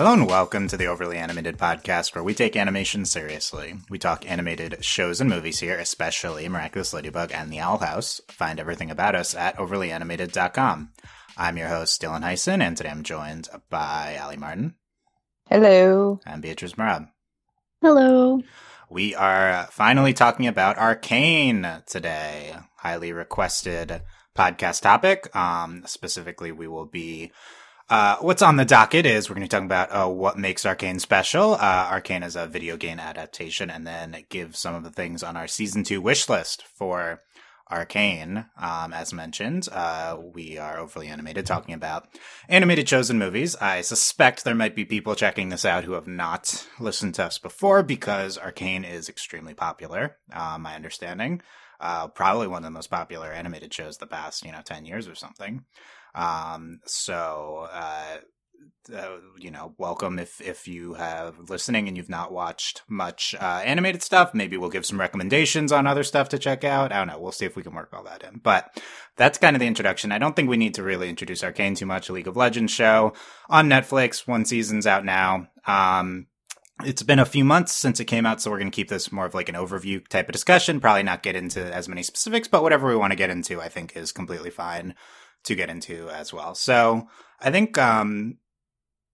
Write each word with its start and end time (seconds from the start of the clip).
Hello 0.00 0.14
and 0.14 0.26
welcome 0.26 0.66
to 0.66 0.78
the 0.78 0.86
Overly 0.86 1.18
Animated 1.18 1.58
Podcast, 1.58 2.14
where 2.14 2.24
we 2.24 2.32
take 2.32 2.56
animation 2.56 3.04
seriously. 3.04 3.74
We 3.90 3.98
talk 3.98 4.24
animated 4.26 4.82
shows 4.82 5.20
and 5.20 5.28
movies 5.28 5.60
here, 5.60 5.78
especially 5.78 6.48
Miraculous 6.48 6.94
Ladybug 6.94 7.32
and 7.34 7.52
The 7.52 7.58
Owl 7.58 7.76
House. 7.76 8.18
Find 8.30 8.58
everything 8.58 8.90
about 8.90 9.14
us 9.14 9.34
at 9.34 9.58
overlyanimated.com. 9.58 10.92
I'm 11.36 11.58
your 11.58 11.68
host, 11.68 12.00
Dylan 12.00 12.22
Heisen, 12.22 12.62
and 12.62 12.78
today 12.78 12.88
I'm 12.88 13.02
joined 13.02 13.50
by 13.68 14.16
Ali 14.16 14.38
Martin. 14.38 14.76
Hello. 15.50 16.18
And 16.24 16.40
Beatrice 16.40 16.76
Marab. 16.78 17.10
Hello. 17.82 18.40
We 18.88 19.14
are 19.14 19.68
finally 19.70 20.14
talking 20.14 20.46
about 20.46 20.78
Arcane 20.78 21.82
today. 21.86 22.56
Highly 22.76 23.12
requested 23.12 24.00
podcast 24.34 24.80
topic. 24.80 25.36
Um, 25.36 25.82
specifically, 25.84 26.52
we 26.52 26.68
will 26.68 26.86
be 26.86 27.32
uh, 27.90 28.16
what's 28.20 28.40
on 28.40 28.54
the 28.54 28.64
docket 28.64 29.04
is 29.04 29.28
we're 29.28 29.34
going 29.34 29.42
to 29.42 29.46
be 29.46 29.48
talking 29.48 29.66
about 29.66 29.90
uh, 29.90 30.08
what 30.08 30.38
makes 30.38 30.64
Arcane 30.64 31.00
special. 31.00 31.54
Uh, 31.54 31.88
Arcane 31.90 32.22
is 32.22 32.36
a 32.36 32.46
video 32.46 32.76
game 32.76 33.00
adaptation, 33.00 33.68
and 33.68 33.84
then 33.84 34.24
give 34.28 34.56
some 34.56 34.76
of 34.76 34.84
the 34.84 34.90
things 34.90 35.24
on 35.24 35.36
our 35.36 35.48
season 35.48 35.82
two 35.82 36.00
wish 36.00 36.28
list 36.28 36.62
for 36.62 37.22
Arcane. 37.68 38.46
Um, 38.56 38.92
as 38.92 39.12
mentioned, 39.12 39.68
uh, 39.72 40.18
we 40.32 40.56
are 40.56 40.78
overly 40.78 41.08
animated 41.08 41.46
talking 41.46 41.74
about 41.74 42.06
animated 42.48 42.88
shows 42.88 43.10
and 43.10 43.18
movies. 43.18 43.56
I 43.56 43.80
suspect 43.80 44.44
there 44.44 44.54
might 44.54 44.76
be 44.76 44.84
people 44.84 45.16
checking 45.16 45.48
this 45.48 45.64
out 45.64 45.82
who 45.82 45.94
have 45.94 46.06
not 46.06 46.68
listened 46.78 47.16
to 47.16 47.24
us 47.24 47.38
before 47.38 47.82
because 47.82 48.38
Arcane 48.38 48.84
is 48.84 49.08
extremely 49.08 49.54
popular. 49.54 50.16
Uh, 50.32 50.58
my 50.60 50.76
understanding, 50.76 51.42
probably 52.14 52.46
one 52.46 52.58
of 52.58 52.64
the 52.64 52.70
most 52.70 52.90
popular 52.90 53.32
animated 53.32 53.74
shows 53.74 53.96
the 53.96 54.06
past 54.06 54.44
you 54.44 54.52
know 54.52 54.62
ten 54.64 54.84
years 54.84 55.08
or 55.08 55.16
something. 55.16 55.64
Um, 56.14 56.80
so, 56.86 57.68
uh, 57.72 58.18
uh, 58.94 59.18
you 59.38 59.50
know, 59.50 59.74
welcome 59.78 60.18
if 60.18 60.40
if 60.40 60.66
you 60.66 60.94
have 60.94 61.50
listening 61.50 61.86
and 61.86 61.96
you've 61.96 62.08
not 62.08 62.32
watched 62.32 62.82
much 62.88 63.34
uh, 63.38 63.62
animated 63.64 64.02
stuff. 64.02 64.34
Maybe 64.34 64.56
we'll 64.56 64.70
give 64.70 64.86
some 64.86 64.98
recommendations 64.98 65.70
on 65.70 65.86
other 65.86 66.02
stuff 66.02 66.30
to 66.30 66.38
check 66.38 66.64
out. 66.64 66.92
I 66.92 66.98
don't 66.98 67.06
know. 67.06 67.20
We'll 67.20 67.32
see 67.32 67.46
if 67.46 67.56
we 67.56 67.62
can 67.62 67.74
work 67.74 67.90
all 67.92 68.04
that 68.04 68.22
in. 68.22 68.40
But 68.42 68.80
that's 69.16 69.38
kind 69.38 69.54
of 69.54 69.60
the 69.60 69.66
introduction. 69.66 70.12
I 70.12 70.18
don't 70.18 70.34
think 70.34 70.48
we 70.48 70.56
need 70.56 70.74
to 70.74 70.82
really 70.82 71.08
introduce 71.08 71.44
Arcane 71.44 71.74
too 71.74 71.86
much. 71.86 72.08
A 72.08 72.12
League 72.12 72.26
of 72.26 72.36
Legends 72.36 72.72
show 72.72 73.12
on 73.48 73.68
Netflix. 73.68 74.26
One 74.26 74.44
season's 74.44 74.86
out 74.86 75.04
now. 75.04 75.48
Um, 75.66 76.26
it's 76.84 77.02
been 77.02 77.18
a 77.18 77.26
few 77.26 77.44
months 77.44 77.72
since 77.72 78.00
it 78.00 78.06
came 78.06 78.24
out, 78.24 78.40
so 78.40 78.50
we're 78.50 78.58
going 78.58 78.70
to 78.70 78.74
keep 78.74 78.88
this 78.88 79.12
more 79.12 79.26
of 79.26 79.34
like 79.34 79.50
an 79.50 79.54
overview 79.54 80.06
type 80.08 80.28
of 80.28 80.32
discussion. 80.32 80.80
Probably 80.80 81.02
not 81.02 81.22
get 81.22 81.36
into 81.36 81.62
as 81.74 81.88
many 81.88 82.02
specifics, 82.02 82.48
but 82.48 82.62
whatever 82.62 82.88
we 82.88 82.96
want 82.96 83.12
to 83.12 83.16
get 83.16 83.30
into, 83.30 83.60
I 83.60 83.68
think 83.68 83.96
is 83.96 84.12
completely 84.12 84.50
fine 84.50 84.94
to 85.44 85.54
get 85.54 85.70
into 85.70 86.08
as 86.10 86.32
well. 86.32 86.54
So 86.54 87.08
I 87.40 87.50
think, 87.50 87.78
um, 87.78 88.38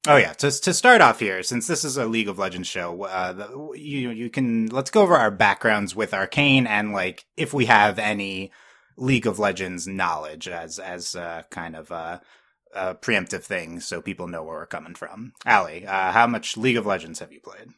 oh 0.07 0.17
yeah, 0.17 0.33
to 0.35 0.51
to 0.51 0.75
start 0.75 1.01
off 1.01 1.21
here, 1.21 1.43
since 1.43 1.67
this 1.67 1.85
is 1.85 1.97
a 1.97 2.07
League 2.07 2.29
of 2.29 2.39
Legends 2.39 2.69
show, 2.69 3.05
uh, 3.05 3.33
the, 3.33 3.71
you 3.75 4.11
you 4.11 4.31
can 4.31 4.67
let's 4.67 4.91
go 4.91 5.03
over 5.03 5.17
our 5.17 5.31
backgrounds 5.31 5.95
with 5.95 6.15
Arcane 6.15 6.67
and 6.67 6.93
like 6.93 7.25
if 7.37 7.53
we 7.55 7.67
have 7.67 7.99
any 7.99 8.53
League 8.97 9.27
of 9.27 9.39
Legends 9.39 9.87
knowledge 9.87 10.49
as 10.49 10.79
as 10.79 11.15
uh, 11.15 11.43
kind 11.51 11.77
of 11.77 11.91
a, 11.91 12.21
a 12.75 12.95
preemptive 12.95 13.43
thing, 13.43 13.81
so 13.81 14.01
people 14.01 14.27
know 14.27 14.43
where 14.43 14.57
we're 14.57 14.67
coming 14.67 14.95
from. 14.95 15.33
Ali, 15.45 15.87
uh, 15.87 16.13
how 16.13 16.27
much 16.27 16.57
League 16.57 16.77
of 16.77 16.87
Legends 16.87 17.21
have 17.21 17.33
you 17.33 17.41
played? 17.41 17.69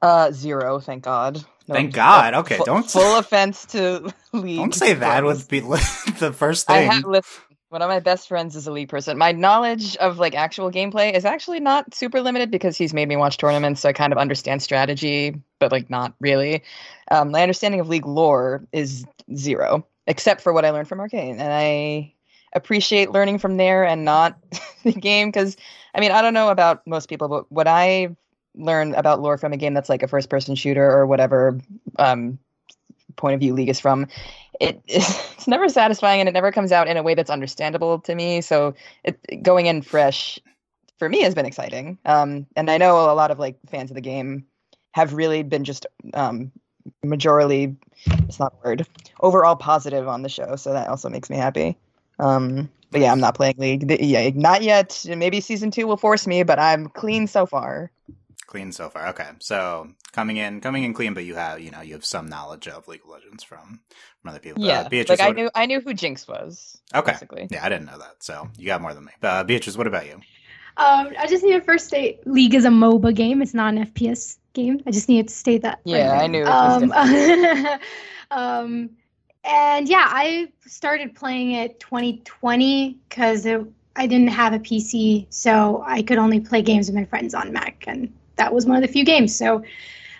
Uh, 0.00 0.30
zero, 0.30 0.80
thank 0.80 1.02
God. 1.02 1.44
No, 1.66 1.74
thank 1.74 1.94
God. 1.94 2.34
Okay, 2.34 2.56
full, 2.56 2.66
don't 2.66 2.90
full 2.90 3.16
offense 3.16 3.64
to 3.66 4.12
League. 4.32 4.58
Don't 4.58 4.74
say 4.74 4.92
that 4.94 5.24
with 5.24 5.48
be 5.48 5.60
the 6.18 6.34
first 6.36 6.66
thing. 6.66 6.90
I 6.90 6.94
have, 6.94 7.04
listen, 7.04 7.42
one 7.70 7.82
of 7.82 7.88
my 7.88 8.00
best 8.00 8.28
friends 8.28 8.54
is 8.54 8.66
a 8.66 8.72
League 8.72 8.88
person. 8.88 9.16
My 9.18 9.32
knowledge 9.32 9.96
of 9.96 10.18
like 10.18 10.34
actual 10.34 10.70
gameplay 10.70 11.12
is 11.12 11.24
actually 11.24 11.60
not 11.60 11.94
super 11.94 12.20
limited 12.20 12.50
because 12.50 12.76
he's 12.76 12.92
made 12.94 13.08
me 13.08 13.16
watch 13.16 13.38
tournaments, 13.38 13.80
so 13.80 13.88
I 13.88 13.92
kind 13.92 14.12
of 14.12 14.18
understand 14.18 14.62
strategy, 14.62 15.40
but 15.58 15.72
like 15.72 15.88
not 15.88 16.14
really. 16.20 16.62
Um, 17.10 17.30
my 17.30 17.42
understanding 17.42 17.80
of 17.80 17.88
League 17.88 18.06
lore 18.06 18.66
is 18.72 19.04
zero, 19.34 19.86
except 20.06 20.42
for 20.42 20.52
what 20.52 20.64
I 20.64 20.70
learned 20.70 20.88
from 20.88 21.00
Arcane, 21.00 21.40
and 21.40 21.52
I 21.52 22.12
appreciate 22.52 23.10
learning 23.10 23.38
from 23.38 23.56
there 23.56 23.84
and 23.84 24.04
not 24.04 24.38
the 24.84 24.92
game 24.92 25.28
because 25.28 25.56
I 25.94 26.00
mean 26.00 26.12
I 26.12 26.22
don't 26.22 26.34
know 26.34 26.50
about 26.50 26.86
most 26.86 27.08
people, 27.08 27.28
but 27.28 27.50
what 27.50 27.66
I 27.66 28.14
learn 28.56 28.94
about 28.94 29.20
lore 29.20 29.38
from 29.38 29.52
a 29.52 29.56
game 29.56 29.74
that's 29.74 29.88
like 29.88 30.02
a 30.02 30.08
first 30.08 30.30
person 30.30 30.54
shooter 30.54 30.90
or 30.90 31.06
whatever 31.06 31.58
um, 31.98 32.38
point 33.16 33.34
of 33.34 33.40
view 33.40 33.54
league 33.54 33.68
is 33.68 33.80
from 33.80 34.06
it, 34.60 34.80
it's 34.86 35.46
never 35.46 35.68
satisfying 35.68 36.20
and 36.20 36.28
it 36.28 36.32
never 36.32 36.52
comes 36.52 36.72
out 36.72 36.88
in 36.88 36.96
a 36.96 37.02
way 37.02 37.14
that's 37.14 37.30
understandable 37.30 38.00
to 38.00 38.14
me. 38.14 38.40
So 38.40 38.74
it, 39.02 39.42
going 39.42 39.66
in 39.66 39.82
fresh 39.82 40.38
for 40.98 41.08
me 41.08 41.22
has 41.22 41.34
been 41.34 41.46
exciting. 41.46 41.98
Um, 42.04 42.46
and 42.56 42.70
i 42.70 42.78
know 42.78 43.10
a 43.10 43.14
lot 43.14 43.30
of 43.30 43.38
like 43.38 43.56
fans 43.68 43.90
of 43.90 43.94
the 43.94 44.00
game 44.00 44.46
have 44.92 45.12
really 45.12 45.42
been 45.42 45.64
just 45.64 45.86
um, 46.14 46.52
majorly 47.04 47.76
it's 48.28 48.38
not 48.38 48.54
a 48.54 48.68
word 48.68 48.86
overall 49.20 49.56
positive 49.56 50.06
on 50.08 50.22
the 50.22 50.28
show. 50.28 50.56
So 50.56 50.72
that 50.72 50.88
also 50.88 51.08
makes 51.08 51.30
me 51.30 51.36
happy. 51.36 51.76
Um, 52.18 52.70
but 52.90 53.00
yeah 53.00 53.10
i'm 53.10 53.20
not 53.20 53.34
playing 53.34 53.56
league. 53.58 53.90
Yeah 54.00 54.30
not 54.34 54.62
yet. 54.62 55.04
Maybe 55.08 55.40
season 55.40 55.70
two 55.70 55.86
will 55.86 55.96
force 55.96 56.26
me 56.26 56.42
but 56.44 56.58
i'm 56.58 56.88
clean 56.88 57.26
so 57.26 57.44
far 57.44 57.90
clean 58.46 58.72
so 58.72 58.88
far. 58.88 59.08
Okay, 59.08 59.28
so 59.40 59.88
coming 60.12 60.36
in, 60.36 60.60
coming 60.60 60.84
in 60.84 60.94
clean, 60.94 61.14
but 61.14 61.24
you 61.24 61.34
have, 61.34 61.60
you 61.60 61.70
know, 61.70 61.80
you 61.80 61.94
have 61.94 62.04
some 62.04 62.28
knowledge 62.28 62.68
of 62.68 62.86
League 62.88 63.02
of 63.04 63.10
Legends 63.10 63.42
from 63.42 63.80
from 64.20 64.30
other 64.30 64.38
people. 64.38 64.62
Yeah, 64.62 64.80
uh, 64.80 64.88
Beatrice, 64.88 65.18
like 65.18 65.28
I 65.28 65.32
knew, 65.32 65.50
I 65.54 65.66
knew 65.66 65.80
who 65.80 65.94
Jinx 65.94 66.26
was. 66.28 66.80
Okay, 66.94 67.12
basically. 67.12 67.48
yeah, 67.50 67.64
I 67.64 67.68
didn't 67.68 67.86
know 67.86 67.98
that, 67.98 68.22
so 68.22 68.48
you 68.58 68.66
got 68.66 68.80
more 68.80 68.94
than 68.94 69.04
me. 69.04 69.12
Uh, 69.22 69.44
Beatrice, 69.44 69.76
what 69.76 69.86
about 69.86 70.06
you? 70.06 70.20
Um, 70.76 71.10
I 71.18 71.26
just 71.28 71.44
need 71.44 71.52
to 71.52 71.60
first 71.60 71.86
state 71.86 72.26
League 72.26 72.54
is 72.54 72.64
a 72.64 72.68
MOBA 72.68 73.14
game. 73.14 73.42
It's 73.42 73.54
not 73.54 73.74
an 73.74 73.86
FPS 73.86 74.38
game. 74.54 74.82
I 74.86 74.90
just 74.90 75.08
needed 75.08 75.28
to 75.28 75.34
state 75.34 75.62
that. 75.62 75.80
Yeah, 75.84 76.12
right 76.12 76.24
I 76.24 76.26
knew. 76.26 76.44
Um, 76.44 76.92
um, 78.30 78.90
and 79.44 79.88
yeah, 79.88 80.06
I 80.08 80.48
started 80.66 81.14
playing 81.14 81.52
it 81.52 81.78
2020 81.80 82.98
because 83.08 83.46
I 83.46 84.06
didn't 84.06 84.28
have 84.28 84.52
a 84.52 84.58
PC, 84.58 85.26
so 85.30 85.84
I 85.86 86.02
could 86.02 86.18
only 86.18 86.40
play 86.40 86.62
games 86.62 86.88
with 86.88 86.96
my 86.96 87.04
friends 87.04 87.34
on 87.34 87.52
Mac, 87.52 87.84
and 87.86 88.12
that 88.36 88.52
was 88.52 88.66
one 88.66 88.76
of 88.76 88.82
the 88.82 88.92
few 88.92 89.04
games. 89.04 89.36
So 89.36 89.62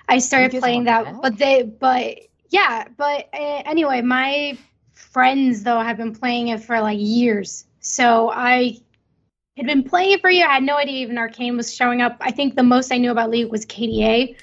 I 0.08 0.19
started 0.19 0.60
playing 0.60 0.84
that, 0.84 1.04
that, 1.04 1.22
but 1.22 1.38
they, 1.38 1.62
but 1.62 2.19
yeah, 2.50 2.86
but 2.97 3.28
uh, 3.32 3.62
anyway, 3.64 4.00
my 4.02 4.56
friends 4.94 5.62
though 5.62 5.80
have 5.80 5.97
been 5.97 6.14
playing 6.14 6.48
it 6.48 6.62
for 6.62 6.80
like 6.80 6.98
years. 7.00 7.66
So 7.80 8.30
I 8.30 8.78
had 9.56 9.66
been 9.66 9.82
playing 9.82 10.12
it 10.12 10.20
for 10.20 10.28
a 10.28 10.34
year. 10.34 10.48
I 10.48 10.54
had 10.54 10.62
no 10.62 10.76
idea 10.76 11.00
even 11.02 11.19
Arcane 11.19 11.56
was 11.56 11.75
showing 11.75 12.00
up. 12.00 12.16
I 12.20 12.30
think 12.30 12.54
the 12.54 12.62
most 12.62 12.92
I 12.92 12.98
knew 12.98 13.10
about 13.10 13.30
League 13.30 13.50
was 13.50 13.64
KDA 13.66 14.36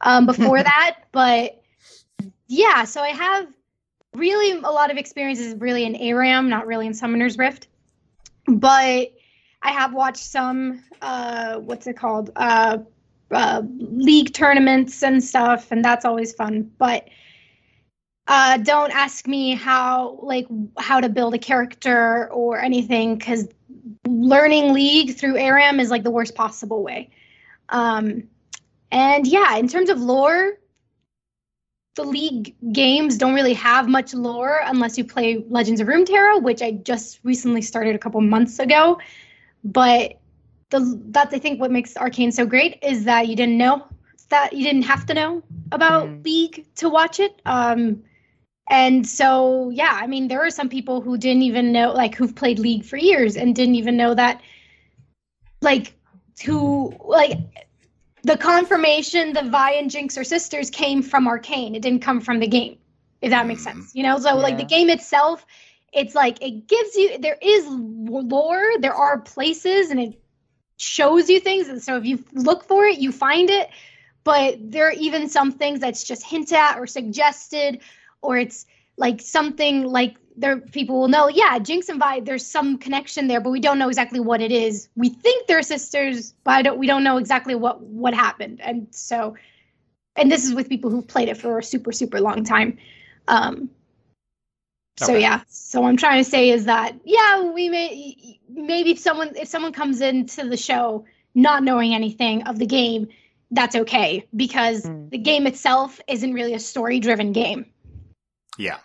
um, 0.00 0.26
before 0.26 0.62
that, 0.62 1.04
but 1.12 1.62
yeah, 2.48 2.84
so 2.84 3.00
I 3.00 3.08
have 3.08 3.48
really 4.14 4.52
a 4.52 4.70
lot 4.70 4.90
of 4.90 4.96
experiences 4.96 5.54
really 5.58 5.84
in 5.84 5.96
ARAM, 5.96 6.48
not 6.48 6.66
really 6.66 6.86
in 6.86 6.94
Summoner's 6.94 7.38
Rift. 7.38 7.68
But 8.46 9.12
I 9.62 9.72
have 9.72 9.94
watched 9.94 10.24
some 10.24 10.82
uh, 11.00 11.56
what's 11.56 11.86
it 11.86 11.96
called? 11.96 12.30
Uh, 12.36 12.78
uh, 13.30 13.62
league 13.64 14.32
tournaments 14.34 15.02
and 15.02 15.22
stuff, 15.22 15.70
and 15.70 15.84
that's 15.84 16.04
always 16.04 16.32
fun. 16.34 16.70
But 16.78 17.08
uh, 18.26 18.56
don't 18.58 18.92
ask 18.92 19.26
me 19.26 19.54
how 19.54 20.18
like 20.22 20.46
how 20.78 21.00
to 21.00 21.08
build 21.08 21.34
a 21.34 21.38
character 21.38 22.30
or 22.32 22.60
anything 22.60 23.16
because 23.16 23.48
learning 24.06 24.72
league 24.72 25.16
through 25.16 25.36
aram 25.36 25.80
is 25.80 25.90
like 25.90 26.02
the 26.04 26.10
worst 26.10 26.34
possible 26.34 26.82
way 26.82 27.10
um, 27.70 28.22
and 28.90 29.26
yeah 29.26 29.56
in 29.56 29.66
terms 29.68 29.90
of 29.90 30.00
lore 30.00 30.52
the 31.96 32.04
league 32.04 32.54
games 32.72 33.18
don't 33.18 33.34
really 33.34 33.54
have 33.54 33.88
much 33.88 34.14
lore 34.14 34.60
unless 34.66 34.96
you 34.96 35.04
play 35.04 35.44
legends 35.48 35.80
of 35.80 35.88
runeterra 35.88 36.40
which 36.40 36.62
i 36.62 36.70
just 36.70 37.18
recently 37.24 37.60
started 37.60 37.94
a 37.94 37.98
couple 37.98 38.20
months 38.20 38.58
ago 38.58 38.98
but 39.64 40.18
the 40.70 41.00
that's 41.06 41.34
I 41.34 41.38
think 41.38 41.60
what 41.60 41.70
makes 41.70 41.96
Arcane 41.96 42.32
so 42.32 42.44
great 42.44 42.78
is 42.82 43.04
that 43.04 43.28
you 43.28 43.36
didn't 43.36 43.58
know 43.58 43.86
that 44.30 44.52
you 44.52 44.64
didn't 44.64 44.82
have 44.82 45.06
to 45.06 45.14
know 45.14 45.42
about 45.70 46.08
mm. 46.08 46.24
League 46.24 46.66
to 46.76 46.88
watch 46.88 47.20
it. 47.20 47.40
Um, 47.44 48.02
and 48.68 49.06
so 49.06 49.70
yeah, 49.70 49.98
I 50.00 50.06
mean 50.06 50.28
there 50.28 50.44
are 50.44 50.50
some 50.50 50.68
people 50.68 51.00
who 51.00 51.16
didn't 51.16 51.42
even 51.42 51.72
know 51.72 51.92
like 51.92 52.14
who've 52.14 52.34
played 52.34 52.58
League 52.58 52.84
for 52.84 52.96
years 52.96 53.36
and 53.36 53.54
didn't 53.54 53.76
even 53.76 53.96
know 53.96 54.14
that 54.14 54.40
like 55.60 55.94
who 56.44 56.94
like 57.00 57.38
the 58.22 58.36
confirmation 58.36 59.32
the 59.32 59.42
Vi 59.42 59.72
and 59.72 59.90
Jinx 59.90 60.16
are 60.16 60.24
sisters 60.24 60.70
came 60.70 61.02
from 61.02 61.28
Arcane. 61.28 61.74
It 61.74 61.82
didn't 61.82 62.02
come 62.02 62.20
from 62.20 62.40
the 62.40 62.48
game. 62.48 62.78
If 63.20 63.30
that 63.30 63.46
makes 63.46 63.62
sense. 63.62 63.94
You 63.94 64.02
know, 64.02 64.18
so 64.18 64.30
yeah. 64.30 64.34
like 64.34 64.56
the 64.56 64.64
game 64.64 64.90
itself 64.90 65.46
it's 65.92 66.14
like 66.14 66.42
it 66.42 66.66
gives 66.66 66.96
you 66.96 67.18
there 67.18 67.38
is 67.40 67.66
lore 67.68 68.64
there 68.80 68.94
are 68.94 69.18
places 69.20 69.90
and 69.90 70.00
it 70.00 70.20
shows 70.76 71.28
you 71.28 71.38
things 71.38 71.68
and 71.68 71.82
so 71.82 71.96
if 71.96 72.04
you 72.04 72.24
look 72.32 72.64
for 72.64 72.84
it 72.86 72.98
you 72.98 73.12
find 73.12 73.50
it 73.50 73.68
but 74.24 74.56
there 74.58 74.88
are 74.88 74.92
even 74.92 75.28
some 75.28 75.52
things 75.52 75.80
that's 75.80 76.04
just 76.04 76.24
hinted 76.24 76.56
at 76.56 76.78
or 76.78 76.86
suggested 76.86 77.80
or 78.20 78.38
it's 78.38 78.66
like 78.96 79.20
something 79.20 79.84
like 79.84 80.16
there 80.36 80.58
people 80.58 81.00
will 81.00 81.08
know, 81.08 81.28
yeah, 81.28 81.58
Jinx 81.58 81.88
and 81.88 81.98
Vi, 81.98 82.20
there's 82.20 82.46
some 82.46 82.78
connection 82.78 83.28
there, 83.28 83.40
but 83.40 83.50
we 83.50 83.60
don't 83.60 83.78
know 83.78 83.88
exactly 83.88 84.20
what 84.20 84.40
it 84.40 84.50
is. 84.50 84.88
We 84.96 85.10
think 85.10 85.46
they're 85.46 85.62
sisters, 85.62 86.32
but 86.44 86.52
I 86.52 86.62
don't 86.62 86.78
we 86.78 86.86
don't 86.86 87.04
know 87.04 87.18
exactly 87.18 87.54
what 87.54 87.80
what 87.82 88.14
happened. 88.14 88.60
And 88.60 88.86
so 88.90 89.36
and 90.16 90.30
this 90.30 90.46
is 90.46 90.54
with 90.54 90.68
people 90.68 90.90
who've 90.90 91.06
played 91.06 91.28
it 91.28 91.36
for 91.36 91.58
a 91.58 91.62
super, 91.62 91.92
super 91.92 92.20
long 92.20 92.44
time. 92.44 92.78
Um 93.28 93.70
so 94.98 95.12
Okay. 95.12 95.20
yeah, 95.22 95.40
so 95.48 95.80
what 95.80 95.88
I'm 95.88 95.96
trying 95.96 96.22
to 96.22 96.28
say 96.28 96.50
is 96.50 96.64
that 96.66 96.94
yeah, 97.04 97.50
we 97.50 97.68
may 97.68 98.38
maybe 98.48 98.90
if 98.92 98.98
someone 98.98 99.34
if 99.36 99.48
someone 99.48 99.72
comes 99.72 100.00
into 100.00 100.48
the 100.48 100.56
show 100.56 101.04
not 101.34 101.62
knowing 101.62 101.94
anything 101.94 102.42
of 102.44 102.58
the 102.58 102.66
game, 102.66 103.08
that's 103.50 103.74
okay 103.76 104.26
because 104.36 104.84
Mm. 104.84 105.10
the 105.10 105.18
game 105.18 105.46
itself 105.46 106.00
isn't 106.08 106.32
really 106.34 106.54
a 106.54 106.58
story 106.60 107.00
driven 107.00 107.32
game. 107.32 107.66
Yeah. 108.58 108.78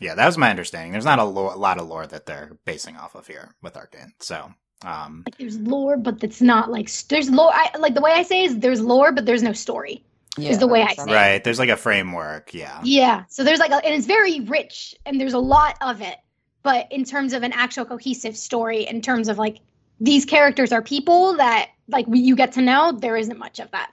Yeah, 0.00 0.14
that 0.14 0.26
was 0.26 0.38
my 0.38 0.50
understanding. 0.50 0.90
There's 0.92 1.04
not 1.04 1.18
a, 1.18 1.24
lo- 1.24 1.54
a 1.54 1.56
lot 1.56 1.78
of 1.78 1.86
lore 1.86 2.06
that 2.06 2.26
they're 2.26 2.56
basing 2.64 2.96
off 2.96 3.14
of 3.14 3.26
here 3.26 3.54
with 3.62 3.76
Arcane. 3.76 4.12
So, 4.20 4.52
um, 4.84 5.22
Like 5.26 5.36
there's 5.36 5.58
lore, 5.60 5.96
but 5.96 6.24
it's 6.24 6.40
not 6.40 6.70
like 6.70 6.90
there's 7.08 7.30
lore. 7.30 7.52
I, 7.52 7.70
like 7.78 7.94
the 7.94 8.00
way 8.00 8.12
I 8.12 8.22
say 8.22 8.42
is 8.44 8.58
there's 8.58 8.80
lore, 8.80 9.12
but 9.12 9.26
there's 9.26 9.42
no 9.42 9.52
story. 9.52 10.02
Yeah, 10.38 10.56
the 10.56 10.66
way 10.66 10.82
I 10.82 10.88
say 10.88 10.94
sense. 10.94 11.10
it. 11.10 11.14
right. 11.14 11.44
There's 11.44 11.58
like 11.58 11.68
a 11.68 11.76
framework. 11.76 12.54
Yeah. 12.54 12.80
Yeah, 12.82 13.24
so 13.28 13.44
there's 13.44 13.58
like 13.58 13.70
a, 13.70 13.84
and 13.84 13.94
it's 13.94 14.06
very 14.06 14.40
rich 14.40 14.94
and 15.04 15.20
there's 15.20 15.34
a 15.34 15.38
lot 15.38 15.76
of 15.82 16.00
it, 16.00 16.16
but 16.62 16.90
in 16.90 17.04
terms 17.04 17.32
of 17.32 17.42
an 17.42 17.52
actual 17.52 17.84
cohesive 17.84 18.36
story, 18.36 18.86
in 18.86 19.02
terms 19.02 19.28
of 19.28 19.38
like 19.38 19.58
these 20.00 20.24
characters 20.24 20.72
are 20.72 20.82
people 20.82 21.36
that 21.36 21.70
like 21.88 22.06
you 22.08 22.34
get 22.34 22.52
to 22.52 22.62
know, 22.62 22.92
there 22.92 23.16
isn't 23.16 23.38
much 23.38 23.60
of 23.60 23.70
that. 23.72 23.92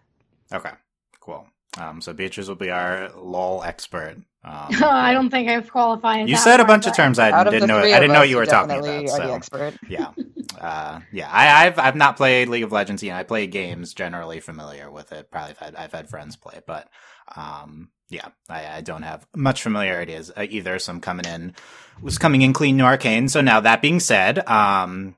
Okay. 0.51 0.71
Cool. 1.19 1.45
Um, 1.77 2.01
so 2.01 2.13
Beatrice 2.13 2.47
will 2.47 2.55
be 2.55 2.71
our 2.71 3.09
LOL 3.15 3.63
expert. 3.63 4.17
Um, 4.43 4.67
I 4.83 5.13
don't 5.13 5.29
think 5.29 5.49
I've 5.49 5.69
qualified. 5.69 6.29
You 6.29 6.35
that 6.35 6.43
said 6.43 6.59
a 6.59 6.65
bunch 6.65 6.87
of 6.87 6.95
terms 6.95 7.19
I 7.19 7.43
didn't 7.43 7.67
know. 7.67 7.79
I 7.79 7.99
didn't 7.99 8.13
know 8.13 8.21
us, 8.21 8.29
you 8.29 8.37
were 8.37 8.45
talking 8.45 8.69
definitely 8.69 9.05
about. 9.05 9.19
Are 9.19 9.23
the 9.23 9.27
So 9.27 9.33
expert. 9.33 9.73
yeah, 9.89 10.11
uh, 10.59 10.99
yeah. 11.11 11.29
I, 11.29 11.65
I've 11.65 11.79
I've 11.79 11.95
not 11.95 12.15
played 12.15 12.47
League 12.47 12.63
of 12.63 12.71
Legends 12.71 13.03
yet. 13.03 13.17
I 13.17 13.23
play 13.23 13.47
games, 13.47 13.93
generally 13.93 14.39
familiar 14.39 14.89
with 14.89 15.11
it. 15.11 15.29
Probably 15.29 15.49
have 15.49 15.57
had 15.57 15.75
I've 15.75 15.91
had 15.91 16.09
friends 16.09 16.37
play, 16.37 16.61
but 16.65 16.89
um, 17.35 17.89
yeah, 18.09 18.29
I, 18.47 18.77
I 18.77 18.81
don't 18.81 19.03
have 19.03 19.27
much 19.35 19.61
familiarity 19.61 20.13
as 20.13 20.31
uh, 20.35 20.45
either. 20.49 20.79
So 20.79 20.93
I'm 20.93 21.01
coming 21.01 21.25
in 21.25 21.53
was 22.01 22.17
coming 22.17 22.41
in 22.41 22.53
clean 22.53 22.77
to 22.77 22.85
Arcane. 22.85 23.27
So 23.27 23.41
now 23.41 23.59
that 23.59 23.81
being 23.81 23.99
said, 23.99 24.47
um. 24.47 25.15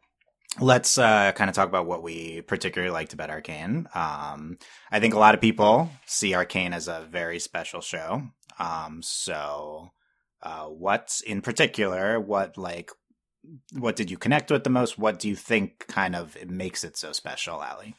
Let's 0.60 0.98
uh, 0.98 1.32
kind 1.32 1.50
of 1.50 1.56
talk 1.56 1.70
about 1.70 1.86
what 1.86 2.04
we 2.04 2.42
particularly 2.42 2.92
liked 2.92 3.14
about 3.14 3.30
Arcane. 3.30 3.88
Um, 3.96 4.58
I 4.92 5.00
think 5.00 5.14
a 5.14 5.18
lot 5.18 5.34
of 5.34 5.40
people 5.40 5.90
see 6.06 6.36
Arcane 6.36 6.74
as 6.74 6.90
a 6.90 7.08
very 7.10 7.40
special 7.40 7.80
show. 7.80 8.24
Um, 8.60 9.02
so, 9.04 9.92
uh, 10.42 10.66
what 10.66 11.20
in 11.26 11.42
particular, 11.42 12.20
what 12.20 12.58
like, 12.58 12.92
what 13.74 13.96
did 13.96 14.12
you 14.12 14.18
connect 14.18 14.52
with 14.52 14.64
the 14.64 14.70
most? 14.70 14.98
What 14.98 15.20
do 15.20 15.28
you 15.28 15.36
think 15.36 15.88
kind 15.88 16.16
of 16.16 16.38
makes 16.50 16.84
it 16.84 16.98
so 16.98 17.12
special, 17.12 17.56
Ali? 17.56 17.96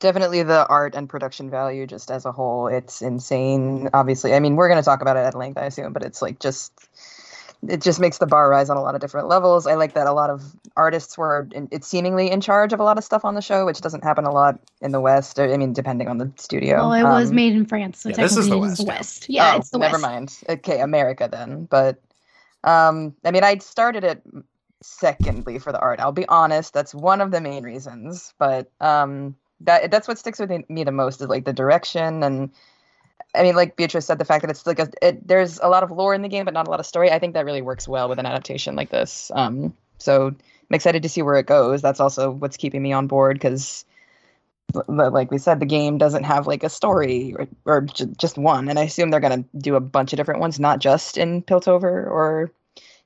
Definitely 0.00 0.42
the 0.42 0.66
art 0.66 0.94
and 0.94 1.08
production 1.08 1.50
value, 1.50 1.86
just 1.86 2.10
as 2.10 2.26
a 2.26 2.32
whole, 2.32 2.66
it's 2.66 3.00
insane. 3.00 3.88
Obviously, 3.94 4.34
I 4.34 4.40
mean, 4.40 4.56
we're 4.56 4.68
going 4.68 4.80
to 4.80 4.84
talk 4.84 5.00
about 5.00 5.16
it 5.16 5.20
at 5.20 5.34
length, 5.34 5.56
I 5.56 5.66
assume, 5.66 5.92
but 5.92 6.02
it's 6.02 6.20
like 6.20 6.40
just 6.40 6.72
it 7.68 7.82
just 7.82 8.00
makes 8.00 8.18
the 8.18 8.26
bar 8.26 8.48
rise 8.48 8.70
on 8.70 8.76
a 8.76 8.82
lot 8.82 8.94
of 8.94 9.00
different 9.00 9.28
levels. 9.28 9.66
I 9.66 9.74
like 9.74 9.94
that 9.94 10.06
a 10.06 10.12
lot 10.12 10.30
of 10.30 10.54
artists 10.76 11.16
were, 11.16 11.48
in, 11.52 11.68
it's 11.70 11.86
seemingly 11.86 12.30
in 12.30 12.40
charge 12.40 12.72
of 12.72 12.80
a 12.80 12.82
lot 12.82 12.98
of 12.98 13.04
stuff 13.04 13.24
on 13.24 13.34
the 13.34 13.40
show, 13.40 13.64
which 13.66 13.80
doesn't 13.80 14.04
happen 14.04 14.24
a 14.24 14.30
lot 14.30 14.58
in 14.80 14.92
the 14.92 15.00
West. 15.00 15.38
I 15.38 15.56
mean, 15.56 15.72
depending 15.72 16.08
on 16.08 16.18
the 16.18 16.30
studio. 16.36 16.76
Well, 16.76 16.92
it 16.92 17.02
was 17.02 17.30
Um, 17.30 17.36
made 17.36 17.54
in 17.54 17.66
France, 17.66 18.00
so 18.00 18.08
yeah, 18.10 18.16
this 18.16 18.36
is 18.36 18.46
technically 18.46 18.60
the 18.60 18.66
it 18.66 18.72
is 18.72 18.78
the 18.78 18.84
West, 18.84 18.98
West. 18.98 19.26
Yeah, 19.28 19.52
oh, 19.54 19.58
it's 19.58 19.70
the 19.70 19.78
never 19.78 19.92
West. 19.92 20.02
Never 20.02 20.14
mind. 20.14 20.38
Okay, 20.48 20.80
America 20.80 21.28
then. 21.30 21.64
But 21.64 22.00
um, 22.64 23.14
I 23.24 23.30
mean, 23.30 23.44
I 23.44 23.58
started 23.58 24.04
it 24.04 24.22
secondly 24.82 25.58
for 25.58 25.72
the 25.72 25.80
art. 25.80 26.00
I'll 26.00 26.12
be 26.12 26.26
honest, 26.28 26.74
that's 26.74 26.94
one 26.94 27.20
of 27.20 27.30
the 27.30 27.40
main 27.40 27.64
reasons. 27.64 28.34
But 28.38 28.70
um, 28.80 29.36
that 29.60 29.90
that's 29.90 30.08
what 30.08 30.18
sticks 30.18 30.38
with 30.38 30.50
me 30.68 30.84
the 30.84 30.92
most 30.92 31.20
is 31.20 31.28
like 31.28 31.44
the 31.44 31.52
direction 31.52 32.22
and. 32.22 32.50
I 33.34 33.42
mean, 33.42 33.54
like 33.54 33.76
Beatrice 33.76 34.06
said, 34.06 34.18
the 34.18 34.24
fact 34.24 34.42
that 34.42 34.50
it's 34.50 34.66
like 34.66 34.78
a, 34.78 34.88
it, 35.02 35.26
there's 35.26 35.58
a 35.60 35.68
lot 35.68 35.82
of 35.82 35.90
lore 35.90 36.14
in 36.14 36.22
the 36.22 36.28
game, 36.28 36.44
but 36.44 36.54
not 36.54 36.66
a 36.66 36.70
lot 36.70 36.80
of 36.80 36.86
story. 36.86 37.10
I 37.10 37.18
think 37.18 37.34
that 37.34 37.44
really 37.44 37.62
works 37.62 37.88
well 37.88 38.08
with 38.08 38.18
an 38.18 38.26
adaptation 38.26 38.76
like 38.76 38.90
this. 38.90 39.30
Um, 39.34 39.74
so 39.98 40.28
I'm 40.28 40.36
excited 40.74 41.02
to 41.02 41.08
see 41.08 41.22
where 41.22 41.36
it 41.36 41.46
goes. 41.46 41.82
That's 41.82 42.00
also 42.00 42.30
what's 42.30 42.56
keeping 42.56 42.82
me 42.82 42.92
on 42.92 43.06
board 43.06 43.36
because, 43.36 43.84
like 44.88 45.30
we 45.30 45.38
said, 45.38 45.60
the 45.60 45.66
game 45.66 45.98
doesn't 45.98 46.24
have 46.24 46.46
like 46.46 46.62
a 46.62 46.68
story 46.68 47.34
or, 47.38 47.48
or 47.64 47.80
j- 47.82 48.06
just 48.16 48.38
one, 48.38 48.68
and 48.68 48.78
I 48.78 48.84
assume 48.84 49.10
they're 49.10 49.20
gonna 49.20 49.44
do 49.58 49.76
a 49.76 49.80
bunch 49.80 50.12
of 50.12 50.16
different 50.16 50.40
ones, 50.40 50.60
not 50.60 50.78
just 50.78 51.16
in 51.16 51.42
Piltover 51.42 52.08
or 52.10 52.50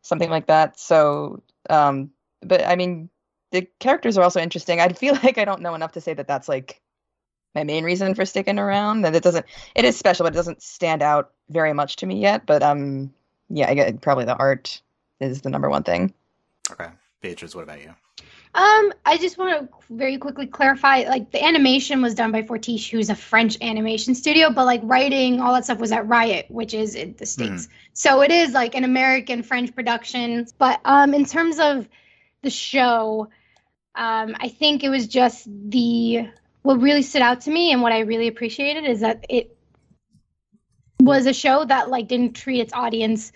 something 0.03 0.31
like 0.31 0.47
that. 0.47 0.79
So, 0.79 1.43
um, 1.71 2.11
but 2.43 2.67
I 2.67 2.77
mean, 2.77 3.11
the 3.51 3.67
characters 3.81 4.19
are 4.19 4.23
also 4.23 4.41
interesting. 4.41 4.81
I 4.81 4.89
feel 4.89 5.15
like 5.23 5.39
I 5.39 5.45
don't 5.45 5.63
know 5.63 5.75
enough 5.75 5.93
to 5.93 6.01
say 6.01 6.15
that 6.15 6.29
that's 6.29 6.49
like 6.49 6.81
my 7.55 7.65
main 7.65 7.85
reason 7.85 8.15
for 8.15 8.25
sticking 8.25 8.59
around. 8.59 9.03
That 9.03 9.15
it 9.15 9.23
doesn't. 9.23 9.47
It 9.75 9.85
is 9.85 9.97
special, 9.97 10.25
but 10.25 10.33
it 10.33 10.37
doesn't 10.37 10.63
stand 10.63 11.03
out 11.03 11.33
very 11.49 11.73
much 11.73 11.97
to 11.97 12.07
me 12.07 12.21
yet. 12.21 12.47
But 12.47 12.63
um, 12.63 13.13
yeah, 13.49 13.69
I 13.69 13.75
get 13.75 14.01
probably 14.01 14.25
the 14.25 14.37
art 14.37 14.81
is 15.21 15.41
the 15.41 15.51
number 15.51 15.69
one 15.69 15.83
thing. 15.83 16.15
Okay, 16.71 16.89
Beatrice, 17.21 17.55
what 17.55 17.65
about 17.65 17.81
you? 17.81 17.95
Um, 18.55 18.93
I 19.05 19.19
just 19.19 19.37
want 19.39 19.71
to 19.71 19.95
very 19.95 20.17
quickly 20.17 20.47
clarify, 20.47 21.03
like 21.03 21.31
the 21.31 21.45
animation 21.45 22.01
was 22.01 22.15
done 22.15 22.33
by 22.33 22.43
Fortiche, 22.43 22.91
who's 22.91 23.11
a 23.11 23.15
French 23.15 23.59
animation 23.61 24.15
studio, 24.15 24.51
but 24.51 24.65
like 24.65 24.81
writing, 24.85 25.41
all 25.41 25.53
that 25.53 25.65
stuff 25.65 25.79
was 25.79 25.93
at 25.93 26.09
Riot, 26.09 26.47
which 26.49 26.73
is 26.73 26.95
in 26.95 27.15
the 27.19 27.27
States. 27.27 27.69
So 27.93 28.23
it 28.23 28.31
is 28.31 28.53
like 28.53 28.75
an 28.75 28.85
American 28.85 29.43
French 29.43 29.75
production. 29.75 30.47
But 30.57 30.81
um, 30.85 31.13
in 31.15 31.27
terms 31.27 31.59
of 31.59 31.89
the 32.43 32.51
show, 32.51 33.29
um, 33.95 34.35
I 34.41 34.49
think 34.49 34.83
it 34.83 34.89
was 34.89 35.07
just 35.07 35.47
the 35.47 36.29
what 36.63 36.81
really 36.81 37.03
stood 37.03 37.23
out 37.23 37.41
to 37.43 37.51
me 37.51 37.73
and 37.73 37.83
what 37.83 37.93
I 37.93 38.01
really 38.01 38.29
appreciated 38.29 38.85
is 38.85 39.01
that 39.01 39.25
it 39.29 39.57
was 41.01 41.27
a 41.27 41.33
show 41.33 41.65
that 41.65 41.91
like 41.91 42.09
didn't 42.09 42.35
treat 42.35 42.61
its 42.61 42.73
audience 42.73 43.33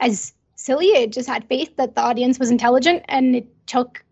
as 0.00 0.32
silly. 0.54 0.86
It 0.88 1.12
just 1.12 1.28
had 1.28 1.44
faith 1.48 1.76
that 1.76 1.94
the 1.94 2.02
audience 2.02 2.38
was 2.38 2.50
intelligent 2.50 3.04
and 3.08 3.36
it 3.36 3.66
took 3.66 4.04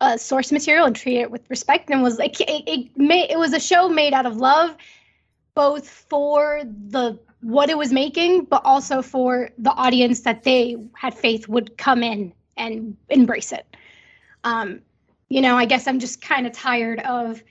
uh, 0.00 0.16
source 0.16 0.52
material 0.52 0.86
and 0.86 0.94
treated 0.94 1.22
it 1.22 1.30
with 1.30 1.48
respect 1.50 1.90
and 1.90 2.02
was 2.02 2.18
like 2.18 2.40
it, 2.40 2.62
it 2.66 2.96
made 2.96 3.30
it 3.30 3.38
was 3.38 3.52
a 3.52 3.60
show 3.60 3.88
made 3.88 4.12
out 4.12 4.26
of 4.26 4.36
love 4.36 4.76
both 5.54 5.88
for 5.88 6.62
the 6.64 7.18
what 7.40 7.68
it 7.68 7.76
was 7.76 7.92
making 7.92 8.44
but 8.44 8.62
also 8.64 9.02
for 9.02 9.50
the 9.58 9.72
audience 9.72 10.20
that 10.20 10.44
they 10.44 10.76
had 10.94 11.14
faith 11.14 11.48
would 11.48 11.76
come 11.76 12.04
in 12.04 12.32
and 12.56 12.96
embrace 13.08 13.50
it 13.50 13.76
um 14.44 14.80
you 15.28 15.40
know 15.40 15.56
i 15.56 15.64
guess 15.64 15.86
i'm 15.86 15.98
just 15.98 16.20
kind 16.22 16.46
of 16.46 16.52
tired 16.52 17.00
of 17.00 17.42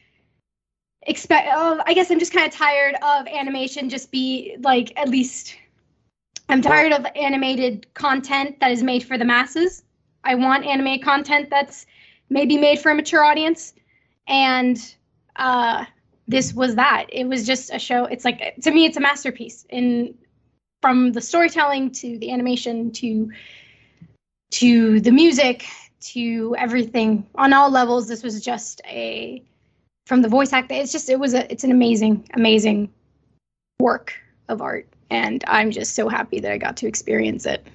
expect 1.04 1.48
of 1.56 1.80
i 1.86 1.94
guess 1.94 2.12
i'm 2.12 2.20
just 2.20 2.34
kind 2.34 2.48
of 2.48 2.54
tired 2.54 2.96
of 3.02 3.28
animation 3.28 3.90
just 3.90 4.12
be 4.12 4.58
like 4.62 4.92
at 4.98 5.10
least 5.10 5.56
i'm 6.50 6.62
tired 6.62 6.92
of 6.92 7.06
animated 7.16 7.92
content 7.94 8.60
that 8.60 8.72
is 8.72 8.84
made 8.84 9.04
for 9.04 9.18
the 9.18 9.26
masses. 9.26 9.84
I 10.24 10.36
want 10.36 10.66
animated 10.66 11.06
content 11.06 11.50
that's 11.50 11.86
maybe 12.30 12.58
made 12.58 12.80
for 12.80 12.92
a 12.92 12.96
mature 12.96 13.24
audience. 13.24 13.74
And 14.28 14.78
uh 15.38 15.86
this 16.28 16.54
was 16.54 16.76
that. 16.76 17.06
It 17.10 17.26
was 17.26 17.48
just 17.48 17.74
a 17.74 17.80
show 17.80 18.06
it's 18.06 18.26
like 18.26 18.56
to 18.62 18.72
me 18.72 18.86
it's 18.86 18.98
a 18.98 19.00
masterpiece 19.00 19.66
in 19.70 20.14
from 20.82 21.14
the 21.14 21.22
storytelling 21.22 21.92
to 21.92 22.18
the 22.20 22.32
animation 22.32 22.92
to 22.92 23.32
to 24.52 25.00
the 25.00 25.12
music 25.12 25.66
to 26.00 26.56
everything 26.58 27.26
on 27.36 27.54
all 27.54 27.70
levels 27.70 28.08
this 28.08 28.24
was 28.24 28.42
just 28.42 28.82
a 28.86 29.44
from 30.06 30.22
the 30.22 30.30
voice 30.30 30.54
acting 30.54 30.80
it's 30.80 30.92
just 30.92 31.10
it 31.10 31.20
was 31.20 31.34
a 31.34 31.52
it's 31.52 31.64
an 31.64 31.72
amazing 31.72 32.28
amazing 32.36 32.92
work 33.80 34.14
of 34.48 34.62
art 34.62 34.88
and 35.10 35.44
i'm 35.48 35.72
just 35.72 35.96
so 35.96 36.08
happy 36.08 36.40
that 36.40 36.52
i 36.52 36.58
got 36.58 36.78
to 36.78 36.88
experience 36.88 37.46
it 37.46 37.66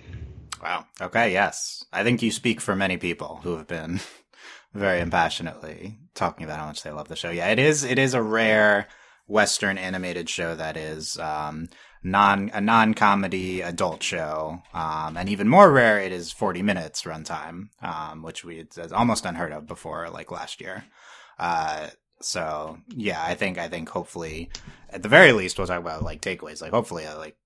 Wow. 0.63 0.87
Okay. 1.01 1.33
Yes, 1.33 1.85
I 1.93 2.05
think 2.05 2.23
you 2.23 2.31
speak 2.31 2.61
for 2.61 2.77
many 2.77 2.97
people 2.97 3.41
who 3.43 3.57
have 3.57 3.67
been 3.67 4.01
very 4.75 5.01
impassionately 5.01 5.99
talking 6.15 6.45
about 6.45 6.61
how 6.61 6.67
much 6.67 6.83
they 6.83 6.93
love 6.93 7.09
the 7.09 7.17
show. 7.17 7.31
Yeah, 7.31 7.49
it 7.49 7.59
is. 7.59 7.83
It 7.83 7.99
is 7.99 8.15
a 8.15 8.23
rare 8.23 8.87
Western 9.33 9.79
animated 9.79 10.29
show 10.29 10.55
that 10.55 10.77
is 10.77 11.19
um, 11.19 11.69
non 12.03 12.51
a 12.53 12.61
non 12.61 12.93
comedy 12.93 13.63
adult 13.63 14.03
show, 14.03 14.63
um, 14.75 15.17
and 15.17 15.29
even 15.29 15.49
more 15.49 15.73
rare, 15.73 15.99
it 15.99 16.13
is 16.13 16.31
forty 16.31 16.63
minutes 16.63 17.03
runtime, 17.03 17.69
um, 17.81 18.23
which 18.23 18.45
we 18.45 18.59
it's 18.59 18.79
almost 18.93 19.25
unheard 19.25 19.53
of 19.53 19.67
before, 19.67 20.11
like 20.11 20.31
last 20.31 20.61
year. 20.61 20.85
Uh, 21.39 21.89
so 22.21 22.79
yeah, 22.89 23.23
I 23.25 23.35
think 23.35 23.57
I 23.57 23.69
think 23.69 23.89
hopefully, 23.89 24.51
at 24.91 25.03
the 25.03 25.09
very 25.09 25.33
least, 25.33 25.57
we'll 25.57 25.67
talk 25.67 25.81
about 25.81 26.03
like 26.03 26.21
takeaways. 26.21 26.61
Like 26.61 26.73
hopefully, 26.73 27.07
uh, 27.07 27.17
like 27.17 27.37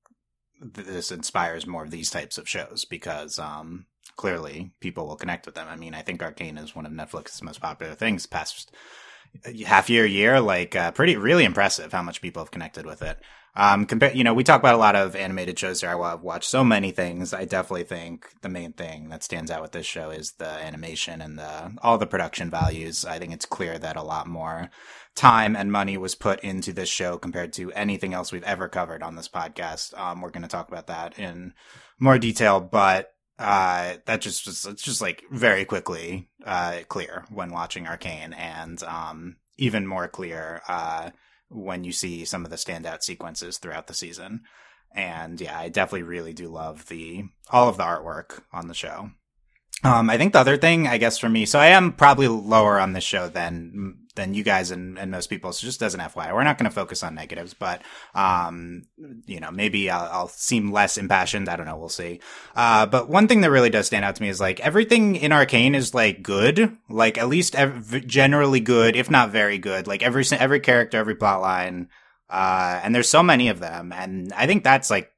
th- 0.74 0.88
this 0.88 1.12
inspires 1.12 1.68
more 1.68 1.84
of 1.84 1.92
these 1.92 2.10
types 2.10 2.36
of 2.36 2.48
shows 2.48 2.84
because 2.84 3.38
um, 3.38 3.86
clearly 4.16 4.72
people 4.80 5.06
will 5.06 5.16
connect 5.16 5.46
with 5.46 5.54
them. 5.54 5.68
I 5.70 5.76
mean, 5.76 5.94
I 5.94 6.02
think 6.02 6.20
Arcane 6.20 6.58
is 6.58 6.74
one 6.74 6.84
of 6.84 6.90
Netflix's 6.90 7.42
most 7.42 7.60
popular 7.60 7.94
things 7.94 8.26
past 8.26 8.72
half 9.66 9.90
year 9.90 10.06
year 10.06 10.40
like 10.40 10.74
uh, 10.76 10.90
pretty 10.92 11.16
really 11.16 11.44
impressive 11.44 11.92
how 11.92 12.02
much 12.02 12.20
people 12.20 12.42
have 12.42 12.50
connected 12.50 12.86
with 12.86 13.02
it 13.02 13.18
Um, 13.58 13.86
compare, 13.86 14.12
you 14.12 14.22
know, 14.22 14.34
we 14.34 14.44
talk 14.44 14.60
about 14.60 14.74
a 14.74 14.84
lot 14.86 14.96
of 14.96 15.16
animated 15.16 15.58
shows 15.58 15.80
here. 15.80 15.88
I've 15.88 16.20
watched 16.20 16.50
so 16.50 16.62
many 16.62 16.90
things. 16.92 17.32
I 17.32 17.46
definitely 17.46 17.84
think 17.84 18.28
the 18.42 18.50
main 18.50 18.74
thing 18.74 19.08
that 19.08 19.22
stands 19.24 19.50
out 19.50 19.62
with 19.62 19.72
this 19.72 19.86
show 19.86 20.10
is 20.10 20.32
the 20.32 20.46
animation 20.46 21.22
and 21.22 21.38
the 21.38 21.72
all 21.82 21.96
the 21.96 22.06
production 22.06 22.50
values. 22.50 23.06
I 23.06 23.18
think 23.18 23.32
it's 23.32 23.46
clear 23.46 23.78
that 23.78 23.96
a 23.96 24.02
lot 24.02 24.26
more 24.26 24.68
time 25.14 25.56
and 25.56 25.72
money 25.72 25.96
was 25.96 26.14
put 26.14 26.40
into 26.40 26.74
this 26.74 26.90
show 26.90 27.16
compared 27.16 27.54
to 27.54 27.72
anything 27.72 28.12
else 28.12 28.30
we've 28.30 28.42
ever 28.42 28.68
covered 28.68 29.02
on 29.02 29.16
this 29.16 29.28
podcast. 29.28 29.98
Um, 29.98 30.20
we're 30.20 30.30
going 30.30 30.42
to 30.42 30.48
talk 30.48 30.68
about 30.68 30.88
that 30.88 31.18
in 31.18 31.54
more 31.98 32.18
detail, 32.18 32.60
but 32.60 33.15
uh, 33.38 33.94
that 34.06 34.20
just, 34.20 34.44
just 34.44 34.66
it's 34.66 34.82
just 34.82 35.00
like 35.00 35.22
very 35.30 35.64
quickly 35.64 36.28
uh, 36.44 36.78
clear 36.88 37.24
when 37.30 37.50
watching 37.52 37.86
Arcane, 37.86 38.32
and 38.32 38.82
um, 38.84 39.36
even 39.58 39.86
more 39.86 40.08
clear 40.08 40.62
uh, 40.68 41.10
when 41.48 41.84
you 41.84 41.92
see 41.92 42.24
some 42.24 42.44
of 42.44 42.50
the 42.50 42.56
standout 42.56 43.02
sequences 43.02 43.58
throughout 43.58 43.86
the 43.86 43.94
season. 43.94 44.42
And 44.94 45.40
yeah, 45.40 45.58
I 45.58 45.68
definitely 45.68 46.04
really 46.04 46.32
do 46.32 46.48
love 46.48 46.86
the 46.86 47.24
all 47.50 47.68
of 47.68 47.76
the 47.76 47.84
artwork 47.84 48.40
on 48.52 48.68
the 48.68 48.74
show. 48.74 49.10
Um, 49.84 50.08
I 50.08 50.16
think 50.16 50.32
the 50.32 50.40
other 50.40 50.56
thing, 50.56 50.86
I 50.86 50.96
guess, 50.96 51.18
for 51.18 51.28
me, 51.28 51.44
so 51.44 51.58
I 51.58 51.66
am 51.66 51.92
probably 51.92 52.28
lower 52.28 52.80
on 52.80 52.94
this 52.94 53.04
show 53.04 53.28
than 53.28 54.05
than 54.16 54.34
you 54.34 54.42
guys 54.42 54.70
and, 54.70 54.98
and 54.98 55.10
most 55.10 55.28
people. 55.28 55.52
So 55.52 55.66
just 55.66 55.82
as 55.82 55.94
an 55.94 56.00
FYI, 56.00 56.34
we're 56.34 56.42
not 56.44 56.58
going 56.58 56.68
to 56.68 56.74
focus 56.74 57.02
on 57.02 57.14
negatives, 57.14 57.54
but 57.54 57.82
um, 58.14 58.82
you 59.26 59.40
know, 59.40 59.50
maybe 59.50 59.88
I'll, 59.88 60.10
I'll, 60.10 60.28
seem 60.28 60.72
less 60.72 60.98
impassioned. 60.98 61.48
I 61.48 61.56
don't 61.56 61.66
know. 61.66 61.76
We'll 61.76 61.88
see. 61.88 62.20
Uh, 62.54 62.86
but 62.86 63.08
one 63.08 63.28
thing 63.28 63.42
that 63.42 63.50
really 63.50 63.70
does 63.70 63.86
stand 63.86 64.04
out 64.04 64.16
to 64.16 64.22
me 64.22 64.28
is 64.28 64.40
like 64.40 64.58
everything 64.60 65.16
in 65.16 65.32
Arcane 65.32 65.74
is 65.74 65.94
like 65.94 66.22
good, 66.22 66.76
like 66.88 67.16
at 67.16 67.28
least 67.28 67.54
ev- 67.54 68.06
generally 68.06 68.60
good, 68.60 68.96
if 68.96 69.10
not 69.10 69.30
very 69.30 69.58
good. 69.58 69.86
Like 69.86 70.02
every 70.02 70.24
every 70.32 70.60
character, 70.60 70.98
every 70.98 71.14
plot 71.14 71.40
line. 71.40 71.88
Uh, 72.28 72.80
and 72.82 72.94
there's 72.94 73.08
so 73.08 73.22
many 73.22 73.48
of 73.48 73.60
them, 73.60 73.92
and 73.92 74.32
I 74.32 74.48
think 74.48 74.64
that's 74.64 74.90
like 74.90 75.12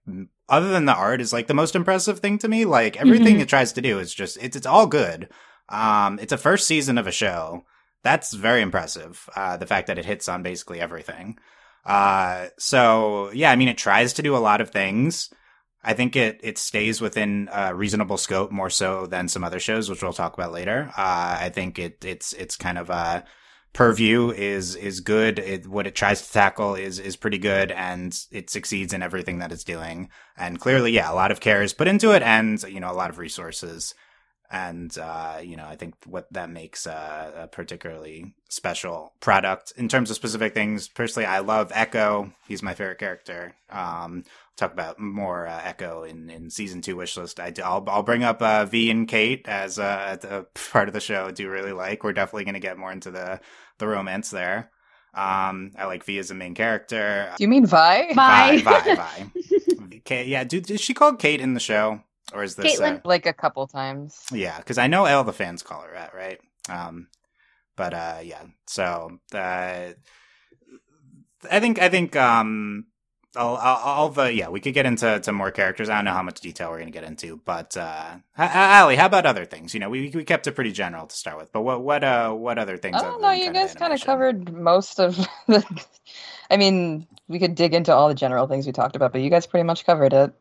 other 0.49 0.71
than 0.71 0.85
the 0.85 0.95
art 0.95 1.21
is 1.21 1.33
like 1.33 1.47
the 1.47 1.55
most 1.55 1.75
impressive 1.75 2.21
thing 2.21 2.39
to 2.39 2.49
me. 2.49 2.65
Like 2.65 2.97
everything 2.97 3.35
mm-hmm. 3.35 3.43
it 3.43 3.49
tries 3.49 3.73
to 3.73 3.81
do 3.81 3.99
is 3.99 4.13
just 4.13 4.37
it's 4.43 4.57
it's 4.57 4.67
all 4.67 4.87
good. 4.87 5.29
Um, 5.69 6.19
it's 6.19 6.33
a 6.33 6.39
first 6.39 6.67
season 6.67 6.99
of 6.99 7.07
a 7.07 7.13
show. 7.13 7.65
That's 8.03 8.33
very 8.33 8.63
impressive. 8.63 9.29
Uh, 9.35 9.57
the 9.57 9.67
fact 9.67 9.89
that 9.89 9.99
it 9.99 10.05
hits 10.05 10.29
on 10.29 10.43
basically 10.43 10.81
everything. 10.81 11.39
Uh, 11.85 12.49
so 12.59 13.31
yeah, 13.33 13.51
I 13.51 13.57
mean, 13.57 13.69
it 13.69 13.79
tries 13.79 14.13
to 14.15 14.23
do 14.23 14.37
a 14.37 14.39
lot 14.39 14.61
of 14.61 14.71
things. 14.71 15.31
I 15.83 15.95
think 15.95 16.17
it 16.17 16.41
it 16.43 16.59
stays 16.59 17.01
within 17.01 17.49
a 17.53 17.75
reasonable 17.75 18.19
scope 18.19 18.51
more 18.51 18.71
so 18.71 19.07
than 19.07 19.29
some 19.29 19.45
other 19.45 19.61
shows, 19.61 19.89
which 19.89 20.03
we'll 20.03 20.13
talk 20.13 20.35
about 20.35 20.53
later. 20.53 20.91
Uh, 20.97 21.39
I 21.41 21.51
think 21.53 21.79
it 21.79 22.05
it's 22.05 22.33
it's 22.35 22.57
kind 22.57 22.79
of 22.79 22.91
a 22.91 23.25
purview 23.73 24.31
is 24.31 24.75
is 24.75 25.01
good. 25.01 25.39
It, 25.39 25.67
what 25.67 25.87
it 25.87 25.95
tries 25.95 26.27
to 26.27 26.33
tackle 26.33 26.75
is 26.75 26.99
is 26.99 27.17
pretty 27.17 27.39
good, 27.39 27.71
and 27.71 28.19
it 28.31 28.51
succeeds 28.51 28.93
in 28.93 29.03
everything 29.03 29.39
that 29.39 29.53
it's 29.53 29.65
doing. 29.65 30.11
And 30.37 30.61
clearly, 30.61 30.93
yeah, 30.93 31.11
a 31.11 31.15
lot 31.15 31.31
of 31.31 31.41
care 31.41 31.63
is 31.63 31.73
put 31.73 31.89
into 31.89 32.11
it, 32.11 32.23
and 32.23 32.63
you 32.65 32.81
know, 32.81 32.91
a 32.91 32.93
lot 32.93 33.11
of 33.11 33.19
resources. 33.19 33.95
And 34.51 34.97
uh, 34.97 35.41
you 35.43 35.57
know, 35.57 35.67
I 35.67 35.77
think 35.77 35.95
what 36.07 36.33
that 36.33 36.49
makes 36.49 36.87
uh, 36.87 37.33
a 37.37 37.49
particularly 37.49 38.35
special 38.49 39.13
product 39.21 39.73
in 39.77 39.89
terms 39.89 40.11
of 40.11 40.17
specific 40.17 40.55
things. 40.55 40.89
Personally, 40.89 41.27
I 41.27 41.41
love 41.41 41.71
Ekko 41.71 42.33
He's 42.47 42.63
my 42.63 42.75
favorite 42.75 42.99
character. 42.99 43.55
Um, 43.71 44.25
talk 44.57 44.73
about 44.73 44.99
more 44.99 45.47
uh, 45.47 45.61
Ekko 45.61 46.09
in, 46.09 46.31
in 46.31 46.51
season 46.51 46.81
two 46.81 46.97
wish 46.97 47.17
list. 47.17 47.39
I, 47.39 47.51
will 47.51 47.85
I'll 47.89 48.03
bring 48.03 48.25
up 48.25 48.41
uh, 48.41 48.65
V 48.65 48.91
and 48.91 49.07
Cait 49.07 49.47
as 49.47 49.79
uh, 49.79 50.17
a 50.23 50.43
part 50.71 50.89
of 50.89 50.95
the 50.95 51.01
show. 51.01 51.27
I 51.27 51.31
do 51.31 51.51
really 51.51 51.73
like. 51.73 52.03
We're 52.03 52.15
definitely 52.15 52.45
going 52.45 52.55
to 52.55 52.61
get 52.61 52.79
more 52.79 52.91
into 52.91 53.11
the 53.11 53.41
the 53.77 53.87
romance 53.87 54.31
there. 54.31 54.71
Um, 55.15 55.73
I 55.77 55.87
like 55.87 56.05
V 56.05 56.19
as 56.19 56.31
a 56.31 56.35
main 56.35 56.55
character. 56.55 57.33
Do 57.37 57.45
you 57.45 57.49
mean 57.49 57.67
Vi? 57.67 58.15
Vi, 58.15 58.59
Vi, 58.63 58.81
Vi. 58.81 58.95
Vi. 58.95 60.01
Cait, 60.05 60.27
yeah, 60.27 60.45
dude, 60.45 60.71
is 60.71 60.81
she 60.81 60.95
called 60.95 61.19
Cait 61.19 61.41
in 61.41 61.53
the 61.53 61.61
show, 61.61 62.03
or 62.33 62.43
is 62.43 62.55
this 62.55 62.79
Caitlyn? 62.79 62.97
Uh, 62.97 63.01
like 63.05 63.27
a 63.27 63.33
couple 63.33 63.67
times? 63.67 64.23
Yeah, 64.33 64.59
because 64.59 64.79
I 64.79 64.87
know 64.87 65.07
all 65.07 65.25
the 65.25 65.33
fans 65.33 65.63
call 65.63 65.83
her 65.83 65.93
that, 65.95 66.15
right? 66.15 66.41
Um, 66.69 67.09
but 67.77 67.95
uh, 67.95 68.19
yeah, 68.23 68.43
so 68.67 69.19
uh, 69.35 69.89
I 71.51 71.61
think 71.61 71.79
I 71.81 71.89
think 71.89 72.17
um 72.17 72.87
I'll, 73.37 73.57
I'll, 73.57 74.13
I'll, 74.17 74.31
yeah, 74.31 74.49
we 74.49 74.59
could 74.59 74.75
get 74.75 74.87
into 74.87 75.21
to 75.21 75.33
more 75.33 75.51
characters. 75.51 75.89
I 75.89 75.97
don't 75.97 76.07
know 76.07 76.13
how 76.13 76.23
much 76.23 76.41
detail 76.41 76.71
we're 76.71 76.79
going 76.79 76.93
to 76.93 76.99
get 76.99 77.05
into, 77.05 77.41
but 77.45 77.77
uh, 77.77 78.17
Ali, 78.37 78.97
how 78.97 79.07
about 79.07 79.27
other 79.27 79.45
things? 79.45 79.75
You 79.75 79.81
know, 79.81 79.91
we 79.91 80.11
we 80.11 80.25
kept 80.25 80.47
it 80.47 80.53
pretty 80.53 80.73
general 80.73 81.07
to 81.07 81.15
start 81.15 81.37
with, 81.37 81.53
but 81.53 81.63
what 81.63 81.83
what 81.83 82.03
uh 82.03 82.33
what 82.33 82.59
other 82.59 82.77
things? 82.77 82.97
Oh 83.01 83.19
no, 83.21 83.31
you 83.31 83.53
guys 83.53 83.75
kind 83.75 83.93
of 83.93 84.01
covered 84.01 84.53
most 84.53 84.99
of 84.99 85.17
the. 85.47 85.65
I 86.51 86.57
mean, 86.57 87.07
we 87.29 87.39
could 87.39 87.55
dig 87.55 87.75
into 87.75 87.95
all 87.95 88.09
the 88.09 88.15
general 88.15 88.47
things 88.47 88.67
we 88.67 88.73
talked 88.73 88.97
about, 88.97 89.13
but 89.13 89.21
you 89.21 89.31
guys 89.31 89.47
pretty 89.47 89.65
much 89.65 89.85
covered 89.85 90.15
it. 90.15 90.33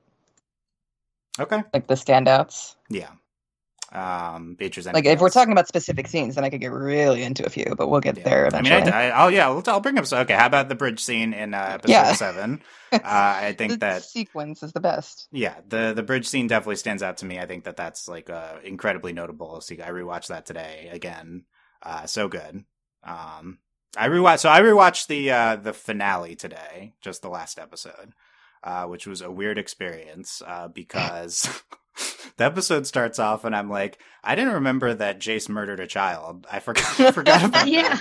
Okay. 1.39 1.63
Like 1.73 1.87
the 1.87 1.95
standouts. 1.95 2.75
Yeah. 2.89 3.09
Um, 3.91 4.55
Beatrice. 4.55 4.85
Like 4.85 5.05
if 5.05 5.11
else? 5.11 5.21
we're 5.21 5.29
talking 5.29 5.53
about 5.53 5.67
specific 5.67 6.07
scenes, 6.07 6.35
then 6.35 6.43
I 6.43 6.49
could 6.49 6.59
get 6.59 6.71
really 6.71 7.23
into 7.23 7.45
a 7.45 7.49
few, 7.49 7.73
but 7.77 7.87
we'll 7.87 8.01
get 8.01 8.17
yeah. 8.17 8.23
there 8.25 8.45
eventually. 8.45 8.75
I 8.75 8.83
mean, 8.83 8.93
I, 8.93 9.23
will 9.23 9.31
yeah, 9.31 9.47
I'll, 9.47 9.63
I'll, 9.67 9.79
bring 9.79 9.97
up. 9.97 10.05
So, 10.05 10.17
okay, 10.19 10.33
how 10.33 10.45
about 10.45 10.67
the 10.67 10.75
bridge 10.75 10.99
scene 10.99 11.33
in 11.33 11.53
uh, 11.53 11.57
episode 11.71 11.91
yeah. 11.91 12.13
seven? 12.13 12.61
Uh, 12.91 12.99
I 13.03 13.55
think 13.57 13.79
that 13.79 14.03
sequence 14.03 14.61
is 14.61 14.73
the 14.73 14.81
best. 14.81 15.27
Yeah, 15.31 15.55
the 15.67 15.93
the 15.95 16.03
bridge 16.03 16.27
scene 16.27 16.47
definitely 16.47 16.75
stands 16.75 17.01
out 17.01 17.17
to 17.17 17.25
me. 17.25 17.39
I 17.39 17.45
think 17.45 17.63
that 17.63 17.77
that's 17.77 18.09
like 18.09 18.29
uh, 18.29 18.55
incredibly 18.63 19.13
notable. 19.13 19.61
See, 19.61 19.81
I 19.81 19.89
rewatched 19.89 20.27
that 20.27 20.45
today 20.45 20.89
again. 20.91 21.45
Uh, 21.81 22.05
so 22.07 22.27
good. 22.27 22.65
Um, 23.03 23.59
I 23.97 24.09
rewatched. 24.09 24.39
So 24.39 24.49
I 24.49 24.59
rewatched 24.61 25.07
the 25.07 25.31
uh, 25.31 25.55
the 25.55 25.73
finale 25.73 26.35
today, 26.35 26.93
just 27.01 27.21
the 27.21 27.29
last 27.29 27.57
episode, 27.57 28.13
uh, 28.63 28.85
which 28.85 29.07
was 29.07 29.21
a 29.21 29.31
weird 29.31 29.57
experience 29.57 30.41
uh, 30.45 30.67
because. 30.73 31.61
the 32.37 32.43
episode 32.43 32.85
starts 32.85 33.17
off 33.17 33.43
and 33.43 33.55
I'm 33.55 33.69
like, 33.71 33.97
I 34.23 34.35
didn't 34.35 34.53
remember 34.53 34.93
that 34.93 35.19
Jayce 35.19 35.49
murdered 35.49 35.79
a 35.79 35.87
child. 35.87 36.45
I 36.51 36.59
forgot, 36.59 36.99
I 36.99 37.11
forgot 37.11 37.43
about 37.43 37.67
yeah. 37.67 37.99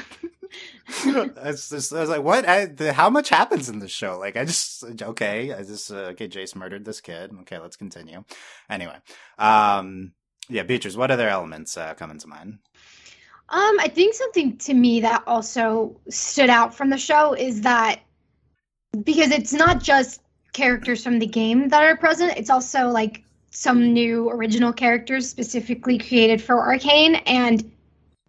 I, 1.04 1.30
was 1.44 1.68
just, 1.68 1.92
I 1.92 2.00
was 2.00 2.10
like, 2.10 2.22
what? 2.22 2.46
I, 2.46 2.66
the, 2.66 2.92
how 2.92 3.10
much 3.10 3.30
happens 3.30 3.68
in 3.68 3.78
this 3.78 3.90
show? 3.90 4.18
Like, 4.18 4.36
I 4.36 4.44
just, 4.44 4.84
okay, 4.84 5.52
I 5.52 5.62
just, 5.62 5.90
uh, 5.90 6.10
okay, 6.12 6.28
Jayce 6.28 6.54
murdered 6.54 6.84
this 6.84 7.00
kid. 7.00 7.32
Okay, 7.40 7.58
let's 7.58 7.76
continue. 7.76 8.24
Anyway, 8.68 8.96
um, 9.38 10.12
yeah, 10.48 10.62
Beatrice, 10.62 10.96
what 10.96 11.10
other 11.10 11.28
elements 11.28 11.76
uh, 11.76 11.94
come 11.94 12.10
into 12.10 12.28
mind? 12.28 12.58
Um, 13.48 13.78
I 13.80 13.88
think 13.88 14.14
something 14.14 14.56
to 14.58 14.74
me 14.74 15.00
that 15.00 15.22
also 15.26 16.00
stood 16.08 16.50
out 16.50 16.74
from 16.74 16.90
the 16.90 16.98
show 16.98 17.32
is 17.32 17.62
that 17.62 18.00
because 19.04 19.30
it's 19.30 19.52
not 19.52 19.82
just 19.82 20.20
characters 20.56 21.04
from 21.04 21.18
the 21.18 21.26
game 21.26 21.68
that 21.68 21.82
are 21.82 21.96
present, 21.96 22.32
it's 22.36 22.50
also 22.50 22.88
like 22.88 23.22
some 23.50 23.92
new 23.92 24.30
original 24.30 24.72
characters 24.72 25.28
specifically 25.28 25.98
created 25.98 26.42
for 26.42 26.58
Arcane, 26.58 27.16
and 27.26 27.70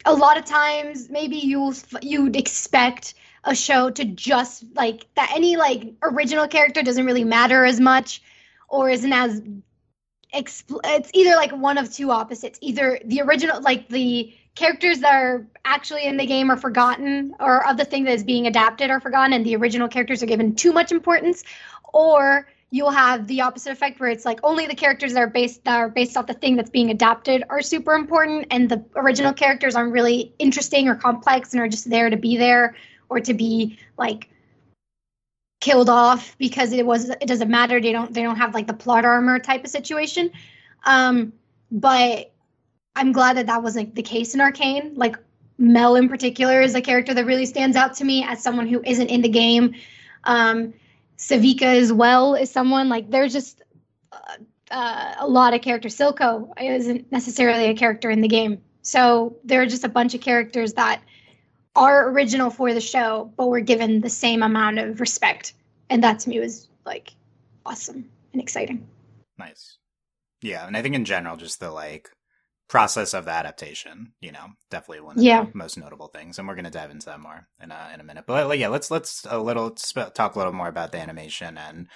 a 0.05 0.13
lot 0.13 0.37
of 0.37 0.45
times 0.45 1.09
maybe 1.09 1.37
you'll 1.37 1.73
you'd 2.01 2.35
expect 2.35 3.15
a 3.45 3.55
show 3.55 3.89
to 3.89 4.03
just 4.03 4.65
like 4.75 5.07
that 5.15 5.31
any 5.33 5.55
like 5.55 5.93
original 6.03 6.47
character 6.47 6.83
doesn't 6.83 7.05
really 7.05 7.23
matter 7.23 7.63
as 7.63 7.79
much 7.79 8.21
or 8.67 8.89
isn't 8.89 9.13
as 9.13 9.41
expl- 10.33 10.81
it's 10.83 11.09
either 11.13 11.35
like 11.35 11.51
one 11.51 11.77
of 11.77 11.91
two 11.91 12.11
opposites. 12.11 12.59
Either 12.61 12.99
the 13.05 13.21
original 13.21 13.61
like 13.61 13.87
the 13.87 14.33
characters 14.55 14.99
that 14.99 15.13
are 15.13 15.45
actually 15.63 16.03
in 16.03 16.17
the 16.17 16.25
game 16.25 16.49
are 16.49 16.57
forgotten 16.57 17.35
or 17.39 17.65
of 17.69 17.77
the 17.77 17.85
thing 17.85 18.03
that 18.03 18.13
is 18.13 18.23
being 18.23 18.47
adapted 18.47 18.89
are 18.89 18.99
forgotten 18.99 19.31
and 19.31 19.45
the 19.45 19.55
original 19.55 19.87
characters 19.87 20.23
are 20.23 20.25
given 20.25 20.55
too 20.55 20.73
much 20.73 20.91
importance 20.91 21.43
or 21.97 22.47
you'll 22.69 22.91
have 22.91 23.25
the 23.25 23.41
opposite 23.41 23.71
effect 23.71 23.99
where 23.99 24.09
it's 24.09 24.23
like 24.23 24.39
only 24.43 24.67
the 24.67 24.75
characters 24.75 25.13
that 25.13 25.19
are 25.19 25.29
based 25.29 25.63
that 25.63 25.77
are 25.77 25.89
based 25.89 26.15
off 26.15 26.27
the 26.27 26.33
thing 26.33 26.55
that's 26.55 26.69
being 26.69 26.91
adapted 26.91 27.43
are 27.49 27.61
super 27.61 27.93
important 27.93 28.45
and 28.51 28.69
the 28.69 28.85
original 28.95 29.33
characters 29.33 29.73
aren't 29.75 29.91
really 29.91 30.31
interesting 30.37 30.87
or 30.87 30.95
complex 30.95 31.53
and 31.53 31.61
are 31.61 31.67
just 31.67 31.89
there 31.89 32.09
to 32.09 32.17
be 32.17 32.37
there 32.37 32.75
or 33.09 33.19
to 33.19 33.33
be 33.33 33.79
like 33.97 34.29
killed 35.59 35.89
off 35.89 36.37
because 36.37 36.71
it 36.71 36.85
was 36.85 37.09
it 37.09 37.27
doesn't 37.27 37.49
matter. 37.49 37.81
They 37.81 37.91
don't 37.91 38.13
they 38.13 38.21
don't 38.21 38.37
have 38.37 38.53
like 38.53 38.67
the 38.67 38.73
plot 38.73 39.05
armor 39.05 39.39
type 39.39 39.63
of 39.63 39.71
situation. 39.71 40.29
Um 40.85 41.33
but 41.71 42.31
i'm 42.95 43.11
glad 43.11 43.35
that 43.35 43.47
that 43.47 43.61
wasn't 43.61 43.95
the 43.95 44.03
case 44.03 44.35
in 44.35 44.41
arcane. 44.41 44.93
Like 44.95 45.15
mel 45.57 45.95
in 45.95 46.07
particular 46.09 46.61
is 46.61 46.75
a 46.75 46.81
character 46.81 47.15
that 47.15 47.25
really 47.25 47.47
stands 47.47 47.75
out 47.75 47.95
to 47.95 48.05
me 48.05 48.23
as 48.23 48.43
someone 48.43 48.67
who 48.67 48.83
isn't 48.85 49.07
in 49.07 49.21
the 49.21 49.29
game. 49.29 49.73
Um 50.25 50.73
Sevika 51.17 51.63
as 51.63 51.91
well 51.91 52.35
is 52.35 52.51
someone 52.51 52.89
like 52.89 53.09
there's 53.09 53.33
just 53.33 53.61
uh, 54.11 54.17
uh, 54.69 55.15
a 55.19 55.27
lot 55.27 55.53
of 55.53 55.61
characters. 55.61 55.97
Silco 55.97 56.51
isn't 56.61 57.11
necessarily 57.11 57.65
a 57.65 57.73
character 57.73 58.09
in 58.09 58.21
the 58.21 58.27
game, 58.27 58.61
so 58.81 59.35
there 59.43 59.61
are 59.61 59.65
just 59.65 59.83
a 59.83 59.89
bunch 59.89 60.13
of 60.13 60.21
characters 60.21 60.73
that 60.73 61.01
are 61.75 62.09
original 62.09 62.49
for 62.49 62.73
the 62.73 62.81
show, 62.81 63.31
but 63.35 63.47
were 63.47 63.61
given 63.61 64.01
the 64.01 64.09
same 64.09 64.43
amount 64.43 64.79
of 64.79 64.99
respect, 64.99 65.53
and 65.89 66.03
that 66.03 66.19
to 66.19 66.29
me 66.29 66.39
was 66.39 66.69
like 66.85 67.13
awesome 67.65 68.09
and 68.33 68.41
exciting. 68.41 68.87
Nice, 69.39 69.77
yeah, 70.41 70.67
and 70.67 70.77
I 70.77 70.81
think 70.81 70.95
in 70.95 71.05
general, 71.05 71.37
just 71.37 71.59
the 71.59 71.71
like 71.71 72.09
process 72.67 73.13
of 73.13 73.25
the 73.25 73.31
adaptation. 73.31 74.13
You 74.19 74.31
know, 74.31 74.47
definitely 74.69 75.01
one 75.01 75.17
of 75.17 75.23
Yeah. 75.23 75.45
the 75.45 75.57
most 75.57 75.77
notable 75.77 76.07
things, 76.07 76.37
and 76.37 76.47
we're 76.47 76.55
going 76.55 76.65
to 76.65 76.71
dive 76.71 76.91
into 76.91 77.05
that 77.07 77.19
more 77.19 77.47
in 77.61 77.71
a 77.71 77.91
in 77.93 77.99
a 77.99 78.03
minute. 78.03 78.25
But 78.27 78.57
yeah, 78.57 78.67
let's 78.67 78.91
let's 78.91 79.25
a 79.29 79.39
little 79.39 79.75
sp- 79.77 80.13
talk 80.13 80.35
a 80.35 80.37
little 80.37 80.53
more 80.53 80.67
about 80.67 80.91
the 80.91 80.99
animation 80.99 81.57
and 81.57 81.87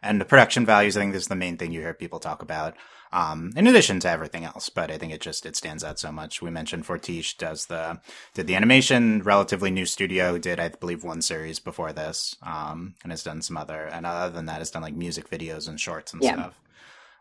and 0.00 0.20
the 0.20 0.24
production 0.24 0.64
values. 0.64 0.96
I 0.96 1.00
think 1.00 1.12
this 1.12 1.22
is 1.22 1.28
the 1.28 1.34
main 1.34 1.56
thing 1.56 1.72
you 1.72 1.80
hear 1.80 1.94
people 1.94 2.20
talk 2.20 2.42
about. 2.42 2.76
Um, 3.10 3.52
in 3.56 3.66
addition 3.66 4.00
to 4.00 4.10
everything 4.10 4.44
else, 4.44 4.68
but 4.68 4.90
I 4.90 4.98
think 4.98 5.12
it 5.14 5.22
just 5.22 5.46
it 5.46 5.56
stands 5.56 5.82
out 5.82 5.98
so 5.98 6.12
much. 6.12 6.42
We 6.42 6.50
mentioned 6.50 6.84
Fortiche 6.84 7.38
does 7.38 7.66
the 7.66 8.00
did 8.34 8.46
the 8.46 8.54
animation, 8.54 9.22
relatively 9.22 9.70
new 9.70 9.86
studio, 9.86 10.36
did 10.38 10.60
I 10.60 10.68
believe 10.68 11.02
one 11.04 11.22
series 11.22 11.58
before 11.58 11.92
this, 11.94 12.36
um, 12.42 12.94
and 13.02 13.10
has 13.10 13.22
done 13.24 13.40
some 13.40 13.56
other, 13.56 13.86
and 13.86 14.04
other 14.04 14.32
than 14.32 14.44
that, 14.46 14.58
has 14.58 14.70
done 14.70 14.82
like 14.82 14.94
music 14.94 15.30
videos 15.30 15.68
and 15.68 15.80
shorts 15.80 16.12
and 16.12 16.22
Yeah. 16.22 16.34
stuff. 16.34 16.60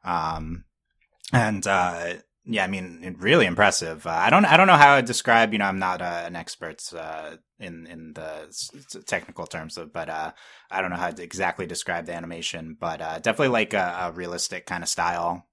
Um, 0.03 0.65
and 1.33 1.65
uh, 1.65 2.15
yeah, 2.47 2.63
I 2.63 2.67
mean, 2.67 3.15
really 3.19 3.45
impressive. 3.45 4.07
Uh, 4.07 4.11
I 4.11 4.29
don't, 4.29 4.45
I 4.45 4.55
don't 4.57 4.67
know 4.67 4.77
how 4.77 4.95
to 4.95 5.01
describe. 5.01 5.51
You 5.53 5.59
know, 5.59 5.65
I'm 5.65 5.79
not 5.79 6.01
uh, 6.01 6.23
an 6.25 6.35
expert 6.35 6.81
uh, 6.93 7.35
in 7.59 7.85
in 7.87 8.13
the 8.13 8.45
s- 8.47 8.71
technical 9.05 9.45
terms 9.45 9.77
of, 9.77 9.91
but 9.91 10.09
uh, 10.09 10.31
I 10.71 10.81
don't 10.81 10.89
know 10.91 10.95
how 10.97 11.11
to 11.11 11.23
exactly 11.23 11.65
describe 11.67 12.05
the 12.05 12.13
animation. 12.15 12.77
But 12.79 13.01
uh, 13.01 13.19
definitely 13.19 13.49
like 13.49 13.73
a, 13.73 13.97
a 14.03 14.11
realistic 14.13 14.65
kind 14.65 14.81
of 14.83 14.89
style 14.89 15.45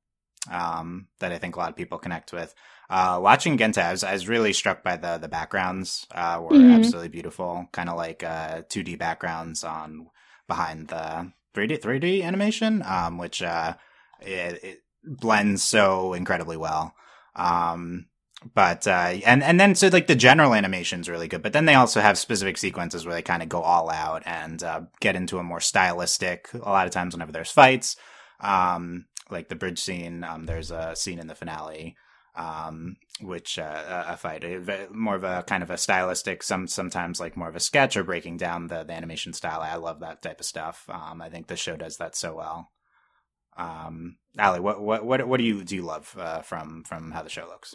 um, 0.50 1.08
that 1.20 1.32
I 1.32 1.38
think 1.38 1.56
a 1.56 1.58
lot 1.58 1.70
of 1.70 1.76
people 1.76 1.98
connect 1.98 2.32
with. 2.32 2.54
Uh, 2.90 3.18
watching 3.22 3.56
Genta, 3.56 3.82
I 3.82 3.90
was, 3.92 4.04
I 4.04 4.12
was 4.12 4.28
really 4.28 4.52
struck 4.52 4.82
by 4.84 4.96
the 4.96 5.18
the 5.18 5.28
backgrounds. 5.28 6.06
Uh, 6.10 6.40
were 6.42 6.58
Mhm. 6.58 6.70
absolutely 6.70 7.08
beautiful, 7.08 7.66
kind 7.72 7.88
of 7.88 7.96
like 7.96 8.22
uh, 8.22 8.62
2D 8.68 8.96
backgrounds 8.96 9.64
on 9.64 10.08
behind 10.46 10.88
the 10.88 11.32
3D 11.54 11.78
3D 11.78 12.22
animation, 12.22 12.82
um, 12.86 13.18
which 13.18 13.42
uh, 13.42 13.74
it, 14.20 14.62
it 14.62 14.83
blends 15.06 15.62
so 15.62 16.14
incredibly 16.14 16.56
well. 16.56 16.94
Um, 17.36 18.06
but 18.52 18.86
uh, 18.86 19.14
and 19.24 19.42
and 19.42 19.58
then 19.58 19.74
so 19.74 19.88
like 19.88 20.06
the 20.06 20.14
general 20.14 20.54
animation 20.54 21.00
is 21.00 21.08
really 21.08 21.28
good, 21.28 21.42
but 21.42 21.52
then 21.52 21.64
they 21.64 21.74
also 21.74 22.00
have 22.00 22.18
specific 22.18 22.58
sequences 22.58 23.06
where 23.06 23.14
they 23.14 23.22
kind 23.22 23.42
of 23.42 23.48
go 23.48 23.62
all 23.62 23.88
out 23.90 24.22
and 24.26 24.62
uh, 24.62 24.82
get 25.00 25.16
into 25.16 25.38
a 25.38 25.42
more 25.42 25.60
stylistic. 25.60 26.52
A 26.52 26.58
lot 26.58 26.86
of 26.86 26.92
times, 26.92 27.14
whenever 27.14 27.32
there's 27.32 27.50
fights, 27.50 27.96
um, 28.40 29.06
like 29.30 29.48
the 29.48 29.54
bridge 29.54 29.78
scene, 29.78 30.24
um, 30.24 30.44
there's 30.44 30.70
a 30.70 30.94
scene 30.94 31.18
in 31.18 31.26
the 31.26 31.34
finale, 31.34 31.96
um, 32.36 32.96
which 33.20 33.58
uh, 33.58 34.04
a 34.08 34.16
fight 34.16 34.44
more 34.92 35.16
of 35.16 35.24
a 35.24 35.42
kind 35.46 35.62
of 35.62 35.70
a 35.70 35.78
stylistic, 35.78 36.42
some 36.42 36.66
sometimes 36.66 37.20
like 37.20 37.36
more 37.36 37.48
of 37.48 37.56
a 37.56 37.60
sketch 37.60 37.96
or 37.96 38.04
breaking 38.04 38.36
down 38.36 38.66
the, 38.66 38.84
the 38.84 38.92
animation 38.92 39.32
style. 39.32 39.60
I 39.60 39.76
love 39.76 40.00
that 40.00 40.20
type 40.20 40.40
of 40.40 40.46
stuff. 40.46 40.84
Um, 40.88 41.22
I 41.22 41.30
think 41.30 41.46
the 41.46 41.56
show 41.56 41.76
does 41.76 41.96
that 41.96 42.14
so 42.14 42.36
well. 42.36 42.70
Um, 43.56 44.16
Ali, 44.38 44.60
what 44.60 44.80
what 44.80 45.04
what 45.04 45.26
what 45.26 45.38
do 45.38 45.44
you 45.44 45.62
do 45.64 45.76
you 45.76 45.82
love 45.82 46.14
uh, 46.18 46.42
from 46.42 46.82
from 46.84 47.10
how 47.12 47.22
the 47.22 47.28
show 47.28 47.46
looks? 47.46 47.74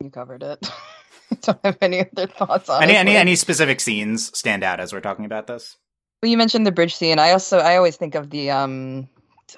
You 0.00 0.10
covered 0.10 0.42
it. 0.42 0.68
Don't 1.42 1.58
have 1.64 1.78
any 1.80 2.00
other 2.00 2.26
thoughts 2.26 2.68
on 2.68 2.82
Any 2.82 2.94
any 2.94 3.16
any 3.16 3.36
specific 3.36 3.80
scenes 3.80 4.36
stand 4.38 4.62
out 4.62 4.78
as 4.78 4.92
we're 4.92 5.00
talking 5.00 5.24
about 5.24 5.46
this? 5.46 5.76
Well, 6.22 6.30
you 6.30 6.36
mentioned 6.36 6.66
the 6.66 6.72
bridge 6.72 6.94
scene. 6.94 7.18
I 7.18 7.32
also 7.32 7.58
I 7.58 7.76
always 7.76 7.96
think 7.96 8.14
of 8.14 8.30
the 8.30 8.50
um 8.50 9.08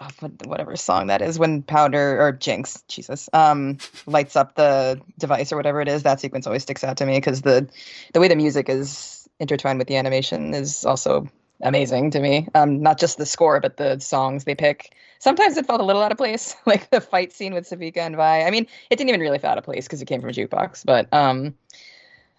uh, 0.00 0.10
whatever 0.44 0.76
song 0.76 1.06
that 1.08 1.22
is 1.22 1.38
when 1.38 1.62
Powder 1.62 2.20
or 2.20 2.32
Jinx, 2.32 2.82
Jesus, 2.88 3.28
um 3.34 3.78
lights 4.06 4.36
up 4.36 4.54
the 4.54 5.00
device 5.18 5.52
or 5.52 5.56
whatever 5.56 5.80
it 5.82 5.88
is. 5.88 6.02
That 6.02 6.20
sequence 6.20 6.46
always 6.46 6.62
sticks 6.62 6.84
out 6.84 6.96
to 6.98 7.06
me 7.06 7.18
because 7.18 7.42
the 7.42 7.68
the 8.14 8.20
way 8.20 8.28
the 8.28 8.36
music 8.36 8.68
is 8.68 9.28
intertwined 9.38 9.78
with 9.78 9.88
the 9.88 9.96
animation 9.96 10.54
is 10.54 10.84
also 10.84 11.28
amazing 11.62 12.10
to 12.12 12.20
me. 12.20 12.48
Um, 12.54 12.82
not 12.82 12.98
just 12.98 13.18
the 13.18 13.26
score, 13.26 13.60
but 13.60 13.76
the 13.76 13.98
songs 14.00 14.44
they 14.44 14.54
pick. 14.54 14.94
Sometimes 15.18 15.56
it 15.56 15.66
felt 15.66 15.80
a 15.80 15.84
little 15.84 16.02
out 16.02 16.12
of 16.12 16.18
place, 16.18 16.54
like 16.66 16.90
the 16.90 17.00
fight 17.00 17.32
scene 17.32 17.54
with 17.54 17.68
Sevika 17.68 17.98
and 17.98 18.16
Vi. 18.16 18.42
I 18.42 18.50
mean, 18.50 18.66
it 18.90 18.96
didn't 18.96 19.08
even 19.08 19.20
really 19.20 19.38
feel 19.38 19.50
out 19.50 19.58
of 19.58 19.64
place 19.64 19.86
because 19.86 20.00
it 20.02 20.06
came 20.06 20.20
from 20.20 20.30
a 20.30 20.32
jukebox, 20.32 20.84
but 20.84 21.12
um, 21.12 21.54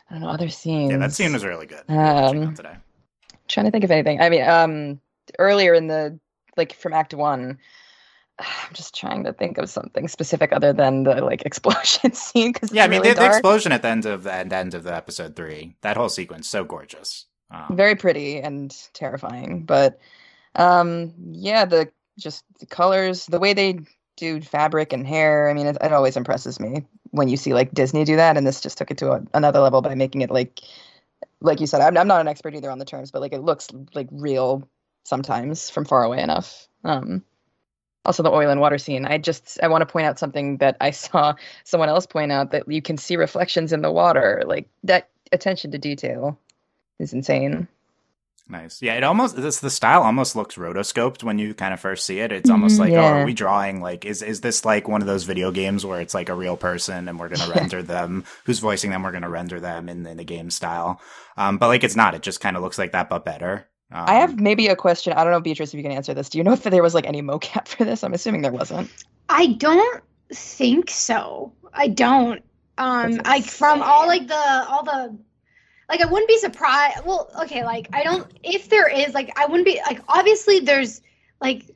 I 0.09 0.13
don't 0.13 0.21
know 0.21 0.29
other 0.29 0.49
scenes. 0.49 0.91
Yeah, 0.91 0.97
that 0.97 1.13
scene 1.13 1.33
was 1.33 1.43
really 1.43 1.65
good. 1.65 1.83
Um, 1.89 2.55
today. 2.55 2.75
trying 3.47 3.65
to 3.65 3.71
think 3.71 3.83
of 3.83 3.91
anything. 3.91 4.21
I 4.21 4.29
mean, 4.29 4.47
um, 4.47 5.01
earlier 5.37 5.73
in 5.73 5.87
the 5.87 6.19
like 6.57 6.73
from 6.73 6.93
Act 6.93 7.13
One, 7.13 7.57
I'm 8.39 8.73
just 8.73 8.95
trying 8.95 9.23
to 9.25 9.33
think 9.33 9.57
of 9.57 9.69
something 9.69 10.07
specific 10.07 10.51
other 10.51 10.73
than 10.73 11.03
the 11.03 11.21
like 11.21 11.41
explosion 11.45 12.13
scene. 12.13 12.53
Because 12.53 12.71
Yeah, 12.71 12.85
I 12.85 12.87
mean 12.87 13.01
really 13.01 13.13
the, 13.13 13.21
the 13.21 13.27
explosion 13.27 13.71
at 13.71 13.81
the 13.81 13.89
end 13.89 14.05
of 14.05 14.23
the 14.23 14.33
end, 14.33 14.53
end 14.53 14.73
of 14.73 14.83
the 14.83 14.95
episode 14.95 15.35
three. 15.35 15.75
That 15.81 15.97
whole 15.97 16.09
sequence 16.09 16.47
so 16.47 16.63
gorgeous. 16.63 17.25
Um, 17.51 17.75
very 17.75 17.95
pretty 17.95 18.39
and 18.39 18.75
terrifying. 18.93 19.63
But 19.63 19.99
um, 20.55 21.13
yeah, 21.31 21.65
the 21.65 21.89
just 22.17 22.43
the 22.59 22.65
colors, 22.65 23.25
the 23.25 23.39
way 23.39 23.53
they 23.53 23.79
do 24.17 24.41
fabric 24.41 24.93
and 24.93 25.07
hair. 25.07 25.49
I 25.49 25.53
mean, 25.53 25.67
it, 25.67 25.77
it 25.81 25.93
always 25.93 26.17
impresses 26.17 26.59
me 26.59 26.85
when 27.11 27.29
you 27.29 27.37
see 27.37 27.53
like 27.53 27.73
Disney 27.73 28.03
do 28.03 28.17
that, 28.17 28.37
and 28.37 28.45
this 28.45 28.61
just 28.61 28.77
took 28.77 28.91
it 28.91 28.97
to 28.99 29.11
a, 29.11 29.23
another 29.33 29.59
level 29.59 29.81
by 29.81 29.95
making 29.95 30.21
it 30.21 30.29
like, 30.29 30.59
like 31.41 31.59
you 31.59 31.67
said. 31.67 31.81
I'm, 31.81 31.97
I'm 31.97 32.07
not 32.07 32.21
an 32.21 32.27
expert 32.27 32.53
either 32.53 32.69
on 32.69 32.79
the 32.79 32.85
terms, 32.85 33.11
but 33.11 33.21
like 33.21 33.33
it 33.33 33.41
looks 33.41 33.69
like 33.95 34.07
real 34.11 34.67
sometimes 35.05 35.69
from 35.69 35.85
far 35.85 36.03
away 36.03 36.21
enough. 36.21 36.67
Um, 36.83 37.23
also 38.05 38.23
the 38.23 38.31
oil 38.31 38.49
and 38.49 38.61
water 38.61 38.77
scene. 38.77 39.05
I 39.05 39.17
just 39.17 39.59
I 39.63 39.67
want 39.67 39.81
to 39.81 39.85
point 39.85 40.05
out 40.05 40.19
something 40.19 40.57
that 40.57 40.77
I 40.81 40.91
saw 41.05 41.33
someone 41.63 41.89
else 41.89 42.05
point 42.05 42.31
out 42.31 42.51
that 42.51 42.71
you 42.71 42.81
can 42.81 42.97
see 42.97 43.15
reflections 43.15 43.73
in 43.73 43.81
the 43.81 43.91
water. 43.91 44.43
Like 44.45 44.67
that 44.83 45.09
attention 45.31 45.71
to 45.71 45.77
detail 45.77 46.37
is 46.99 47.13
insane. 47.13 47.67
Nice. 48.51 48.81
Yeah, 48.81 48.95
it 48.95 49.03
almost 49.03 49.35
this 49.35 49.59
the 49.59 49.69
style 49.69 50.01
almost 50.01 50.35
looks 50.35 50.55
rotoscoped 50.55 51.21
when 51.23 51.37
you 51.37 51.53
kind 51.53 51.71
of 51.71 51.79
first 51.79 52.03
see 52.03 52.19
it. 52.19 52.31
It's 52.31 52.49
almost 52.49 52.77
Mhm. 52.77 52.79
like, 52.79 52.93
oh, 52.93 53.01
are 53.03 53.25
we 53.25 53.33
drawing 53.35 53.79
like 53.79 54.05
is 54.05 54.23
is 54.23 54.41
this 54.41 54.65
like 54.65 54.87
one 54.87 55.01
of 55.01 55.07
those 55.07 55.23
video 55.23 55.51
games 55.51 55.85
where 55.85 56.01
it's 56.01 56.15
like 56.15 56.29
a 56.29 56.33
real 56.33 56.57
person 56.57 57.07
and 57.07 57.19
we're 57.19 57.29
gonna 57.29 57.47
Yeah. 57.47 57.59
render 57.59 57.83
them 57.83 58.23
who's 58.45 58.57
voicing 58.57 58.89
them, 58.89 59.03
we're 59.03 59.11
gonna 59.11 59.29
render 59.29 59.59
them 59.59 59.87
in, 59.87 60.03
in 60.07 60.17
the 60.17 60.23
game 60.23 60.49
style. 60.49 60.99
Um 61.37 61.59
but 61.59 61.67
like 61.67 61.83
it's 61.83 61.95
not, 61.95 62.15
it 62.15 62.23
just 62.23 62.41
kind 62.41 62.57
of 62.57 62.63
looks 62.63 62.79
like 62.79 62.91
that 62.93 63.07
but 63.07 63.23
better. 63.23 63.67
Um, 63.91 64.05
I 64.07 64.15
have 64.15 64.39
maybe 64.39 64.67
a 64.67 64.75
question. 64.75 65.13
I 65.13 65.23
don't 65.23 65.31
know, 65.33 65.41
Beatrice, 65.41 65.71
if 65.71 65.77
you 65.77 65.83
can 65.83 65.91
answer 65.91 66.15
this. 66.15 66.29
Do 66.29 66.39
you 66.39 66.43
know 66.43 66.53
if 66.53 66.63
there 66.63 66.81
was 66.83 66.95
like 66.95 67.05
any 67.07 67.21
mocap 67.21 67.67
for 67.67 67.85
this? 67.85 68.03
I'm 68.03 68.13
assuming 68.15 68.41
there 68.41 68.51
wasn't. 68.51 68.89
I 69.29 69.45
don't 69.45 70.01
think 70.33 70.89
so. 70.89 71.53
I 71.71 71.87
don't. 71.87 72.41
Um, 72.79 73.11
That's 73.13 73.27
like 73.27 73.43
from 73.45 73.83
all 73.83 74.07
like 74.07 74.27
the 74.27 74.65
all 74.69 74.83
the 74.83 75.15
like 75.89 76.01
I 76.01 76.05
wouldn't 76.05 76.27
be 76.27 76.37
surprised. 76.37 77.03
Well, 77.05 77.29
okay, 77.41 77.63
like 77.65 77.89
I 77.91 78.03
don't 78.03 78.31
if 78.43 78.69
there 78.69 78.87
is 78.87 79.13
like 79.13 79.31
I 79.37 79.47
wouldn't 79.47 79.65
be 79.65 79.81
like 79.85 80.01
obviously 80.07 80.59
there's 80.59 81.01
like 81.41 81.69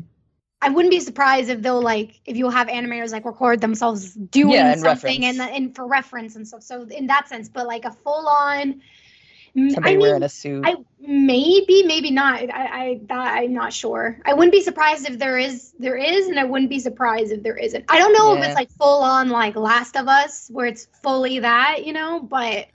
I 0.61 0.69
wouldn't 0.69 0.91
be 0.91 0.99
surprised 1.01 1.49
if 1.49 1.61
they'll 1.61 1.81
like 1.81 2.21
if 2.25 2.37
you'll 2.37 2.51
have 2.51 2.67
animators 2.67 3.11
like 3.11 3.25
record 3.25 3.59
themselves 3.59 4.13
doing 4.13 4.53
Yeah, 4.53 4.71
and 4.71 4.81
something 4.81 5.25
and 5.25 5.39
reference. 5.39 5.57
and 5.57 5.75
for 5.75 5.87
reference 5.87 6.35
and 6.35 6.47
stuff. 6.47 6.63
So 6.63 6.83
in 6.83 7.07
that 7.07 7.27
sense, 7.27 7.49
but 7.49 7.67
like 7.67 7.85
a 7.85 7.91
full 7.91 8.27
on. 8.27 8.81
Somebody 9.55 9.77
I 9.77 9.91
mean, 9.91 9.99
wearing 9.99 10.23
a 10.23 10.29
suit. 10.29 10.63
I 10.65 10.75
maybe, 10.99 11.83
maybe 11.83 12.09
not. 12.09 12.41
I, 12.41 12.47
I 12.49 13.01
that 13.07 13.37
I'm 13.37 13.53
not 13.53 13.71
sure. 13.71 14.19
I 14.25 14.33
wouldn't 14.33 14.51
be 14.51 14.61
surprised 14.61 15.07
if 15.07 15.19
there 15.19 15.37
is, 15.37 15.75
there 15.77 15.95
is, 15.95 16.27
and 16.27 16.39
I 16.39 16.43
wouldn't 16.43 16.71
be 16.71 16.79
surprised 16.79 17.31
if 17.31 17.43
there 17.43 17.55
isn't. 17.57 17.85
I 17.87 17.99
don't 17.99 18.13
know 18.13 18.35
if 18.35 18.43
it's 18.43 18.55
like 18.55 18.71
full 18.71 19.03
on 19.03 19.29
like 19.29 19.55
Last 19.55 19.95
of 19.95 20.07
Us, 20.07 20.49
where 20.49 20.65
it's 20.65 20.87
fully 21.03 21.37
that, 21.39 21.85
you 21.85 21.93
know. 21.93 22.19
But 22.19 22.65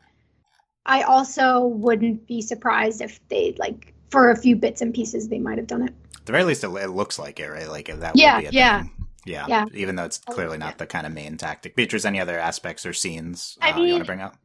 I 0.88 1.02
also 1.02 1.66
wouldn't 1.66 2.26
be 2.26 2.42
surprised 2.42 3.00
if 3.00 3.20
they 3.28 3.54
like 3.58 3.94
for 4.10 4.30
a 4.30 4.36
few 4.36 4.56
bits 4.56 4.80
and 4.80 4.92
pieces 4.94 5.28
they 5.28 5.38
might 5.38 5.58
have 5.58 5.68
done 5.68 5.82
it. 5.82 5.94
at 6.16 6.26
the 6.26 6.32
very 6.32 6.44
least 6.44 6.64
it, 6.64 6.68
it 6.68 6.88
looks 6.90 7.18
like 7.18 7.40
it, 7.40 7.48
right? 7.48 7.68
Like 7.68 7.86
that 7.86 8.14
Yeah, 8.14 8.34
would 8.34 8.36
be 8.36 8.46
a 8.46 8.52
yeah. 8.52 8.82
thing. 8.82 8.92
Yeah. 9.24 9.48
Yeah. 9.48 9.64
Even 9.72 9.96
though 9.96 10.04
it's 10.04 10.18
clearly 10.18 10.58
not 10.58 10.78
the 10.78 10.86
kind 10.86 11.06
of 11.06 11.12
main 11.12 11.36
tactic. 11.36 11.76
Beatrice, 11.76 12.04
any 12.04 12.20
other 12.20 12.38
aspects 12.38 12.86
or 12.86 12.92
scenes 12.92 13.58
I 13.60 13.72
uh, 13.72 13.78
you 13.84 13.92
want 13.92 14.02
to 14.02 14.06
bring 14.06 14.20
up? 14.20 14.36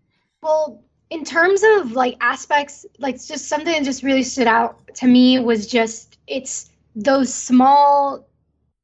Well, 0.41 0.84
in 1.10 1.23
terms 1.23 1.62
of 1.77 1.91
like 1.93 2.17
aspects, 2.21 2.86
like 2.99 3.15
just 3.23 3.47
something 3.47 3.73
that 3.73 3.84
just 3.84 4.03
really 4.03 4.23
stood 4.23 4.47
out 4.47 4.79
to 4.95 5.08
me 5.08 5.39
was 5.39 5.67
just 5.67 6.17
it's 6.27 6.69
those 6.95 7.34
small 7.34 8.27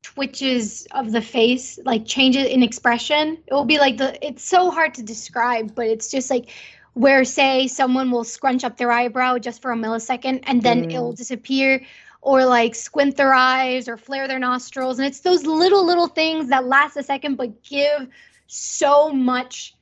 twitches 0.04 0.88
of 0.91 1.12
the 1.12 1.22
face, 1.22 1.80
like 1.86 2.06
changes 2.06 2.48
in 2.48 2.63
expression. 2.63 3.38
It 3.48 3.54
will 3.54 3.65
be 3.65 3.80
like 3.80 3.98
the 3.98 4.24
it's 4.26 4.43
so 4.43 4.72
hard 4.72 4.93
to 4.95 5.04
describe, 5.04 5.76
but 5.76 5.88
it's 5.88 6.12
just 6.12 6.30
like 6.30 6.50
where 6.93 7.23
say 7.23 7.67
someone 7.67 8.12
will 8.12 8.23
scrunch 8.23 8.63
up 8.63 8.78
their 8.78 8.91
eyebrow 8.91 9.38
just 9.38 9.62
for 9.62 9.71
a 9.71 9.75
millisecond 9.75 10.43
and 10.43 10.62
then 10.62 10.84
Mm. 10.84 10.91
it'll 10.91 11.13
disappear 11.13 11.82
or 12.21 12.45
like 12.45 12.75
squint 12.75 13.15
their 13.15 13.34
eyes 13.34 13.88
or 13.88 13.97
flare 13.97 14.28
their 14.28 14.39
nostrils 14.39 14.99
and 14.99 15.08
it's 15.08 15.21
those 15.21 15.45
little 15.45 15.86
little 15.86 16.08
things 16.08 16.49
that 16.49 16.65
last 16.65 16.97
a 16.97 17.04
second 17.04 17.36
but 17.36 17.63
give 17.63 18.08
so 18.47 19.12
much 19.12 19.75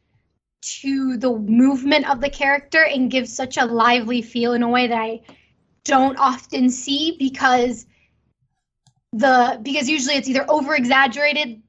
to 0.62 1.18
the 1.18 1.32
movement 1.32 2.10
of 2.10 2.20
the 2.22 2.30
character 2.30 2.84
and 2.84 3.10
give 3.10 3.28
such 3.28 3.58
a 3.58 3.66
lively 3.66 4.22
feel 4.22 4.54
in 4.54 4.64
a 4.64 4.70
way 4.70 4.88
that 4.88 5.00
I 5.00 5.22
don't 5.84 6.18
often 6.18 6.70
see 6.70 7.16
because 7.18 7.86
the 9.14 9.60
because 9.64 9.90
usually 9.90 10.16
it's 10.16 10.28
either 10.28 10.46
over 10.50 10.76
exaggerated 10.76 11.62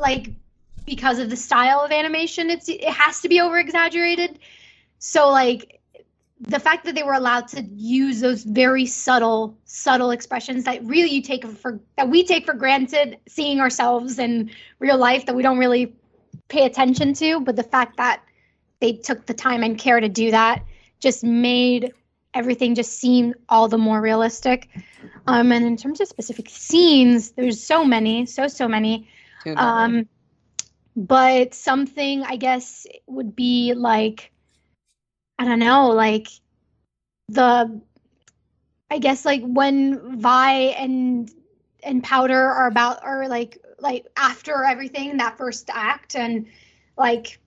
like 0.00 0.30
because 0.86 1.18
of 1.18 1.28
the 1.28 1.36
style 1.36 1.80
of 1.80 1.92
animation 1.92 2.50
it's 2.50 2.68
it 2.68 2.82
has 2.84 3.20
to 3.20 3.28
be 3.28 3.40
over 3.40 3.58
exaggerated 3.58 4.38
so 5.00 5.28
like 5.28 5.80
the 6.40 6.60
fact 6.60 6.84
that 6.84 6.94
they 6.94 7.02
were 7.02 7.12
allowed 7.12 7.48
to 7.48 7.62
use 7.74 8.20
those 8.20 8.44
very 8.44 8.86
subtle 8.86 9.58
subtle 9.64 10.10
expressions 10.10 10.64
that 10.64 10.82
really 10.84 11.10
you 11.10 11.20
take 11.20 11.44
for 11.44 11.80
that 11.96 12.08
we 12.08 12.24
take 12.24 12.46
for 12.46 12.54
granted 12.54 13.18
seeing 13.28 13.60
ourselves 13.60 14.18
in 14.18 14.50
real 14.78 14.96
life 14.96 15.26
that 15.26 15.34
we 15.34 15.42
don't 15.42 15.58
really 15.58 15.92
pay 16.48 16.66
attention 16.66 17.14
to, 17.14 17.40
but 17.40 17.56
the 17.56 17.62
fact 17.62 17.96
that 17.96 18.22
they 18.80 18.92
took 18.92 19.26
the 19.26 19.34
time 19.34 19.62
and 19.62 19.78
care 19.78 20.00
to 20.00 20.08
do 20.08 20.30
that 20.30 20.64
just 20.98 21.24
made 21.24 21.92
everything 22.34 22.74
just 22.74 22.92
seem 22.98 23.34
all 23.48 23.68
the 23.68 23.78
more 23.78 24.00
realistic. 24.00 24.68
Um, 25.26 25.52
and 25.52 25.64
in 25.64 25.76
terms 25.76 26.00
of 26.00 26.08
specific 26.08 26.48
scenes, 26.48 27.32
there's 27.32 27.62
so 27.62 27.84
many, 27.84 28.26
so 28.26 28.48
so 28.48 28.68
many. 28.68 29.08
Um, 29.56 30.08
but 30.96 31.54
something 31.54 32.22
I 32.24 32.36
guess 32.36 32.86
would 33.06 33.34
be 33.34 33.74
like, 33.74 34.32
I 35.40 35.46
don't 35.46 35.58
know, 35.58 35.88
like 35.88 36.28
the, 37.28 37.80
I 38.90 38.98
guess 38.98 39.24
like 39.24 39.42
when 39.42 40.20
Vi 40.20 40.52
and 40.52 41.30
and 41.82 42.04
Powder 42.04 42.38
are 42.38 42.66
about 42.66 43.02
are 43.02 43.26
like 43.26 43.56
like 43.78 44.06
after 44.18 44.64
everything 44.64 45.16
that 45.16 45.38
first 45.38 45.70
act 45.72 46.14
and 46.14 46.44
like 46.98 47.38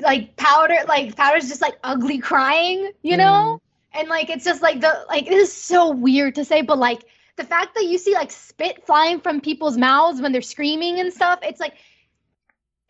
like 0.00 0.34
powder 0.34 0.74
like 0.88 1.14
powder's 1.14 1.48
just 1.48 1.62
like 1.62 1.78
ugly 1.84 2.18
crying 2.18 2.90
you 3.02 3.16
know? 3.16 3.60
Mm. 3.94 4.00
And 4.00 4.08
like 4.08 4.28
it's 4.28 4.44
just 4.44 4.60
like 4.60 4.80
the 4.80 5.04
like 5.08 5.28
it 5.28 5.34
is 5.34 5.52
so 5.52 5.92
weird 5.92 6.34
to 6.34 6.44
say 6.44 6.62
but 6.62 6.78
like 6.78 7.04
the 7.36 7.44
fact 7.44 7.76
that 7.76 7.84
you 7.84 7.96
see 7.98 8.14
like 8.14 8.32
spit 8.32 8.84
flying 8.84 9.20
from 9.20 9.40
people's 9.40 9.78
mouths 9.78 10.20
when 10.20 10.32
they're 10.32 10.42
screaming 10.42 10.98
and 10.98 11.12
stuff 11.12 11.38
it's 11.42 11.60
like 11.60 11.74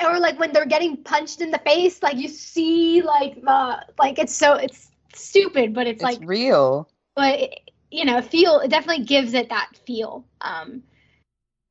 or 0.04 0.18
like 0.18 0.38
when 0.38 0.52
they're 0.52 0.66
getting 0.66 0.96
punched 0.96 1.40
in 1.40 1.50
the 1.50 1.58
face 1.58 2.02
like 2.02 2.16
you 2.16 2.28
see 2.28 3.02
like 3.02 3.40
the 3.42 3.86
like 3.98 4.18
it's 4.18 4.34
so 4.34 4.54
it's 4.54 4.90
stupid 5.14 5.74
but 5.74 5.86
it's, 5.86 6.02
it's 6.02 6.02
like 6.02 6.18
real. 6.22 6.88
but 7.14 7.40
it, 7.40 7.70
you 7.90 8.04
know 8.04 8.20
feel 8.20 8.60
it 8.60 8.68
definitely 8.68 9.04
gives 9.04 9.34
it 9.34 9.48
that 9.50 9.70
feel 9.86 10.24
um 10.40 10.82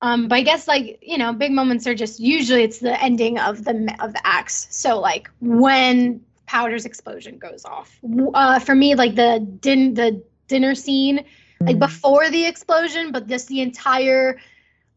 um 0.02 0.28
but 0.28 0.36
i 0.36 0.41
guess 0.41 0.67
like 0.67 1.00
you 1.02 1.17
know 1.17 1.34
big 1.34 1.52
moments 1.52 1.88
are 1.88 1.96
just 1.96 2.20
usually 2.20 2.63
it's 2.63 2.80
the 2.80 3.02
ending 3.02 3.39
of 3.39 3.63
the 3.63 3.96
of 4.00 4.13
the 4.13 4.22
acts 4.26 4.67
so 4.72 5.00
like 5.00 5.30
when 5.39 6.22
powder's 6.46 6.86
explosion 6.86 7.38
goes 7.38 7.65
off 7.65 8.00
uh 8.34 8.60
for 8.60 8.76
me 8.76 8.96
like 8.96 9.15
the 9.15 9.39
din 9.60 9.94
the 9.94 10.22
dinner 10.48 10.76
scene 10.76 11.24
like 11.62 11.80
before 11.80 12.30
the 12.30 12.46
explosion 12.46 13.12
but 13.12 13.28
just 13.28 13.48
the 13.48 13.62
entire 13.62 14.39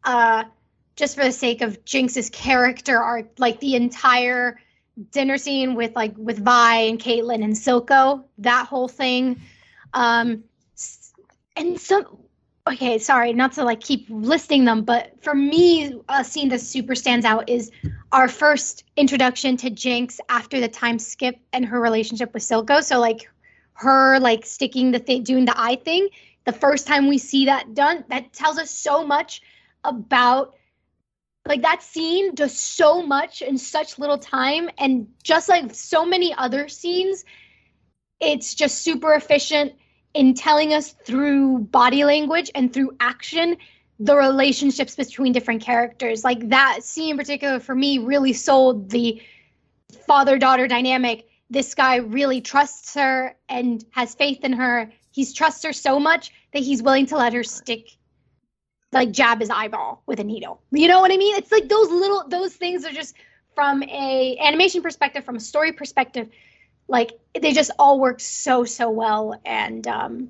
uh 0.05 0.45
just 0.97 1.17
for 1.17 1.25
the 1.25 1.33
sake 1.33 1.61
of 1.61 1.85
jinx's 1.85 2.31
character 2.31 2.99
arc 2.99 3.27
like 3.39 3.61
the 3.61 3.75
entire 3.75 4.59
dinner 5.11 5.39
scene 5.39 5.75
with 5.75 5.95
like 5.97 6.17
with 6.17 6.39
vi 6.39 6.77
and 6.83 7.01
caitlyn 7.01 7.43
and 7.43 7.55
silco 7.55 8.25
that 8.39 8.67
whole 8.67 8.89
thing. 8.89 9.41
Um 9.93 10.45
and 11.57 11.81
some 11.81 12.19
okay 12.67 12.99
sorry 12.99 13.33
not 13.33 13.53
to 13.53 13.65
like 13.65 13.81
keep 13.81 14.07
listing 14.09 14.65
them 14.65 14.83
but 14.83 15.13
for 15.23 15.35
me 15.35 16.01
a 16.09 16.25
scene 16.25 16.49
that 16.49 16.61
super 16.61 16.95
stands 16.95 17.27
out 17.27 17.49
is 17.49 17.71
our 18.13 18.29
first 18.29 18.85
introduction 18.97 19.57
to 19.57 19.71
jinx 19.71 20.21
after 20.29 20.61
the 20.61 20.69
time 20.69 20.99
skip 20.99 21.37
and 21.53 21.67
her 21.67 21.81
relationship 21.81 22.33
with 22.33 22.43
silco. 22.43 22.83
So 22.83 23.01
like 23.01 23.29
her 23.75 24.21
like 24.21 24.47
sticking 24.47 24.93
the 24.93 25.01
thing 25.01 25.25
doing 25.25 25.45
the 25.45 25.61
eye 25.61 25.77
thing 25.77 26.09
the 26.45 26.53
first 26.53 26.87
time 26.87 27.09
we 27.09 27.19
see 27.19 27.47
that 27.47 27.75
done 27.75 28.05
that 28.09 28.33
tells 28.33 28.59
us 28.59 28.71
so 28.71 29.05
much 29.05 29.43
about 29.83 30.55
like 31.47 31.63
that 31.63 31.83
scene 31.83 32.35
does 32.35 32.57
so 32.57 33.03
much 33.03 33.43
in 33.43 33.59
such 33.59 33.99
little 33.99 34.19
time 34.19 34.71
and 34.79 35.07
just 35.23 35.49
like 35.49 35.75
so 35.75 36.05
many 36.05 36.35
other 36.35 36.69
scenes 36.69 37.25
it's 38.21 38.55
just 38.55 38.83
super 38.83 39.15
efficient 39.15 39.73
in 40.15 40.35
telling 40.35 40.73
us 40.73 40.93
through 41.05 41.59
body 41.59 42.05
language 42.05 42.51
and 42.55 42.73
through 42.73 42.97
action 43.01 43.57
the 44.01 44.17
relationships 44.17 44.97
between 44.97 45.33
different 45.33 45.63
characters. 45.63 46.25
Like 46.25 46.49
that 46.49 46.81
scene 46.83 47.13
in 47.13 47.17
particular 47.17 47.61
for 47.61 47.75
me 47.75 47.99
really 47.99 48.33
sold 48.33 48.91
the 48.91 49.21
father 50.07 50.39
daughter 50.39 50.67
dynamic. 50.67 51.29
This 51.51 51.75
guy 51.75 51.97
really 51.97 52.41
trusts 52.41 52.95
her 52.95 53.37
and 53.49 53.85
has 53.91 54.15
faith 54.15 54.41
in 54.43 54.53
her. 54.53 54.91
He's 55.13 55.33
trusts 55.33 55.63
her 55.65 55.73
so 55.73 56.01
much 56.01 56.33
that 56.53 56.63
he's 56.63 56.83
willing 56.83 57.07
to 57.07 57.17
let 57.17 57.33
her 57.35 57.45
stick 57.45 57.91
like 58.95 59.11
jab 59.11 59.41
his 59.41 59.51
eyeball 59.51 60.03
with 60.07 60.21
a 60.21 60.25
needle. 60.25 60.63
You 60.71 60.89
know 60.89 61.01
what 61.01 61.13
i 61.13 61.17
mean? 61.17 61.37
It's 61.37 61.53
like 61.53 61.69
those 61.69 61.91
little 61.91 62.25
those 62.29 62.55
things 62.55 62.85
are 62.85 62.93
just 62.93 63.15
from 63.55 63.83
a 63.85 64.37
animation 64.41 64.83
perspective 64.83 65.25
from 65.25 65.37
a 65.37 65.41
story 65.41 65.73
perspective 65.73 66.29
like 66.89 67.13
they 67.41 67.53
just 67.53 67.71
all 67.79 68.01
work 68.01 68.21
so 68.21 68.65
so 68.65 68.91
well. 68.91 69.41
And 69.45 69.87
um 69.87 70.29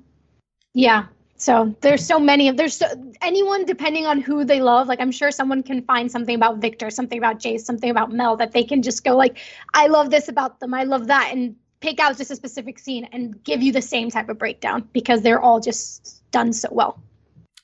yeah. 0.73 1.05
So 1.37 1.75
there's 1.81 2.05
so 2.05 2.17
many 2.17 2.47
of 2.47 2.55
there's 2.55 2.77
so, 2.77 2.87
anyone 3.21 3.65
depending 3.65 4.05
on 4.05 4.21
who 4.21 4.45
they 4.45 4.61
love 4.61 4.87
like 4.87 5.01
i'm 5.01 5.11
sure 5.11 5.31
someone 5.31 5.63
can 5.63 5.81
find 5.81 6.09
something 6.09 6.33
about 6.33 6.59
viktor 6.59 6.89
something 6.89 7.17
about 7.17 7.39
jayce 7.39 7.61
something 7.61 7.89
about 7.89 8.09
mel 8.09 8.37
that 8.37 8.53
they 8.53 8.63
can 8.63 8.81
just 8.81 9.03
go 9.03 9.17
like 9.17 9.37
i 9.73 9.87
love 9.87 10.09
this 10.09 10.29
about 10.29 10.61
them 10.61 10.73
i 10.73 10.85
love 10.85 11.07
that 11.07 11.31
and 11.33 11.57
pick 11.85 11.99
out 11.99 12.17
just 12.17 12.31
a 12.31 12.35
specific 12.35 12.79
scene 12.79 13.07
and 13.11 13.43
give 13.43 13.61
you 13.61 13.71
the 13.71 13.81
same 13.81 14.09
type 14.09 14.27
of 14.29 14.39
breakdown 14.39 14.87
because 14.91 15.21
they're 15.21 15.39
all 15.39 15.59
just 15.59 16.23
done 16.31 16.51
so 16.51 16.67
well. 16.71 16.99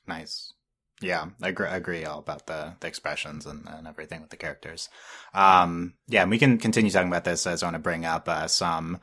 Nice. 0.07 0.50
Yeah, 1.01 1.25
I 1.41 1.49
agree, 1.49 1.67
I 1.67 1.75
agree 1.77 2.05
all 2.05 2.19
about 2.19 2.45
the, 2.45 2.73
the 2.79 2.87
expressions 2.87 3.45
and, 3.47 3.67
and 3.67 3.87
everything 3.87 4.21
with 4.21 4.29
the 4.29 4.37
characters. 4.37 4.87
Um, 5.33 5.95
yeah, 6.07 6.21
and 6.21 6.29
we 6.31 6.37
can 6.37 6.59
continue 6.59 6.91
talking 6.91 7.07
about 7.07 7.23
this 7.23 7.47
as 7.47 7.63
I 7.63 7.65
want 7.65 7.75
to 7.75 7.79
bring 7.79 8.05
up 8.05 8.29
uh, 8.29 8.47
some 8.47 8.99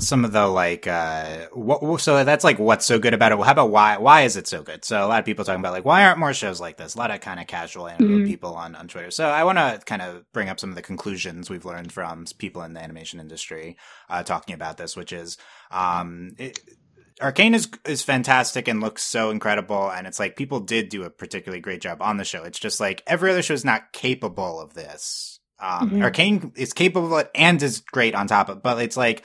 some 0.00 0.24
of 0.24 0.32
the 0.32 0.44
like 0.48 0.88
uh 0.88 1.46
what 1.52 2.00
so 2.00 2.24
that's 2.24 2.42
like 2.42 2.58
what's 2.58 2.84
so 2.84 2.98
good 2.98 3.14
about 3.14 3.30
it 3.30 3.36
well, 3.36 3.44
how 3.44 3.52
about 3.52 3.70
why 3.70 3.96
why 3.96 4.22
is 4.22 4.36
it 4.36 4.48
so 4.48 4.60
good 4.60 4.84
so 4.84 5.04
a 5.04 5.06
lot 5.06 5.20
of 5.20 5.24
people 5.24 5.44
talking 5.44 5.60
about 5.60 5.72
like 5.72 5.84
why 5.84 6.04
aren't 6.04 6.18
more 6.18 6.34
shows 6.34 6.60
like 6.60 6.76
this 6.76 6.96
a 6.96 6.98
lot 6.98 7.12
of 7.12 7.20
kind 7.20 7.38
of 7.38 7.46
casual 7.46 7.86
anime 7.86 8.08
Mhm. 8.08 8.26
people 8.26 8.56
on 8.56 8.74
on 8.74 8.88
twitter 8.88 9.12
so 9.12 9.28
i 9.28 9.44
want 9.44 9.56
to 9.56 9.80
kind 9.86 10.02
of 10.02 10.24
bring 10.32 10.48
up 10.48 10.58
some 10.58 10.68
of 10.70 10.74
the 10.74 10.82
conclusions 10.82 11.48
we've 11.48 11.64
learned 11.64 11.92
from 11.92 12.24
people 12.38 12.62
in 12.62 12.72
the 12.72 12.82
animation 12.82 13.20
industry 13.20 13.76
uh 14.10 14.24
talking 14.24 14.56
about 14.56 14.78
this 14.78 14.96
which 14.96 15.12
is 15.12 15.38
um 15.70 16.34
it, 16.38 16.58
Arcane 17.22 17.54
is 17.54 17.68
is 17.86 18.02
fantastic 18.02 18.66
and 18.68 18.80
looks 18.80 19.02
so 19.02 19.30
incredible, 19.30 19.90
and 19.90 20.06
it's 20.06 20.18
like 20.18 20.36
people 20.36 20.60
did 20.60 20.88
do 20.88 21.04
a 21.04 21.10
particularly 21.10 21.60
great 21.60 21.80
job 21.80 22.02
on 22.02 22.16
the 22.16 22.24
show. 22.24 22.42
It's 22.42 22.58
just 22.58 22.80
like 22.80 23.02
every 23.06 23.30
other 23.30 23.42
show 23.42 23.54
is 23.54 23.64
not 23.64 23.92
capable 23.92 24.60
of 24.60 24.74
this. 24.74 25.38
Um, 25.60 25.90
Mhm. 25.92 26.02
Arcane 26.02 26.52
is 26.56 26.72
capable 26.72 27.14
of 27.14 27.20
it 27.26 27.30
and 27.34 27.62
is 27.62 27.80
great 27.80 28.14
on 28.16 28.26
top 28.26 28.48
of, 28.48 28.62
but 28.62 28.82
it's 28.82 28.96
like 28.96 29.22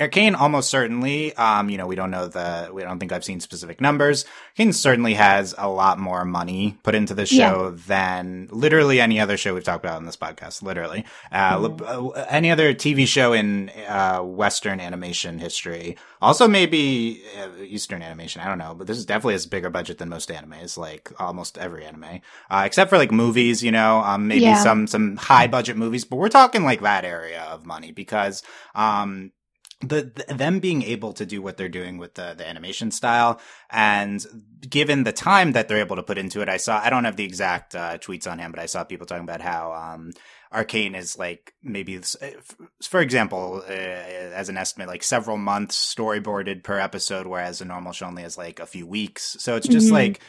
Arcane 0.00 0.34
almost 0.34 0.70
certainly. 0.70 1.34
Um, 1.36 1.68
you 1.70 1.76
know, 1.78 1.86
we 1.86 1.94
don't 1.96 2.10
know 2.10 2.28
the, 2.28 2.70
we 2.72 2.82
don't 2.82 2.98
think 2.98 3.12
I've 3.12 3.24
seen 3.24 3.40
specific 3.40 3.80
numbers. 3.80 4.24
Arcane 4.52 4.72
certainly 4.72 5.14
has 5.14 5.54
a 5.58 5.68
lot 5.68 5.98
more 5.98 6.24
money 6.24 6.78
put 6.82 6.94
into 6.94 7.14
the 7.14 7.26
Yeah. 7.26 7.50
show 7.52 7.70
than 7.70 8.48
literally 8.50 9.00
any 9.00 9.20
other 9.20 9.36
show 9.36 9.54
we've 9.54 9.64
talked 9.64 9.84
about 9.84 9.96
on 9.96 10.06
this 10.06 10.16
podcast. 10.16 10.62
Literally, 10.62 11.04
uh, 11.32 11.56
Mhm. 11.58 11.80
li- 11.80 11.86
uh, 12.16 12.24
any 12.28 12.50
other 12.50 12.74
TV 12.74 13.06
show 13.06 13.32
in 13.32 13.70
uh, 13.88 14.20
Western 14.20 14.80
animation 14.80 15.38
history. 15.38 15.96
Also, 16.22 16.48
maybe 16.48 17.22
uh, 17.38 17.48
Eastern 17.62 18.02
animation. 18.02 18.40
I 18.42 18.46
don't 18.48 18.58
know, 18.58 18.74
but 18.74 18.86
this 18.86 18.98
is 18.98 19.04
definitely 19.06 19.34
has 19.34 19.44
a 19.46 19.48
bigger 19.48 19.70
budget 19.70 19.98
than 19.98 20.08
most 20.08 20.28
animes, 20.30 20.76
like 20.78 21.12
almost 21.20 21.58
every 21.58 21.84
anime, 21.84 22.20
uh, 22.50 22.62
except 22.64 22.90
for 22.90 22.96
like 22.98 23.12
movies. 23.12 23.62
You 23.62 23.70
know, 23.72 23.98
um, 24.00 24.28
maybe 24.28 24.42
Yeah. 24.42 24.62
some 24.62 24.86
some 24.86 25.16
high 25.16 25.46
budget 25.46 25.76
movies, 25.76 26.04
but 26.04 26.16
we're 26.16 26.28
talking 26.28 26.64
like 26.64 26.80
that 26.82 27.04
area 27.04 27.42
of 27.50 27.66
money 27.66 27.92
because 27.92 28.42
um 28.74 29.30
the, 29.80 30.10
the 30.26 30.34
them 30.34 30.58
being 30.58 30.82
able 30.82 31.12
to 31.12 31.26
do 31.26 31.42
what 31.42 31.56
they're 31.58 31.68
doing 31.68 31.98
with 31.98 32.14
the 32.14 32.34
the 32.36 32.48
animation 32.48 32.90
style 32.90 33.38
and 33.70 34.24
given 34.68 35.04
the 35.04 35.12
time 35.12 35.52
that 35.52 35.68
they're 35.68 35.80
able 35.80 35.96
to 35.96 36.02
put 36.02 36.16
into 36.16 36.40
it 36.40 36.48
i 36.48 36.56
saw 36.56 36.80
i 36.82 36.88
don't 36.88 37.04
have 37.04 37.16
the 37.16 37.24
exact 37.24 37.74
uh, 37.74 37.98
tweets 37.98 38.30
on 38.30 38.38
him 38.38 38.50
but 38.50 38.58
i 38.60 38.64
saw 38.66 38.84
people 38.84 39.06
talking 39.06 39.22
about 39.24 39.42
how 39.42 39.72
um 39.74 40.12
arcane 40.50 40.94
is 40.94 41.18
like 41.18 41.52
maybe 41.62 42.00
for 42.82 43.00
example 43.00 43.62
uh, 43.68 43.72
as 43.72 44.48
an 44.48 44.56
estimate 44.56 44.88
like 44.88 45.02
several 45.02 45.36
months 45.36 45.94
storyboarded 45.94 46.62
per 46.64 46.78
episode 46.78 47.26
whereas 47.26 47.60
a 47.60 47.64
normal 47.64 47.92
show 47.92 48.06
only 48.06 48.22
has 48.22 48.38
like 48.38 48.58
a 48.60 48.66
few 48.66 48.86
weeks 48.86 49.36
so 49.40 49.56
it's 49.56 49.68
just 49.68 49.88
Mhm. 49.88 49.92
like 49.92 50.20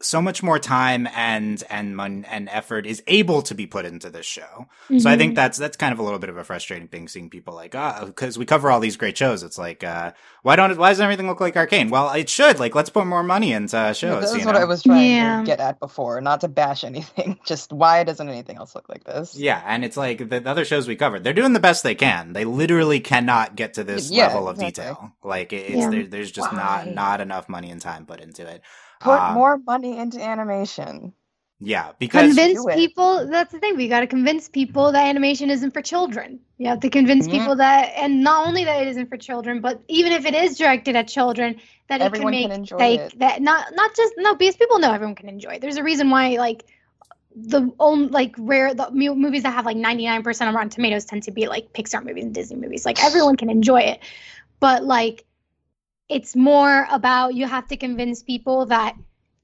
so 0.00 0.20
much 0.22 0.42
more 0.42 0.58
time 0.58 1.08
and 1.14 1.62
and 1.70 1.96
mon- 1.96 2.24
and 2.28 2.48
effort 2.50 2.86
is 2.86 3.02
able 3.06 3.42
to 3.42 3.54
be 3.54 3.66
put 3.66 3.84
into 3.84 4.10
this 4.10 4.26
show 4.26 4.66
so 4.98 5.08
I 5.10 5.16
think 5.16 5.32
Mhm. 5.32 5.36
that's 5.36 5.58
that's 5.58 5.76
kind 5.76 5.92
of 5.92 5.98
a 5.98 6.02
little 6.02 6.18
bit 6.18 6.30
of 6.30 6.36
a 6.36 6.44
frustrating 6.44 6.88
thing 6.88 7.08
seeing 7.08 7.30
people 7.30 7.54
like 7.54 7.74
ah 7.74 8.02
because 8.04 8.36
we 8.38 8.44
cover 8.44 8.70
all 8.70 8.80
these 8.80 8.96
great 8.96 9.16
shows. 9.16 9.42
It's 9.42 9.58
like 9.58 9.84
uh, 9.84 10.12
why 10.42 10.56
don't 10.56 10.76
why 10.78 10.88
doesn't 10.90 11.02
everything 11.04 11.26
look 11.28 11.40
like 11.40 11.56
Arcane? 11.56 11.90
Well, 11.90 12.10
it 12.12 12.28
should. 12.28 12.58
Like 12.58 12.74
let's 12.74 12.90
put 12.90 13.06
more 13.06 13.22
money 13.22 13.52
into 13.52 13.76
shows. 13.94 14.00
That 14.00 14.30
you 14.32 14.36
was 14.38 14.46
what 14.46 14.54
know? 14.54 14.60
I 14.60 14.64
was 14.64 14.82
trying 14.82 15.10
Yeah. 15.10 15.40
to 15.40 15.46
get 15.46 15.60
at 15.60 15.78
before, 15.80 16.20
not 16.20 16.40
to 16.42 16.48
bash 16.48 16.82
anything. 16.84 17.38
Just 17.46 17.72
why 17.72 18.04
doesn't 18.04 18.28
anything 18.28 18.56
else 18.56 18.74
look 18.74 18.88
like 18.88 19.04
this? 19.04 19.36
Yeah, 19.36 19.62
and 19.66 19.84
it's 19.84 19.96
like 19.96 20.18
the, 20.28 20.40
the 20.40 20.50
other 20.50 20.64
shows 20.64 20.88
we 20.88 20.96
covered. 20.96 21.24
They're 21.24 21.32
doing 21.32 21.52
the 21.52 21.60
best 21.60 21.82
they 21.82 21.94
can. 21.94 22.32
They 22.32 22.44
literally 22.44 23.00
cannot 23.00 23.56
get 23.56 23.74
to 23.74 23.84
this 23.84 24.10
Yeah, 24.10 24.26
level 24.28 24.48
of 24.48 24.56
exactly. 24.56 24.84
detail. 24.84 25.12
Like 25.22 25.52
it- 25.52 25.66
it's 25.70 25.76
Yeah. 25.76 25.90
there, 25.90 26.06
there's 26.06 26.32
just 26.32 26.52
not 26.52 26.88
not 26.88 27.20
enough 27.20 27.48
money 27.48 27.70
and 27.70 27.80
time 27.80 28.06
put 28.06 28.20
into 28.20 28.46
it. 28.48 28.62
Put 29.00 29.26
Um, 29.26 29.34
more 29.34 29.58
money 29.58 29.98
into 29.98 30.20
animation. 30.22 31.14
Yeah, 31.60 31.92
because 31.98 32.22
convince 32.22 32.66
people 32.66 33.28
that's 33.30 33.52
the 33.52 33.58
thing 33.60 33.76
we 33.76 33.88
got 33.88 34.00
to 34.00 34.06
convince 34.06 34.48
people 34.48 34.92
that 34.92 35.06
animation 35.06 35.48
isn't 35.48 35.70
for 35.72 35.80
children 35.80 36.40
you 36.58 36.66
have 36.68 36.80
to 36.80 36.90
convince 36.90 37.26
Mhm. 37.26 37.30
people 37.36 37.54
that 37.56 37.92
and 37.96 38.24
not 38.24 38.46
only 38.46 38.64
that 38.64 38.82
it 38.82 38.88
isn't 38.88 39.08
for 39.08 39.16
children 39.16 39.60
but 39.60 39.80
even 39.88 40.10
if 40.12 40.24
it 40.26 40.34
is 40.34 40.58
directed 40.58 40.96
at 40.96 41.06
children 41.06 41.60
that 41.88 42.00
Everyone 42.00 42.10
it 42.10 42.12
can 42.12 42.30
can 42.42 42.50
make 42.50 42.50
enjoy 42.60 42.78
like 42.78 43.00
it. 43.06 43.18
that 43.18 43.40
not 43.40 43.66
not 43.74 43.94
just 43.94 44.14
no 44.18 44.34
because 44.34 44.56
people 44.56 44.78
know 44.80 44.92
everyone 44.92 45.14
can 45.14 45.28
enjoy 45.28 45.50
it. 45.50 45.60
there's 45.60 45.76
a 45.76 45.84
reason 45.84 46.10
why 46.10 46.30
like 46.36 46.64
the 47.36 47.70
only 47.78 48.08
like 48.08 48.34
rare 48.38 48.74
the 48.74 48.90
movies 48.90 49.44
that 49.44 49.52
have 49.54 49.64
like 49.64 49.76
99% 49.76 50.48
on 50.48 50.54
Rotten 50.54 50.70
Tomatoes 50.70 51.04
tend 51.04 51.22
to 51.24 51.30
be 51.30 51.46
like 51.46 51.72
Pixar 51.72 52.04
movies 52.04 52.24
and 52.24 52.34
Disney 52.34 52.56
movies. 52.56 52.84
Like 52.84 53.02
everyone 53.02 53.36
can 53.36 53.50
enjoy 53.50 53.80
it, 53.82 54.00
but 54.58 54.84
like 54.84 55.24
it's 56.10 56.34
more 56.34 56.86
about 56.90 57.34
you 57.34 57.46
have 57.46 57.68
to 57.68 57.76
convince 57.76 58.22
people 58.22 58.66
that 58.66 58.96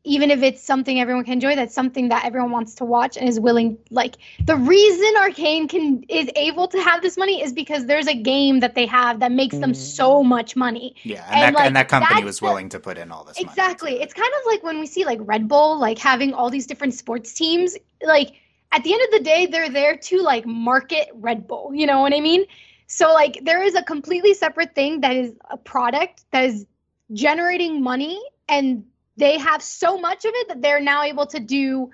even 0.06 0.30
if 0.30 0.40
it's 0.42 0.62
something 0.62 1.00
everyone 1.00 1.24
can 1.24 1.32
enjoy, 1.32 1.56
that's 1.56 1.74
something 1.74 2.10
that 2.10 2.24
everyone 2.24 2.52
wants 2.52 2.76
to 2.76 2.84
watch 2.84 3.16
and 3.16 3.28
is 3.28 3.40
willing. 3.40 3.76
Like 3.90 4.16
the 4.44 4.56
reason 4.56 5.16
Arcane 5.18 5.66
can 5.66 6.04
is 6.08 6.30
able 6.36 6.68
to 6.68 6.80
have 6.80 7.02
this 7.02 7.16
money 7.16 7.42
is 7.42 7.52
because 7.52 7.86
there's 7.86 8.06
a 8.06 8.14
game 8.14 8.60
that 8.60 8.76
they 8.76 8.86
have 8.86 9.18
that 9.20 9.32
makes 9.32 9.58
them 9.58 9.74
so 9.74 10.22
mm. 10.22 10.26
much 10.26 10.54
money. 10.54 10.94
Yeah, 11.02 11.24
and, 11.26 11.34
and 11.34 11.42
that, 11.42 11.58
like, 11.58 11.66
and 11.66 11.76
that 11.76 11.88
company 11.88 12.24
was 12.24 12.40
willing 12.40 12.68
to 12.68 12.78
put 12.78 12.98
in 12.98 13.10
all 13.10 13.24
this. 13.24 13.38
Exactly, 13.38 14.00
it's 14.00 14.14
kind 14.14 14.32
of 14.40 14.46
like 14.46 14.62
when 14.62 14.78
we 14.78 14.86
see 14.86 15.04
like 15.04 15.18
Red 15.22 15.48
Bull 15.48 15.78
like 15.78 15.98
having 15.98 16.32
all 16.34 16.50
these 16.50 16.66
different 16.66 16.94
sports 16.94 17.32
teams. 17.32 17.76
Like 18.00 18.34
at 18.70 18.84
the 18.84 18.92
end 18.92 19.02
of 19.02 19.10
the 19.10 19.24
day, 19.24 19.46
they're 19.46 19.70
there 19.70 19.96
to 19.96 20.22
like 20.22 20.46
market 20.46 21.08
Red 21.14 21.48
Bull. 21.48 21.72
You 21.74 21.86
know 21.86 22.00
what 22.00 22.14
I 22.14 22.20
mean? 22.20 22.44
So 22.86 23.12
like 23.12 23.40
there 23.42 23.62
is 23.62 23.74
a 23.74 23.82
completely 23.82 24.34
separate 24.34 24.74
thing 24.74 25.00
that 25.00 25.16
is 25.16 25.34
a 25.50 25.56
product 25.56 26.24
that 26.30 26.44
is 26.44 26.66
generating 27.12 27.82
money 27.82 28.20
and 28.48 28.84
they 29.16 29.38
have 29.38 29.62
so 29.62 29.98
much 29.98 30.24
of 30.24 30.32
it 30.34 30.48
that 30.48 30.62
they're 30.62 30.80
now 30.80 31.02
able 31.02 31.26
to 31.26 31.40
do 31.40 31.90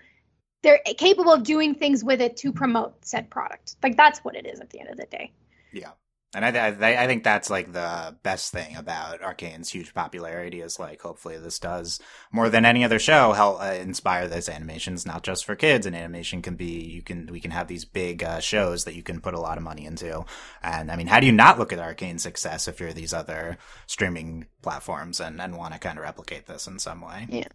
they're 0.63 0.81
capable 0.97 1.33
of 1.33 1.43
doing 1.43 1.75
things 1.75 2.05
with 2.05 2.21
it 2.21 2.37
to 2.37 2.53
promote 2.53 3.05
said 3.05 3.29
product. 3.31 3.75
Like 3.83 3.97
that's 3.97 4.21
what 4.21 4.37
it 4.37 4.47
is 4.47 4.61
at 4.61 4.71
the 4.71 4.79
end 4.79 4.91
of 4.91 4.97
the 4.97 5.07
day. 5.07 5.33
Yeah 5.73 5.91
and 6.35 6.45
I, 6.45 6.69
I, 6.69 7.05
I 7.05 7.07
think 7.07 7.25
that's 7.25 7.51
like 7.51 7.73
the 7.73 8.17
best 8.23 8.53
thing 8.53 8.77
about 8.77 9.21
Arcane's 9.21 9.69
huge 9.69 9.93
popularity 9.93 10.63
is 10.63 10.79
like 10.79 11.03
hopefully 11.03 11.37
this 11.37 11.59
does 11.59 12.01
more 12.33 12.49
than 12.49 12.65
any 12.65 12.85
other 12.85 12.99
show 12.99 13.33
help 13.33 13.61
uh, 13.61 13.75
inspire 13.75 14.29
those 14.29 14.49
animations 14.49 15.05
not 15.05 15.23
just 15.23 15.45
for 15.45 15.55
kids. 15.55 15.85
And 15.85 15.95
animation 15.95 16.41
can 16.41 16.57
be 16.57 16.81
you 16.85 17.03
can 17.03 17.27
we 17.31 17.41
can 17.41 17.51
have 17.51 17.69
these 17.69 17.85
big 17.85 18.25
uh, 18.25 18.41
shows 18.41 18.85
that 18.85 18.95
you 18.95 19.03
can 19.03 19.21
put 19.21 19.35
a 19.35 19.41
lot 19.41 19.59
of 19.59 19.65
money 19.65 19.85
into. 19.85 20.25
And 20.63 20.91
I 20.91 20.97
mean 20.97 21.07
how 21.07 21.21
do 21.21 21.27
you 21.27 21.33
not 21.33 21.59
look 21.59 21.73
at 21.73 21.79
Arcane's 21.79 22.23
success 22.23 22.67
if 22.67 22.81
you're 22.81 22.95
these 22.95 23.13
other 23.13 23.59
streaming 23.87 24.47
platforms 24.63 25.21
and 25.21 25.41
and 25.41 25.59
want 25.59 25.75
to 25.75 25.81
kind 25.81 25.99
of 25.99 26.05
replicate 26.05 26.47
this 26.47 26.67
in 26.67 26.79
some 26.79 27.03
way? 27.03 27.27
Yeah. 27.29 27.49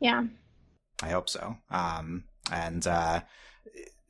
Yeah. 0.00 0.24
I 1.02 1.10
hope 1.10 1.28
so. 1.28 1.56
Um 1.70 2.24
and 2.50 2.86
uh 2.86 3.20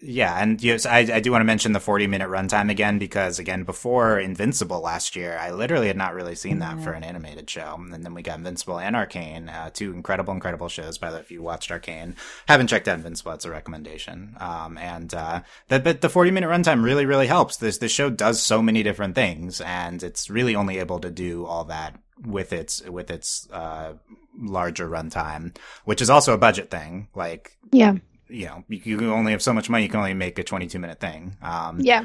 yeah, 0.03 0.41
and 0.41 0.63
yes, 0.63 0.87
I, 0.87 0.99
I 0.99 1.21
do 1.21 1.31
want 1.31 1.43
to 1.43 1.47
mention 1.47 1.73
the 1.73 1.81
40 1.81 2.07
minute 2.07 2.29
runtime 2.29 2.71
again 2.71 2.99
because 2.99 3.39
again, 3.39 3.65
before 3.65 4.19
Invincible 4.19 4.81
last 4.81 5.15
year, 5.15 5.37
I 5.39 5.51
literally 5.51 5.89
had 5.89 5.97
not 5.97 6.15
really 6.15 6.35
seen 6.35 6.61
that 6.61 6.77
mm-hmm. 6.77 6.85
for 6.85 6.93
an 6.93 7.05
animated 7.05 7.51
show, 7.51 7.75
and 7.79 8.05
then 8.05 8.15
we 8.15 8.23
got 8.23 8.39
Invincible 8.39 8.79
and 8.79 8.97
Arcane, 8.97 9.51
uh, 9.51 9.69
two 9.71 9.93
incredible, 9.93 10.33
incredible 10.33 10.69
shows. 10.69 10.97
By 10.97 11.11
the 11.11 11.17
way, 11.17 11.21
if 11.21 11.31
you 11.31 11.43
watched 11.43 11.71
Arcane, 11.71 12.17
haven't 12.49 12.69
checked 12.69 12.89
out 12.89 12.97
Invincible, 12.97 13.33
it's 13.33 13.45
a 13.45 13.51
recommendation. 13.51 14.37
Um, 14.41 14.79
and 14.79 15.13
uh, 15.13 15.43
the, 15.69 15.81
but 15.81 16.01
the 16.01 16.09
40 16.09 16.31
minute 16.31 16.49
runtime 16.49 16.83
really, 16.83 17.05
really 17.05 17.27
helps. 17.27 17.59
This 17.59 17.77
the 17.77 17.89
show 17.89 18.09
does 18.09 18.43
so 18.43 18.63
many 18.63 18.83
different 18.83 19.15
things, 19.15 19.61
and 19.61 20.03
it's 20.03 20.31
really 20.31 20.57
only 20.57 20.79
able 20.79 21.01
to 21.01 21.11
do 21.11 21.45
all 21.45 21.65
that 21.65 22.01
with 22.25 22.55
its 22.55 22.83
with 22.89 23.11
its 23.11 23.49
uh, 23.53 23.93
larger 24.39 24.89
runtime, 24.89 25.55
which 25.85 26.01
is 26.01 26.09
also 26.09 26.33
a 26.33 26.39
budget 26.39 26.71
thing. 26.71 27.09
Like, 27.15 27.59
yeah 27.71 27.97
you 28.31 28.47
know, 28.47 28.65
you, 28.69 29.01
you 29.01 29.13
only 29.13 29.33
have 29.33 29.43
so 29.43 29.53
much 29.53 29.69
money. 29.69 29.85
You 29.85 29.91
can 29.91 30.01
only 30.01 30.15
make 30.15 30.39
a 30.39 30.45
22 30.45 30.79
minute 30.79 31.01
thing. 31.01 31.37
Um, 31.43 31.81
yeah. 31.81 32.05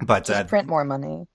But 0.00 0.28
uh, 0.28 0.44
print 0.44 0.68
more 0.68 0.84
money. 0.84 1.26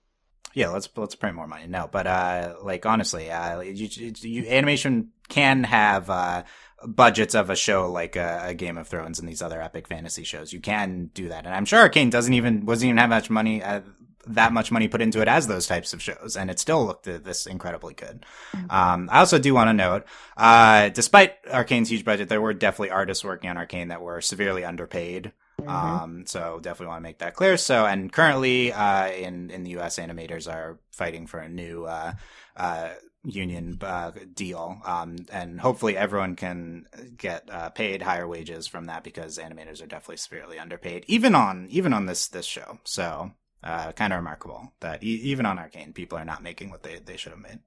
Yeah, 0.54 0.68
let's 0.68 0.88
let's 0.96 1.14
print 1.14 1.34
more 1.34 1.46
money. 1.46 1.66
No, 1.66 1.88
but 1.90 2.06
uh, 2.06 2.56
like 2.62 2.84
honestly, 2.84 3.30
uh, 3.30 3.60
you, 3.60 3.88
you, 4.20 4.46
animation 4.48 5.08
can 5.28 5.64
have 5.64 6.10
uh, 6.10 6.42
budgets 6.86 7.34
of 7.34 7.48
a 7.48 7.56
show 7.56 7.90
like 7.90 8.16
a, 8.16 8.48
a, 8.48 8.54
Game 8.54 8.76
of 8.76 8.86
Thrones 8.86 9.18
and 9.18 9.28
these 9.28 9.40
other 9.40 9.62
epic 9.62 9.88
fantasy 9.88 10.24
shows. 10.24 10.52
You 10.52 10.60
can 10.60 11.10
do 11.14 11.28
that, 11.28 11.46
and 11.46 11.54
I'm 11.54 11.64
sure 11.64 11.80
Arcane 11.80 12.10
doesn't 12.10 12.34
even 12.34 12.66
wasn't 12.66 12.90
even 12.90 12.98
have 12.98 13.10
much 13.10 13.30
money. 13.30 13.62
Uh, 13.62 13.80
that 14.26 14.52
much 14.52 14.70
money 14.70 14.88
put 14.88 15.02
into 15.02 15.20
it 15.20 15.28
as 15.28 15.46
those 15.46 15.66
types 15.66 15.92
of 15.92 16.02
shows, 16.02 16.36
and 16.36 16.50
it 16.50 16.58
still 16.58 16.84
looked 16.84 17.04
this 17.04 17.46
incredibly 17.46 17.94
good. 17.94 18.24
Mm-hmm. 18.54 18.70
Um, 18.70 19.08
I 19.12 19.18
also 19.18 19.38
do 19.38 19.54
want 19.54 19.68
to 19.68 19.74
note, 19.74 20.04
uh, 20.36 20.88
despite 20.90 21.34
Arcane's 21.50 21.90
huge 21.90 22.04
budget, 22.04 22.28
there 22.28 22.40
were 22.40 22.54
definitely 22.54 22.90
artists 22.90 23.24
working 23.24 23.50
on 23.50 23.56
Arcane 23.56 23.88
that 23.88 24.02
were 24.02 24.20
severely 24.20 24.64
underpaid. 24.64 25.32
Mm-hmm. 25.60 25.68
Um, 25.68 26.26
so 26.26 26.58
definitely 26.60 26.88
want 26.88 26.98
to 26.98 27.08
make 27.08 27.18
that 27.18 27.34
clear. 27.34 27.56
So, 27.56 27.86
and 27.86 28.12
currently, 28.12 28.72
uh, 28.72 29.08
in, 29.08 29.50
in 29.50 29.62
the 29.64 29.70
U.S., 29.72 29.98
animators 29.98 30.52
are 30.52 30.78
fighting 30.90 31.26
for 31.26 31.38
a 31.38 31.48
new, 31.48 31.84
uh, 31.84 32.14
uh, 32.56 32.90
union 33.24 33.78
uh, 33.80 34.12
deal, 34.34 34.80
um, 34.84 35.16
and 35.30 35.60
hopefully 35.60 35.96
everyone 35.96 36.34
can 36.36 36.86
get 37.16 37.48
uh, 37.50 37.70
paid 37.70 38.02
higher 38.02 38.26
wages 38.26 38.66
from 38.66 38.86
that 38.86 39.04
because 39.04 39.38
animators 39.38 39.82
are 39.82 39.86
definitely 39.86 40.16
severely 40.16 40.58
underpaid, 40.58 41.04
even 41.06 41.34
on 41.34 41.68
even 41.70 41.92
on 41.92 42.06
this 42.06 42.28
this 42.28 42.46
show. 42.46 42.78
So 42.84 43.32
uh, 43.62 43.92
kind 43.92 44.12
of 44.12 44.18
remarkable 44.18 44.72
that 44.80 45.02
e- 45.02 45.20
even 45.24 45.46
on 45.46 45.58
Arcane, 45.58 45.92
people 45.92 46.18
are 46.18 46.24
not 46.24 46.42
making 46.42 46.70
what 46.70 46.82
they, 46.82 46.98
they 47.04 47.16
should 47.16 47.32
have 47.32 47.40
made. 47.40 47.60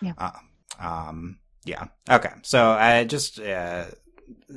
Yeah. 0.00 0.12
Uh, 0.18 0.30
um, 0.80 1.38
yeah. 1.64 1.86
Okay. 2.08 2.30
So 2.42 2.70
I 2.70 3.04
just, 3.04 3.40
uh, 3.40 3.86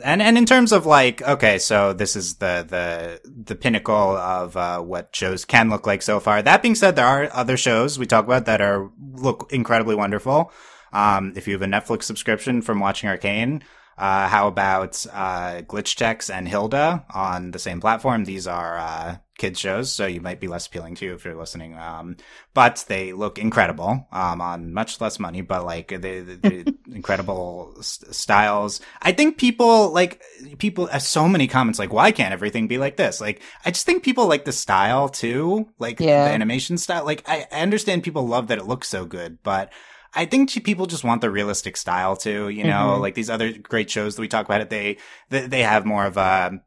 and 0.03 0.21
and 0.21 0.37
in 0.37 0.45
terms 0.45 0.71
of 0.71 0.85
like, 0.85 1.21
okay, 1.21 1.57
so 1.57 1.93
this 1.93 2.15
is 2.15 2.35
the 2.35 2.65
the 2.67 3.29
the 3.45 3.55
pinnacle 3.55 3.95
of 4.17 4.57
uh, 4.57 4.79
what 4.81 5.15
shows 5.15 5.45
can 5.45 5.69
look 5.69 5.87
like 5.87 6.01
so 6.01 6.19
far. 6.19 6.41
That 6.41 6.61
being 6.61 6.75
said, 6.75 6.95
there 6.95 7.05
are 7.05 7.29
other 7.33 7.57
shows 7.57 7.97
we 7.97 8.05
talk 8.05 8.25
about 8.25 8.45
that 8.45 8.61
are 8.61 8.89
look 9.13 9.49
incredibly 9.51 9.95
wonderful. 9.95 10.51
Um, 10.93 11.33
if 11.35 11.47
you 11.47 11.53
have 11.53 11.61
a 11.61 11.67
Netflix 11.67 12.03
subscription 12.03 12.61
from 12.61 12.79
watching 12.79 13.09
Arcane, 13.09 13.63
uh, 14.01 14.27
how 14.27 14.47
about 14.47 15.05
uh, 15.13 15.61
Glitch 15.61 15.95
Techs 15.95 16.31
and 16.31 16.47
Hilda 16.47 17.05
on 17.13 17.51
the 17.51 17.59
same 17.59 17.79
platform? 17.79 18.25
These 18.25 18.47
are 18.47 18.79
uh, 18.79 19.17
kids 19.37 19.59
shows, 19.59 19.93
so 19.93 20.07
you 20.07 20.19
might 20.21 20.39
be 20.39 20.47
less 20.47 20.65
appealing 20.65 20.95
to 20.95 21.05
you 21.05 21.13
if 21.13 21.23
you're 21.23 21.35
listening. 21.35 21.77
Um, 21.77 22.17
but 22.55 22.83
they 22.87 23.13
look 23.13 23.37
incredible 23.37 24.07
um, 24.11 24.41
on 24.41 24.73
much 24.73 24.99
less 24.99 25.19
money, 25.19 25.41
but 25.41 25.65
like 25.65 25.89
the, 25.89 25.97
the 25.97 26.75
incredible 26.91 27.75
st- 27.81 28.15
styles. 28.15 28.81
I 29.03 29.11
think 29.11 29.37
people 29.37 29.91
like 29.91 30.19
people 30.57 30.87
have 30.87 31.03
so 31.03 31.29
many 31.29 31.47
comments 31.47 31.77
like, 31.77 31.93
why 31.93 32.11
can't 32.11 32.33
everything 32.33 32.67
be 32.67 32.79
like 32.79 32.97
this? 32.97 33.21
Like, 33.21 33.43
I 33.63 33.69
just 33.69 33.85
think 33.85 34.01
people 34.01 34.25
like 34.25 34.45
the 34.45 34.51
style 34.51 35.09
too, 35.09 35.69
like 35.77 35.99
yeah. 35.99 36.23
the 36.23 36.33
animation 36.33 36.79
style. 36.79 37.05
Like, 37.05 37.21
I, 37.29 37.45
I 37.51 37.61
understand 37.61 38.01
people 38.01 38.25
love 38.25 38.47
that 38.47 38.57
it 38.57 38.65
looks 38.65 38.89
so 38.89 39.05
good, 39.05 39.37
but 39.43 39.71
I 40.13 40.25
think 40.25 40.51
people 40.63 40.85
just 40.85 41.03
want 41.03 41.21
the 41.21 41.31
realistic 41.31 41.77
style 41.77 42.15
too. 42.15 42.49
You 42.49 42.63
know, 42.63 42.91
mm-hmm. 42.91 43.01
like 43.01 43.15
these 43.15 43.29
other 43.29 43.51
great 43.51 43.89
shows 43.89 44.15
that 44.15 44.21
we 44.21 44.27
talk 44.27 44.45
about 44.45 44.61
it, 44.61 44.69
they, 44.69 44.97
they, 45.29 45.47
they 45.47 45.61
have 45.63 45.85
more 45.85 46.05
of 46.05 46.17
a, 46.17 46.59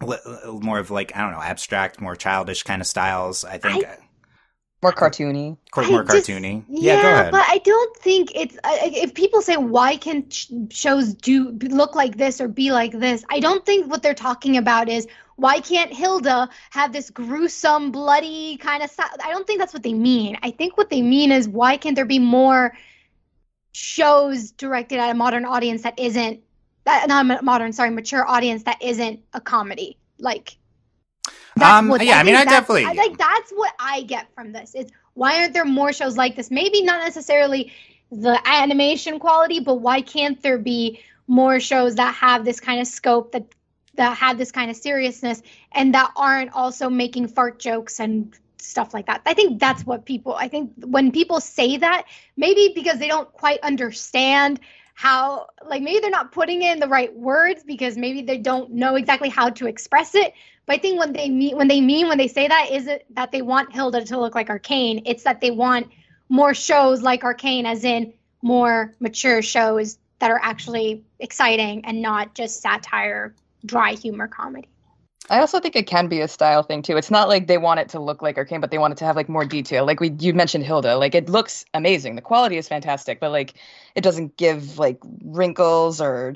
more 0.00 0.78
of 0.78 0.90
like, 0.90 1.16
I 1.16 1.20
don't 1.20 1.32
know, 1.32 1.40
abstract, 1.40 2.00
more 2.00 2.16
childish 2.16 2.62
kind 2.62 2.80
of 2.80 2.86
styles. 2.86 3.44
I 3.44 3.58
think. 3.58 3.84
I, 3.84 3.98
more 4.84 4.92
cartoony. 4.92 5.56
More 5.74 6.04
just, 6.04 6.28
cartoony. 6.28 6.62
Yeah, 6.68 7.00
yeah 7.00 7.30
but 7.30 7.44
I 7.48 7.58
don't 7.58 7.96
think 7.96 8.32
it's. 8.34 8.56
if 8.64 9.14
people 9.14 9.40
say 9.40 9.56
why 9.56 9.96
can 9.96 10.28
shows 10.70 11.14
do 11.14 11.52
look 11.62 11.94
like 11.94 12.18
this 12.18 12.40
or 12.40 12.48
be 12.48 12.70
like 12.70 12.92
this, 12.92 13.24
I 13.30 13.40
don't 13.40 13.64
think 13.64 13.90
what 13.90 14.02
they're 14.02 14.14
talking 14.14 14.58
about 14.58 14.90
is 14.90 15.08
why 15.36 15.60
can't 15.60 15.92
Hilda 15.92 16.50
have 16.70 16.92
this 16.92 17.08
gruesome, 17.08 17.92
bloody 17.92 18.58
kind 18.58 18.82
of? 18.82 18.90
I 18.98 19.30
don't 19.30 19.46
think 19.46 19.58
that's 19.58 19.72
what 19.72 19.82
they 19.82 19.94
mean. 19.94 20.36
I 20.42 20.50
think 20.50 20.76
what 20.76 20.90
they 20.90 21.00
mean 21.00 21.32
is 21.32 21.48
why 21.48 21.78
can't 21.78 21.96
there 21.96 22.04
be 22.04 22.18
more 22.18 22.76
shows 23.72 24.52
directed 24.52 24.98
at 24.98 25.10
a 25.10 25.14
modern 25.14 25.46
audience 25.46 25.82
that 25.82 25.98
isn't 25.98 26.40
that 26.84 27.08
not 27.08 27.42
modern, 27.42 27.72
sorry, 27.72 27.88
mature 27.88 28.28
audience 28.28 28.64
that 28.64 28.82
isn't 28.82 29.20
a 29.32 29.40
comedy. 29.40 29.96
Like 30.18 30.58
um, 31.62 31.88
yeah, 32.00 32.16
I, 32.16 32.20
I 32.20 32.22
mean, 32.22 32.34
I 32.34 32.44
definitely 32.44 32.84
I, 32.84 32.92
like 32.92 33.16
that's 33.16 33.50
what 33.52 33.72
I 33.78 34.02
get 34.02 34.26
from 34.34 34.52
this. 34.52 34.74
Is 34.74 34.90
why 35.14 35.40
aren't 35.40 35.52
there 35.52 35.64
more 35.64 35.92
shows 35.92 36.16
like 36.16 36.36
this? 36.36 36.50
Maybe 36.50 36.82
not 36.82 37.04
necessarily 37.04 37.72
the 38.10 38.40
animation 38.44 39.18
quality, 39.18 39.60
but 39.60 39.76
why 39.76 40.00
can't 40.00 40.40
there 40.42 40.58
be 40.58 41.00
more 41.26 41.60
shows 41.60 41.94
that 41.96 42.14
have 42.14 42.44
this 42.44 42.60
kind 42.60 42.80
of 42.80 42.86
scope 42.86 43.32
that 43.32 43.46
that 43.94 44.16
have 44.16 44.38
this 44.38 44.50
kind 44.50 44.70
of 44.70 44.76
seriousness 44.76 45.40
and 45.72 45.94
that 45.94 46.10
aren't 46.16 46.52
also 46.52 46.90
making 46.90 47.28
fart 47.28 47.60
jokes 47.60 48.00
and 48.00 48.36
stuff 48.58 48.92
like 48.92 49.06
that. 49.06 49.22
I 49.24 49.34
think 49.34 49.60
that's 49.60 49.84
what 49.84 50.04
people 50.04 50.34
I 50.34 50.48
think 50.48 50.72
when 50.84 51.12
people 51.12 51.40
say 51.40 51.76
that, 51.76 52.06
maybe 52.36 52.72
because 52.74 52.98
they 52.98 53.08
don't 53.08 53.32
quite 53.32 53.60
understand 53.60 54.60
how 54.94 55.48
like 55.66 55.82
maybe 55.82 55.98
they're 56.00 56.10
not 56.10 56.32
putting 56.32 56.62
in 56.62 56.78
the 56.78 56.88
right 56.88 57.14
words 57.14 57.62
because 57.64 57.96
maybe 57.96 58.22
they 58.22 58.38
don't 58.38 58.70
know 58.70 58.94
exactly 58.94 59.28
how 59.28 59.50
to 59.50 59.66
express 59.66 60.14
it. 60.14 60.32
But 60.66 60.76
I 60.76 60.78
think 60.78 60.98
when 60.98 61.12
they 61.12 61.28
mean 61.28 61.56
when 61.56 61.68
they 61.68 61.80
mean 61.80 62.08
when 62.08 62.16
they 62.16 62.28
say 62.28 62.48
that 62.48 62.70
is 62.70 62.86
it 62.86 63.04
that 63.10 63.32
they 63.32 63.42
want 63.42 63.72
Hilda 63.72 64.04
to 64.04 64.18
look 64.18 64.34
like 64.34 64.48
Arcane. 64.48 65.02
It's 65.04 65.24
that 65.24 65.40
they 65.40 65.50
want 65.50 65.88
more 66.28 66.54
shows 66.54 67.02
like 67.02 67.24
Arcane 67.24 67.66
as 67.66 67.84
in 67.84 68.14
more 68.40 68.94
mature 69.00 69.42
shows 69.42 69.98
that 70.20 70.30
are 70.30 70.40
actually 70.42 71.02
exciting 71.18 71.84
and 71.84 72.00
not 72.00 72.34
just 72.34 72.62
satire 72.62 73.34
dry 73.66 73.94
humor 73.94 74.28
comedy. 74.28 74.68
I 75.30 75.40
also 75.40 75.58
think 75.58 75.74
it 75.74 75.86
can 75.86 76.08
be 76.08 76.20
a 76.20 76.28
style 76.28 76.62
thing 76.62 76.82
too. 76.82 76.96
It's 76.98 77.10
not 77.10 77.28
like 77.28 77.46
they 77.46 77.56
want 77.56 77.80
it 77.80 77.88
to 77.90 78.00
look 78.00 78.20
like 78.20 78.36
Arcane, 78.36 78.60
but 78.60 78.70
they 78.70 78.78
want 78.78 78.92
it 78.92 78.98
to 78.98 79.06
have 79.06 79.16
like 79.16 79.28
more 79.28 79.44
detail. 79.46 79.86
Like 79.86 79.98
we 80.00 80.10
you 80.18 80.34
mentioned 80.34 80.64
Hilda, 80.64 80.96
like 80.98 81.14
it 81.14 81.28
looks 81.30 81.64
amazing. 81.72 82.16
The 82.16 82.22
quality 82.22 82.58
is 82.58 82.68
fantastic, 82.68 83.20
but 83.20 83.30
like 83.30 83.54
it 83.94 84.02
doesn't 84.02 84.36
give 84.36 84.78
like 84.78 84.98
wrinkles 85.24 86.00
or 86.00 86.34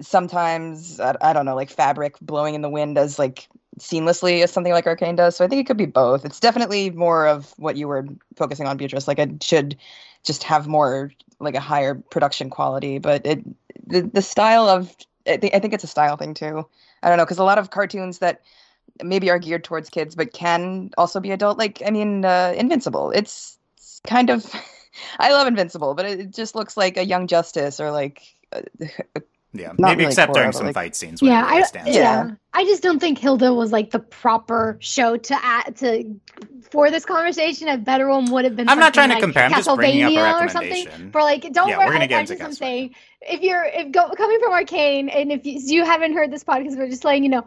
sometimes 0.00 1.00
I, 1.00 1.16
I 1.20 1.32
don't 1.34 1.46
know, 1.46 1.54
like 1.54 1.70
fabric 1.70 2.18
blowing 2.20 2.54
in 2.54 2.62
the 2.62 2.70
wind 2.70 2.98
as 2.98 3.18
like 3.18 3.48
seamlessly 3.78 4.42
as 4.42 4.52
something 4.52 4.72
like 4.72 4.86
Arcane 4.86 5.16
does. 5.16 5.36
So 5.36 5.44
I 5.44 5.48
think 5.48 5.60
it 5.60 5.66
could 5.66 5.76
be 5.76 5.86
both. 5.86 6.24
It's 6.24 6.40
definitely 6.40 6.90
more 6.90 7.26
of 7.26 7.52
what 7.58 7.76
you 7.76 7.88
were 7.88 8.06
focusing 8.36 8.66
on, 8.66 8.76
Beatrice. 8.78 9.08
Like 9.08 9.18
it 9.18 9.42
should 9.42 9.76
just 10.24 10.42
have 10.44 10.66
more 10.66 11.12
like 11.40 11.54
a 11.56 11.60
higher 11.60 11.94
production 11.94 12.50
quality, 12.50 12.98
but 12.98 13.26
it 13.26 13.44
the 13.86 14.02
the 14.02 14.22
style 14.22 14.68
of 14.68 14.94
I 15.26 15.36
think 15.38 15.54
I 15.54 15.58
think 15.58 15.74
it's 15.74 15.84
a 15.84 15.88
style 15.88 16.16
thing 16.16 16.34
too. 16.34 16.66
I 17.04 17.08
don't 17.08 17.18
know 17.18 17.24
because 17.24 17.38
a 17.38 17.44
lot 17.44 17.58
of 17.58 17.70
cartoons 17.70 18.18
that 18.18 18.42
maybe 19.02 19.30
are 19.30 19.38
geared 19.38 19.64
towards 19.64 19.90
kids 19.90 20.14
but 20.14 20.32
can 20.32 20.90
also 20.98 21.20
be 21.20 21.30
adult. 21.30 21.58
Like 21.58 21.82
I 21.86 21.90
mean, 21.90 22.24
uh, 22.24 22.54
Invincible. 22.56 23.10
It's, 23.10 23.58
kind 24.06 24.30
of 24.30 24.44
I 25.18 25.32
love 25.32 25.46
Invincible, 25.46 25.94
but 25.94 26.04
it 26.06 26.30
just 26.30 26.54
looks 26.54 26.76
like 26.76 26.96
a 26.96 27.04
Young 27.04 27.26
Justice 27.26 27.80
or 27.80 27.90
like. 27.90 28.22
Uh, 28.52 28.62
Yeah, 29.56 29.68
Not 29.68 29.78
maybe 29.78 29.98
really 30.00 30.06
except 30.08 30.32
Korra, 30.32 30.34
during 30.34 30.52
some 30.52 30.66
like- 30.66 30.74
fight 30.74 30.96
scenes. 30.96 31.22
Yeah, 31.22 31.44
I, 31.46 31.58
yeah. 31.74 31.84
Yeah. 31.86 32.30
I 32.52 32.64
just 32.64 32.82
don't 32.82 32.98
think 32.98 33.18
Hilda 33.18 33.54
was 33.54 33.70
like 33.70 33.90
the 33.92 34.00
proper 34.00 34.76
show 34.80 35.16
to 35.16 35.44
add 35.44 35.76
to 35.76 36.12
for 36.72 36.90
this 36.90 37.04
conversation. 37.04 37.68
A 37.68 37.78
better 37.78 38.08
one 38.08 38.30
would 38.32 38.44
have 38.44 38.56
been. 38.56 38.68
I'm 38.68 38.80
not 38.80 38.94
trying 38.94 39.10
something 39.10 39.32
to 39.32 39.38
like 39.38 39.48
compare. 39.50 39.56
I'm 39.58 39.64
just 39.64 39.76
bringing 39.76 40.02
up 40.02 40.10
a 40.10 40.14
Castlevania 40.14 40.44
or 40.44 40.48
something. 40.48 40.70
recommendation. 40.70 41.12
For 41.12 41.20
like, 41.22 41.52
don't 41.52 41.68
Yeah, 41.68 41.78
worry. 41.78 41.86
we're 41.86 41.92
gonna 41.92 42.04
I, 42.04 42.06
get 42.08 42.16
I 42.16 42.20
into 42.22 42.34
just 42.36 42.42
am 42.42 42.50
Castlevania. 42.50 42.58
saying, 42.58 42.94
if 43.22 43.40
you're 43.42 43.64
if 43.64 43.92
go, 43.92 44.10
coming 44.16 44.40
from 44.40 44.52
Arcane, 44.52 45.08
and 45.08 45.30
if 45.32 45.46
you, 45.46 45.60
you 45.64 45.84
haven't 45.84 46.14
heard 46.14 46.32
this 46.32 46.42
podcast, 46.42 46.76
we're 46.76 46.88
just 46.88 47.04
letting 47.04 47.22
you 47.22 47.30
know. 47.30 47.46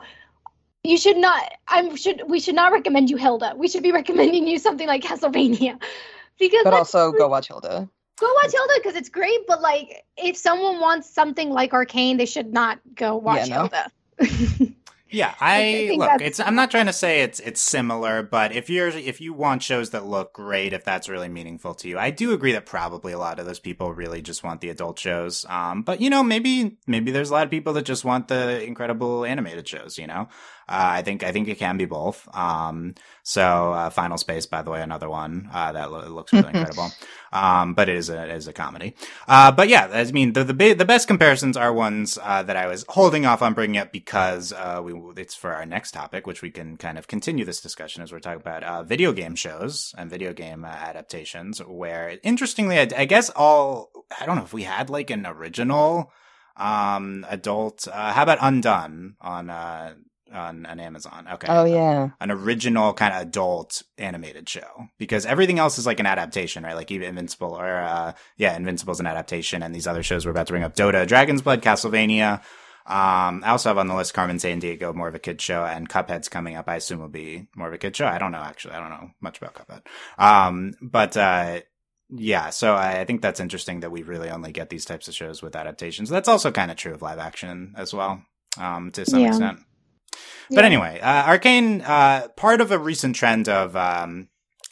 You 0.84 0.98
should 0.98 1.18
not. 1.18 1.44
I'm 1.68 1.96
should 1.98 2.24
we 2.30 2.40
should 2.40 2.56
not 2.56 2.72
recommend 2.72 3.10
you 3.10 3.18
Hilda. 3.18 3.54
We 3.58 3.68
should 3.68 3.84
be 3.84 3.92
recommending 3.92 4.48
you 4.48 4.60
something 4.60 4.88
like 4.88 5.04
Castlevania, 5.04 5.78
because 6.40 6.64
but 6.64 6.74
also 6.74 7.12
go 7.12 7.28
watch 7.28 7.48
Hilda. 7.50 7.90
Go 8.20 8.32
watch 8.44 8.52
Hilda 8.52 8.74
because 8.78 8.96
it's 8.96 9.10
great. 9.10 9.40
But 9.48 9.62
like, 9.62 10.06
if 10.18 10.38
someone 10.38 10.80
wants 10.80 11.10
something 11.10 11.50
like 11.50 11.74
Arcane, 11.74 12.18
they 12.18 12.26
should 12.26 12.54
not 12.54 12.80
go 12.96 13.16
watch 13.16 13.50
no. 13.50 13.70
Hilda. 14.20 14.74
Yeah, 15.10 15.34
I 15.40 15.58
I, 15.60 15.62
think 15.88 16.00
look. 16.00 16.10
that's- 16.10 16.28
It's. 16.28 16.40
I'm 16.40 16.56
not 16.56 16.70
trying 16.70 16.88
to 16.88 16.94
say 16.94 17.22
it's 17.22 17.40
it's 17.40 17.62
similar, 17.62 18.24
but 18.24 18.52
if 18.54 18.70
you're 18.70 18.90
if 18.90 19.22
you 19.22 19.34
want 19.34 19.64
shows 19.64 19.92
that 19.92 20.06
look 20.06 20.34
great, 20.34 20.74
if 20.74 20.84
that's 20.84 21.08
really 21.08 21.30
meaningful 21.30 21.76
to 21.76 21.88
you, 21.88 21.98
I 21.98 22.12
do 22.12 22.34
agree 22.34 22.52
that 22.52 22.66
probably 22.66 23.14
a 23.14 23.18
lot 23.18 23.40
of 23.40 23.46
those 23.46 23.60
people 23.60 23.94
really 23.94 24.22
just 24.22 24.44
want 24.44 24.60
the 24.60 24.70
adult 24.70 25.00
shows. 25.00 25.46
Um, 25.48 25.84
but 25.84 26.02
you 26.02 26.10
know, 26.10 26.24
maybe 26.24 26.78
maybe 26.88 27.12
there's 27.12 27.30
a 27.30 27.34
lot 27.34 27.46
of 27.46 27.50
people 27.50 27.72
that 27.74 27.84
just 27.84 28.04
want 28.04 28.28
the 28.28 28.62
incredible 28.66 29.24
animated 29.24 29.66
shows. 29.66 29.98
You 29.98 30.08
know, 30.08 30.28
uh, 30.70 31.00
I 31.00 31.02
think 31.02 31.24
I 31.24 31.32
think 31.32 31.48
it 31.48 31.58
can 31.58 31.78
be 31.78 31.86
both. 31.86 32.28
Um, 32.36 32.96
so 33.24 33.72
uh, 33.72 33.90
Final 33.90 34.18
Space, 34.18 34.46
by 34.46 34.62
the 34.62 34.72
way, 34.72 34.82
another 34.82 35.10
one 35.10 35.50
uh, 35.54 35.72
that 35.72 35.92
lo- 35.92 36.08
looks 36.10 36.34
really 36.34 36.50
incredible. 36.54 36.92
Um, 37.32 37.74
but 37.74 37.88
it 37.88 37.96
is 37.96 38.10
a 38.10 38.24
it 38.24 38.32
is 38.36 38.48
a 38.48 38.54
comedy. 38.54 38.96
Uh, 39.28 39.52
but 39.52 39.70
yeah, 39.70 39.88
I 39.92 40.04
mean, 40.12 40.34
the 40.34 40.44
the, 40.44 40.54
ba- 40.54 40.76
the 40.76 40.86
best 40.86 41.08
comparisons 41.08 41.56
are 41.56 41.72
ones 41.72 42.18
uh, 42.22 42.44
that 42.44 42.58
I 42.58 42.68
was 42.68 42.84
holding 42.90 43.26
off 43.26 43.42
on 43.42 43.54
bringing 43.54 43.78
up 43.78 43.94
because 43.94 44.52
uh, 44.52 44.82
we 44.84 44.94
it's 45.22 45.36
for 45.36 45.54
our 45.54 45.66
next 45.66 45.92
topic, 45.92 46.28
which 46.28 46.42
we 46.42 46.52
can 46.52 46.76
kind 46.76 46.98
of 46.98 47.08
continue 47.08 47.46
this 47.46 47.62
discussion 47.62 48.04
as 48.04 48.12
we're 48.12 48.20
talking 48.20 48.42
about 48.42 48.64
uh, 48.64 48.84
video 48.84 49.14
game 49.14 49.36
shows 49.36 49.96
and 49.98 50.10
video 50.10 50.34
game 50.34 50.66
uh, 50.66 50.68
adaptations. 50.68 51.60
Where 51.60 52.20
interestingly, 52.24 52.78
I, 52.78 52.90
I 52.96 53.06
guess 53.06 53.30
all 53.30 53.92
I 54.20 54.26
don't 54.26 54.36
know 54.36 54.44
if 54.44 54.54
we 54.54 54.64
had 54.64 54.90
like 54.90 55.10
an 55.10 55.26
original 55.26 56.12
um 56.58 57.26
adult. 57.30 57.88
Uh, 57.88 58.12
how 58.14 58.24
about 58.24 58.40
Undone 58.42 59.16
on 59.22 59.50
uh 59.50 59.94
on, 60.32 60.66
on 60.66 60.80
Amazon? 60.80 61.28
Okay. 61.34 61.48
Oh 61.50 61.66
yeah. 61.66 62.10
an 62.20 62.32
original 62.32 62.94
kind 62.94 63.14
of 63.14 63.22
adult 63.22 63.84
animated 63.98 64.48
show 64.48 64.88
because 64.98 65.26
everything 65.26 65.60
else 65.60 65.78
is 65.78 65.86
like 65.86 66.00
an 66.00 66.06
adaptation, 66.06 66.64
right? 66.64 66.76
Like 66.76 66.92
even 66.92 67.10
Invincible 67.10 67.54
or, 67.58 67.76
uh, 67.78 68.14
yeah, 68.38 68.56
Invincible's 68.56 69.00
an 69.00 69.08
adaptation 69.08 69.64
and 69.64 69.74
these 69.74 69.88
other 69.88 70.04
shows 70.04 70.26
we're 70.26 70.32
about 70.32 70.48
to 70.48 70.54
bring 70.54 70.64
up 70.64 70.76
Dota, 70.76 71.08
Dragon's 71.08 71.42
Blood, 71.42 71.62
Castlevania. 71.62 72.42
Um, 72.86 73.44
I 73.44 73.50
also 73.50 73.70
have 73.70 73.78
on 73.78 73.88
the 73.88 73.96
list 73.96 74.14
Carmen 74.14 74.38
Sandiego, 74.38 74.96
more 74.96 75.10
of 75.10 75.16
a 75.16 75.20
kid 75.20 75.42
show 75.42 75.66
and 75.66 75.90
Cuphead's 75.90 76.30
coming 76.30 76.56
up. 76.56 76.70
I 76.70 76.76
assume 76.78 77.00
will 77.02 77.10
be 77.10 77.48
more 77.56 77.68
of 77.68 77.74
a 77.74 77.78
kid 77.78 77.96
show. 77.96 78.08
I 78.08 78.18
don't 78.18 78.32
know, 78.32 78.38
actually. 78.38 78.76
I 78.76 78.80
don't 78.80 78.90
know 78.92 79.10
much 79.20 79.42
about 79.42 79.56
Cuphead. 79.56 79.82
Um, 80.18 80.74
but, 80.82 81.18
uh, 81.18 81.62
yeah, 82.10 82.52
so 82.52 82.74
I, 82.74 83.02
I 83.02 83.04
think 83.06 83.22
that's 83.22 83.42
interesting 83.42 83.82
that 83.82 83.92
we 83.92 84.04
really 84.04 84.30
only 84.30 84.54
get 84.54 84.70
these 84.70 84.86
types 84.86 85.10
of 85.10 85.14
shows 85.14 85.42
with 85.42 85.58
adaptations. 85.58 86.08
That's 86.10 86.30
also 86.30 86.52
kind 86.54 86.72
of 86.72 86.78
true 86.78 86.94
of 86.94 87.02
live 87.02 87.20
action 87.20 87.74
as 87.76 87.94
well, 87.94 88.22
um, 88.58 88.92
to 88.92 89.06
some 89.06 89.20
Yeah. 89.20 89.28
extent. 89.28 89.60
But 90.50 90.66
anyway, 90.66 91.00
uh, 91.02 91.26
Arcane, 91.28 91.82
uh, 91.82 92.30
part 92.36 92.62
of 92.62 92.72
a 92.72 92.80
recent 92.80 93.16
trend 93.16 93.50
of 93.50 93.76
um, 93.76 94.30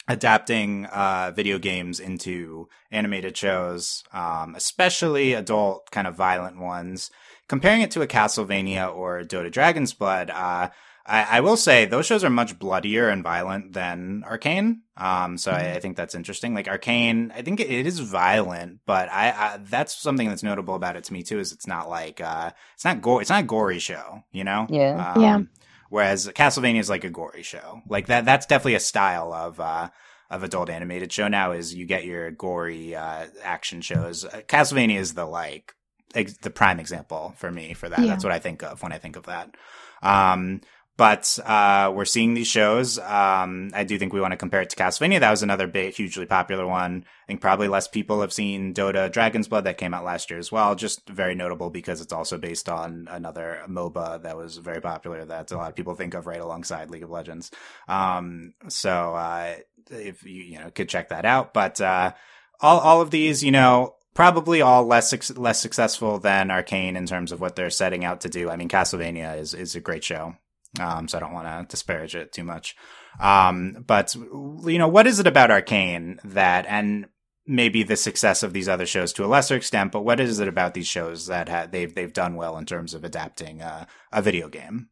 adapting 0.08 0.86
uh, 0.86 1.32
video 1.34 1.58
games 1.58 2.00
into 2.00 2.68
animated 2.90 3.36
shows, 3.36 4.04
um, 4.12 4.54
especially 4.54 5.32
adult 5.34 5.90
kind 5.90 6.06
of 6.06 6.14
violent 6.14 6.58
ones, 6.58 7.10
comparing 7.48 7.80
it 7.82 7.90
to 7.92 8.02
a 8.02 8.06
Castlevania 8.06 8.94
or 8.94 9.22
Dota 9.22 9.50
Dragon's 9.50 9.92
Blood. 9.92 10.30
Uh, 10.30 10.70
I, 11.08 11.38
I 11.38 11.40
will 11.40 11.56
say 11.56 11.84
those 11.84 12.06
shows 12.06 12.24
are 12.24 12.30
much 12.30 12.58
bloodier 12.58 13.08
and 13.08 13.22
violent 13.22 13.72
than 13.72 14.24
Arcane. 14.26 14.82
Um, 14.96 15.38
so 15.38 15.52
I, 15.52 15.74
I 15.74 15.80
think 15.80 15.96
that's 15.96 16.14
interesting. 16.16 16.52
Like 16.54 16.66
Arcane, 16.68 17.32
I 17.34 17.42
think 17.42 17.60
it, 17.60 17.70
it 17.70 17.86
is 17.86 18.00
violent, 18.00 18.80
but 18.86 19.08
I, 19.12 19.30
I 19.30 19.58
that's 19.58 19.96
something 19.96 20.28
that's 20.28 20.42
notable 20.42 20.74
about 20.74 20.96
it 20.96 21.04
to 21.04 21.12
me 21.12 21.22
too. 21.22 21.38
Is 21.38 21.52
it's 21.52 21.66
not 21.66 21.88
like 21.88 22.20
uh, 22.20 22.50
it's 22.74 22.84
not 22.84 23.02
gore, 23.02 23.20
it's 23.20 23.30
not 23.30 23.44
a 23.44 23.46
gory 23.46 23.78
show, 23.78 24.22
you 24.32 24.42
know? 24.42 24.66
Yeah. 24.68 25.12
Um, 25.14 25.22
Yeah. 25.22 25.40
Whereas 25.88 26.28
Castlevania 26.28 26.80
is 26.80 26.90
like 26.90 27.04
a 27.04 27.10
gory 27.10 27.42
show. 27.42 27.82
Like 27.88 28.06
that 28.06 28.24
that's 28.24 28.46
definitely 28.46 28.74
a 28.74 28.80
style 28.80 29.32
of 29.32 29.60
uh 29.60 29.90
of 30.30 30.42
adult 30.42 30.70
animated 30.70 31.12
show 31.12 31.28
now 31.28 31.52
is 31.52 31.74
you 31.74 31.86
get 31.86 32.04
your 32.04 32.30
gory 32.30 32.94
uh 32.94 33.26
action 33.42 33.80
shows. 33.80 34.24
Uh, 34.24 34.42
Castlevania 34.48 34.98
is 34.98 35.14
the 35.14 35.24
like 35.24 35.74
ex- 36.14 36.36
the 36.38 36.50
prime 36.50 36.80
example 36.80 37.34
for 37.36 37.50
me 37.50 37.74
for 37.74 37.88
that. 37.88 38.00
Yeah. 38.00 38.06
That's 38.06 38.24
what 38.24 38.32
I 38.32 38.38
think 38.38 38.62
of 38.62 38.82
when 38.82 38.92
I 38.92 38.98
think 38.98 39.16
of 39.16 39.26
that. 39.26 39.54
Um 40.02 40.60
but 40.96 41.38
uh, 41.44 41.92
we're 41.94 42.06
seeing 42.06 42.32
these 42.32 42.46
shows. 42.46 42.98
Um, 42.98 43.70
I 43.74 43.84
do 43.84 43.98
think 43.98 44.12
we 44.12 44.20
want 44.20 44.32
to 44.32 44.38
compare 44.38 44.62
it 44.62 44.70
to 44.70 44.76
Castlevania. 44.76 45.20
That 45.20 45.30
was 45.30 45.42
another 45.42 45.66
big, 45.66 45.94
hugely 45.94 46.24
popular 46.24 46.66
one. 46.66 47.04
I 47.06 47.26
think 47.26 47.42
probably 47.42 47.68
less 47.68 47.86
people 47.86 48.22
have 48.22 48.32
seen 48.32 48.72
Dota 48.72 49.12
Dragon's 49.12 49.48
Blood 49.48 49.64
that 49.64 49.76
came 49.76 49.92
out 49.92 50.04
last 50.04 50.30
year 50.30 50.38
as 50.38 50.50
well. 50.50 50.74
Just 50.74 51.06
very 51.08 51.34
notable 51.34 51.68
because 51.68 52.00
it's 52.00 52.14
also 52.14 52.38
based 52.38 52.68
on 52.68 53.08
another 53.10 53.60
MOBA 53.68 54.22
that 54.22 54.38
was 54.38 54.56
very 54.56 54.80
popular 54.80 55.24
that 55.26 55.50
a 55.50 55.56
lot 55.56 55.68
of 55.68 55.76
people 55.76 55.94
think 55.94 56.14
of 56.14 56.26
right 56.26 56.40
alongside 56.40 56.90
League 56.90 57.02
of 57.02 57.10
Legends. 57.10 57.50
Um, 57.88 58.54
so 58.68 59.14
uh, 59.14 59.56
if 59.90 60.24
you 60.24 60.42
you 60.42 60.58
know 60.58 60.70
could 60.70 60.88
check 60.88 61.10
that 61.10 61.26
out, 61.26 61.52
but 61.52 61.78
uh, 61.80 62.14
all 62.60 62.80
all 62.80 63.02
of 63.02 63.10
these, 63.10 63.44
you 63.44 63.52
know, 63.52 63.96
probably 64.14 64.62
all 64.62 64.86
less 64.86 65.30
less 65.36 65.60
successful 65.60 66.18
than 66.18 66.50
Arcane 66.50 66.96
in 66.96 67.04
terms 67.04 67.32
of 67.32 67.40
what 67.40 67.54
they're 67.54 67.68
setting 67.68 68.02
out 68.02 68.22
to 68.22 68.30
do. 68.30 68.48
I 68.48 68.56
mean, 68.56 68.70
Castlevania 68.70 69.38
is 69.38 69.52
is 69.52 69.76
a 69.76 69.80
great 69.80 70.02
show. 70.02 70.36
Um, 70.78 71.08
so 71.08 71.18
I 71.18 71.20
don't 71.20 71.32
want 71.32 71.46
to 71.46 71.66
disparage 71.70 72.14
it 72.14 72.32
too 72.32 72.44
much. 72.44 72.76
Um, 73.20 73.84
but 73.86 74.14
you 74.14 74.78
know, 74.78 74.88
what 74.88 75.06
is 75.06 75.18
it 75.20 75.26
about 75.26 75.50
Arcane 75.50 76.20
that, 76.24 76.66
and 76.68 77.06
maybe 77.46 77.82
the 77.82 77.96
success 77.96 78.42
of 78.42 78.52
these 78.52 78.68
other 78.68 78.86
shows 78.86 79.12
to 79.12 79.24
a 79.24 79.28
lesser 79.28 79.56
extent, 79.56 79.92
but 79.92 80.04
what 80.04 80.20
is 80.20 80.40
it 80.40 80.48
about 80.48 80.74
these 80.74 80.88
shows 80.88 81.26
that 81.26 81.48
ha- 81.48 81.68
they've 81.70 81.94
they've 81.94 82.12
done 82.12 82.34
well 82.34 82.58
in 82.58 82.66
terms 82.66 82.94
of 82.94 83.04
adapting 83.04 83.62
uh, 83.62 83.86
a 84.12 84.20
video 84.20 84.48
game? 84.48 84.88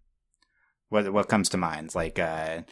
What 0.88 1.12
what 1.12 1.29
comes 1.29 1.49
to 1.51 1.57
mind? 1.57 1.94
Like, 1.94 2.18
uh, 2.18 2.62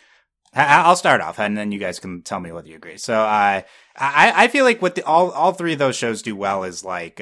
I'll 0.54 0.96
start 0.96 1.20
off, 1.20 1.38
and 1.38 1.56
then 1.56 1.72
you 1.72 1.78
guys 1.78 1.98
can 1.98 2.22
tell 2.22 2.40
me 2.40 2.52
whether 2.52 2.68
you 2.68 2.76
agree. 2.76 2.98
So, 2.98 3.14
uh, 3.14 3.62
I 3.96 4.32
I 4.44 4.48
feel 4.48 4.64
like 4.64 4.80
what 4.80 4.94
the, 4.94 5.04
all 5.04 5.30
all 5.30 5.52
three 5.52 5.74
of 5.74 5.78
those 5.78 5.96
shows 5.96 6.22
do 6.22 6.36
well 6.36 6.64
is 6.64 6.84
like. 6.84 7.20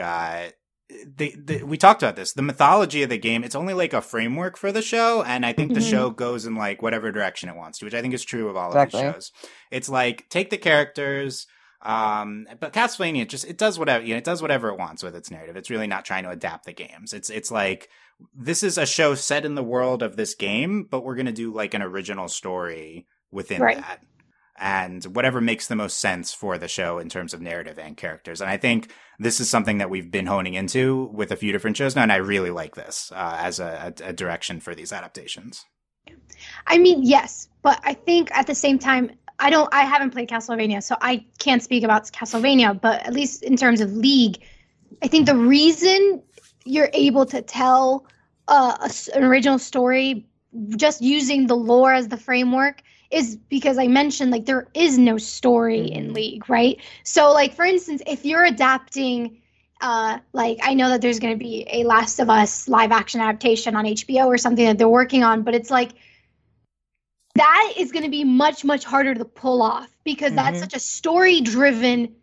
Uh, 0.90 1.04
the, 1.16 1.34
the, 1.44 1.62
we 1.62 1.76
talked 1.76 2.02
about 2.02 2.16
this. 2.16 2.32
The 2.32 2.42
mythology 2.42 3.02
of 3.02 3.10
the 3.10 3.18
game, 3.18 3.44
it's 3.44 3.54
only 3.54 3.74
like 3.74 3.92
a 3.92 4.00
framework 4.02 4.56
for 4.56 4.72
the 4.72 4.82
show, 4.82 5.22
and 5.22 5.44
I 5.46 5.52
think 5.52 5.74
the 5.74 5.80
Mhm. 5.80 5.90
show 5.90 6.10
goes 6.10 6.46
in 6.46 6.54
like 6.56 6.82
whatever 6.82 7.12
direction 7.12 7.48
it 7.48 7.56
wants 7.56 7.78
to, 7.78 7.84
which 7.84 7.94
I 7.94 8.00
think 8.02 8.14
is 8.14 8.24
true 8.24 8.48
of 8.48 8.56
all 8.56 8.68
Exactly. 8.68 9.00
of 9.00 9.06
these 9.06 9.14
shows. 9.14 9.32
It's 9.70 9.88
like 9.88 10.28
take 10.28 10.50
the 10.50 10.58
characters, 10.58 11.46
um, 11.82 12.46
but 12.60 12.72
Castlevania 12.72 13.26
just 13.28 13.44
it 13.46 13.56
does 13.58 13.78
whatever 13.78 14.04
you 14.04 14.14
know, 14.14 14.18
it 14.18 14.24
does 14.24 14.42
whatever 14.42 14.68
it 14.68 14.78
wants 14.78 15.02
with 15.02 15.14
its 15.16 15.30
narrative. 15.30 15.56
It's 15.56 15.70
really 15.70 15.86
not 15.86 16.04
trying 16.04 16.24
to 16.24 16.30
adapt 16.30 16.66
the 16.66 16.72
games. 16.72 17.12
It's 17.12 17.30
it's 17.30 17.50
like 17.50 17.88
this 18.34 18.62
is 18.62 18.76
a 18.76 18.84
show 18.84 19.14
set 19.14 19.44
in 19.46 19.54
the 19.54 19.62
world 19.62 20.02
of 20.02 20.16
this 20.16 20.34
game, 20.34 20.86
but 20.90 21.04
we're 21.04 21.14
gonna 21.16 21.32
do 21.32 21.52
like 21.54 21.72
an 21.74 21.82
original 21.82 22.28
story 22.28 23.06
within 23.30 23.62
Right. 23.62 23.78
that. 23.78 24.00
And 24.60 25.02
whatever 25.04 25.40
makes 25.40 25.68
the 25.68 25.74
most 25.74 25.98
sense 25.98 26.34
for 26.34 26.58
the 26.58 26.68
show 26.68 26.98
in 26.98 27.08
terms 27.08 27.32
of 27.32 27.40
narrative 27.40 27.78
and 27.78 27.96
characters. 27.96 28.42
And 28.42 28.50
I 28.50 28.58
think 28.58 28.92
this 29.18 29.40
is 29.40 29.48
something 29.48 29.78
that 29.78 29.88
we've 29.88 30.10
been 30.10 30.26
honing 30.26 30.54
into 30.54 31.10
with 31.14 31.32
a 31.32 31.36
few 31.36 31.50
different 31.50 31.78
shows 31.78 31.96
now, 31.96 32.02
and 32.02 32.12
I 32.12 32.16
really 32.16 32.50
like 32.50 32.74
this 32.74 33.10
uh, 33.14 33.36
as 33.38 33.58
a, 33.58 33.94
a, 34.04 34.12
direction 34.12 34.60
for 34.60 34.74
these 34.74 34.92
adaptations. 34.92 35.64
I 36.66 36.78
mean, 36.78 37.02
yes, 37.02 37.48
but 37.62 37.80
I 37.84 37.94
think 37.94 38.30
at 38.32 38.46
the 38.46 38.54
same 38.54 38.78
time, 38.78 39.12
I 39.38 39.48
don't. 39.48 39.72
I 39.72 39.82
haven't 39.82 40.10
played 40.10 40.28
Castlevania, 40.28 40.82
so 40.82 40.96
I 41.00 41.24
can't 41.38 41.62
speak 41.62 41.82
about 41.82 42.04
Castlevania. 42.12 42.78
But 42.78 43.06
at 43.06 43.14
least 43.14 43.42
in 43.42 43.56
terms 43.56 43.80
of 43.80 43.92
League, 43.92 44.42
I 45.02 45.08
think 45.08 45.26
the 45.26 45.36
reason 45.36 46.22
you're 46.64 46.90
able 46.92 47.24
to 47.26 47.40
tell 47.40 48.06
uh, 48.48 48.76
a 48.80 49.16
an 49.16 49.24
original 49.24 49.58
story 49.58 50.26
just 50.76 51.00
using 51.00 51.46
the 51.46 51.56
lore 51.56 51.92
as 51.92 52.08
the 52.08 52.16
framework 52.16 52.82
is 53.10 53.36
because 53.36 53.78
I 53.78 53.88
mentioned 53.88 54.30
like 54.30 54.46
there 54.46 54.68
is 54.74 54.98
no 54.98 55.18
story 55.18 55.86
in 55.86 56.12
League, 56.12 56.48
right? 56.48 56.80
So 57.04 57.32
like 57.32 57.54
for 57.54 57.64
instance, 57.64 58.02
if 58.06 58.24
you're 58.24 58.44
adapting 58.44 59.38
uh, 59.80 60.18
like 60.32 60.58
I 60.62 60.74
know 60.74 60.90
that 60.90 61.00
there's 61.00 61.18
going 61.18 61.32
to 61.32 61.38
be 61.38 61.66
a 61.70 61.84
Last 61.84 62.18
of 62.20 62.28
Us 62.28 62.68
live 62.68 62.92
action 62.92 63.20
adaptation 63.20 63.74
on 63.76 63.84
HBO 63.86 64.26
or 64.26 64.36
something 64.38 64.66
that 64.66 64.78
they're 64.78 64.88
working 64.88 65.24
on, 65.24 65.42
but 65.42 65.54
it's 65.54 65.70
like 65.70 65.92
that 67.34 67.72
is 67.76 67.90
going 67.92 68.04
to 68.04 68.10
be 68.10 68.24
much 68.24 68.64
much 68.64 68.84
harder 68.84 69.14
to 69.14 69.24
pull 69.24 69.62
off 69.62 69.88
because 70.04 70.34
that's 70.34 70.58
Mhm. 70.58 70.60
such 70.60 70.74
a 70.74 70.80
story 70.80 71.40
driven 71.40 72.14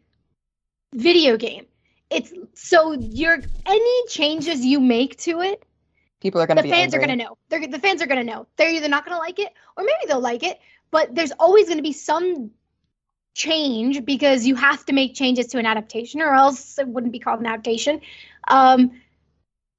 video 0.93 1.37
game. 1.37 1.65
It's 2.09 2.31
so 2.53 2.93
you're 2.93 3.41
any 3.65 4.07
changes 4.07 4.63
you 4.65 4.79
make 4.79 5.17
to 5.19 5.41
it, 5.41 5.63
People 6.19 6.41
are 6.41 6.47
going 6.47 6.55
the 6.57 6.63
to 6.63 6.67
be 6.67 6.71
fans 6.71 6.93
are 6.93 6.97
going 6.99 7.09
to 7.09 7.15
know. 7.15 7.37
They're 7.49 7.67
the 7.67 7.79
fans 7.79 8.01
are 8.01 8.07
going 8.07 8.25
to 8.25 8.31
know. 8.31 8.47
They're 8.57 8.71
either 8.71 8.87
not 8.89 9.05
going 9.05 9.15
to 9.15 9.19
like 9.19 9.39
it 9.39 9.53
or 9.75 9.83
maybe 9.83 10.07
they'll 10.07 10.19
like 10.19 10.43
it, 10.43 10.59
but 10.91 11.13
there's 11.13 11.31
always 11.39 11.65
going 11.65 11.77
to 11.77 11.83
be 11.83 11.93
some 11.93 12.51
change 13.33 14.03
because 14.03 14.45
you 14.45 14.55
have 14.55 14.85
to 14.85 14.93
make 14.93 15.13
changes 15.13 15.47
to 15.47 15.59
an 15.59 15.65
adaptation 15.65 16.21
or 16.21 16.33
else 16.33 16.79
it 16.79 16.87
wouldn't 16.87 17.13
be 17.13 17.19
called 17.19 17.39
an 17.39 17.45
adaptation. 17.45 18.01
Um, 18.47 18.91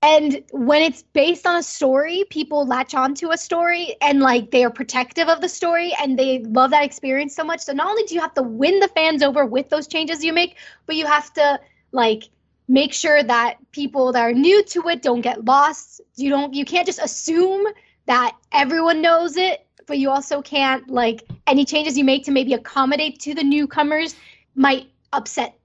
and 0.01 0.45
when 0.53 0.83
it's 0.83 1.03
based 1.03 1.45
on 1.45 1.57
a 1.57 1.63
story, 1.63 2.25
people 2.31 2.65
latch 2.67 2.95
onto 2.95 3.33
a 3.33 3.37
story 3.37 3.97
and 4.01 4.21
like 4.21 4.53
they 4.53 4.63
are 4.63 4.71
protective 4.71 5.29
of 5.29 5.41
the 5.41 5.49
story 5.49 5.93
and 6.01 6.17
they 6.17 6.39
love 6.45 6.71
that 6.71 6.85
experience 6.85 7.35
so 7.35 7.43
much. 7.43 7.61
So 7.61 7.73
not 7.73 7.89
only 7.89 8.05
do 8.05 8.15
you 8.15 8.21
have 8.21 8.35
to 8.35 8.43
win 8.43 8.79
the 8.79 8.89
fans 8.89 9.25
over 9.25 9.45
with 9.45 9.71
those 9.71 9.89
changes 9.89 10.23
you 10.23 10.33
make, 10.33 10.57
but 10.87 10.95
you 10.95 11.05
have 11.07 11.33
to 11.35 11.59
like 11.91 12.29
make 12.69 12.93
sure 12.93 13.25
that 13.25 13.57
people 13.73 14.13
that 14.13 14.23
are 14.23 14.33
new 14.33 14.63
to 14.67 14.89
it 14.89 15.03
don't 15.03 15.23
get 15.23 15.45
lost. 15.45 16.01
You 16.15 16.31
don't 16.31 16.55
you 16.55 16.65
can't 16.65 16.87
just 16.87 17.01
assume 17.01 17.67
that 18.07 18.37
everyone 18.53 19.03
knows 19.03 19.37
it, 19.37 19.67
but 19.89 19.99
you 19.99 20.11
also 20.11 20.41
can't 20.43 20.89
like 20.89 21.25
any 21.47 21.65
changes 21.65 21.99
you 21.99 22.05
make 22.05 22.25
to 22.25 22.31
maybe 22.31 22.55
accommodate 22.55 23.19
to 23.21 23.35
the 23.35 23.43
newcomers 23.43 24.15
might 24.55 24.89
upset 25.13 25.59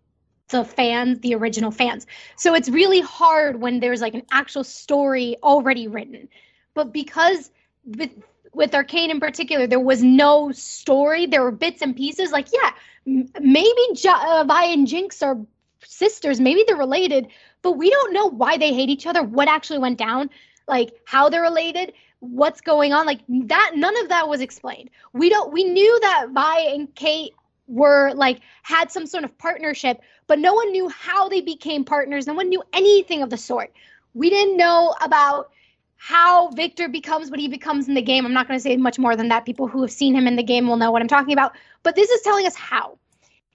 the 0.50 0.64
fans, 0.64 1.20
the 1.20 1.36
original 1.36 1.72
fans. 1.72 2.08
So 2.38 2.54
it's 2.54 2.70
really 2.70 3.02
hard 3.02 3.60
when 3.60 3.80
there's 3.80 4.02
like 4.02 4.14
an 4.14 4.24
actual 4.32 4.64
story 4.64 5.36
already 5.44 5.88
written. 5.88 6.30
But 6.74 6.94
because 6.94 7.52
with 7.86 8.12
with 8.54 8.74
Arcane 8.76 9.10
in 9.10 9.20
particular, 9.20 9.68
there 9.68 9.80
was 9.80 10.04
no 10.04 10.52
story. 10.52 11.26
There 11.26 11.42
were 11.42 11.52
bits 11.52 11.82
and 11.82 11.96
pieces. 11.96 12.32
Like, 12.32 12.48
yeah, 12.54 12.72
maybe 13.06 13.82
jo- 13.96 14.12
uh, 14.12 14.44
Vi 14.48 14.66
and 14.66 14.88
Jinx 14.88 15.24
are 15.24 15.38
sisters. 15.84 16.40
Maybe 16.40 16.64
they're 16.68 16.78
related, 16.78 17.28
but 17.64 17.74
we 17.74 17.90
don't 17.90 18.14
know 18.14 18.28
why 18.28 18.58
they 18.58 18.72
hate 18.72 18.90
each 18.90 19.08
other. 19.08 19.24
What 19.24 19.48
actually 19.48 19.80
went 19.80 19.98
down? 19.98 20.30
Like 20.68 20.94
how 21.06 21.30
they're 21.30 21.42
related. 21.42 21.94
What's 22.24 22.62
going 22.62 22.94
on? 22.94 23.06
Like 23.06 23.20
that. 23.28 23.72
None 23.76 23.98
of 24.02 24.10
that 24.10 24.30
was 24.30 24.40
explained. 24.40 24.90
We 25.12 25.30
don't. 25.30 25.52
We 25.52 25.66
knew 25.66 26.00
that 26.02 26.28
Vi 26.32 26.60
and 26.60 26.94
Cait 26.96 27.34
were 27.68 28.14
like 28.16 28.40
had 28.62 28.92
some 28.92 29.06
sort 29.06 29.24
of 29.24 29.38
partnership, 29.38 30.02
but 30.28 30.40
no 30.40 30.54
one 30.54 30.72
knew 30.72 30.88
how 30.90 31.28
they 31.28 31.42
became 31.42 31.84
partners. 31.84 32.26
No 32.26 32.34
one 32.34 32.50
knew 32.50 32.64
anything 32.72 33.22
of 33.22 33.30
the 33.30 33.38
sort. 33.38 33.74
We 34.14 34.30
didn't 34.30 34.58
know 34.58 34.96
about 35.02 35.52
how 35.98 36.50
Viktor 36.50 36.90
becomes 36.90 37.30
what 37.30 37.40
he 37.40 37.48
becomes 37.48 37.88
in 37.88 37.94
the 37.94 38.02
game. 38.02 38.26
I'm 38.26 38.34
not 38.34 38.48
going 38.48 38.58
to 38.60 38.64
say 38.64 38.76
much 38.78 39.00
more 39.00 39.16
than 39.16 39.30
that. 39.30 39.46
People 39.46 39.68
who 39.68 39.82
have 39.82 39.92
seen 39.92 40.14
him 40.16 40.28
in 40.28 40.36
the 40.36 40.44
game 40.44 40.68
will 40.68 40.76
know 40.76 40.92
what 40.92 41.02
I'm 41.02 41.08
talking 41.08 41.34
about. 41.34 41.54
But 41.82 41.96
this 41.96 42.10
is 42.10 42.22
telling 42.22 42.46
us 42.46 42.56
how. 42.56 42.98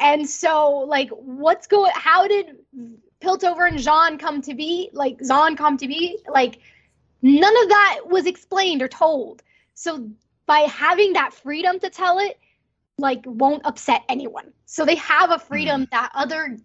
And 0.01 0.29
so, 0.29 0.71
like, 0.71 1.11
what's 1.11 1.67
going? 1.67 1.93
How 1.95 2.27
did 2.27 2.57
Piltover 3.21 3.69
and 3.69 3.79
Zaun 3.79 4.19
come 4.19 4.41
to 4.43 4.55
be? 4.55 4.91
Like, 4.93 5.19
Zaun 5.19 5.57
come 5.57 5.77
to 5.77 5.89
be? 5.89 6.19
Like, 6.29 6.61
none 7.23 7.63
of 7.63 7.69
that 7.69 8.01
was 8.07 8.27
explained 8.27 8.83
or 8.83 8.89
told. 8.89 9.43
So, 9.75 10.09
by 10.47 10.61
having 10.61 11.13
that 11.13 11.35
freedom 11.35 11.79
to 11.81 11.91
tell 11.91 12.19
it, 12.19 12.39
like, 12.97 13.23
won't 13.27 13.63
upset 13.65 14.03
anyone. 14.09 14.53
So 14.67 14.85
they 14.85 14.97
have 14.97 15.31
a 15.31 15.39
hmm. 15.39 15.47
freedom 15.47 15.89
that 15.93 16.11
other 16.15 16.57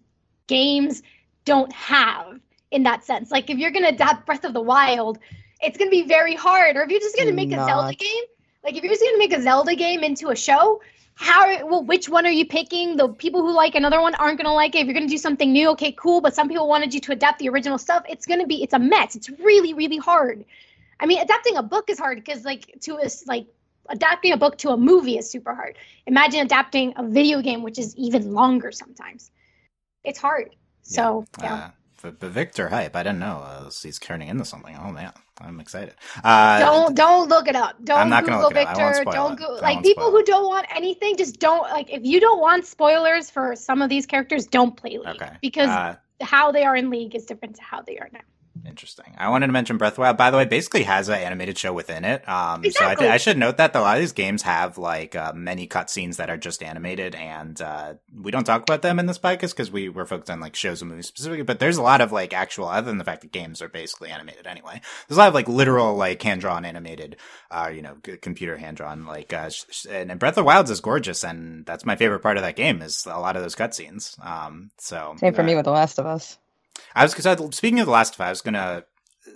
games 0.46 1.02
don't 1.44 1.72
have 1.72 2.40
in 2.70 2.82
that 2.84 3.04
sense. 3.04 3.30
Like, 3.30 3.50
if 3.50 3.58
you're 3.58 3.70
gonna 3.70 3.88
adapt 3.88 4.26
Breath 4.26 4.44
of 4.44 4.52
the 4.52 4.60
Wild, 4.60 5.18
it's 5.60 5.78
gonna 5.78 5.90
be 5.90 6.02
very 6.02 6.34
hard. 6.34 6.76
Or 6.76 6.82
if 6.82 6.90
you're 6.90 7.00
just 7.00 7.16
gonna 7.16 7.32
make 7.32 7.52
a 7.52 7.64
Zelda 7.64 7.94
game, 7.94 8.24
like 8.62 8.76
if 8.76 8.82
you're 8.82 8.92
just 8.92 9.04
gonna 9.04 9.18
make 9.18 9.32
a 9.32 9.42
Zelda 9.42 9.74
game 9.74 10.02
into 10.02 10.30
a 10.30 10.36
show, 10.36 10.80
how 11.16 11.66
well 11.66 11.84
which 11.84 12.08
one 12.08 12.26
are 12.26 12.30
you 12.30 12.46
picking? 12.46 12.96
The 12.96 13.08
people 13.08 13.42
who 13.42 13.52
like 13.52 13.74
another 13.74 14.00
one 14.00 14.14
aren't 14.16 14.38
going 14.38 14.46
to 14.46 14.52
like 14.52 14.74
it. 14.74 14.80
If 14.80 14.86
you're 14.86 14.94
going 14.94 15.06
to 15.06 15.10
do 15.10 15.18
something 15.18 15.52
new 15.52 15.70
okay 15.70 15.92
cool 15.92 16.20
but 16.20 16.34
some 16.34 16.48
people 16.48 16.68
wanted 16.68 16.92
you 16.92 17.00
to 17.00 17.12
adapt 17.12 17.38
the 17.38 17.48
original 17.48 17.78
stuff 17.78 18.04
it's 18.08 18.26
going 18.26 18.40
to 18.40 18.46
be 18.46 18.62
it's 18.62 18.74
a 18.74 18.78
mess. 18.78 19.14
It's 19.14 19.30
really 19.30 19.74
really 19.74 19.96
hard. 19.96 20.44
I 21.00 21.06
mean 21.06 21.20
adapting 21.20 21.56
a 21.56 21.62
book 21.62 21.88
is 21.88 21.98
hard 21.98 22.18
because 22.18 22.44
like 22.44 22.80
to 22.82 22.98
us 22.98 23.26
like 23.26 23.46
adapting 23.88 24.32
a 24.32 24.36
book 24.36 24.58
to 24.58 24.70
a 24.70 24.76
movie 24.76 25.18
is 25.18 25.30
super 25.30 25.54
hard. 25.54 25.76
Imagine 26.06 26.40
adapting 26.40 26.94
a 26.96 27.06
video 27.06 27.40
game 27.42 27.62
which 27.62 27.78
is 27.78 27.94
even 27.96 28.32
longer 28.32 28.72
sometimes. 28.72 29.30
It's 30.04 30.18
hard. 30.18 30.56
So 30.82 31.26
yeah, 31.40 31.54
Uh, 31.54 31.70
but, 32.04 32.20
but 32.20 32.30
Viktor 32.30 32.70
hype, 32.70 32.96
I 32.96 33.04
didn't 33.04 33.20
know 33.20 33.38
uh, 33.44 33.70
he's 33.82 33.98
turning 34.00 34.28
into 34.28 34.46
something. 34.46 34.76
Oh 34.80 34.92
man, 34.92 35.12
I'm 35.40 35.60
excited. 35.60 35.96
Uh, 36.24 36.60
don't 36.60 36.96
don't 36.96 37.28
look 37.30 37.48
it 37.48 37.56
up 37.56 37.76
don't 37.84 37.98
I'm 38.00 38.10
not 38.10 38.26
gonna 38.26 38.38
google 38.38 38.50
look 38.50 38.56
it 38.56 38.62
up. 38.62 38.68
I 38.68 38.76
won't 38.78 38.96
viktor 38.96 39.04
don't 39.06 39.36
go 39.36 39.58
like 39.62 39.82
people 39.82 40.12
who 40.12 40.22
don't 40.24 40.46
want 40.46 40.66
anything 40.74 41.16
just 41.18 41.40
don't 41.40 41.62
like 41.70 41.92
if 41.92 42.04
you 42.04 42.20
don't 42.20 42.40
want 42.40 42.66
spoilers 42.66 43.30
for 43.30 43.56
some 43.56 43.82
of 43.82 43.90
these 43.90 44.06
characters 44.06 44.46
don't 44.46 44.76
play 44.76 44.98
league 44.98 45.22
Okay. 45.22 45.32
because 45.42 45.68
Uh, 45.68 45.96
how 46.22 46.52
they 46.52 46.64
are 46.64 46.76
in 46.76 46.90
league 46.90 47.16
is 47.16 47.26
different 47.26 47.56
to 47.56 47.62
how 47.62 47.82
they 47.82 47.98
are 47.98 48.10
now 48.12 48.20
Interesting. 48.66 49.14
I 49.18 49.28
wanted 49.28 49.48
to 49.48 49.52
mention 49.52 49.78
Breath 49.78 49.92
of 49.92 49.96
the 49.96 50.00
Wild. 50.02 50.16
By 50.16 50.30
the 50.30 50.36
way, 50.36 50.44
basically 50.44 50.84
has 50.84 51.08
an 51.08 51.16
animated 51.16 51.58
show 51.58 51.72
within 51.72 52.04
it. 52.04 52.26
Um, 52.28 52.64
so 52.70 52.84
I, 52.84 52.94
I 53.00 53.16
should 53.16 53.36
note 53.36 53.56
that 53.56 53.74
a 53.74 53.80
lot 53.80 53.96
of 53.96 54.00
these 54.00 54.12
games 54.12 54.42
have 54.42 54.78
like 54.78 55.16
uh, 55.16 55.32
many 55.34 55.66
cutscenes 55.66 56.16
that 56.16 56.30
are 56.30 56.36
just 56.36 56.62
animated, 56.62 57.14
and 57.14 57.60
uh, 57.60 57.94
we 58.14 58.30
don't 58.30 58.44
talk 58.44 58.62
about 58.62 58.82
them 58.82 58.98
in 58.98 59.06
this 59.06 59.18
podcast 59.18 59.50
because 59.50 59.70
we 59.70 59.88
were 59.88 60.06
focused 60.06 60.30
on 60.30 60.40
like 60.40 60.54
shows 60.54 60.82
and 60.82 60.90
movies 60.90 61.06
specifically. 61.06 61.42
But 61.42 61.58
there's 61.58 61.76
a 61.76 61.82
lot 61.82 62.00
of 62.00 62.12
like 62.12 62.32
actual, 62.32 62.68
other 62.68 62.86
than 62.86 62.98
the 62.98 63.04
fact 63.04 63.22
that 63.22 63.32
games 63.32 63.60
are 63.60 63.68
basically 63.68 64.10
animated 64.10 64.46
anyway. 64.46 64.80
There's 65.08 65.16
a 65.16 65.20
lot 65.20 65.28
of 65.28 65.34
like 65.34 65.48
literal 65.48 65.96
like 65.96 66.22
hand 66.22 66.40
drawn 66.40 66.64
animated, 66.64 67.16
uh, 67.50 67.70
you 67.74 67.82
know, 67.82 67.96
c- 68.06 68.16
computer 68.18 68.56
hand 68.56 68.76
drawn 68.76 69.04
like. 69.04 69.32
Uh, 69.32 69.50
sh- 69.50 69.64
sh- 69.70 69.86
and, 69.90 70.10
and 70.10 70.20
Breath 70.20 70.32
of 70.32 70.36
the 70.36 70.44
Wild 70.44 70.70
is 70.70 70.80
gorgeous, 70.80 71.24
and 71.24 71.66
that's 71.66 71.84
my 71.84 71.96
favorite 71.96 72.20
part 72.20 72.36
of 72.36 72.42
that 72.44 72.56
game 72.56 72.82
is 72.82 73.04
a 73.06 73.18
lot 73.18 73.36
of 73.36 73.42
those 73.42 73.56
cutscenes. 73.56 74.24
Um, 74.24 74.70
so 74.78 75.14
Same 75.18 75.34
for 75.34 75.42
me 75.42 75.54
with 75.54 75.64
The 75.64 75.70
Last 75.72 75.98
of 75.98 76.06
Us. 76.06 76.38
I 76.94 77.02
was 77.02 77.14
cause 77.14 77.54
speaking 77.56 77.80
of 77.80 77.86
the 77.86 77.92
Last 77.92 78.14
of 78.14 78.20
I 78.20 78.30
was 78.30 78.40
gonna 78.40 78.84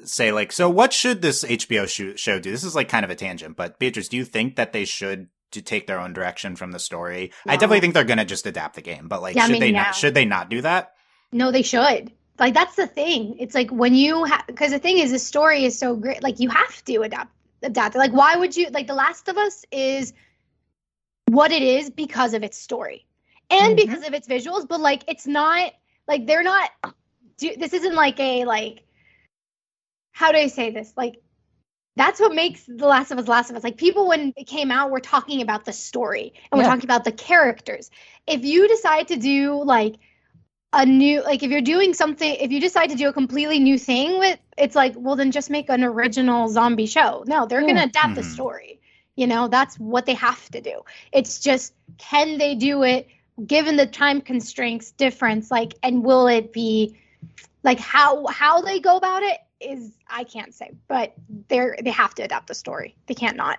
say 0.05 0.33
like, 0.33 0.53
so 0.53 0.69
what 0.69 0.93
should 0.93 1.23
this 1.23 1.45
HBO 1.45 1.89
show, 1.89 2.15
show 2.17 2.39
do? 2.39 2.51
This 2.51 2.65
is 2.65 2.75
like 2.75 2.89
kind 2.89 3.05
of 3.05 3.11
a 3.11 3.15
tangent, 3.15 3.57
but 3.57 3.79
Beatrice, 3.79 4.09
do 4.09 4.17
you 4.17 4.25
think 4.25 4.57
that 4.57 4.73
they 4.73 4.85
should 4.85 5.29
to 5.53 5.63
take 5.63 5.87
their 5.87 5.99
own 5.99 6.13
direction 6.13 6.57
from 6.57 6.73
the 6.73 6.79
story? 6.79 7.33
I 7.47 7.55
definitely 7.57 7.81
think 7.81 7.95
they're 7.95 8.05
gonna 8.05 8.25
just 8.25 8.47
adapt 8.47 8.75
the 8.77 8.83
game, 8.83 9.09
but 9.09 9.23
like, 9.23 9.35
Yeah, 9.37 9.45
I 9.45 9.47
should 9.47 9.53
mean, 9.53 9.61
they 9.61 9.71
yeah. 9.71 9.83
not? 9.85 9.95
Should 9.95 10.15
they 10.15 10.25
not 10.25 10.51
do 10.51 10.61
that? 10.63 10.93
no 11.31 11.51
they 11.51 11.61
should 11.61 12.11
like 12.39 12.55
that's 12.55 12.75
the 12.77 12.87
thing 12.87 13.37
it's 13.39 13.55
like 13.55 13.69
when 13.71 13.95
you 13.95 14.25
have 14.25 14.47
because 14.47 14.71
the 14.71 14.79
thing 14.79 14.97
is 14.97 15.11
the 15.11 15.19
story 15.19 15.67
is 15.67 15.79
so 15.79 15.95
great 15.95 16.23
like 16.23 16.41
you 16.41 16.49
have 16.49 16.83
to 16.87 17.03
adapt 17.03 17.31
adapt 17.63 17.95
it 17.95 17.99
like 17.99 18.13
why 18.15 18.35
would 18.35 18.57
you 18.57 18.71
like 18.71 18.87
the 18.87 18.95
last 18.95 19.29
of 19.29 19.37
us 19.37 19.63
is 19.71 20.15
what 21.27 21.53
it 21.53 21.61
is 21.63 21.91
because 21.91 22.33
of 22.33 22.43
its 22.43 22.57
story 22.57 23.05
and 23.51 23.75
Mhm. 23.75 23.77
because 23.77 24.07
of 24.07 24.15
its 24.15 24.27
visuals 24.27 24.67
but 24.67 24.81
like 24.81 25.05
it's 25.07 25.27
not 25.27 25.73
like 26.07 26.27
they're 26.27 26.43
not 26.43 26.71
do, 27.39 27.57
this 27.57 27.73
isn't 27.75 27.95
like 27.95 28.19
a 28.21 28.45
like 28.45 28.85
how 30.13 30.33
do 30.33 30.39
i 30.39 30.47
say 30.47 30.71
this 30.71 30.93
like 30.97 31.21
that's 31.97 32.21
what 32.21 32.35
makes 32.35 32.65
the 32.67 32.87
last 32.87 33.11
of 33.11 33.19
us 33.19 33.29
last 33.29 33.51
of 33.51 33.57
us 33.57 33.65
like 33.65 33.77
people 33.77 34.09
when 34.09 34.33
it 34.37 34.47
came 34.47 34.71
out 34.71 34.91
were 34.91 35.01
talking 35.01 35.41
about 35.43 35.65
the 35.65 35.73
story 35.73 36.33
and 36.51 36.59
we're 36.59 36.65
Yeah. 36.65 36.65
talking 36.65 36.85
about 36.85 37.05
the 37.05 37.13
characters 37.13 37.91
if 38.27 38.45
you 38.45 38.69
decide 38.69 39.09
to 39.09 39.17
do 39.17 39.63
like 39.65 39.97
a 40.73 40.85
new 40.87 41.23
like 41.23 41.43
if 41.43 41.51
you're 41.51 41.61
doing 41.61 41.95
something 41.95 42.35
if 42.37 42.51
you 42.51 42.61
decide 42.61 42.91
to 42.91 42.97
do 42.97 43.09
a 43.09 43.13
completely 43.13 43.59
new 43.59 43.79
thing 43.79 44.19
with 44.19 44.39
it's 44.57 44.75
like 44.75 44.95
well 44.97 45.17
then 45.17 45.31
just 45.31 45.51
make 45.51 45.69
an 45.71 45.85
original 45.85 46.49
zombie 46.49 46.87
show 46.87 47.25
no 47.27 47.47
they're 47.47 47.65
Yeah. 47.65 47.67
gonna 47.67 47.85
adapt 47.85 48.15
the 48.15 48.23
Mhm. 48.23 48.25
story 48.25 48.81
you 49.17 49.27
know 49.27 49.49
that's 49.49 49.79
what 49.79 50.07
they 50.07 50.15
have 50.15 50.49
to 50.51 50.61
do 50.61 50.83
it's 51.13 51.41
just 51.41 51.75
can 51.99 52.39
they 52.39 52.55
do 52.55 52.83
it 52.83 53.09
given 53.47 53.77
the 53.77 53.87
time 53.87 54.21
constraints 54.21 54.91
difference 54.93 55.51
like 55.51 55.75
and 55.83 56.05
will 56.05 56.27
it 56.27 56.53
be 56.53 56.97
like 57.63 57.79
how 57.79 58.27
how 58.27 58.61
they 58.61 58.81
go 58.81 58.97
about 58.97 59.23
it 59.23 59.39
is 59.61 59.93
i 60.09 60.25
can't 60.25 60.55
say 60.55 60.71
but 60.87 61.13
they're 61.49 61.77
they 61.83 61.91
have 61.91 62.15
to 62.15 62.23
adapt 62.23 62.47
the 62.47 62.55
story. 62.55 62.95
They 63.07 63.15
can't 63.15 63.37
not 63.37 63.59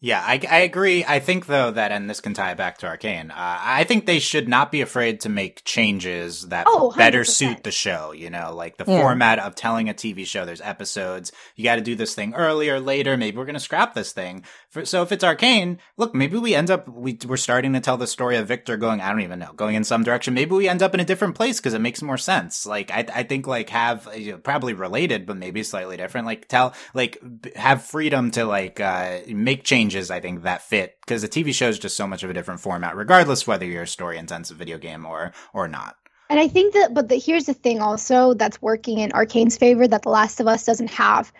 Yeah, 0.00 0.22
I, 0.24 0.40
I 0.48 0.58
agree. 0.58 1.04
I 1.04 1.18
think 1.18 1.46
though 1.46 1.72
that, 1.72 1.90
and 1.90 2.08
this 2.08 2.20
can 2.20 2.32
tie 2.32 2.54
back 2.54 2.78
to 2.78 2.86
Arcane. 2.86 3.32
Uh, 3.32 3.34
I 3.60 3.82
think 3.82 4.06
they 4.06 4.20
should 4.20 4.48
not 4.48 4.70
be 4.70 4.80
afraid 4.80 5.20
to 5.22 5.28
make 5.28 5.64
changes 5.64 6.42
that 6.50 6.66
Oh, 6.68 6.92
better 6.96 7.24
suit 7.24 7.64
the 7.64 7.72
show. 7.72 8.12
You 8.12 8.30
know, 8.30 8.54
like 8.54 8.76
the 8.76 8.84
Yeah. 8.86 9.00
format 9.00 9.40
of 9.40 9.56
telling 9.56 9.88
a 9.88 9.94
TV 9.94 10.24
show. 10.24 10.44
There's 10.44 10.60
episodes. 10.60 11.32
You 11.56 11.64
got 11.64 11.76
to 11.76 11.80
do 11.80 11.96
this 11.96 12.14
thing 12.14 12.32
earlier, 12.34 12.78
later. 12.78 13.16
Maybe 13.16 13.36
we're 13.36 13.44
gonna 13.44 13.58
scrap 13.58 13.94
this 13.94 14.12
thing. 14.12 14.44
For, 14.70 14.84
so 14.84 15.02
if 15.02 15.10
it's 15.10 15.24
Arcane, 15.24 15.78
look, 15.96 16.14
maybe 16.14 16.36
we 16.38 16.54
end 16.54 16.70
up 16.70 16.86
we 16.88 17.18
we're 17.26 17.36
starting 17.36 17.72
to 17.72 17.80
tell 17.80 17.96
the 17.96 18.06
story 18.06 18.36
of 18.36 18.46
Viktor 18.46 18.76
going. 18.76 19.00
I 19.00 19.10
don't 19.10 19.22
even 19.22 19.40
know, 19.40 19.52
going 19.56 19.74
in 19.74 19.82
some 19.82 20.04
direction. 20.04 20.32
Maybe 20.32 20.52
we 20.52 20.68
end 20.68 20.80
up 20.82 20.94
in 20.94 21.00
a 21.00 21.04
different 21.04 21.34
place 21.34 21.58
because 21.58 21.74
it 21.74 21.80
makes 21.80 22.02
more 22.02 22.18
sense. 22.18 22.64
Like 22.66 22.92
I 22.92 23.04
I 23.12 23.22
think 23.24 23.48
like 23.48 23.70
have 23.70 24.08
you 24.16 24.32
know, 24.32 24.38
probably 24.38 24.74
related, 24.74 25.26
but 25.26 25.36
maybe 25.36 25.64
slightly 25.64 25.96
different. 25.96 26.26
Like 26.28 26.46
tell 26.46 26.72
like 26.94 27.18
b- 27.40 27.50
have 27.56 27.82
freedom 27.82 28.30
to 28.32 28.44
like 28.44 28.78
uh 28.78 29.18
make 29.26 29.64
changes. 29.64 29.87
I 29.96 30.20
think 30.20 30.42
that 30.42 30.62
fit 30.62 30.96
because 31.04 31.22
the 31.22 31.28
TV 31.28 31.54
show 31.54 31.68
is 31.68 31.78
just 31.78 31.96
so 31.96 32.06
much 32.06 32.22
of 32.22 32.30
a 32.30 32.34
different 32.34 32.60
format, 32.60 32.96
regardless 32.96 33.46
whether 33.46 33.64
you're 33.64 33.82
a 33.82 33.86
story 33.86 34.18
intensive 34.18 34.56
video 34.56 34.78
game 34.78 35.04
or 35.04 35.32
or 35.52 35.68
not. 35.68 35.96
And 36.30 36.38
I 36.38 36.48
think 36.48 36.74
that, 36.74 36.92
but 36.92 37.08
the, 37.08 37.16
here's 37.16 37.46
the 37.46 37.54
thing 37.54 37.80
also 37.80 38.34
that's 38.34 38.60
working 38.60 38.98
in 38.98 39.12
Arcane's 39.12 39.56
favor 39.56 39.88
that 39.88 40.02
The 40.02 40.10
Last 40.10 40.40
of 40.40 40.46
Us 40.46 40.64
doesn't 40.64 40.90
have. 40.90 41.32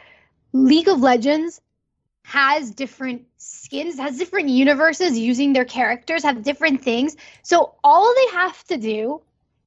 League 0.52 0.88
of 0.88 1.00
Legends 1.00 1.60
has 2.22 2.70
different 2.70 3.22
skins, 3.36 3.98
has 3.98 4.18
different 4.18 4.48
universes 4.48 5.18
using 5.18 5.52
their 5.52 5.64
characters, 5.64 6.22
have 6.22 6.42
different 6.42 6.82
things. 6.82 7.16
So 7.42 7.74
all 7.84 8.14
they 8.14 8.36
have 8.36 8.64
to 8.64 8.76
do 8.78 9.20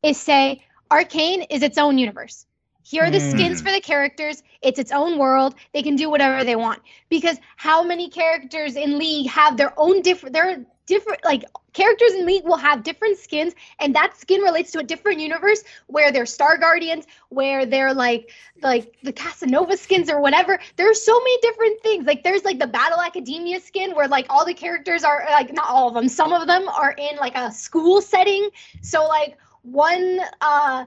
is 0.04 0.18
say 0.18 0.64
Arcane 0.90 1.44
is 1.44 1.62
its 1.64 1.78
own 1.78 1.98
universe. 1.98 2.46
Here 2.84 3.04
are 3.04 3.12
the 3.12 3.20
skins 3.20 3.60
Hmm. 3.60 3.62
for 3.62 3.72
the 3.72 3.82
characters. 3.82 4.44
It's 4.62 4.80
its 4.80 4.92
own 4.92 5.18
world. 5.18 5.56
They 5.74 5.84
can 5.84 5.96
do 5.96 6.10
whatever 6.10 6.44
they 6.44 6.56
want. 6.56 6.82
Because 7.10 7.38
how 7.58 7.84
many 7.84 8.10
characters 8.10 8.76
in 8.76 8.98
League 8.98 9.28
have 9.30 9.58
their 9.58 9.74
own 9.78 10.02
different? 10.02 10.34
There 10.34 10.50
are 10.50 10.58
different 10.86 11.24
like 11.24 11.44
characters 11.74 12.14
in 12.14 12.26
League 12.26 12.44
will 12.46 12.58
have 12.58 12.84
different 12.84 13.18
skins, 13.18 13.54
and 13.80 13.96
that 13.96 14.18
skin 14.18 14.42
relates 14.42 14.72
to 14.72 14.80
a 14.80 14.84
different 14.84 15.20
universe 15.20 15.64
where 15.88 16.12
they're 16.12 16.26
Star 16.26 16.58
Guardians, 16.58 17.06
where 17.30 17.66
they're 17.66 17.94
like 17.94 18.30
like 18.62 18.96
the 19.04 19.12
Casanova 19.14 19.78
skins 19.78 20.10
or 20.10 20.22
whatever. 20.22 20.60
There's 20.78 21.04
so 21.04 21.18
many 21.20 21.38
different 21.42 21.82
things. 21.82 22.06
Like 22.06 22.24
there's 22.24 22.44
like 22.44 22.60
the 22.60 22.68
Battle 22.68 23.02
Academia 23.02 23.60
skin 23.60 23.92
where 23.96 24.08
like 24.08 24.26
all 24.30 24.46
the 24.46 24.54
characters 24.54 25.04
are 25.04 25.26
like 25.32 25.54
not 25.54 25.68
all 25.70 25.88
of 25.90 25.94
them. 25.96 26.08
Some 26.10 26.34
of 26.34 26.48
them 26.48 26.68
are 26.70 26.94
in 26.98 27.18
like 27.18 27.36
a 27.36 27.52
school 27.52 28.02
setting. 28.02 28.50
So 28.82 29.08
like 29.08 29.38
one 29.64 30.20
uh 30.42 30.86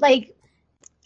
like 0.00 0.35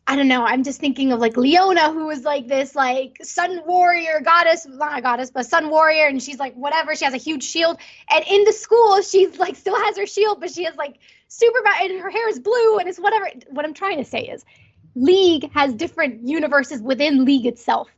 I 0.06 0.16
don't 0.16 0.28
know. 0.28 0.44
I'm 0.44 0.64
just 0.64 0.80
thinking 0.80 1.12
of 1.12 1.20
like 1.20 1.36
Leona, 1.36 1.92
who 1.92 2.06
was 2.06 2.24
like 2.24 2.48
this 2.48 2.74
like 2.74 3.18
sun 3.22 3.62
warrior 3.64 4.20
goddess, 4.24 4.66
not 4.66 4.98
a 4.98 5.02
goddess, 5.02 5.30
but 5.30 5.46
sun 5.46 5.70
warrior, 5.70 6.06
and 6.06 6.20
she's 6.20 6.38
like 6.38 6.54
whatever. 6.54 6.96
She 6.96 7.04
has 7.04 7.14
a 7.14 7.18
huge 7.18 7.44
shield, 7.44 7.78
and 8.10 8.24
in 8.28 8.44
the 8.44 8.52
school, 8.52 9.02
she's 9.02 9.38
like 9.38 9.56
still 9.56 9.76
has 9.76 9.96
her 9.96 10.06
shield, 10.06 10.40
but 10.40 10.50
she 10.50 10.64
has 10.64 10.74
like 10.76 10.96
super 11.28 11.62
bad, 11.62 11.90
and 11.90 12.00
her 12.00 12.10
hair 12.10 12.28
is 12.28 12.40
blue, 12.40 12.78
and 12.78 12.88
it's 12.88 12.98
whatever. 12.98 13.30
What 13.50 13.64
I'm 13.64 13.74
trying 13.74 13.98
to 13.98 14.04
say 14.04 14.22
is, 14.22 14.44
League 14.96 15.50
has 15.52 15.74
different 15.74 16.26
universes 16.26 16.82
within 16.82 17.24
League 17.24 17.46
itself, 17.46 17.88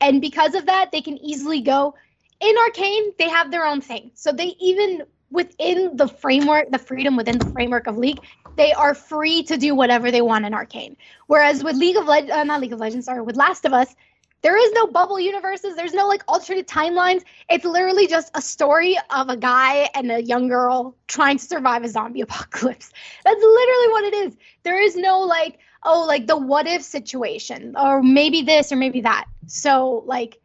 and 0.00 0.20
because 0.20 0.54
of 0.54 0.66
that, 0.66 0.90
they 0.90 1.02
can 1.02 1.18
easily 1.18 1.60
go 1.60 1.94
in 2.40 2.56
Arcane. 2.58 3.12
They 3.16 3.28
have 3.28 3.52
their 3.52 3.64
own 3.64 3.80
thing, 3.80 4.10
so 4.14 4.32
they 4.32 4.56
even 4.58 5.02
within 5.30 5.96
the 5.96 6.08
framework, 6.08 6.70
the 6.70 6.78
freedom 6.78 7.16
within 7.16 7.38
the 7.38 7.50
framework 7.50 7.86
of 7.86 7.96
League, 7.96 8.20
they 8.56 8.72
are 8.72 8.94
free 8.94 9.42
to 9.44 9.56
do 9.56 9.74
whatever 9.74 10.10
they 10.10 10.22
want 10.22 10.44
in 10.44 10.54
Arcane. 10.54 10.96
Whereas 11.26 11.62
with 11.62 11.76
League 11.76 11.96
of 11.96 12.06
Legends, 12.06 12.32
uh, 12.32 12.44
not 12.44 12.60
League 12.60 12.72
of 12.72 12.80
Legends, 12.80 13.06
sorry, 13.06 13.22
with 13.22 13.36
Last 13.36 13.64
of 13.64 13.72
Us, 13.72 13.94
there 14.42 14.56
is 14.56 14.72
no 14.72 14.86
bubble 14.86 15.20
universes. 15.20 15.76
There's 15.76 15.92
no 15.92 16.06
like 16.06 16.22
alternate 16.26 16.66
timelines. 16.66 17.22
It's 17.48 17.64
literally 17.64 18.06
just 18.06 18.30
a 18.34 18.42
story 18.42 18.98
of 19.14 19.28
a 19.28 19.36
guy 19.36 19.88
and 19.94 20.10
a 20.10 20.22
young 20.22 20.48
girl 20.48 20.96
trying 21.08 21.38
to 21.38 21.44
survive 21.44 21.84
a 21.84 21.88
zombie 21.88 22.20
apocalypse. 22.28 22.90
That's 23.24 23.40
literally 23.42 23.88
what 23.88 24.04
it 24.04 24.14
is. 24.14 24.36
There 24.62 24.80
is 24.80 24.96
no 24.96 25.20
like, 25.20 25.58
oh, 25.84 26.04
like 26.06 26.26
the 26.26 26.36
what 26.36 26.66
if 26.66 26.82
situation, 26.82 27.76
or 27.76 28.02
maybe 28.02 28.42
this 28.42 28.72
or 28.72 28.76
maybe 28.76 29.02
that. 29.02 29.26
So 29.46 30.04
like, 30.06 30.40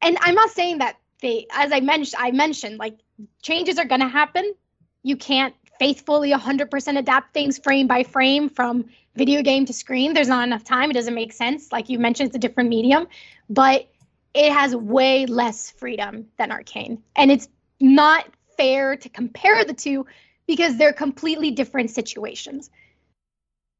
and 0.00 0.16
I'm 0.20 0.34
not 0.34 0.50
saying 0.50 0.78
that 0.78 0.96
they, 1.20 1.46
as 1.52 1.72
I 1.72 1.80
mentioned, 1.80 2.22
I 2.22 2.30
mentioned 2.30 2.78
like 2.78 2.98
changes 3.42 3.78
are 3.78 3.84
gonna 3.84 4.08
happen. 4.08 4.54
You 5.02 5.16
can't 5.16 5.54
faithfully 5.78 6.32
100% 6.32 6.98
adapt 6.98 7.34
things 7.34 7.58
frame 7.58 7.86
by 7.86 8.04
frame 8.04 8.48
from 8.48 8.86
video 9.16 9.42
game 9.42 9.66
to 9.66 9.72
screen. 9.72 10.14
There's 10.14 10.28
not 10.28 10.46
enough 10.46 10.64
time. 10.64 10.90
It 10.90 10.94
doesn't 10.94 11.14
make 11.14 11.32
sense. 11.32 11.72
Like 11.72 11.88
you 11.88 11.98
mentioned, 11.98 12.28
it's 12.28 12.36
a 12.36 12.40
different 12.40 12.70
medium, 12.70 13.06
but 13.48 13.88
it 14.34 14.52
has 14.52 14.74
way 14.74 15.26
less 15.26 15.70
freedom 15.70 16.26
than 16.38 16.50
Arcane. 16.50 17.02
And 17.14 17.30
it's 17.30 17.48
not 17.80 18.26
fair 18.56 18.96
to 18.96 19.08
compare 19.08 19.64
the 19.64 19.74
two 19.74 20.06
because 20.46 20.76
they're 20.76 20.92
completely 20.92 21.50
different 21.50 21.90
situations. 21.90 22.70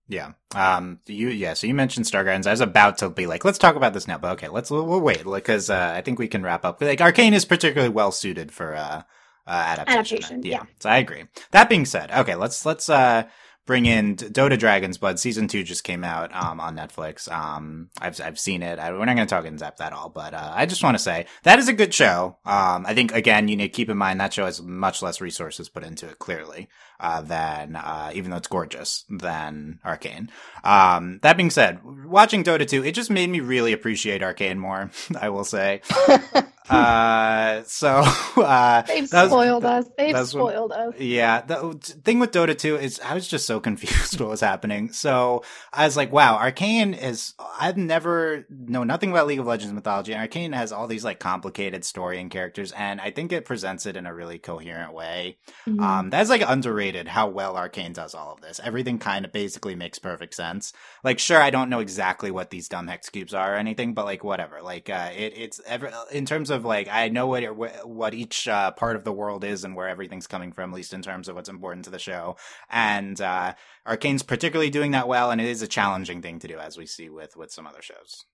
Yeah. 0.06 0.32
Um. 0.54 1.00
You. 1.06 1.28
Yeah. 1.28 1.54
So 1.54 1.66
you 1.66 1.74
mentioned 1.74 2.06
Star 2.06 2.24
Guardians. 2.24 2.46
I 2.46 2.50
was 2.50 2.60
about 2.60 2.98
to 2.98 3.08
be 3.08 3.26
like, 3.26 3.44
let's 3.44 3.58
talk 3.58 3.74
about 3.74 3.94
this 3.94 4.06
now, 4.06 4.18
but 4.18 4.32
okay, 4.32 4.48
let's 4.48 4.70
we'll, 4.70 4.86
we'll 4.86 5.00
wait 5.00 5.24
because 5.24 5.70
uh, 5.70 5.92
I 5.96 6.02
think 6.02 6.18
we 6.18 6.28
can 6.28 6.42
wrap 6.42 6.64
up. 6.64 6.82
Like 6.82 7.00
Arcane 7.00 7.32
is 7.32 7.46
particularly 7.46 7.88
well 7.88 8.12
suited 8.12 8.52
for 8.52 8.76
uh, 8.76 9.02
uh 9.46 9.50
adaptation. 9.50 10.18
Adaptation, 10.18 10.42
yeah. 10.42 10.64
So 10.80 10.90
I 10.90 10.98
agree. 10.98 11.24
That 11.50 11.68
being 11.68 11.84
said, 11.84 12.10
okay, 12.10 12.34
let's 12.34 12.64
let's 12.64 12.88
uh 12.88 13.24
bring 13.66 13.86
in 13.86 14.14
Dota 14.16 14.58
Dragon's 14.58 14.98
Blood 14.98 15.18
season 15.18 15.48
two 15.48 15.62
just 15.62 15.84
came 15.84 16.04
out 16.04 16.34
um 16.34 16.60
on 16.60 16.76
Netflix. 16.76 17.30
Um, 17.30 17.88
I've 18.00 18.20
I've 18.20 18.38
seen 18.38 18.62
it. 18.62 18.78
I, 18.78 18.92
we're 18.92 19.04
not 19.04 19.16
going 19.16 19.26
to 19.26 19.34
talk 19.34 19.44
in 19.44 19.56
depth 19.56 19.80
at 19.80 19.92
all, 19.92 20.08
but 20.08 20.34
uh, 20.34 20.52
I 20.54 20.66
just 20.66 20.82
want 20.82 20.96
to 20.96 21.02
say 21.02 21.26
that 21.44 21.58
is 21.58 21.68
a 21.68 21.72
good 21.72 21.94
show. 21.94 22.38
Um, 22.44 22.84
I 22.86 22.94
think 22.94 23.12
again 23.12 23.48
you 23.48 23.56
need 23.56 23.68
to 23.68 23.76
keep 23.76 23.88
in 23.88 23.96
mind 23.96 24.20
that 24.20 24.32
show 24.32 24.44
has 24.44 24.60
much 24.62 25.02
less 25.02 25.20
resources 25.20 25.68
put 25.68 25.84
into 25.84 26.08
it 26.08 26.18
clearly 26.18 26.68
uh, 27.00 27.22
than 27.22 27.76
uh, 27.76 28.10
even 28.14 28.30
though 28.30 28.36
it's 28.36 28.48
gorgeous 28.48 29.04
than 29.08 29.80
Arcane. 29.84 30.30
Um, 30.62 31.18
that 31.22 31.36
being 31.36 31.50
said, 31.50 31.80
watching 32.06 32.44
Dota 32.44 32.66
2, 32.66 32.84
it 32.84 32.92
just 32.92 33.10
made 33.10 33.28
me 33.28 33.40
really 33.40 33.72
appreciate 33.72 34.22
Arcane 34.22 34.58
more, 34.58 34.90
I 35.20 35.28
will 35.28 35.44
say. 35.44 35.82
uh, 36.70 37.62
so, 37.66 37.88
uh, 38.36 38.82
They've 38.82 39.08
that 39.10 39.22
was- 39.24 39.30
spoiled 39.30 39.64
us. 39.64 39.86
They've 39.96 40.12
that's 40.14 40.34
what- 40.34 40.50
spoiled 40.52 40.72
us. 40.72 40.94
yeah, 40.98 41.42
the 41.42 41.74
thing 42.04 42.18
with 42.18 42.30
Dota 42.32 42.56
2 42.56 42.76
is 42.76 43.00
I 43.00 43.14
was 43.14 43.28
just 43.28 43.46
so 43.46 43.60
confused 43.68 44.20
what 44.20 44.28
was 44.30 44.40
happening. 44.40 44.92
So 44.92 45.42
I 45.72 45.84
was 45.84 45.96
like, 45.96 46.12
wow, 46.12 46.36
Arcane 46.36 46.94
is, 46.94 47.34
I've 47.60 47.76
never 47.76 48.46
know 48.50 48.84
nothing 48.84 49.10
about 49.10 49.26
League 49.26 49.40
of 49.40 49.46
Legends 49.46 49.72
mythology. 49.74 50.12
And 50.12 50.20
Arcane 50.20 50.52
has 50.52 50.72
all 50.72 50.86
these 50.86 51.04
like 51.04 51.18
complicated 51.20 51.84
story 51.84 52.20
and 52.20 52.30
characters. 52.30 52.72
And 52.72 53.00
I 53.00 53.10
think 53.10 53.32
it 53.32 53.44
presents 53.44 53.86
it 53.86 53.96
in 53.96 54.06
a 54.06 54.14
really 54.14 54.38
coherent 54.38 54.92
way. 54.92 55.38
Mhm. 55.68 55.80
Um, 55.80 56.10
that's 56.10 56.30
like 56.30 56.42
underrated 56.46 57.08
how 57.08 57.28
well 57.28 57.56
Arcane 57.56 57.92
does 57.92 58.14
all 58.14 58.32
of 58.32 58.40
this. 58.40 58.60
Everything 58.62 58.98
kind 58.98 59.24
of 59.24 59.32
basically 59.32 59.74
makes 59.74 59.98
perfect 59.98 60.34
sense. 60.34 60.72
Like, 61.02 61.18
sure, 61.18 61.40
I 61.40 61.50
don't 61.50 61.70
know 61.70 61.80
exactly 61.80 62.30
what 62.30 62.50
these 62.50 62.68
dumb 62.68 62.86
hex 62.86 63.10
cubes 63.10 63.34
are 63.34 63.54
or 63.54 63.56
anything, 63.56 63.94
but 63.94 64.04
like, 64.04 64.24
whatever. 64.24 64.62
Like, 64.62 64.88
uh, 64.88 65.10
it, 65.14 65.34
it's 65.36 65.60
ever 65.66 65.90
in 66.10 66.24
terms 66.26 66.50
of 66.54 66.64
like, 66.64 66.88
I 66.90 67.08
know 67.08 67.26
what 67.26 67.44
what 67.86 68.14
each 68.14 68.48
uh, 68.48 68.70
part 68.70 68.96
of 68.96 69.04
the 69.04 69.12
world 69.12 69.44
is 69.44 69.64
and 69.64 69.76
where 69.76 69.88
everything's 69.88 70.26
coming 70.26 70.52
from, 70.52 70.70
at 70.70 70.76
least 70.76 70.94
in 70.94 71.02
terms 71.02 71.28
of 71.28 71.36
what's 71.36 71.50
important 71.50 71.84
to 71.84 71.90
the 71.90 71.98
show. 71.98 72.36
And 72.70 73.20
uh, 73.20 73.54
Arcane's 73.84 74.22
particularly 74.22 74.70
doing 74.70 74.92
that 74.92 75.08
well, 75.08 75.30
and 75.30 75.40
it 75.40 75.46
is 75.46 75.60
a 75.60 75.68
challenging 75.68 76.22
thing 76.22 76.38
to 76.38 76.48
do, 76.48 76.58
as 76.58 76.78
we 76.78 76.86
see 76.86 77.10
with 77.10 77.36
with 77.36 77.52
some 77.52 77.66
other 77.66 77.82
shows. 77.82 78.24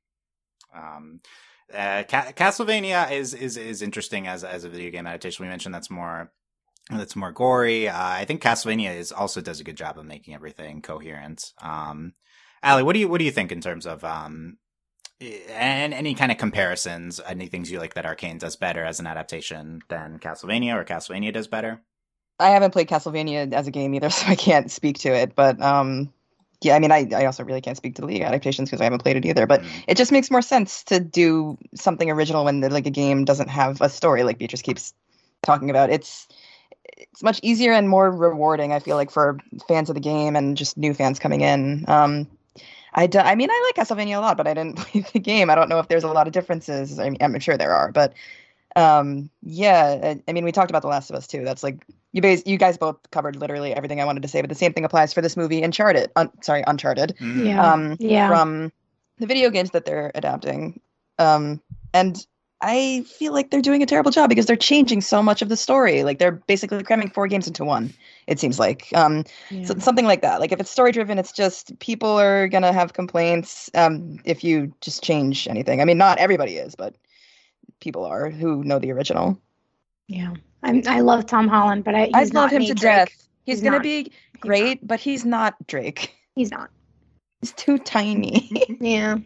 Um, 0.74 1.20
uh, 1.72 2.04
Ca- 2.08 2.32
Castlevania 2.32 3.10
is 3.10 3.34
is 3.34 3.56
is 3.56 3.82
interesting 3.82 4.26
as 4.26 4.44
as 4.44 4.64
a 4.64 4.68
video 4.68 4.90
game 4.90 5.06
adaptation. 5.06 5.44
We 5.44 5.50
mentioned 5.50 5.74
that's 5.74 5.90
more 5.90 6.30
that's 6.90 7.16
more 7.16 7.32
gory. 7.32 7.88
Uh, 7.88 7.94
I 7.96 8.24
think 8.24 8.42
Castlevania 8.42 8.96
is 8.96 9.12
also 9.12 9.40
does 9.40 9.60
a 9.60 9.64
good 9.64 9.76
job 9.76 9.98
of 9.98 10.04
making 10.04 10.34
everything 10.34 10.82
coherent. 10.82 11.52
Um, 11.62 12.14
Ali, 12.62 12.82
what 12.82 12.92
do 12.92 12.98
you 12.98 13.08
what 13.08 13.18
do 13.18 13.24
you 13.24 13.30
think 13.30 13.52
in 13.52 13.60
terms 13.60 13.86
of 13.86 14.04
um, 14.04 14.58
and 15.20 15.92
any 15.94 16.14
kind 16.14 16.32
of 16.32 16.38
comparisons? 16.38 17.20
Any 17.26 17.46
things 17.48 17.70
you 17.70 17.78
like 17.78 17.94
that 17.94 18.06
Arcane 18.06 18.38
does 18.38 18.56
better 18.56 18.84
as 18.84 19.00
an 19.00 19.06
adaptation 19.06 19.82
than 19.88 20.18
Castlevania, 20.18 20.74
or 20.76 20.84
Castlevania 20.84 21.32
does 21.32 21.46
better? 21.48 21.80
I 22.38 22.50
haven't 22.50 22.70
played 22.72 22.88
Castlevania 22.88 23.52
as 23.52 23.66
a 23.66 23.70
game 23.70 23.94
either, 23.94 24.10
so 24.10 24.26
I 24.26 24.34
can't 24.34 24.70
speak 24.70 24.98
to 25.00 25.10
it. 25.10 25.34
But 25.34 25.60
um, 25.60 26.12
yeah, 26.62 26.74
I 26.74 26.78
mean, 26.78 26.92
I, 26.92 27.08
I 27.14 27.26
also 27.26 27.44
really 27.44 27.60
can't 27.60 27.76
speak 27.76 27.94
to 27.96 28.02
the 28.02 28.06
League 28.06 28.22
adaptations 28.22 28.68
because 28.70 28.80
I 28.80 28.84
haven't 28.84 29.02
played 29.02 29.16
it 29.16 29.26
either. 29.26 29.46
But 29.46 29.62
Mm. 29.62 29.84
it 29.88 29.96
just 29.96 30.12
makes 30.12 30.30
more 30.30 30.42
sense 30.42 30.82
to 30.84 31.00
do 31.00 31.58
something 31.74 32.10
original 32.10 32.44
when 32.44 32.60
the, 32.60 32.70
like 32.70 32.86
a 32.86 32.90
game 32.90 33.24
doesn't 33.24 33.48
have 33.48 33.80
a 33.80 33.88
story, 33.88 34.22
like 34.22 34.38
Beatrice 34.38 34.62
keeps 34.62 34.94
talking 35.42 35.70
about. 35.70 35.90
It's 35.90 36.28
it's 36.96 37.22
much 37.22 37.40
easier 37.42 37.72
and 37.72 37.88
more 37.88 38.10
rewarding. 38.10 38.72
I 38.72 38.78
feel 38.80 38.96
like 38.96 39.10
for 39.10 39.38
fans 39.68 39.90
of 39.90 39.94
the 39.94 40.00
game 40.00 40.36
and 40.36 40.56
just 40.56 40.76
new 40.76 40.94
fans 40.94 41.18
coming 41.18 41.40
in. 41.42 41.84
Um, 41.88 42.26
I, 42.94 43.06
do, 43.06 43.18
I 43.18 43.34
mean, 43.34 43.50
I 43.50 43.72
like 43.76 43.86
Castlevania 43.86 44.16
a 44.16 44.20
lot, 44.20 44.36
but 44.36 44.46
I 44.46 44.54
didn't 44.54 44.76
play 44.78 45.04
the 45.12 45.18
game. 45.20 45.50
I 45.50 45.54
don't 45.54 45.68
know 45.68 45.78
if 45.78 45.88
there's 45.88 46.04
a 46.04 46.08
lot 46.08 46.26
of 46.26 46.32
differences. 46.32 46.98
I 46.98 47.10
mean, 47.10 47.18
I'm 47.20 47.38
sure 47.40 47.56
there 47.56 47.74
are, 47.74 47.92
but 47.92 48.14
um, 48.76 49.30
yeah. 49.42 49.98
I, 50.02 50.22
I 50.28 50.32
mean, 50.32 50.44
we 50.44 50.52
talked 50.52 50.70
about 50.70 50.82
The 50.82 50.88
Last 50.88 51.10
of 51.10 51.16
Us 51.16 51.26
too. 51.26 51.44
That's 51.44 51.62
like 51.62 51.84
you 52.12 52.22
bas- 52.22 52.42
you 52.46 52.56
guys 52.56 52.78
both 52.78 52.96
covered 53.10 53.36
literally 53.36 53.74
everything 53.74 54.00
I 54.00 54.04
wanted 54.04 54.22
to 54.22 54.28
say, 54.28 54.40
but 54.40 54.48
the 54.48 54.56
same 54.56 54.72
thing 54.72 54.84
applies 54.84 55.12
for 55.12 55.20
this 55.20 55.36
movie, 55.36 55.62
Uncharted. 55.62 56.10
Un- 56.16 56.30
sorry, 56.42 56.64
Uncharted. 56.66 57.16
Mm. 57.20 57.46
Yeah. 57.46 57.72
Um, 57.72 57.96
Yeah. 58.00 58.28
from 58.28 58.72
the 59.18 59.26
video 59.26 59.50
games 59.50 59.70
that 59.70 59.84
they're 59.84 60.10
adapting. 60.14 60.80
Um, 61.18 61.60
and 61.92 62.24
I 62.60 63.04
feel 63.06 63.32
like 63.32 63.50
they're 63.50 63.62
doing 63.62 63.82
a 63.82 63.86
terrible 63.86 64.10
job 64.10 64.28
because 64.28 64.46
they're 64.46 64.56
changing 64.56 65.00
so 65.00 65.22
much 65.22 65.42
of 65.42 65.48
the 65.48 65.56
story. 65.56 66.02
Like 66.02 66.18
they're 66.18 66.32
basically 66.32 66.82
cramming 66.82 67.10
four 67.10 67.26
games 67.26 67.46
into 67.46 67.64
one. 67.64 67.92
It 68.30 68.38
seems 68.38 68.60
like 68.60 68.88
um, 68.94 69.24
so, 69.64 69.76
something 69.78 70.06
like 70.06 70.22
that. 70.22 70.38
Like 70.38 70.52
if 70.52 70.60
it's 70.60 70.70
story 70.70 70.92
driven, 70.92 71.18
it's 71.18 71.32
just 71.32 71.76
people 71.80 72.18
are 72.18 72.46
gonna 72.46 72.72
have 72.72 72.92
complaints 72.92 73.68
um, 73.74 74.20
if 74.24 74.44
you 74.44 74.72
just 74.80 75.02
change 75.02 75.48
anything. 75.48 75.80
I 75.80 75.84
mean, 75.84 75.98
not 75.98 76.18
everybody 76.18 76.56
is, 76.56 76.76
but 76.76 76.94
people 77.80 78.04
are 78.04 78.30
who 78.30 78.62
know 78.62 78.78
the 78.78 78.92
original. 78.92 79.36
Yeah. 80.06 80.32
I'm, 80.62 80.82
I 80.86 81.00
love 81.00 81.26
Tom 81.26 81.48
Holland, 81.48 81.82
but 81.84 81.96
I, 81.96 82.08
I 82.14 82.24
love 82.24 82.50
him 82.50 82.62
to 82.62 82.74
Drake. 82.74 82.80
death. 82.80 83.08
He's, 83.44 83.56
He's 83.56 83.62
gonna 83.62 83.80
be 83.80 84.12
great, 84.38 84.86
but 84.86 85.00
he's 85.00 85.24
not 85.24 85.54
Drake. 85.66 86.14
He's 86.36 86.52
not. 86.52 86.70
He's 87.40 87.52
too 87.52 87.78
tiny. 87.78 88.50
Yeah. 88.80 89.18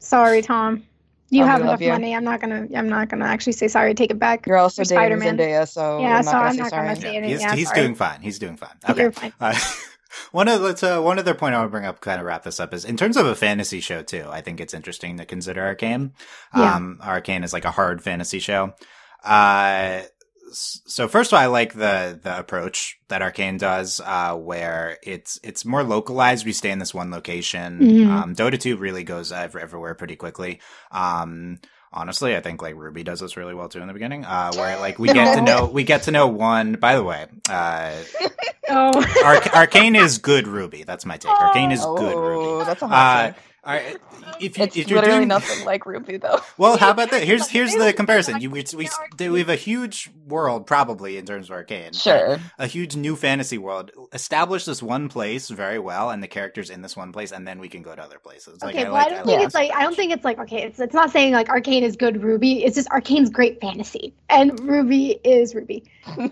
Sorry, 0.00 0.42
Tom. 0.42 0.82
You 1.30 1.42
we 1.42 1.48
have 1.48 1.60
enough 1.60 1.80
you. 1.80 1.88
money. 1.90 2.14
I'm 2.14 2.24
not 2.24 2.40
gonna. 2.40 2.66
I'm 2.74 2.88
not 2.88 3.08
gonna 3.08 3.26
actually 3.26 3.52
say 3.52 3.68
sorry. 3.68 3.94
Take 3.94 4.10
it 4.10 4.18
back. 4.18 4.46
You're 4.46 4.56
also 4.56 4.82
For 4.82 4.88
dating 4.88 5.20
Spider-Man. 5.20 5.36
Zendaya, 5.38 5.68
so 5.68 6.00
Yeah, 6.00 6.16
I'm 6.18 6.22
so 6.24 6.32
not 6.32 6.38
gonna 6.38 6.48
I'm 6.48 6.54
say 6.54 6.58
not 6.62 6.70
sorry. 6.70 6.86
gonna 6.88 7.00
say 7.00 7.12
Yeah, 7.12 7.18
anything. 7.18 7.30
he's 7.30 7.40
Yeah, 7.42 7.54
he's 7.54 7.70
doing 7.72 7.94
fine. 7.94 8.20
He's 8.22 8.38
doing 8.38 8.56
fine. 8.56 8.76
Okay. 8.88 9.02
You're 9.02 9.12
fine. 9.12 9.32
Uh, 9.40 9.54
One 10.32 10.48
of 10.48 10.60
let's 10.62 10.82
uh, 10.82 11.00
one 11.00 11.18
other 11.18 11.34
point 11.34 11.54
I 11.54 11.58
want 11.58 11.68
to 11.68 11.70
bring 11.70 11.84
up, 11.84 12.00
kind 12.00 12.18
of 12.18 12.26
wrap 12.26 12.42
this 12.42 12.58
up, 12.60 12.72
is 12.74 12.84
in 12.84 12.96
terms 12.96 13.16
of 13.16 13.26
a 13.26 13.34
fantasy 13.34 13.80
show 13.80 14.02
too. 14.02 14.24
I 14.30 14.40
think 14.40 14.58
it's 14.60 14.72
interesting 14.74 15.18
to 15.18 15.24
consider 15.26 15.62
Arcane. 15.62 16.12
Yeah. 16.56 16.74
Um, 16.76 16.98
Arcane 17.02 17.44
is 17.44 17.52
like 17.52 17.66
a 17.66 17.70
hard 17.70 18.02
fantasy 18.02 18.38
show. 18.38 18.74
Uh, 19.22 20.00
s- 20.02 20.10
so 20.52 21.08
first 21.08 21.32
of 21.32 21.36
all, 21.36 21.42
I 21.42 21.46
like 21.46 21.72
the 21.74 22.18
the 22.22 22.38
approach 22.38 22.98
that 23.08 23.22
Arcane 23.22 23.56
does, 23.58 24.00
uh, 24.04 24.34
where 24.36 24.98
it's 25.02 25.38
it's 25.42 25.64
more 25.64 25.82
localized. 25.82 26.44
We 26.46 26.52
stay 26.52 26.70
in 26.70 26.78
this 26.78 26.94
one 26.94 27.10
location. 27.10 27.78
Mhm. 27.80 28.08
Um, 28.08 28.34
Dota 28.34 28.58
two 28.60 28.76
really 28.76 29.04
goes 29.04 29.32
ev- 29.32 29.56
everywhere 29.56 29.94
pretty 29.94 30.16
quickly. 30.16 30.60
Um, 30.90 31.58
honestly, 31.92 32.36
I 32.36 32.40
think 32.40 32.62
like 32.62 32.74
RWBY 32.74 33.04
does 33.04 33.20
this 33.20 33.36
really 33.36 33.54
well 33.54 33.68
too 33.68 33.80
in 33.80 33.86
the 33.86 33.92
beginning, 33.92 34.24
uh, 34.24 34.52
where 34.54 34.78
like 34.78 34.98
we 34.98 35.08
get 35.08 35.34
to 35.36 35.40
know 35.42 35.66
we 35.66 35.84
get 35.84 36.02
to 36.04 36.10
know 36.10 36.26
one. 36.28 36.74
By 36.74 36.96
the 36.96 37.02
way, 37.04 37.26
uh, 37.48 37.92
Oh. 38.70 39.02
Arc- 39.24 39.54
Arcane 39.54 39.96
is 39.96 40.18
good 40.18 40.44
RWBY. 40.46 40.84
That's 40.84 41.06
my 41.06 41.16
take. 41.16 41.30
Arcane 41.32 41.72
is 41.72 41.80
good 41.80 42.14
Oh, 42.14 42.60
RWBY. 42.60 42.66
that's 42.66 42.82
a 42.82 42.86
hot 42.88 42.94
Uh, 42.94 43.26
take. 43.28 43.36
All 43.68 43.74
right, 43.74 43.98
if, 44.40 44.56
you, 44.56 44.64
It's 44.64 44.76
if 44.78 44.88
you're 44.88 44.98
literally 44.98 45.18
doing, 45.18 45.28
nothing 45.28 45.66
like 45.66 45.84
RWBY, 45.84 46.22
though. 46.22 46.40
well, 46.56 46.78
how 46.78 46.90
about 46.90 47.10
that? 47.12 47.22
Here's 47.22 47.48
here's 47.48 47.74
the 47.74 47.92
comparison. 47.92 48.40
You 48.40 48.48
like, 48.48 48.72
we 48.72 48.88
we, 49.18 49.28
we 49.28 49.38
have 49.40 49.50
a 49.50 49.56
huge 49.56 50.10
world 50.26 50.66
probably 50.66 51.18
in 51.18 51.26
terms 51.26 51.50
of 51.50 51.52
Arcane. 51.52 51.92
Sure. 51.92 52.38
a 52.58 52.66
huge 52.66 52.96
new 52.96 53.14
fantasy 53.14 53.58
world. 53.58 53.90
Establish 54.14 54.64
this 54.64 54.82
one 54.82 55.10
place 55.10 55.50
very 55.50 55.78
well, 55.78 56.08
and 56.08 56.22
the 56.22 56.28
characters 56.28 56.70
in 56.70 56.80
this 56.80 56.96
one 56.96 57.12
place, 57.12 57.30
and 57.30 57.46
then 57.46 57.58
we 57.58 57.68
can 57.68 57.82
go 57.82 57.94
to 57.94 58.02
other 58.02 58.18
places. 58.18 58.62
Like, 58.62 58.74
Okay, 58.74 58.86
I 58.86 58.90
well, 58.90 58.94
like, 58.94 59.06
I 59.06 59.10
don't 59.10 59.18
I 59.18 59.24
think 59.24 59.36
like 59.38 59.46
it's 59.46 59.54
like 59.54 59.72
I 59.74 59.82
don't 59.82 59.96
think 59.96 60.12
it's 60.12 60.24
like 60.24 60.38
okay. 60.38 60.62
It's 60.62 60.80
it's 60.80 60.94
not 60.94 61.10
saying 61.10 61.34
like 61.34 61.50
Arcane 61.50 61.84
is 61.84 61.94
good 61.96 62.14
RWBY. 62.14 62.64
It's 62.64 62.74
just 62.74 62.88
Arcane's 62.90 63.28
great 63.28 63.60
fantasy, 63.60 64.14
and 64.30 64.52
RWBY 64.52 65.20
is 65.24 65.54
Ruby. 65.54 65.84
okay, 66.08 66.30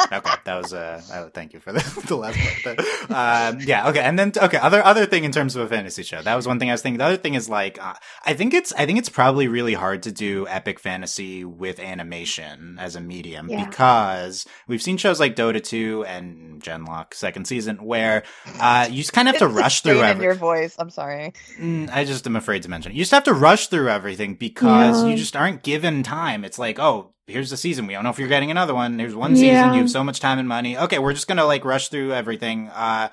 that 0.00 0.46
was 0.46 0.72
uh, 0.72 1.02
uh 1.12 1.28
thank 1.34 1.52
you 1.52 1.60
for 1.60 1.72
the, 1.74 2.04
the 2.06 2.16
last 2.16 2.38
part. 2.38 2.76
But, 3.08 3.10
um, 3.10 3.60
yeah, 3.60 3.90
okay, 3.90 4.00
and 4.00 4.18
then 4.18 4.32
okay, 4.34 4.56
other 4.56 4.82
other 4.82 5.04
thing 5.04 5.24
in 5.24 5.32
terms 5.32 5.54
of 5.54 5.66
a 5.66 5.68
fantasy 5.68 6.02
show. 6.02 6.22
That 6.22 6.34
was 6.34 6.48
one 6.48 6.61
thing 6.62 6.70
I 6.70 6.74
was 6.74 6.82
thinking. 6.82 6.98
The 6.98 7.04
other 7.04 7.16
thing 7.16 7.34
is 7.34 7.48
like, 7.48 7.82
uh, 7.84 7.94
I 8.24 8.34
think 8.34 8.54
it's 8.54 8.72
I 8.72 8.86
think 8.86 8.98
it's 8.98 9.08
probably 9.08 9.48
really 9.48 9.74
hard 9.74 10.02
to 10.04 10.12
do 10.12 10.46
epic 10.48 10.78
fantasy 10.80 11.44
with 11.44 11.78
animation 11.80 12.76
as 12.80 12.96
a 12.96 13.00
medium 13.00 13.48
Yeah. 13.48 13.64
because 13.66 14.46
we've 14.66 14.82
seen 14.82 14.96
shows 14.96 15.18
like 15.20 15.36
Dota 15.36 15.62
two 15.62 16.04
and 16.06 16.62
Genlock 16.62 17.14
second 17.14 17.46
season 17.46 17.84
where 17.84 18.22
uh, 18.60 18.86
you 18.90 18.98
just 18.98 19.12
kind 19.12 19.28
of 19.28 19.34
have 19.34 19.40
to 19.40 19.48
rush 19.48 19.80
through 19.82 20.00
everything. 20.02 20.22
your 20.22 20.34
voice. 20.34 20.76
I'm 20.78 20.90
sorry. 20.90 21.32
Mm, 21.58 21.90
I 21.92 22.04
just 22.04 22.26
am 22.26 22.36
afraid 22.36 22.62
to 22.62 22.70
mention 22.70 22.92
it. 22.92 22.94
You 22.94 23.02
just 23.02 23.12
have 23.12 23.24
to 23.24 23.34
rush 23.34 23.66
through 23.68 23.88
everything 23.88 24.34
because 24.34 25.02
Yeah. 25.02 25.10
you 25.10 25.16
just 25.16 25.36
aren't 25.36 25.62
given 25.62 26.02
time. 26.02 26.44
It's 26.44 26.58
like, 26.58 26.78
oh, 26.78 27.12
here's 27.26 27.50
the 27.50 27.56
season. 27.56 27.86
We 27.86 27.94
don't 27.94 28.04
know 28.04 28.10
if 28.10 28.18
you're 28.18 28.28
getting 28.28 28.50
another 28.50 28.74
one. 28.74 28.98
Here's 28.98 29.14
one 29.14 29.34
season. 29.36 29.48
Yeah. 29.48 29.72
You 29.72 29.80
have 29.80 29.90
so 29.90 30.04
much 30.04 30.20
time 30.20 30.38
and 30.38 30.48
money. 30.48 30.76
Okay, 30.76 30.98
we're 30.98 31.12
just 31.14 31.28
gonna 31.28 31.44
like 31.46 31.64
rush 31.64 31.88
through 31.88 32.12
everything. 32.12 32.68
Uh, 32.68 33.08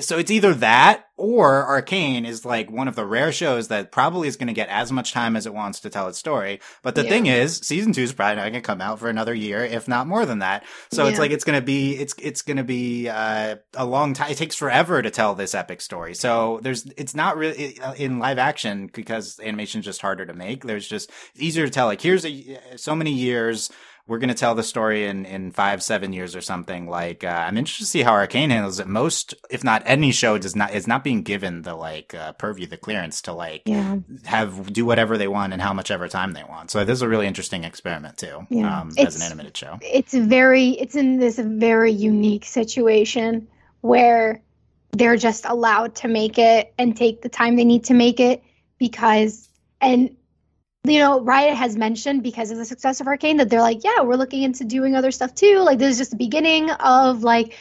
so 0.00 0.18
it's 0.18 0.30
either 0.30 0.54
that 0.54 1.04
or 1.16 1.64
Arcane 1.66 2.24
is 2.24 2.44
like 2.44 2.70
one 2.70 2.88
of 2.88 2.96
the 2.96 3.04
rare 3.06 3.30
shows 3.30 3.68
that 3.68 3.92
probably 3.92 4.26
is 4.26 4.36
going 4.36 4.48
to 4.48 4.52
get 4.52 4.68
as 4.68 4.90
much 4.90 5.12
time 5.12 5.36
as 5.36 5.46
it 5.46 5.54
wants 5.54 5.80
to 5.80 5.90
tell 5.90 6.08
its 6.08 6.18
story. 6.18 6.60
But 6.82 6.94
the 6.94 7.04
Yeah. 7.04 7.08
thing 7.10 7.26
is, 7.26 7.58
season 7.58 7.92
two 7.92 8.02
is 8.02 8.12
probably 8.12 8.36
not 8.36 8.42
going 8.42 8.54
to 8.54 8.60
come 8.60 8.80
out 8.80 8.98
for 8.98 9.08
another 9.08 9.34
year, 9.34 9.64
if 9.64 9.86
not 9.86 10.06
more 10.08 10.26
than 10.26 10.40
that. 10.40 10.64
So 10.90 11.06
it's 11.06 11.18
like 11.18 11.30
it's 11.30 11.44
going 11.44 11.58
to 11.60 11.64
be 11.64 11.94
it's 11.96 12.14
it's 12.18 12.42
going 12.42 12.56
to 12.56 12.64
be 12.64 13.08
uh, 13.08 13.56
a 13.74 13.84
long 13.86 14.14
time. 14.14 14.30
It 14.30 14.36
takes 14.38 14.56
forever 14.56 15.00
to 15.02 15.10
tell 15.10 15.34
this 15.34 15.54
epic 15.54 15.80
story. 15.80 16.14
So 16.14 16.58
there's 16.62 16.86
it's 16.96 17.14
not 17.14 17.36
really 17.36 17.78
in 17.96 18.18
live 18.18 18.38
action 18.38 18.90
because 18.92 19.38
animation 19.40 19.80
is 19.80 19.84
just 19.84 20.00
harder 20.00 20.26
to 20.26 20.34
make. 20.34 20.64
There's 20.64 20.88
just 20.88 21.10
it's 21.34 21.42
easier 21.42 21.66
to 21.66 21.70
tell. 21.70 21.86
Like 21.86 22.00
here's 22.00 22.24
a 22.24 22.58
so 22.76 22.94
many 22.96 23.12
years. 23.12 23.70
We're 24.08 24.18
going 24.18 24.28
to 24.30 24.34
tell 24.34 24.54
the 24.56 24.64
story 24.64 25.06
in, 25.06 25.24
in 25.24 25.52
five, 25.52 25.82
seven 25.82 26.12
years 26.12 26.34
or 26.34 26.40
something. 26.40 26.88
Like, 26.88 27.22
uh, 27.22 27.28
I'm 27.28 27.56
interested 27.56 27.84
to 27.84 27.90
see 27.90 28.02
how 28.02 28.12
Arcane 28.12 28.50
handles 28.50 28.80
it. 28.80 28.88
Most, 28.88 29.34
if 29.48 29.62
not 29.62 29.82
any 29.86 30.10
show 30.10 30.38
does 30.38 30.56
not, 30.56 30.74
is 30.74 30.88
not 30.88 31.04
being 31.04 31.22
given 31.22 31.62
the 31.62 31.74
like, 31.76 32.12
uh, 32.12 32.32
purview, 32.32 32.66
the 32.66 32.76
clearance 32.76 33.22
to 33.22 33.32
like 33.32 33.62
Yeah, 33.64 33.98
have, 34.24 34.72
do 34.72 34.84
whatever 34.84 35.16
they 35.16 35.28
want 35.28 35.52
and 35.52 35.62
how 35.62 35.72
much 35.72 35.90
ever 35.92 36.08
time 36.08 36.32
they 36.32 36.42
want. 36.44 36.70
So 36.72 36.84
this 36.84 36.96
is 36.98 37.02
a 37.02 37.08
really 37.08 37.28
interesting 37.28 37.62
experiment 37.64 38.18
too, 38.18 38.46
Yeah. 38.50 38.80
um, 38.80 38.90
as 38.98 39.14
an 39.16 39.22
animated 39.22 39.56
show. 39.56 39.78
it's 39.80 40.14
very 40.14 40.70
it's 40.70 40.96
in 40.96 41.18
this 41.18 41.38
very 41.38 41.92
unique 41.92 42.44
situation 42.44 43.46
where 43.82 44.42
they're 44.90 45.16
just 45.16 45.44
allowed 45.46 45.94
to 45.96 46.08
make 46.08 46.38
it 46.38 46.74
and 46.76 46.96
take 46.96 47.22
the 47.22 47.28
time 47.28 47.56
they 47.56 47.64
need 47.64 47.84
to 47.84 47.94
make 47.94 48.20
it 48.20 48.42
because 48.78 49.48
and 49.80 50.16
you 50.84 50.98
know 50.98 51.20
riot 51.20 51.54
has 51.56 51.76
mentioned 51.76 52.22
because 52.22 52.50
of 52.50 52.58
the 52.58 52.64
success 52.64 53.00
of 53.00 53.06
arcane 53.06 53.36
that 53.36 53.48
they're 53.48 53.60
like 53.60 53.84
yeah 53.84 54.00
we're 54.00 54.16
looking 54.16 54.42
into 54.42 54.64
doing 54.64 54.96
other 54.96 55.10
stuff 55.12 55.34
too. 55.34 55.58
Like 55.60 55.78
this 55.78 55.92
is 55.92 55.98
just 55.98 56.10
the 56.10 56.16
beginning 56.16 56.70
of 56.70 57.22
like 57.22 57.54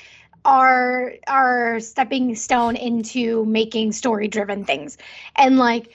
our 0.44 1.14
our 1.28 1.80
stepping 1.80 2.36
stone 2.36 2.76
into 2.76 3.46
making 3.46 3.92
story 3.92 4.28
driven 4.28 4.66
things. 4.66 4.98
And 5.36 5.58
like 5.58 5.94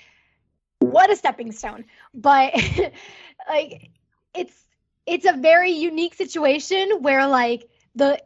what 0.79 1.11
a 1.11 1.17
stepping 1.17 1.53
stone. 1.53 1.85
But 2.15 2.55
like 3.49 3.91
it's 4.35 4.65
it's 5.07 5.27
a 5.27 5.33
very 5.33 5.73
unique 5.73 6.15
situation 6.15 6.99
where 7.01 7.27
like 7.27 7.69
the 7.97 8.23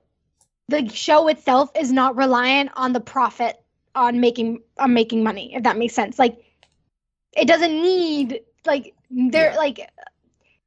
the 0.68 0.88
show 0.88 1.28
itself 1.28 1.70
is 1.74 1.90
not 1.90 2.16
reliant 2.16 2.70
on 2.76 2.92
the 2.92 3.00
profit 3.00 3.56
on 3.94 4.20
making 4.20 4.60
on 4.78 4.92
making 4.92 5.22
money 5.22 5.54
if 5.54 5.62
that 5.62 5.78
makes 5.78 5.94
sense. 5.94 6.18
Like 6.18 6.44
it 7.32 7.48
doesn't 7.48 7.72
need 7.72 8.40
like 8.66 8.94
they're 9.26 9.52
Yeah. 9.52 9.56
like 9.56 9.90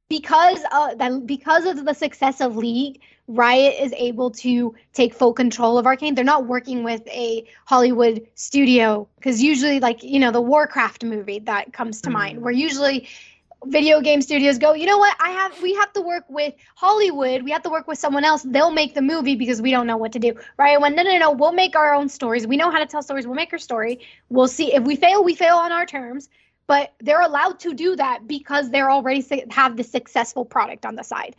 because 0.08 0.62
uh 0.72 0.94
that 0.94 1.26
because 1.26 1.64
of 1.66 1.84
the 1.84 1.94
success 1.94 2.40
of 2.40 2.56
league 2.56 3.00
riot 3.26 3.74
is 3.80 3.92
able 3.94 4.30
to 4.30 4.74
take 4.92 5.14
full 5.14 5.32
control 5.32 5.78
of 5.78 5.86
arcane. 5.86 6.14
They're 6.14 6.24
not 6.24 6.46
working 6.46 6.84
with 6.84 7.06
a 7.08 7.44
hollywood 7.66 8.26
studio 8.34 9.08
because 9.16 9.42
usually 9.42 9.80
like 9.80 10.02
you 10.02 10.18
know 10.20 10.30
the 10.30 10.40
warcraft 10.42 11.04
movie 11.04 11.40
that 11.40 11.72
comes 11.72 12.02
to 12.02 12.10
mind 12.10 12.42
where 12.42 12.52
usually 12.52 13.08
video 13.66 14.00
game 14.00 14.20
studios 14.20 14.58
go 14.58 14.74
you 14.74 14.86
know 14.86 14.98
what? 14.98 15.16
I 15.20 15.30
have 15.30 15.60
we 15.62 15.74
have 15.74 15.92
to 15.94 16.00
work 16.02 16.24
with 16.28 16.54
hollywood. 16.76 17.42
We 17.42 17.50
have 17.52 17.62
to 17.62 17.70
work 17.70 17.86
with 17.88 17.98
someone 17.98 18.24
else. 18.24 18.42
They'll 18.42 18.70
make 18.70 18.94
the 18.94 19.02
movie 19.02 19.36
because 19.36 19.60
we 19.62 19.70
don't 19.70 19.86
know 19.86 19.96
what 19.96 20.12
to 20.12 20.18
do. 20.18 20.34
Right 20.58 20.80
when 20.80 20.94
no 20.94 21.02
no 21.02 21.16
no 21.18 21.32
we'll 21.32 21.52
make 21.52 21.74
our 21.76 21.94
own 21.94 22.08
stories. 22.08 22.46
We 22.46 22.56
know 22.56 22.70
how 22.70 22.78
to 22.78 22.86
tell 22.86 23.02
stories. 23.02 23.26
We'll 23.26 23.36
make 23.36 23.52
our 23.52 23.58
story. 23.58 24.00
We'll 24.28 24.48
see. 24.48 24.74
If 24.74 24.84
we 24.84 24.96
fail 24.96 25.24
we 25.24 25.34
fail 25.34 25.56
on 25.56 25.72
our 25.72 25.86
terms 25.86 26.28
but 26.66 26.94
they're 27.00 27.20
allowed 27.20 27.60
to 27.60 27.74
do 27.74 27.96
that 27.96 28.26
because 28.26 28.70
they're 28.70 28.90
already 28.90 29.24
have 29.50 29.76
the 29.76 29.84
successful 29.84 30.44
product 30.44 30.86
on 30.86 30.94
the 30.94 31.02
side. 31.04 31.36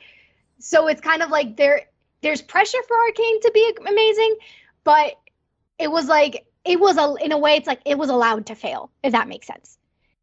So 0.59 0.87
it's 0.87 1.01
kind 1.01 1.21
of 1.21 1.29
like 1.29 1.57
there 1.57 1.81
there's 2.21 2.41
pressure 2.41 2.81
for 2.87 2.97
arcane 2.97 3.41
to 3.41 3.51
be 3.53 3.77
amazing 3.87 4.35
but 4.83 5.13
it 5.77 5.91
was 5.91 6.07
like 6.07 6.45
it 6.63 6.79
was 6.79 6.97
a 6.97 7.13
in 7.23 7.31
a 7.31 7.37
way 7.37 7.55
it's 7.55 7.67
like 7.67 7.81
it 7.85 7.97
was 7.97 8.09
allowed 8.09 8.45
to 8.47 8.55
fail 8.55 8.89
if 9.03 9.11
that 9.11 9.27
makes 9.27 9.47
sense. 9.47 9.77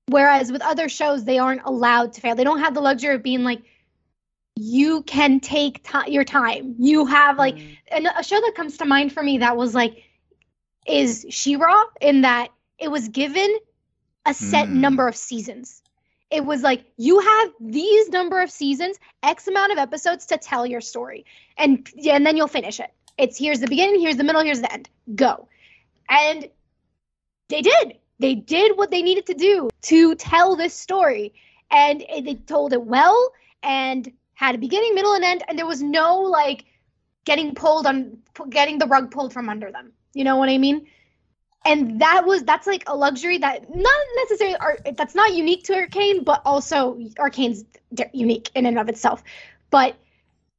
Whereas 0.09 0.51
with 0.51 0.63
other 0.63 0.89
shows 0.89 1.25
they 1.25 1.39
aren't 1.39 1.63
allowed 1.65 2.15
to 2.15 2.21
fail. 2.21 2.35
They 2.35 2.45
don't 2.45 2.59
have 2.61 2.75
the 2.75 2.81
luxury 2.81 3.15
of 3.15 3.23
being 3.23 3.45
like 3.45 3.63
you 4.57 5.03
can 5.03 5.41
take 5.41 5.83
ti 5.83 6.13
your 6.13 6.25
time. 6.25 6.75
You 6.79 7.07
have 7.07 7.39
like 7.39 7.57
Mm. 7.57 7.77
and 7.89 8.09
a 8.19 8.23
show 8.25 8.41
that 8.41 8.55
comes 8.55 8.79
to 8.79 8.85
mind 8.85 9.13
for 9.13 9.23
me 9.23 9.39
that 9.39 9.57
was 9.57 9.75
like 9.75 10.03
is 10.87 11.27
She-Ra 11.31 11.85
in 12.01 12.23
that 12.23 12.49
it 12.79 12.91
was 12.91 13.09
given 13.09 13.57
a 14.27 14.35
set 14.35 14.69
Mm. 14.69 14.75
number 14.75 15.09
of 15.09 15.17
seasons. 15.17 15.83
It 16.31 16.45
was 16.45 16.63
like 16.63 16.85
you 16.97 17.19
have 17.21 17.53
these 17.61 18.09
number 18.09 18.41
of 18.41 18.51
seasons, 18.51 18.99
X 19.23 19.49
amount 19.49 19.73
of 19.73 19.79
episodes 19.79 20.27
to 20.27 20.39
tell 20.39 20.65
your 20.67 20.81
story, 20.81 21.25
and 21.59 21.87
and 22.09 22.25
then 22.27 22.37
you'll 22.37 22.49
finish 22.49 22.81
it. 22.81 22.93
It's 23.19 23.37
here's 23.39 23.61
the 23.61 23.67
beginning, 23.69 24.01
here's 24.01 24.17
the 24.17 24.25
middle, 24.25 24.43
here's 24.43 24.61
the 24.61 24.73
end. 24.73 24.89
Go, 25.15 25.49
and 26.09 26.49
they 27.49 27.61
did. 27.63 27.99
They 28.19 28.35
did 28.35 28.79
what 28.79 28.91
they 28.91 29.03
needed 29.03 29.27
to 29.27 29.35
do 29.35 29.69
to 29.83 30.15
tell 30.15 30.57
this 30.57 30.75
story, 30.75 31.35
and 31.71 32.01
they 32.01 32.35
told 32.35 32.73
it 32.73 32.83
well 32.83 33.33
and 33.63 34.11
had 34.35 34.55
a 34.55 34.59
beginning, 34.59 34.95
middle, 34.95 35.13
and 35.15 35.25
end, 35.25 35.45
and 35.49 35.59
there 35.59 35.67
was 35.67 35.83
no 35.83 36.21
like 36.21 36.65
getting 37.25 37.55
pulled 37.55 37.87
on 37.87 38.19
getting 38.49 38.79
the 38.79 38.87
rug 38.87 39.11
pulled 39.11 39.33
from 39.33 39.49
under 39.49 39.71
them. 39.71 39.93
You 40.15 40.25
know 40.25 40.37
what 40.37 40.49
I 40.49 40.59
mean? 40.59 40.87
And 41.65 42.01
that 42.01 42.27
was 42.27 42.43
that's 42.43 42.67
like 42.67 42.85
a 42.89 42.97
luxury 42.97 43.39
that 43.39 43.75
not 43.75 44.01
necessarily 44.17 44.57
that's 44.97 45.15
not 45.15 45.33
unique 45.35 45.65
to 45.65 45.75
Arcane, 45.75 46.25
but 46.25 46.43
also 46.45 46.99
Arcane's 47.19 47.65
unique 48.13 48.51
in 48.55 48.67
and 48.67 48.79
of 48.79 48.89
itself. 48.89 49.23
But 49.71 49.95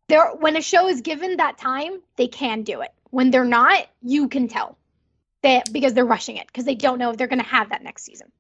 there, 0.08 0.32
when 0.36 0.56
a 0.56 0.62
show 0.62 0.88
is 0.88 1.01
given 1.01 1.38
that 1.38 1.58
time, 1.58 2.01
they 2.16 2.28
can 2.28 2.64
do 2.64 2.82
it. 2.82 2.91
When 3.10 3.32
they're 3.32 3.45
not, 3.45 3.88
you 4.01 4.28
can 4.28 4.47
tell 4.47 4.78
that 5.41 5.72
because 5.72 5.93
they're 5.93 6.06
rushing 6.06 6.38
it 6.38 6.47
because 6.47 6.66
they 6.66 6.76
don't 6.76 6.99
know 6.99 7.12
if 7.12 7.18
they're 7.18 7.28
going 7.28 7.41
to 7.41 7.45
have 7.45 7.70
that 7.70 7.84
next 7.84 8.04
season. 8.04 8.32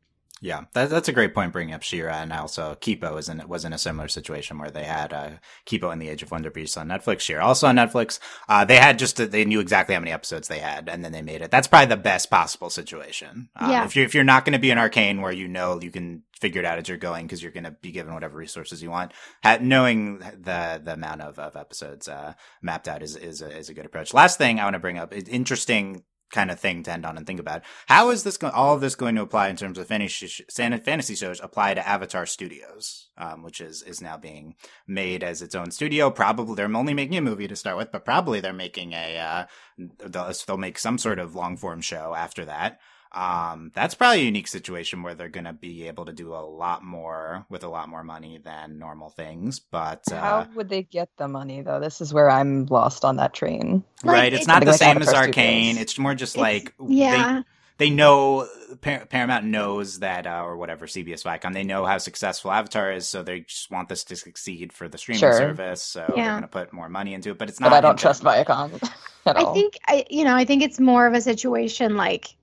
Yeah, 0.43 0.65
that, 0.73 0.89
that's 0.89 1.07
a 1.07 1.13
great 1.13 1.33
point 1.33 1.53
bringing 1.53 1.73
up 1.73 1.83
She-Ra, 1.83 2.15
and 2.15 2.33
also 2.33 2.75
Kipo 2.81 3.17
is 3.17 3.29
in 3.29 3.41
was 3.47 3.63
in 3.63 3.71
a 3.71 3.77
similar 3.77 4.09
situation 4.09 4.57
where 4.57 4.69
they 4.69 4.83
had 4.83 5.13
uh, 5.13 5.29
Kipo 5.65 5.93
in 5.93 5.99
the 5.99 6.09
Age 6.09 6.21
of 6.21 6.31
Wonder 6.31 6.51
Beast 6.51 6.77
on 6.77 6.89
Netflix. 6.89 7.21
She-Ra 7.21 7.47
also 7.47 7.67
on 7.67 7.77
Netflix. 7.77 8.19
Uh, 8.49 8.65
they 8.65 8.75
had 8.75 8.99
just 8.99 9.15
they 9.31 9.45
knew 9.45 9.61
exactly 9.61 9.95
how 9.95 10.01
many 10.01 10.11
episodes 10.11 10.49
they 10.49 10.59
had, 10.59 10.89
and 10.89 11.03
then 11.03 11.13
they 11.13 11.21
made 11.21 11.41
it. 11.41 11.49
That's 11.49 11.67
probably 11.67 11.87
the 11.87 11.95
best 11.95 12.29
possible 12.29 12.69
situation. 12.69 13.47
Um, 13.55 13.71
Yeah. 13.71 13.85
If 13.85 13.95
you're 13.95 14.03
if 14.05 14.13
you're 14.13 14.25
not 14.25 14.43
going 14.43 14.51
to 14.53 14.59
be 14.59 14.71
an 14.71 14.77
arcane 14.77 15.21
where 15.21 15.31
you 15.31 15.47
know 15.47 15.79
you 15.81 15.91
can 15.91 16.23
figure 16.41 16.59
it 16.59 16.65
out 16.65 16.77
as 16.77 16.89
you're 16.89 16.97
going 16.97 17.25
because 17.25 17.41
you're 17.41 17.53
going 17.53 17.63
to 17.63 17.71
be 17.71 17.91
given 17.91 18.13
whatever 18.13 18.37
resources 18.37 18.83
you 18.83 18.89
want, 18.89 19.13
ha- 19.43 19.59
knowing 19.61 20.19
the 20.19 20.81
the 20.83 20.91
amount 20.91 21.21
of, 21.21 21.39
of 21.39 21.55
episodes 21.55 22.09
uh, 22.09 22.33
mapped 22.61 22.89
out 22.89 23.01
is 23.01 23.15
is 23.15 23.41
a, 23.41 23.49
is 23.49 23.69
a 23.69 23.73
good 23.73 23.85
approach. 23.85 24.13
Last 24.13 24.39
thing 24.39 24.59
I 24.59 24.65
want 24.65 24.73
to 24.73 24.79
bring 24.79 24.97
up 24.97 25.13
is 25.13 25.29
interesting 25.29 26.03
kind 26.33 26.51
of 26.51 26.59
thing 26.59 26.83
to 26.83 26.91
end 26.91 27.05
on 27.05 27.15
and 27.15 27.25
think 27.25 27.39
about. 27.39 27.61
How 27.85 28.09
is 28.09 28.23
this 28.23 28.35
going? 28.35 28.53
All 28.53 28.75
of 28.75 28.81
this 28.81 28.95
going 28.95 29.15
to 29.15 29.21
apply 29.21 29.47
in 29.47 29.55
terms 29.55 29.77
of 29.77 29.87
fantasy 29.87 31.15
shows 31.15 31.39
apply 31.39 31.75
to 31.75 31.87
Avatar 31.87 32.25
Studios, 32.25 33.07
um, 33.17 33.43
which 33.43 33.61
is 33.61 33.81
is 33.83 34.01
now 34.01 34.17
being 34.17 34.55
made 34.85 35.23
as 35.23 35.41
its 35.41 35.55
own 35.55 35.71
studio. 35.71 36.09
Probably 36.09 36.55
they're 36.55 36.75
only 36.75 36.93
making 36.93 37.17
a 37.17 37.21
movie 37.21 37.47
to 37.47 37.55
start 37.55 37.77
with, 37.77 37.91
but 37.91 38.03
probably 38.03 38.41
they're 38.41 38.51
making 38.51 38.91
a 38.91 39.17
uh, 39.17 39.45
they'll, 39.77 40.33
they'll 40.45 40.57
make 40.57 40.77
some 40.77 40.97
sort 40.97 41.19
of 41.19 41.35
long 41.35 41.55
form 41.55 41.79
show 41.79 42.13
after 42.13 42.43
that. 42.45 42.81
Um, 43.13 43.71
that's 43.75 43.93
probably 43.93 44.21
a 44.21 44.25
unique 44.25 44.47
situation 44.47 45.03
where 45.03 45.13
they're 45.13 45.29
going 45.29 45.45
to 45.45 45.53
be 45.53 45.87
able 45.87 46.05
to 46.05 46.13
do 46.13 46.33
a 46.33 46.41
lot 46.41 46.83
more 46.83 47.45
with 47.49 47.63
a 47.63 47.67
lot 47.67 47.87
more 47.87 48.03
money 48.03 48.39
than 48.43 48.79
normal 48.79 49.09
things. 49.09 49.59
But 49.59 50.11
uh, 50.11 50.19
how 50.19 50.47
would 50.55 50.69
they 50.69 50.83
get 50.83 51.09
the 51.17 51.27
money 51.27 51.61
though? 51.61 51.79
This 51.79 52.01
is 52.01 52.13
where 52.13 52.29
I'm 52.29 52.65
lost 52.65 53.05
on 53.05 53.17
that 53.17 53.33
train. 53.33 53.83
Like, 54.03 54.13
right, 54.13 54.33
it's 54.33 54.47
not 54.47 54.61
the 54.65 54.71
like 54.71 54.79
same 54.79 55.01
as 55.01 55.13
Arcane. 55.13 55.77
It's 55.77 55.99
more 55.99 56.15
just 56.15 56.35
it's, 56.35 56.41
like 56.41 56.73
yeah. 56.87 57.43
They, 57.77 57.85
they 57.85 57.89
know 57.89 58.47
Par- 58.81 59.05
Paramount 59.07 59.45
knows 59.45 59.99
that, 59.99 60.27
uh, 60.27 60.43
or 60.43 60.57
whatever 60.57 60.85
CBS 60.85 61.23
Viacom, 61.23 61.53
they 61.53 61.63
know 61.63 61.85
how 61.85 61.97
successful 61.97 62.51
Avatar 62.51 62.91
is, 62.91 63.07
so 63.07 63.23
they 63.23 63.41
just 63.41 63.71
want 63.71 63.89
this 63.89 64.03
to 64.05 64.15
succeed 64.15 64.71
for 64.71 64.87
the 64.87 64.97
streaming 64.97 65.19
sure. 65.19 65.33
service. 65.33 65.83
So 65.83 66.01
yeah. 66.09 66.15
they're 66.15 66.31
going 66.31 66.41
to 66.43 66.47
put 66.47 66.73
more 66.73 66.89
money 66.89 67.13
into 67.13 67.31
it. 67.31 67.37
But 67.37 67.49
it's 67.49 67.59
not. 67.59 67.69
But 67.69 67.77
I 67.77 67.81
don't 67.81 67.97
trust 67.97 68.23
Viacom. 68.23 68.71
I 69.25 69.53
think 69.53 69.77
I, 69.87 70.05
you 70.09 70.23
know, 70.23 70.35
I 70.35 70.45
think 70.45 70.63
it's 70.63 70.79
more 70.79 71.07
of 71.07 71.13
a 71.13 71.21
situation 71.21 71.95
like 71.95 72.35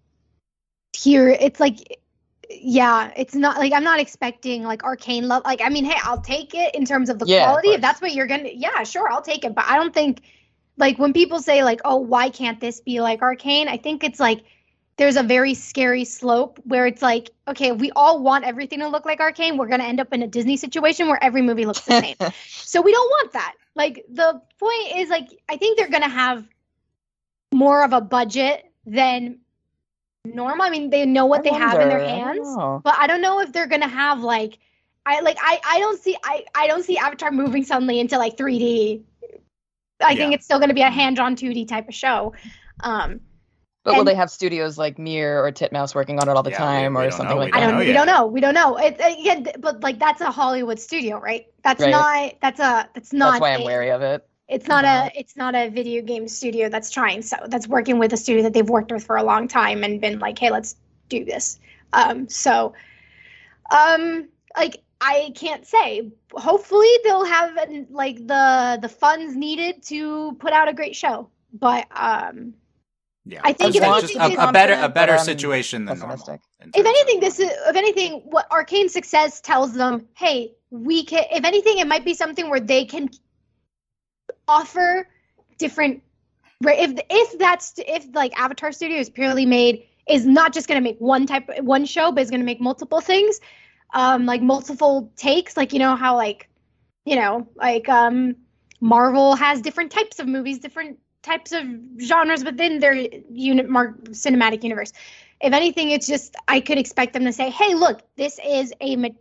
here 0.96 1.28
it's 1.28 1.60
like 1.60 2.00
yeah 2.50 3.12
it's 3.16 3.34
not 3.34 3.58
like 3.58 3.72
i'm 3.72 3.84
not 3.84 4.00
expecting 4.00 4.64
like 4.64 4.82
arcane 4.82 5.28
love 5.28 5.42
like 5.44 5.60
i 5.62 5.68
mean 5.68 5.84
hey 5.84 5.98
i'll 6.02 6.20
take 6.20 6.54
it 6.54 6.74
in 6.74 6.84
terms 6.84 7.08
of 7.08 7.18
the 7.18 7.26
yeah, 7.26 7.44
quality 7.44 7.68
of 7.68 7.74
if 7.76 7.80
that's 7.80 8.00
what 8.00 8.12
you're 8.12 8.26
gonna 8.26 8.50
yeah 8.52 8.82
sure 8.82 9.08
i'll 9.10 9.22
take 9.22 9.44
it 9.44 9.54
but 9.54 9.64
i 9.66 9.76
don't 9.76 9.94
think 9.94 10.22
like 10.76 10.98
when 10.98 11.12
people 11.12 11.40
say 11.40 11.62
like 11.62 11.80
oh 11.84 11.96
why 11.96 12.28
can't 12.28 12.60
this 12.60 12.80
be 12.80 13.00
like 13.00 13.22
arcane 13.22 13.68
i 13.68 13.76
think 13.76 14.02
it's 14.02 14.18
like 14.18 14.42
there's 14.96 15.16
a 15.16 15.22
very 15.22 15.54
scary 15.54 16.04
slope 16.04 16.58
where 16.64 16.86
it's 16.86 17.02
like 17.02 17.30
okay 17.46 17.70
we 17.72 17.92
all 17.92 18.20
want 18.20 18.44
everything 18.44 18.80
to 18.80 18.88
look 18.88 19.04
like 19.04 19.20
arcane 19.20 19.56
we're 19.56 19.68
to 19.80 19.86
end 19.86 20.00
up 20.00 20.12
in 20.12 20.22
a 20.22 20.26
disney 20.26 20.56
situation 20.56 21.06
where 21.06 21.22
every 21.22 21.42
movie 21.42 21.66
looks 21.66 21.80
the 21.80 22.00
same. 22.00 22.16
So 22.48 22.82
we 22.82 22.92
don't 22.92 23.08
want 23.08 23.32
that 23.32 23.54
like 23.74 24.04
the 24.10 24.40
point 24.58 24.96
is 24.96 25.08
like 25.08 25.28
i 25.48 25.56
think 25.56 25.78
they're 25.78 25.88
to 26.02 26.08
have 26.08 26.46
more 27.52 27.84
of 27.84 27.92
a 27.92 28.00
budget 28.00 28.64
than 28.86 29.38
normal. 30.24 30.64
I 30.64 30.70
mean, 30.70 30.90
they 30.90 31.06
know 31.06 31.26
what 31.26 31.40
I 31.40 31.42
they 31.42 31.50
wonder. 31.50 31.66
have 31.68 31.80
in 31.80 31.88
their 31.88 31.98
hands, 32.00 32.48
I 32.58 32.78
but 32.82 32.94
I 32.98 33.06
don't 33.06 33.20
know 33.20 33.40
if 33.40 33.52
they're 33.52 33.66
gonna 33.66 33.88
have 33.88 34.20
like, 34.20 34.58
I 35.06 35.20
like 35.20 35.38
I 35.40 35.60
I 35.64 35.78
don't 35.78 36.00
see 36.00 36.16
I 36.22 36.44
I 36.54 36.66
don't 36.66 36.84
see 36.84 36.98
Avatar 36.98 37.30
moving 37.30 37.64
suddenly 37.64 38.00
into 38.00 38.18
like 38.18 38.36
3D. 38.36 39.02
I 40.02 40.12
yeah. 40.12 40.16
think 40.16 40.34
it's 40.34 40.44
still 40.44 40.58
gonna 40.58 40.74
be 40.74 40.82
a 40.82 40.90
hand-drawn 40.90 41.36
2D 41.36 41.68
type 41.68 41.88
of 41.88 41.94
show. 41.94 42.34
Um, 42.82 43.20
but 43.82 43.92
and, 43.92 43.98
will 43.98 44.04
they 44.04 44.14
have 44.14 44.30
studios 44.30 44.76
like 44.76 44.98
Mir 44.98 45.42
or 45.42 45.50
Titmouse 45.52 45.94
working 45.94 46.18
on 46.18 46.28
it 46.28 46.36
all 46.36 46.42
the 46.42 46.50
yeah, 46.50 46.58
time, 46.58 46.94
we, 46.94 47.00
we 47.00 47.06
or 47.06 47.10
something 47.10 47.36
know. 47.36 47.40
like 47.40 47.52
that? 47.52 47.62
I 47.62 47.70
don't. 47.70 47.78
we 47.78 47.92
don't 47.92 48.06
know. 48.06 48.26
We 48.26 48.40
don't 48.40 48.52
know. 48.52 48.76
It, 48.76 49.00
again, 49.00 49.46
but 49.58 49.82
like 49.82 49.98
that's 49.98 50.20
a 50.20 50.30
Hollywood 50.30 50.78
studio, 50.78 51.18
right? 51.18 51.46
That's 51.64 51.80
right. 51.80 51.90
not. 51.90 52.34
That's 52.42 52.60
a. 52.60 52.88
That's 52.94 53.12
not. 53.14 53.32
That's 53.32 53.40
why 53.40 53.54
I'm 53.54 53.64
wary 53.64 53.90
of 53.90 54.02
it. 54.02 54.26
It's 54.50 54.66
not 54.66 54.84
a 54.84 55.10
it's 55.14 55.36
not 55.36 55.54
a 55.54 55.70
video 55.70 56.02
game 56.02 56.26
studio 56.26 56.68
that's 56.68 56.90
trying 56.90 57.22
so 57.22 57.36
that's 57.46 57.68
working 57.68 57.98
with 57.98 58.12
a 58.12 58.16
studio 58.16 58.42
that 58.42 58.52
they've 58.52 58.68
worked 58.68 58.90
with 58.90 59.04
for 59.04 59.16
a 59.16 59.22
long 59.22 59.46
time 59.46 59.84
and 59.84 60.00
been 60.00 60.18
like, 60.18 60.38
hey, 60.38 60.50
let's 60.50 60.76
do 61.08 61.24
this. 61.24 61.60
Um, 61.92 62.28
so, 62.28 62.74
um, 63.70 64.28
like 64.56 64.82
I 65.00 65.32
can't 65.34 65.64
say. 65.64 66.10
Hopefully, 66.32 66.90
they'll 67.04 67.24
have 67.24 67.56
like 67.90 68.16
the 68.26 68.78
the 68.82 68.88
funds 68.88 69.36
needed 69.36 69.82
to 69.84 70.36
put 70.40 70.52
out 70.52 70.68
a 70.68 70.72
great 70.72 70.96
show. 70.96 71.30
But 71.52 71.86
um, 71.94 72.54
yeah, 73.24 73.40
I 73.44 73.52
think 73.52 73.76
if 73.76 73.82
anything, 73.82 74.20
a, 74.20 74.48
a, 74.48 74.52
better 74.52 74.76
a 74.80 74.88
better 74.88 75.16
situation 75.18 75.84
than 75.84 76.00
normal. 76.00 76.40
If 76.74 76.86
anything, 76.86 77.20
this 77.20 77.38
is 77.38 77.50
if 77.68 77.76
anything, 77.76 78.22
what 78.24 78.46
Arcane 78.50 78.88
success 78.88 79.40
tells 79.40 79.74
them, 79.74 80.08
hey, 80.14 80.52
we 80.70 81.04
can. 81.04 81.24
If 81.30 81.44
anything, 81.44 81.78
it 81.78 81.86
might 81.86 82.04
be 82.04 82.14
something 82.14 82.50
where 82.50 82.60
they 82.60 82.84
can 82.84 83.08
offer 84.50 85.08
different 85.58 86.02
if 86.62 87.00
if 87.08 87.38
that's 87.38 87.74
if 87.78 88.06
like 88.14 88.38
avatar 88.38 88.72
studio 88.72 88.98
is 88.98 89.08
purely 89.08 89.46
made 89.46 89.86
is 90.08 90.26
not 90.26 90.52
just 90.52 90.66
going 90.68 90.80
to 90.82 90.82
make 90.82 90.98
one 90.98 91.24
type 91.26 91.48
one 91.60 91.84
show 91.84 92.10
but 92.10 92.22
is 92.22 92.30
going 92.30 92.40
to 92.40 92.46
make 92.46 92.60
multiple 92.60 93.00
things 93.00 93.40
um 93.94 94.26
like 94.26 94.42
multiple 94.42 95.10
takes 95.16 95.56
like 95.56 95.72
you 95.72 95.78
know 95.78 95.94
how 95.94 96.16
like 96.16 96.48
you 97.04 97.16
know 97.16 97.46
like 97.56 97.88
um 97.88 98.34
marvel 98.80 99.36
has 99.36 99.62
different 99.62 99.90
types 99.90 100.18
of 100.18 100.26
movies 100.26 100.58
different 100.58 100.98
types 101.22 101.52
of 101.52 101.62
genres 102.00 102.44
within 102.44 102.80
their 102.80 102.94
unit 103.30 103.68
mark 103.68 104.04
cinematic 104.04 104.64
universe. 104.64 104.92
If 105.42 105.54
anything 105.54 105.90
it's 105.90 106.06
just 106.06 106.36
i 106.48 106.60
could 106.60 106.76
expect 106.76 107.14
them 107.14 107.24
to 107.24 107.32
say 107.32 107.48
hey 107.48 107.74
look 107.74 108.02
this 108.16 108.38
is 108.46 108.74
a 108.82 109.14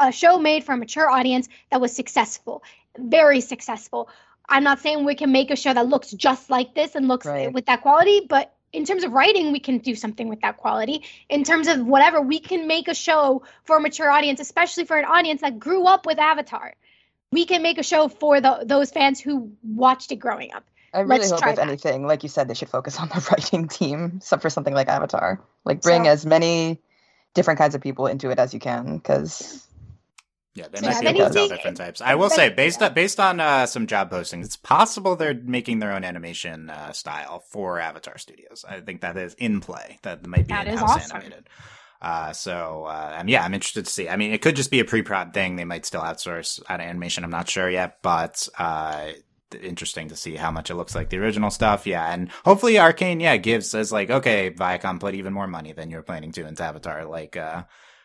a 0.00 0.10
show 0.10 0.38
made 0.38 0.64
for 0.64 0.72
a 0.72 0.76
mature 0.78 1.10
audience 1.10 1.48
that 1.70 1.82
was 1.82 1.94
successful 1.94 2.62
very 2.98 3.40
successful 3.40 4.08
I'm 4.48 4.64
not 4.64 4.80
saying 4.80 5.04
we 5.04 5.14
can 5.14 5.32
make 5.32 5.50
a 5.50 5.56
show 5.56 5.72
that 5.72 5.86
looks 5.86 6.12
just 6.12 6.50
like 6.50 6.74
this 6.74 6.94
and 6.94 7.08
looks 7.08 7.26
right. 7.26 7.52
with 7.52 7.66
that 7.66 7.82
quality, 7.82 8.26
but 8.28 8.52
in 8.72 8.84
terms 8.84 9.04
of 9.04 9.12
writing, 9.12 9.52
we 9.52 9.60
can 9.60 9.78
do 9.78 9.94
something 9.94 10.28
with 10.28 10.40
that 10.42 10.58
quality. 10.58 11.02
In 11.28 11.44
terms 11.44 11.66
of 11.66 11.86
whatever, 11.86 12.20
we 12.20 12.40
can 12.40 12.66
make 12.66 12.88
a 12.88 12.94
show 12.94 13.42
for 13.64 13.78
a 13.78 13.80
mature 13.80 14.10
audience, 14.10 14.40
especially 14.40 14.84
for 14.84 14.98
an 14.98 15.04
audience 15.04 15.40
that 15.40 15.58
grew 15.58 15.86
up 15.86 16.04
with 16.04 16.18
Avatar. 16.18 16.74
We 17.32 17.46
can 17.46 17.62
make 17.62 17.78
a 17.78 17.82
show 17.82 18.08
for 18.08 18.40
the, 18.40 18.64
those 18.64 18.90
fans 18.90 19.20
who 19.20 19.52
watched 19.62 20.12
it 20.12 20.16
growing 20.16 20.52
up. 20.52 20.64
I 20.92 21.00
really 21.00 21.20
Let's 21.20 21.30
hope, 21.30 21.46
if 21.46 21.56
that. 21.56 21.66
anything, 21.66 22.06
like 22.06 22.22
you 22.22 22.28
said, 22.28 22.48
they 22.48 22.54
should 22.54 22.68
focus 22.68 22.98
on 22.98 23.08
the 23.08 23.26
writing 23.30 23.68
team 23.68 24.20
for 24.20 24.50
something 24.50 24.74
like 24.74 24.88
Avatar. 24.88 25.40
Like 25.64 25.82
bring 25.82 26.04
so, 26.04 26.10
as 26.10 26.24
many 26.24 26.80
different 27.34 27.58
kinds 27.58 27.74
of 27.74 27.80
people 27.80 28.06
into 28.06 28.30
it 28.30 28.38
as 28.38 28.54
you 28.54 28.60
can, 28.60 28.96
because 28.96 29.66
yeah, 30.56 30.68
they 30.68 30.80
might 30.80 31.00
be 31.00 31.06
able 31.08 31.28
to 31.28 31.32
tell 31.32 31.48
different 31.48 31.76
types. 31.76 32.00
I 32.00 32.14
will 32.14 32.30
say, 32.30 32.48
based 32.48 32.82
on 32.82 32.94
based 32.94 33.20
on 33.20 33.40
uh, 33.40 33.66
some 33.66 33.86
job 33.86 34.10
postings, 34.10 34.46
it's 34.46 34.56
possible 34.56 35.14
they're 35.14 35.34
making 35.34 35.80
their 35.80 35.92
own 35.92 36.02
animation 36.02 36.70
uh, 36.70 36.92
style 36.92 37.44
for 37.50 37.78
Avatar 37.78 38.16
Studios. 38.16 38.64
I 38.66 38.80
think 38.80 39.02
that 39.02 39.18
is 39.18 39.34
in 39.34 39.60
play. 39.60 39.98
That 40.02 40.26
might 40.26 40.48
be 40.48 40.54
in-house 40.54 40.82
awesome. 40.82 41.16
animated. 41.16 41.48
Uh, 42.00 42.32
so 42.32 42.84
uh, 42.88 43.18
um, 43.18 43.28
yeah, 43.28 43.44
I'm 43.44 43.52
interested 43.52 43.84
to 43.84 43.90
see. 43.90 44.08
I 44.08 44.16
mean, 44.16 44.32
it 44.32 44.40
could 44.40 44.56
just 44.56 44.70
be 44.70 44.80
a 44.80 44.84
pre-prod 44.84 45.34
thing. 45.34 45.56
They 45.56 45.64
might 45.64 45.84
still 45.84 46.02
outsource 46.02 46.60
animation. 46.68 47.22
I'm 47.22 47.30
not 47.30 47.50
sure 47.50 47.68
yet, 47.68 47.98
but 48.02 48.48
uh, 48.58 49.12
interesting 49.62 50.08
to 50.08 50.16
see 50.16 50.36
how 50.36 50.50
much 50.50 50.70
it 50.70 50.74
looks 50.74 50.94
like 50.94 51.10
the 51.10 51.18
original 51.18 51.50
stuff. 51.50 51.86
Yeah, 51.86 52.10
and 52.10 52.30
hopefully 52.44 52.78
Arcane, 52.78 53.20
yeah, 53.20 53.36
gives 53.36 53.68
says 53.68 53.92
like, 53.92 54.10
okay, 54.10 54.50
Viacom 54.50 55.00
put 55.00 55.14
even 55.14 55.32
more 55.34 55.46
money 55.46 55.72
than 55.72 55.90
you're 55.90 56.02
planning 56.02 56.32
to 56.32 56.46
into 56.46 56.62
Avatar. 56.62 57.04
Like, 57.04 57.36
uh, 57.36 57.64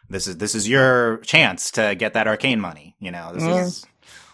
this 0.09 0.27
is 0.27 0.37
this 0.37 0.55
is 0.55 0.67
your 0.67 1.17
chance 1.17 1.71
to 1.71 1.95
get 1.95 2.13
that 2.13 2.27
arcane 2.27 2.59
money. 2.59 2.95
You 2.99 3.11
know, 3.11 3.31
this 3.33 3.43
yeah. 3.43 3.65
is 3.65 3.85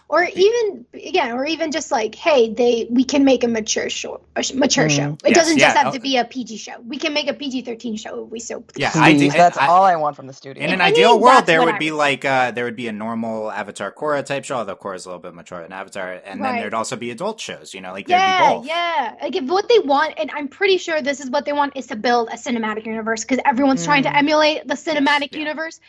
or 0.08 0.24
even 0.24 0.86
again 0.94 1.32
or 1.32 1.44
even 1.44 1.70
just 1.70 1.90
like 1.90 2.14
hey 2.14 2.52
they 2.52 2.86
we 2.90 3.04
can 3.04 3.24
make 3.24 3.44
a 3.44 3.48
mature 3.48 3.90
show 3.90 4.20
a 4.36 4.42
mature 4.54 4.88
mm. 4.88 4.90
show 4.90 5.12
it 5.24 5.28
yes, 5.28 5.34
doesn't 5.34 5.58
just 5.58 5.76
yeah. 5.76 5.82
have 5.82 5.92
to 5.92 6.00
be 6.00 6.16
a 6.16 6.24
pg 6.24 6.56
show 6.56 6.80
we 6.86 6.96
can 6.96 7.12
make 7.12 7.28
a 7.28 7.34
pg-13 7.34 7.98
show 7.98 8.24
if 8.24 8.30
we 8.30 8.40
so 8.40 8.60
please. 8.60 8.80
yeah 8.80 8.90
Please, 8.90 9.34
I, 9.34 9.36
that's 9.36 9.58
I, 9.58 9.66
all 9.66 9.84
i 9.84 9.96
want 9.96 10.16
from 10.16 10.26
the 10.26 10.32
studio 10.32 10.62
in 10.62 10.70
an 10.70 10.80
ideal 10.80 11.20
world 11.20 11.46
there 11.46 11.62
would 11.62 11.78
be 11.78 11.90
like 11.90 12.24
uh 12.24 12.50
there 12.50 12.64
would 12.64 12.76
be 12.76 12.88
a 12.88 12.92
normal 12.92 13.50
avatar 13.50 13.92
korra 13.92 14.24
type 14.24 14.44
show 14.44 14.56
although 14.56 14.76
korra 14.76 14.96
is 14.96 15.04
a 15.04 15.08
little 15.08 15.22
bit 15.22 15.34
mature 15.34 15.62
than 15.62 15.72
avatar 15.72 16.12
and 16.24 16.40
right. 16.40 16.52
then 16.52 16.60
there'd 16.60 16.74
also 16.74 16.96
be 16.96 17.10
adult 17.10 17.40
shows 17.40 17.74
you 17.74 17.80
know 17.80 17.92
like 17.92 18.08
yeah 18.08 18.60
yeah 18.62 19.14
like 19.22 19.36
if 19.36 19.44
what 19.44 19.68
they 19.68 19.78
want 19.80 20.14
and 20.18 20.30
i'm 20.32 20.48
pretty 20.48 20.78
sure 20.78 21.02
this 21.02 21.20
is 21.20 21.30
what 21.30 21.44
they 21.44 21.52
want 21.52 21.76
is 21.76 21.86
to 21.86 21.96
build 21.96 22.28
a 22.28 22.36
cinematic 22.36 22.86
universe 22.86 23.24
because 23.24 23.38
everyone's 23.44 23.82
mm. 23.82 23.86
trying 23.86 24.02
to 24.02 24.08
mm. 24.08 24.16
emulate 24.16 24.66
the 24.66 24.74
cinematic 24.74 25.32
yeah. 25.32 25.38
universe 25.38 25.80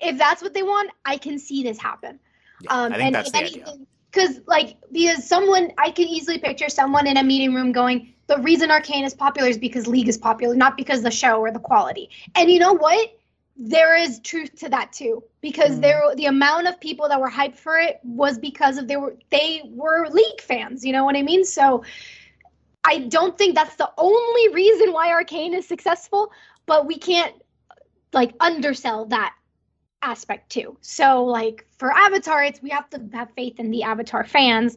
if 0.00 0.16
that's 0.16 0.42
what 0.42 0.54
they 0.54 0.62
want 0.62 0.90
i 1.04 1.16
can 1.16 1.38
see 1.38 1.62
this 1.62 1.78
happen 1.78 2.20
yeah, 2.64 2.82
um, 2.82 2.92
I 2.92 2.96
think 2.96 3.12
that's 3.12 3.30
the 3.30 3.38
idea. 3.38 3.74
Because 4.10 4.40
like 4.46 4.76
because 4.92 5.26
someone 5.26 5.72
I 5.78 5.90
can 5.90 6.06
easily 6.06 6.38
picture 6.38 6.68
someone 6.68 7.06
in 7.06 7.16
a 7.16 7.22
meeting 7.22 7.54
room 7.54 7.72
going, 7.72 8.14
the 8.26 8.38
reason 8.38 8.70
Arcane 8.70 9.04
is 9.04 9.14
popular 9.14 9.48
is 9.48 9.58
because 9.58 9.86
League 9.86 10.08
is 10.08 10.18
popular, 10.18 10.54
not 10.54 10.76
because 10.76 11.02
the 11.02 11.10
show 11.10 11.40
or 11.40 11.50
the 11.50 11.58
quality. 11.58 12.10
And 12.34 12.50
you 12.50 12.58
know 12.58 12.72
what? 12.72 13.10
There 13.56 13.96
is 13.96 14.20
truth 14.20 14.56
to 14.60 14.68
that 14.70 14.92
too, 14.92 15.22
because 15.40 15.72
mm. 15.78 15.82
there 15.82 16.02
the 16.16 16.26
amount 16.26 16.68
of 16.68 16.80
people 16.80 17.08
that 17.08 17.20
were 17.20 17.30
hyped 17.30 17.56
for 17.56 17.78
it 17.78 18.00
was 18.02 18.38
because 18.38 18.78
of 18.78 18.88
they 18.88 18.96
were 18.96 19.16
they 19.30 19.62
were 19.64 20.08
League 20.08 20.40
fans. 20.40 20.84
You 20.84 20.92
know 20.92 21.04
what 21.04 21.16
I 21.16 21.22
mean? 21.22 21.44
So 21.44 21.84
I 22.84 22.98
don't 22.98 23.36
think 23.36 23.54
that's 23.54 23.76
the 23.76 23.90
only 23.96 24.54
reason 24.54 24.92
why 24.92 25.10
Arcane 25.10 25.54
is 25.54 25.66
successful, 25.66 26.30
but 26.66 26.86
we 26.86 26.98
can't 26.98 27.34
like 28.12 28.34
undersell 28.40 29.06
that 29.06 29.34
aspect 30.04 30.50
too. 30.50 30.76
So 30.80 31.24
like 31.24 31.66
for 31.78 31.90
Avatar, 31.90 32.44
it's 32.44 32.62
we 32.62 32.70
have 32.70 32.88
to 32.90 33.02
have 33.12 33.30
faith 33.34 33.58
in 33.58 33.70
the 33.70 33.82
Avatar 33.82 34.24
fans 34.24 34.76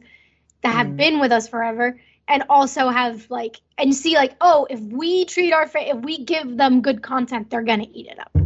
that 0.62 0.74
have 0.74 0.88
mm. 0.88 0.96
been 0.96 1.20
with 1.20 1.32
us 1.32 1.48
forever 1.48 2.00
and 2.26 2.44
also 2.48 2.88
have 2.88 3.30
like 3.30 3.60
and 3.78 3.94
see 3.94 4.14
like 4.14 4.36
oh 4.40 4.66
if 4.68 4.80
we 4.80 5.24
treat 5.24 5.52
our 5.52 5.66
fa- 5.66 5.88
if 5.88 5.96
we 5.98 6.24
give 6.24 6.56
them 6.56 6.82
good 6.82 7.02
content 7.02 7.48
they're 7.48 7.62
gonna 7.62 7.86
eat 7.92 8.06
it 8.06 8.18
up 8.18 8.36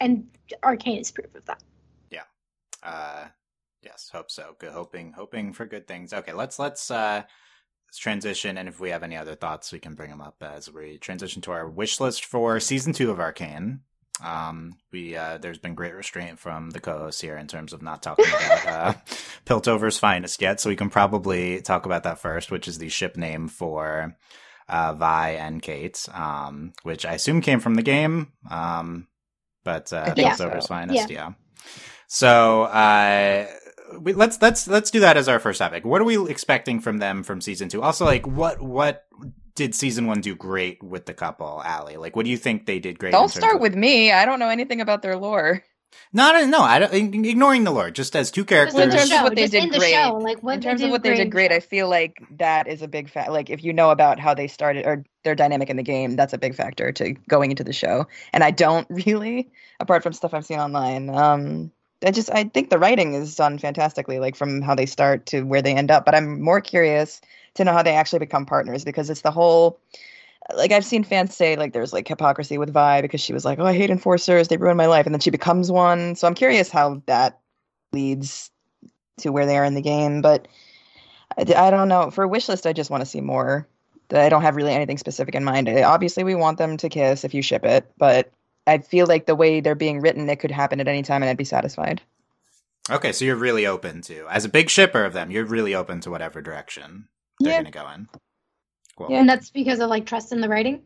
and 0.00 0.26
arcane 0.62 0.98
is 0.98 1.10
proof 1.10 1.34
of 1.34 1.44
that 1.44 1.62
yeah 2.10 2.22
uh 2.82 3.26
yes 3.82 4.08
hope 4.10 4.30
so 4.30 4.54
good 4.58 4.72
hoping 4.72 5.12
hoping 5.12 5.52
for 5.52 5.66
good 5.66 5.86
things 5.86 6.14
okay 6.14 6.32
let's 6.32 6.58
let's 6.58 6.90
uh 6.90 7.22
transition, 7.96 8.58
and 8.58 8.68
if 8.68 8.80
we 8.80 8.90
have 8.90 9.02
any 9.02 9.16
other 9.16 9.34
thoughts, 9.34 9.72
we 9.72 9.78
can 9.78 9.94
bring 9.94 10.10
them 10.10 10.20
up 10.20 10.42
as 10.42 10.70
we 10.70 10.98
transition 10.98 11.40
to 11.42 11.52
our 11.52 11.68
wish 11.68 12.00
list 12.00 12.24
for 12.24 12.60
season 12.60 12.92
two 12.92 13.10
of 13.10 13.20
Arcane. 13.20 13.80
Um, 14.24 14.76
we 14.92 15.16
uh, 15.16 15.38
there's 15.38 15.58
been 15.58 15.74
great 15.74 15.94
restraint 15.94 16.38
from 16.38 16.70
the 16.70 16.80
co-hosts 16.80 17.20
here 17.20 17.36
in 17.36 17.46
terms 17.46 17.72
of 17.72 17.82
not 17.82 18.02
talking 18.02 18.26
about 18.26 18.66
uh, 18.66 18.92
Piltover's 19.46 19.98
finest 19.98 20.40
yet, 20.40 20.60
so 20.60 20.70
we 20.70 20.76
can 20.76 20.90
probably 20.90 21.60
talk 21.60 21.86
about 21.86 22.04
that 22.04 22.18
first, 22.18 22.50
which 22.50 22.68
is 22.68 22.78
the 22.78 22.88
ship 22.88 23.16
name 23.16 23.48
for 23.48 24.16
uh, 24.68 24.92
Vi 24.94 25.30
and 25.30 25.62
Cait, 25.62 26.08
um, 26.12 26.72
which 26.82 27.04
I 27.06 27.14
assume 27.14 27.40
came 27.40 27.60
from 27.60 27.74
the 27.74 27.82
game, 27.82 28.32
um, 28.50 29.06
but 29.64 29.92
uh, 29.92 30.14
Piltover's 30.14 30.64
so. 30.64 30.68
finest, 30.68 31.10
yeah. 31.10 31.16
yeah. 31.28 31.32
So 32.06 32.62
uh, 32.62 33.46
we, 34.00 34.12
let's 34.12 34.40
let's 34.40 34.66
let's 34.66 34.90
do 34.90 35.00
that 35.00 35.16
as 35.16 35.28
our 35.28 35.38
first 35.38 35.58
topic. 35.58 35.84
What 35.84 36.00
are 36.00 36.04
we 36.04 36.30
expecting 36.30 36.80
from 36.80 36.98
them 36.98 37.22
from 37.22 37.40
season 37.40 37.68
two? 37.68 37.82
Also, 37.82 38.04
like 38.04 38.26
what 38.26 38.60
what 38.60 39.04
did 39.58 39.74
season 39.74 40.06
one 40.06 40.20
do 40.20 40.36
great 40.36 40.80
with 40.84 41.06
the 41.06 41.12
couple, 41.12 41.60
Allie? 41.64 41.96
Like, 41.96 42.14
what 42.14 42.24
do 42.24 42.30
you 42.30 42.36
think 42.36 42.64
they 42.64 42.78
did 42.78 42.96
great? 42.96 43.10
Don't 43.10 43.28
start 43.28 43.56
of- 43.56 43.60
with 43.60 43.74
me. 43.74 44.12
I 44.12 44.24
don't 44.24 44.38
know 44.38 44.48
anything 44.48 44.80
about 44.80 45.02
their 45.02 45.16
lore. 45.16 45.64
Not 46.12 46.48
no, 46.48 46.60
I 46.60 46.78
don't, 46.78 46.94
ignoring 46.94 47.64
the 47.64 47.70
lore, 47.70 47.90
just 47.90 48.14
as 48.14 48.30
two 48.30 48.44
characters. 48.44 48.78
in 48.78 48.90
terms 48.90 49.10
of 49.10 49.22
what 49.22 49.34
they 49.34 49.48
did 49.48 49.70
great, 49.70 49.92
show, 49.92 50.18
like 50.22 50.38
in 50.44 50.60
terms 50.60 50.80
of 50.80 50.90
what 50.90 51.02
they 51.02 51.16
did 51.16 51.30
great, 51.30 51.50
I 51.50 51.60
feel 51.60 51.88
like 51.88 52.22
that 52.36 52.68
is 52.68 52.82
a 52.82 52.88
big 52.88 53.10
fact. 53.10 53.30
Like 53.30 53.50
if 53.50 53.64
you 53.64 53.72
know 53.72 53.90
about 53.90 54.20
how 54.20 54.32
they 54.32 54.46
started 54.46 54.86
or 54.86 55.04
their 55.24 55.34
dynamic 55.34 55.70
in 55.70 55.76
the 55.76 55.82
game, 55.82 56.14
that's 56.14 56.32
a 56.32 56.38
big 56.38 56.54
factor 56.54 56.92
to 56.92 57.14
going 57.28 57.50
into 57.50 57.64
the 57.64 57.72
show. 57.72 58.06
And 58.32 58.44
I 58.44 58.52
don't 58.52 58.86
really, 59.06 59.50
apart 59.80 60.02
from 60.02 60.12
stuff 60.12 60.34
I've 60.34 60.46
seen 60.46 60.60
online. 60.60 61.10
Um, 61.10 61.72
I 62.04 62.10
just 62.12 62.30
I 62.30 62.44
think 62.44 62.70
the 62.70 62.78
writing 62.78 63.14
is 63.14 63.34
done 63.34 63.58
fantastically, 63.58 64.20
like 64.20 64.36
from 64.36 64.62
how 64.62 64.74
they 64.74 64.86
start 64.86 65.26
to 65.26 65.42
where 65.42 65.62
they 65.62 65.74
end 65.74 65.90
up. 65.90 66.04
But 66.04 66.14
I'm 66.14 66.40
more 66.40 66.60
curious 66.60 67.20
to 67.58 67.64
know 67.64 67.72
how 67.72 67.82
they 67.82 67.94
actually 67.94 68.18
become 68.18 68.46
partners 68.46 68.84
because 68.84 69.10
it's 69.10 69.20
the 69.20 69.30
whole 69.30 69.78
like 70.54 70.72
I've 70.72 70.84
seen 70.84 71.04
fans 71.04 71.34
say 71.34 71.56
like 71.56 71.72
there's 71.72 71.92
like 71.92 72.08
hypocrisy 72.08 72.58
with 72.58 72.72
Vi 72.72 73.02
because 73.02 73.20
she 73.20 73.32
was 73.32 73.44
like, 73.44 73.58
Oh, 73.58 73.66
I 73.66 73.74
hate 73.74 73.90
enforcers, 73.90 74.48
they 74.48 74.56
ruin 74.56 74.76
my 74.76 74.86
life, 74.86 75.06
and 75.06 75.14
then 75.14 75.20
she 75.20 75.30
becomes 75.30 75.70
one. 75.70 76.16
So 76.16 76.26
I'm 76.26 76.34
curious 76.34 76.70
how 76.70 77.02
that 77.06 77.38
leads 77.92 78.50
to 79.18 79.30
where 79.30 79.46
they 79.46 79.58
are 79.58 79.64
in 79.64 79.74
the 79.74 79.82
game. 79.82 80.22
But 80.22 80.48
I, 81.36 81.42
I 81.42 81.70
don't 81.70 81.88
know. 81.88 82.10
For 82.10 82.24
a 82.24 82.28
wishlist, 82.28 82.66
I 82.66 82.72
just 82.72 82.90
want 82.90 83.02
to 83.02 83.06
see 83.06 83.20
more. 83.20 83.66
I 84.10 84.30
don't 84.30 84.42
have 84.42 84.56
really 84.56 84.72
anything 84.72 84.96
specific 84.96 85.34
in 85.34 85.44
mind. 85.44 85.68
Obviously, 85.68 86.24
we 86.24 86.34
want 86.34 86.56
them 86.56 86.78
to 86.78 86.88
kiss 86.88 87.24
if 87.24 87.34
you 87.34 87.42
ship 87.42 87.66
it, 87.66 87.90
but 87.98 88.32
I 88.66 88.78
feel 88.78 89.06
like 89.06 89.26
the 89.26 89.34
way 89.34 89.60
they're 89.60 89.74
being 89.74 90.00
written, 90.00 90.30
it 90.30 90.40
could 90.40 90.50
happen 90.50 90.80
at 90.80 90.88
any 90.88 91.02
time, 91.02 91.22
and 91.22 91.28
I'd 91.28 91.36
be 91.36 91.44
satisfied. 91.44 92.00
Okay, 92.88 93.12
so 93.12 93.26
you're 93.26 93.36
really 93.36 93.66
open 93.66 94.00
to, 94.02 94.26
as 94.30 94.46
a 94.46 94.48
big 94.48 94.70
shipper 94.70 95.04
of 95.04 95.12
them, 95.12 95.30
you're 95.30 95.44
really 95.44 95.74
open 95.74 96.00
to 96.00 96.10
whatever 96.10 96.40
direction 96.40 97.08
they're 97.48 97.56
yeah. 97.56 97.62
going 97.62 97.72
to 97.72 97.78
go 97.78 97.90
in. 97.90 98.08
Cool. 98.96 99.06
Yeah, 99.10 99.20
and 99.20 99.28
that's 99.28 99.50
because 99.50 99.80
of 99.80 99.90
like 99.90 100.06
trust 100.06 100.32
in 100.32 100.40
the 100.40 100.48
writing. 100.48 100.82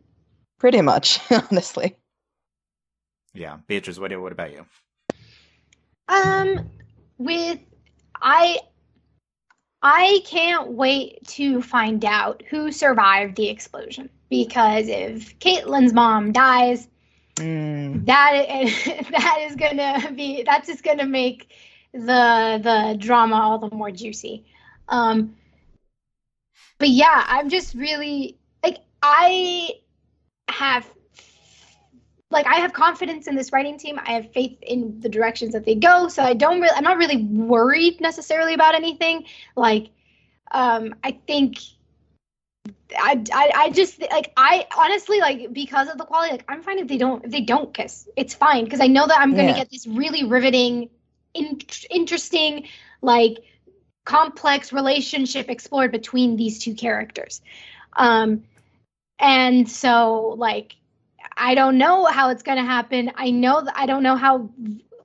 Pretty 0.58 0.80
much, 0.80 1.18
honestly. 1.50 1.96
Yeah, 3.34 3.58
Beatrice, 3.66 3.98
what 3.98 4.18
what 4.20 4.32
about 4.32 4.52
you? 4.52 4.66
Um, 6.08 6.70
with 7.18 7.58
I, 8.20 8.58
I 9.82 10.20
can't 10.26 10.72
wait 10.72 11.26
to 11.28 11.62
find 11.62 12.04
out 12.04 12.42
who 12.50 12.70
survived 12.70 13.36
the 13.36 13.48
explosion 13.48 14.10
because 14.28 14.88
if 14.88 15.38
Caitlyn's 15.38 15.92
mom 15.94 16.32
dies, 16.32 16.86
mm. 17.36 18.04
that 18.04 19.06
that 19.10 19.38
is 19.48 19.56
gonna 19.56 20.12
be 20.12 20.42
that's 20.42 20.68
just 20.68 20.84
gonna 20.84 21.06
make 21.06 21.50
the 21.92 22.60
the 22.62 22.96
drama 22.98 23.36
all 23.36 23.58
the 23.58 23.74
more 23.74 23.90
juicy. 23.90 24.44
Um, 24.88 25.34
but 26.82 26.90
yeah, 26.90 27.24
I'm 27.28 27.48
just 27.48 27.76
really 27.76 28.36
like 28.64 28.78
I 29.04 29.70
have 30.48 30.84
like 32.28 32.44
I 32.48 32.56
have 32.56 32.72
confidence 32.72 33.28
in 33.28 33.36
this 33.36 33.52
writing 33.52 33.78
team. 33.78 34.00
I 34.04 34.14
have 34.14 34.32
faith 34.32 34.58
in 34.62 34.98
the 34.98 35.08
directions 35.08 35.52
that 35.52 35.64
they 35.64 35.76
go. 35.76 36.08
So 36.08 36.24
I 36.24 36.34
don't 36.34 36.60
really 36.60 36.74
I'm 36.74 36.82
not 36.82 36.96
really 36.96 37.18
worried 37.18 38.00
necessarily 38.00 38.54
about 38.54 38.74
anything. 38.74 39.26
Like 39.54 39.90
um 40.50 40.96
I 41.04 41.20
think 41.24 41.58
I, 42.98 43.22
I, 43.32 43.52
I 43.54 43.70
just 43.70 44.00
like 44.00 44.32
I 44.36 44.66
honestly 44.76 45.20
like 45.20 45.52
because 45.52 45.88
of 45.88 45.98
the 45.98 46.04
quality 46.04 46.32
like 46.32 46.44
I'm 46.48 46.64
fine 46.64 46.80
if 46.80 46.88
they 46.88 46.98
don't 46.98 47.24
if 47.24 47.30
they 47.30 47.42
don't 47.42 47.72
kiss 47.72 48.08
it's 48.16 48.34
fine 48.34 48.64
because 48.64 48.80
I 48.80 48.88
know 48.88 49.06
that 49.06 49.20
I'm 49.20 49.36
gonna 49.36 49.50
yeah. 49.50 49.56
get 49.58 49.70
this 49.70 49.86
really 49.86 50.24
riveting 50.24 50.90
in, 51.32 51.60
interesting 51.90 52.66
like 53.02 53.38
complex 54.04 54.72
relationship 54.72 55.48
explored 55.48 55.92
between 55.92 56.36
these 56.36 56.58
two 56.58 56.74
characters. 56.74 57.40
Um, 57.94 58.44
and 59.18 59.68
so, 59.68 60.34
like, 60.38 60.76
I 61.36 61.54
don't 61.54 61.78
know 61.78 62.04
how 62.06 62.30
it's 62.30 62.42
going 62.42 62.58
to 62.58 62.64
happen. 62.64 63.12
I 63.14 63.30
know 63.30 63.62
that 63.62 63.74
I 63.76 63.86
don't 63.86 64.02
know 64.02 64.16
how 64.16 64.50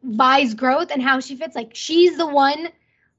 Vi's 0.04 0.54
growth 0.54 0.92
and 0.92 1.02
how 1.02 1.20
she 1.20 1.36
fits. 1.36 1.56
Like, 1.56 1.72
she's 1.74 2.18
the 2.18 2.28
one 2.28 2.70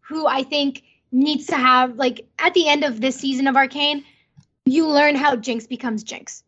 who 0.01 0.26
I 0.26 0.43
think 0.43 0.83
needs 1.12 1.47
to 1.47 1.57
have, 1.57 1.97
like, 1.97 2.26
at 2.39 2.55
the 2.55 2.68
end 2.68 2.85
of 2.85 3.01
this 3.01 3.16
season 3.16 3.47
of 3.47 3.57
Arcane, 3.57 4.05
you 4.64 4.89
learn 4.89 5.14
how 5.14 5.37
Jinx 5.37 5.66
becomes 5.66 6.03
Jinx. 6.03 6.43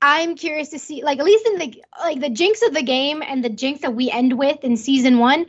I'm 0.00 0.36
curious 0.36 0.68
to 0.70 0.78
see, 0.78 1.02
like, 1.02 1.18
at 1.18 1.24
least 1.24 1.46
in 1.46 1.58
the 1.58 1.82
like 1.98 2.20
the 2.20 2.30
Jinx 2.30 2.62
of 2.62 2.74
the 2.74 2.82
game 2.82 3.22
and 3.22 3.42
the 3.42 3.48
Jinx 3.48 3.80
that 3.80 3.94
we 3.94 4.10
end 4.10 4.38
with 4.38 4.62
in 4.62 4.76
season 4.76 5.18
one 5.18 5.46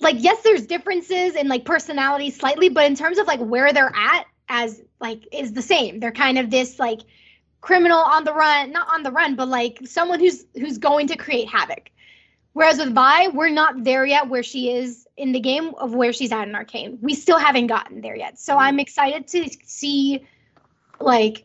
like 0.00 0.16
yes 0.18 0.42
there's 0.42 0.66
differences 0.66 1.34
in 1.34 1.48
like 1.48 1.64
personality 1.64 2.30
slightly 2.30 2.68
but 2.68 2.86
in 2.86 2.94
terms 2.94 3.18
of 3.18 3.26
like 3.26 3.40
where 3.40 3.72
they're 3.72 3.92
at 3.94 4.26
as 4.48 4.82
like 5.00 5.26
is 5.32 5.52
the 5.52 5.62
same. 5.62 6.00
They're 6.00 6.12
kind 6.12 6.38
of 6.38 6.50
this 6.50 6.78
like 6.78 7.00
criminal 7.60 7.98
on 7.98 8.24
the 8.24 8.32
run 8.32 8.70
not 8.70 8.88
on 8.92 9.02
the 9.02 9.10
run 9.10 9.34
but 9.34 9.48
like 9.48 9.80
someone 9.84 10.20
who's 10.20 10.46
who's 10.54 10.78
going 10.78 11.08
to 11.08 11.16
create 11.16 11.48
havoc. 11.48 11.90
Whereas 12.52 12.78
with 12.78 12.94
vi 12.94 13.28
we're 13.28 13.50
not 13.50 13.84
there 13.84 14.06
yet 14.06 14.28
where 14.28 14.42
she 14.42 14.70
is 14.72 15.06
in 15.16 15.32
the 15.32 15.40
game 15.40 15.74
of 15.74 15.94
where 15.94 16.12
she's 16.12 16.32
at 16.32 16.48
in 16.48 16.54
arcane. 16.54 16.98
We 17.00 17.14
still 17.14 17.38
haven't 17.38 17.66
gotten 17.66 18.00
there 18.00 18.16
yet. 18.16 18.38
So 18.38 18.56
i'm 18.56 18.80
excited 18.80 19.26
to 19.28 19.48
see 19.64 20.26
like 21.00 21.44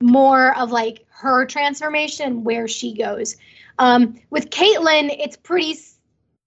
more 0.00 0.56
of 0.58 0.70
like 0.70 1.06
her 1.10 1.46
transformation 1.46 2.44
where 2.44 2.68
she 2.68 2.94
goes. 2.96 3.36
Um 3.78 4.20
with 4.30 4.50
caitlyn 4.50 5.14
it's 5.18 5.36
pretty 5.36 5.74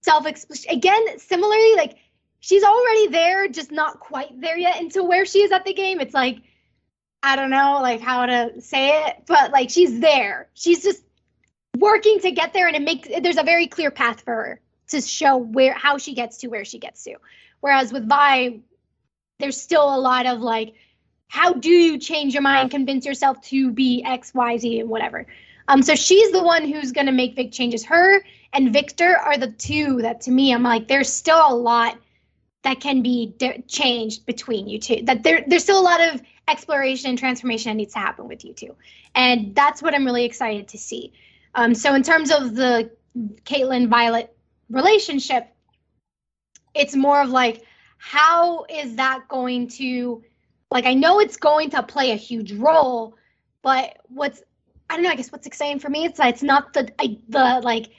self 0.06 0.26
again 0.70 1.20
similarly 1.20 1.76
like 1.76 1.98
she's 2.40 2.64
already 2.64 3.08
there 3.08 3.48
just 3.48 3.72
not 3.72 4.00
quite 4.00 4.40
there 4.40 4.58
yet 4.58 4.80
into 4.80 5.04
where 5.04 5.26
she 5.26 5.40
is 5.40 5.52
at 5.52 5.66
the 5.66 5.74
game. 5.74 6.00
It's 6.00 6.14
like 6.14 6.38
i 7.24 7.36
don't 7.36 7.50
know 7.50 7.80
like 7.82 8.02
how 8.02 8.28
to 8.28 8.62
say 8.62 9.04
it 9.08 9.24
but 9.26 9.52
like 9.52 9.70
she's 9.72 10.00
there. 10.00 10.48
She's 10.54 10.84
just 10.84 11.04
working 11.78 12.20
to 12.20 12.32
get 12.32 12.54
there 12.54 12.68
and 12.68 12.76
it 12.76 12.84
makes 12.84 13.10
there's 13.22 13.38
a 13.38 13.44
very 13.44 13.68
clear 13.68 13.92
path 13.92 14.22
for 14.22 14.34
her 14.34 14.62
to 14.90 15.02
show 15.02 15.36
where 15.38 15.74
how 15.74 15.98
she 15.98 16.14
gets 16.14 16.38
to 16.38 16.48
where 16.48 16.64
she 16.64 16.78
gets 16.78 17.04
to. 17.06 17.16
Whereas 17.62 17.92
with 17.92 18.08
vi 18.08 18.60
there's 19.40 19.60
still 19.60 19.94
a 19.96 20.00
lot 20.00 20.28
of 20.28 20.40
like 20.40 20.76
how 21.28 21.54
do 21.54 21.70
you 21.70 21.98
change 21.98 22.34
your 22.34 22.44
mind 22.44 22.70
convince 22.70 23.06
yourself 23.08 23.42
to 23.42 23.72
be 23.72 24.04
x 24.06 24.34
y 24.36 24.58
z 24.58 24.80
and 24.82 24.90
whatever. 24.90 25.26
Um 25.68 25.82
so 25.82 25.96
she's 25.96 26.32
the 26.32 26.44
one 26.44 26.72
who's 26.72 26.92
going 26.92 27.08
to 27.08 27.12
make 27.12 27.36
big 27.36 27.52
changes. 27.52 27.84
Her 27.84 28.24
and 28.56 28.74
Viktor 28.74 29.18
are 29.18 29.38
the 29.38 29.52
two 29.52 30.02
that 30.02 30.22
to 30.22 30.32
me 30.32 30.54
I'm 30.54 30.64
like 30.64 30.88
there's 30.88 31.12
still 31.14 31.42
a 31.48 31.54
lot 31.56 32.00
that 32.66 32.80
can 32.82 33.04
be 33.04 33.34
de- 33.38 33.64
changed 33.68 34.26
between 34.26 34.68
you 34.68 34.80
two. 34.80 35.02
That 35.04 35.24
there 35.24 35.46
there's 35.48 35.64
still 35.64 35.80
a 35.80 35.84
lot 35.84 36.02
of 36.02 36.22
exploration 36.48 37.12
and 37.12 37.20
transformation 37.20 37.72
that 37.72 37.76
needs 37.76 37.94
to 37.94 38.00
happen 38.00 38.28
with 38.28 38.44
you 38.44 38.54
two, 38.54 38.76
and 39.14 39.56
that's 39.56 39.82
what 39.84 39.94
I'm 39.94 40.06
really 40.06 40.26
excited 40.26 40.68
to 40.70 40.78
see. 40.78 41.14
Um, 41.54 41.76
so 41.76 41.94
in 41.94 42.04
terms 42.04 42.32
of 42.32 42.56
the 42.56 42.92
Caitlyn 43.46 43.88
Violet 43.88 44.36
relationship, 44.70 45.48
it's 46.74 46.96
more 46.96 47.22
of 47.22 47.30
like 47.30 47.64
how 47.98 48.66
is 48.66 48.96
that 48.96 49.28
going 49.30 49.68
to 49.70 50.24
like 50.72 50.86
I 50.86 50.96
know 50.96 51.20
it's 51.20 51.38
going 51.38 51.70
to 51.72 51.84
play 51.84 52.12
a 52.12 52.18
huge 52.18 52.52
role, 52.54 53.16
but 53.62 53.98
what's 54.08 54.42
I 54.90 54.96
don't 54.96 55.04
know. 55.04 55.12
I 55.12 55.16
guess 55.16 55.32
what's 55.32 55.48
exciting 55.48 55.80
for 55.80 55.90
me 55.90 56.08
is 56.08 56.14
that 56.18 56.30
it's 56.30 56.44
not 56.44 56.74
the 56.74 56.92
I, 57.00 57.20
the 57.30 57.62
like 57.64 57.90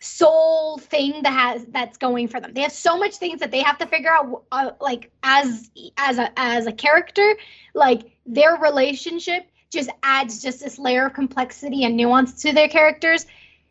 sole 0.00 0.78
thing 0.78 1.22
that 1.22 1.32
has 1.32 1.64
that's 1.66 1.98
going 1.98 2.26
for 2.26 2.40
them. 2.40 2.52
They 2.54 2.62
have 2.62 2.72
so 2.72 2.98
much 2.98 3.16
things 3.16 3.40
that 3.40 3.50
they 3.50 3.62
have 3.62 3.78
to 3.78 3.86
figure 3.86 4.10
out 4.10 4.44
uh, 4.50 4.70
like 4.80 5.10
as 5.22 5.70
as 5.96 6.18
a 6.18 6.30
as 6.38 6.66
a 6.66 6.72
character, 6.72 7.36
like 7.74 8.02
their 8.26 8.56
relationship 8.56 9.46
just 9.70 9.90
adds 10.02 10.42
just 10.42 10.60
this 10.60 10.78
layer 10.78 11.06
of 11.06 11.12
complexity 11.12 11.84
and 11.84 11.96
nuance 11.96 12.42
to 12.42 12.52
their 12.52 12.68
characters. 12.68 13.26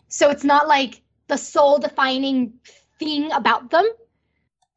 So 0.07 0.29
it's 0.29 0.43
not 0.43 0.67
like 0.67 1.01
the 1.27 1.37
sole 1.37 1.77
defining 1.77 2.53
thing 2.99 3.31
about 3.31 3.69
them. 3.71 3.85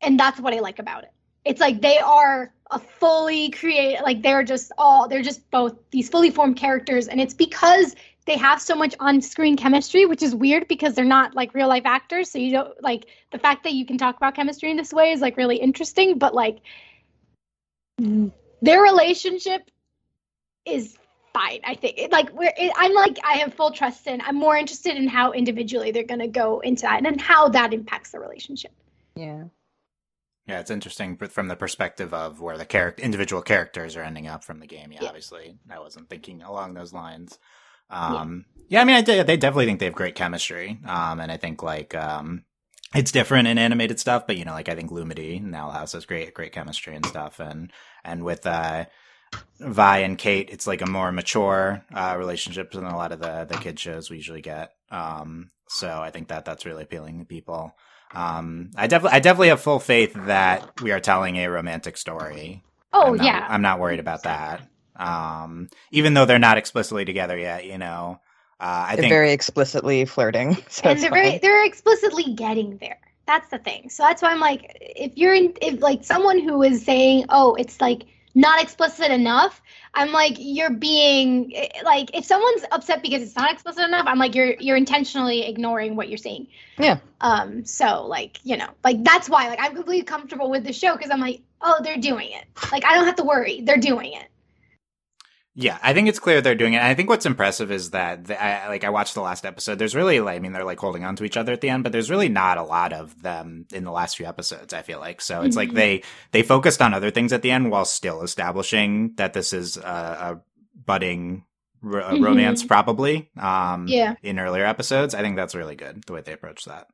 And 0.00 0.18
that's 0.18 0.40
what 0.40 0.53
I 0.53 0.59
like 0.61 0.78
about 0.78 1.05
it. 1.05 1.12
It's 1.44 1.61
like 1.61 1.80
they 1.80 1.98
are 1.98 2.53
a 2.70 2.78
fully 2.78 3.50
create 3.50 4.00
like 4.03 4.22
they're 4.22 4.42
just 4.42 4.72
all 4.78 5.07
they're 5.07 5.22
just 5.22 5.48
both 5.50 5.76
these 5.90 6.09
fully 6.09 6.30
formed 6.30 6.57
characters 6.57 7.07
and 7.07 7.20
it's 7.20 7.34
because 7.34 7.94
they 8.25 8.37
have 8.37 8.61
so 8.62 8.75
much 8.77 8.95
on-screen 9.01 9.57
chemistry, 9.57 10.07
which 10.07 10.23
is 10.23 10.35
weird 10.35 10.68
because 10.68 10.95
they're 10.95 11.05
not 11.05 11.35
like 11.35 11.55
real 11.55 11.68
life 11.68 11.83
actors. 11.87 12.31
So 12.31 12.39
you 12.39 12.53
don't 12.53 12.83
like 12.83 13.07
the 13.33 13.39
fact 13.39 13.64
that 13.64 13.73
you 13.73 13.85
can 13.85 13.99
talk 13.99 14.16
about 14.16 14.35
chemistry 14.35 14.70
in 14.70 14.77
this 14.77 14.93
way 14.93 15.11
is 15.11 15.20
like 15.20 15.37
really 15.37 15.57
interesting. 15.57 16.18
But 16.18 16.35
like 16.35 16.59
their 17.99 18.83
relationship 18.83 19.70
is 20.64 20.97
fine. 21.33 21.61
I 21.64 21.75
think 21.75 21.99
It- 21.99 22.12
like 22.12 22.31
we're. 22.33 22.53
It, 22.57 22.73
I'm 22.77 22.93
like 22.95 23.18
I 23.25 23.39
have 23.39 23.55
full 23.55 23.70
trust 23.73 24.07
in. 24.07 24.20
I'm 24.20 24.37
more 24.37 24.57
interested 24.57 24.97
in 24.97 25.09
how 25.09 25.33
individually 25.33 25.91
they're 25.91 26.05
gonna 26.05 26.29
go 26.29 26.61
into 26.61 26.83
that 26.83 26.99
and 26.99 27.07
then 27.07 27.18
how 27.18 27.49
that 27.49 27.73
impacts 27.73 28.12
the 28.12 28.20
relationship. 28.20 28.73
Yeah. 29.16 29.45
Yeah, 30.47 30.59
it's 30.59 30.70
interesting 30.73 31.16
from 31.16 31.47
the 31.47 31.55
perspective 31.57 32.12
of 32.12 32.41
where 32.41 32.59
the 32.59 32.64
character, 32.64 33.01
individual 33.03 33.43
characters 33.43 33.97
are 33.97 34.03
ending 34.03 34.27
up 34.27 34.43
from 34.43 34.59
the 34.59 34.66
game. 34.66 34.91
Yeah, 34.91 35.03
Yeah. 35.03 35.09
obviously, 35.09 35.57
I 35.70 35.79
wasn't 35.79 36.09
thinking 36.11 36.43
along 36.43 36.75
those 36.75 36.93
lines. 36.93 37.39
Um, 37.93 38.47
yeah. 38.68 38.80
I 38.80 38.84
mean, 38.84 38.97
I 38.97 39.03
de- 39.03 39.22
they 39.22 39.36
definitely 39.36 39.66
think 39.66 39.78
they 39.78 39.86
have 39.86 39.95
great 39.95 40.14
chemistry. 40.14 40.78
Um, 40.86 41.20
and 41.20 41.30
I 41.30 41.36
think 41.36 41.62
like 41.62 41.95
um, 41.95 42.45
it's 42.95 43.12
different 43.12 43.49
in 43.49 43.59
animated 43.59 44.01
stuff, 44.01 44.26
but 44.26 44.36
you 44.36 44.45
know, 44.45 44.53
like 44.53 44.68
I 44.68 44.74
think 44.74 44.90
Lumity 44.90 45.38
and 45.38 45.55
Owl 45.55 45.70
House 45.70 45.93
has 45.93 46.07
great, 46.07 46.34
great 46.34 46.53
chemistry 46.53 46.95
and 46.95 47.07
stuff, 47.07 47.40
and 47.40 47.72
and 48.05 48.24
with 48.24 48.47
uh, 48.47 48.86
Vi 49.61 49.99
and 49.99 50.18
Cait, 50.18 50.51
it's 50.51 50.66
like 50.66 50.82
a 50.82 50.86
more 50.86 51.12
mature 51.12 51.84
uh, 51.95 52.16
relationship 52.18 52.72
than 52.72 52.84
a 52.84 52.97
lot 52.97 53.12
of 53.12 53.20
the 53.20 53.47
the 53.49 53.57
kid 53.59 53.78
shows 53.78 54.11
we 54.11 54.16
usually 54.16 54.43
get. 54.43 54.72
Um, 54.90 55.51
so 55.68 55.88
I 55.88 56.11
think 56.11 56.28
that 56.28 56.45
that's 56.45 56.66
really 56.66 56.82
appealing 56.82 57.18
to 57.20 57.24
people. 57.24 57.74
Um, 58.14 58.70
I 58.76 58.88
definitely, 58.88 59.16
I 59.16 59.20
definitely 59.20 59.49
have 59.49 59.62
full 59.62 59.80
faith 59.80 60.12
that 60.14 60.82
we 60.82 60.93
are 60.93 61.01
telling 61.01 61.36
a 61.36 61.49
romantic 61.49 61.97
story. 61.97 62.62
Oh 62.93 63.12
I'm 63.12 63.16
not, 63.16 63.24
yeah. 63.24 63.47
I'm 63.49 63.62
not 63.62 63.80
worried 63.80 64.01
about 64.01 64.24
that. 64.24 64.68
Um, 64.97 65.68
even 65.90 66.14
though 66.14 66.26
they're 66.26 66.38
not 66.38 66.59
explicitly 66.59 67.05
together 67.05 67.36
yet, 67.38 67.64
you 67.64 67.78
know, 67.78 68.20
uh, 68.62 68.86
I 68.88 68.95
They're 68.95 69.03
think 69.03 69.12
very 69.12 69.32
explicitly 69.32 70.05
flirting. 70.05 70.57
So 70.68 70.88
and 70.88 71.01
they're 71.01 71.11
very 71.11 71.38
they're 71.38 71.66
explicitly 71.66 72.34
getting 72.34 72.76
there. 72.78 72.99
That's 73.26 73.49
the 73.51 73.59
thing. 73.59 73.90
So 73.90 74.05
that's 74.05 74.22
why 74.22 74.30
i'm 74.30 74.40
like 74.40 74.76
if 74.80 75.16
you're 75.16 75.34
in 75.34 75.55
if 75.61 75.80
like 75.80 76.05
someone 76.05 76.38
who 76.38 76.62
is 76.62 76.84
saying 76.84 77.26
oh 77.28 77.55
it's 77.57 77.80
like 77.80 78.05
not 78.34 78.62
explicit 78.62 79.11
enough 79.11 79.61
i'm 79.93 80.11
like 80.11 80.36
you're 80.38 80.70
being 80.70 81.53
eh, 81.55 81.68
like 81.84 82.16
if 82.16 82.24
someone's 82.24 82.64
upset 82.72 83.03
because 83.03 83.22
it's 83.22 83.36
not 83.36 83.53
explicit 83.53 83.84
enough 83.84 84.07
i'm 84.07 84.18
like 84.18 84.34
you're 84.34 84.55
you're 84.59 84.76
intentionally 84.76 85.47
ignoring 85.47 85.97
what 85.97 86.09
you're 86.09 86.16
saying. 86.16 86.47
Yeah. 86.78 86.99
um 87.20 87.64
so 87.64 88.07
like 88.07 88.38
you 88.45 88.57
know 88.57 88.68
like 88.84 89.03
that's 89.05 89.28
why 89.28 89.49
like 89.49 89.61
i'm 89.61 89.74
completely 89.74 90.05
comfortable 90.05 90.51
with 90.51 90.64
the 90.64 90.72
show 90.72 90.97
because 90.97 91.11
i'm 91.11 91.20
like 91.20 91.43
oh 91.61 91.80
they're 91.82 91.99
doing 91.99 92.30
it. 92.30 92.45
Like 92.70 92.84
i 92.84 92.95
don't 92.95 93.07
have 93.07 93.16
to 93.16 93.24
worry. 93.24 93.61
They're 93.62 93.76
doing 93.76 94.12
it 94.12 94.28
Yeah, 95.55 95.78
I 95.82 95.92
think 95.92 96.09
it's 96.09 96.18
clear 96.18 96.40
they're 96.40 96.55
doing 96.55 96.72
it. 96.72 96.78
And 96.78 96.86
I 96.86 96.94
think 96.94 97.11
what's 97.11 97.26
impressive 97.26 97.70
is 97.70 97.90
that 97.90 98.24
the, 98.24 98.42
I 98.42 98.68
like 98.68 98.84
I 98.84 98.90
watched 98.90 99.12
the 99.14 99.20
last 99.20 99.44
episode. 99.44 99.78
There's 99.78 99.94
really 99.94 100.18
like 100.20 100.36
I 100.36 100.38
mean 100.38 100.53
they're 100.53 100.64
like 100.64 100.78
holding 100.80 101.05
on 101.05 101.14
to 101.16 101.24
each 101.24 101.36
other 101.36 101.53
at 101.53 101.61
the 101.61 101.68
end, 101.68 101.82
but 101.82 101.92
there's 101.92 102.11
really 102.11 102.30
not 102.30 102.57
a 102.57 102.62
lot 102.62 102.94
of 102.94 103.20
them 103.22 103.66
in 103.72 103.84
the 103.84 103.90
last 103.92 104.16
few 104.16 104.24
episodes. 104.24 104.72
I 104.72 104.80
feel 104.80 104.98
like 104.98 105.20
so 105.20 105.42
it's 105.42 105.55
like 105.57 105.68
Mhm. 105.70 105.74
they 105.74 106.03
they 106.30 106.42
focused 106.42 106.80
on 106.80 106.94
other 106.94 107.11
things 107.11 107.34
at 107.34 107.42
the 107.42 107.50
end 107.50 107.70
while 107.70 107.84
still 107.84 108.22
establishing 108.22 109.12
that 109.16 109.34
this 109.34 109.53
is 109.53 109.76
a, 109.76 109.80
a 109.80 110.40
budding 110.74 111.44
Mhm. 111.84 112.24
romance 112.24 112.64
probably. 112.64 113.28
Um, 113.36 113.86
yeah 113.88 114.14
in 114.22 114.38
earlier 114.38 114.64
episodes. 114.64 115.14
I 115.14 115.20
think 115.20 115.36
that's 115.36 115.55
really 115.55 115.76
good 115.76 116.03
the 116.07 116.14
way 116.14 116.22
they 116.22 116.32
approach 116.32 116.64
that. 116.64 116.86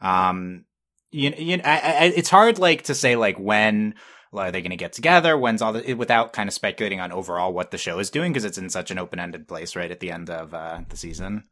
Um, 0.00 0.64
you, 1.10 1.32
you 1.36 1.60
I, 1.64 1.78
I, 1.80 2.04
it's 2.14 2.30
hard 2.30 2.58
like 2.60 2.82
to 2.84 2.94
say 2.94 3.16
like 3.16 3.36
when 3.38 3.94
are 4.32 4.52
they 4.52 4.62
going 4.62 4.70
to 4.70 4.76
get 4.76 4.92
together? 4.92 5.36
When's 5.36 5.62
all 5.62 5.72
the 5.72 5.94
without 5.94 6.32
kind 6.32 6.48
of 6.48 6.54
speculating 6.54 7.00
on 7.00 7.12
overall 7.12 7.52
what 7.52 7.70
the 7.70 7.78
show 7.78 7.98
is 7.98 8.10
doing 8.10 8.32
because 8.32 8.44
it's 8.44 8.58
in 8.58 8.70
such 8.70 8.90
an 8.90 8.98
open 8.98 9.18
ended 9.18 9.48
place 9.48 9.74
right 9.74 9.90
at 9.90 10.00
the 10.00 10.10
end 10.10 10.30
of 10.30 10.54
uh, 10.54 10.80
the 10.88 10.96
season. 10.96 11.44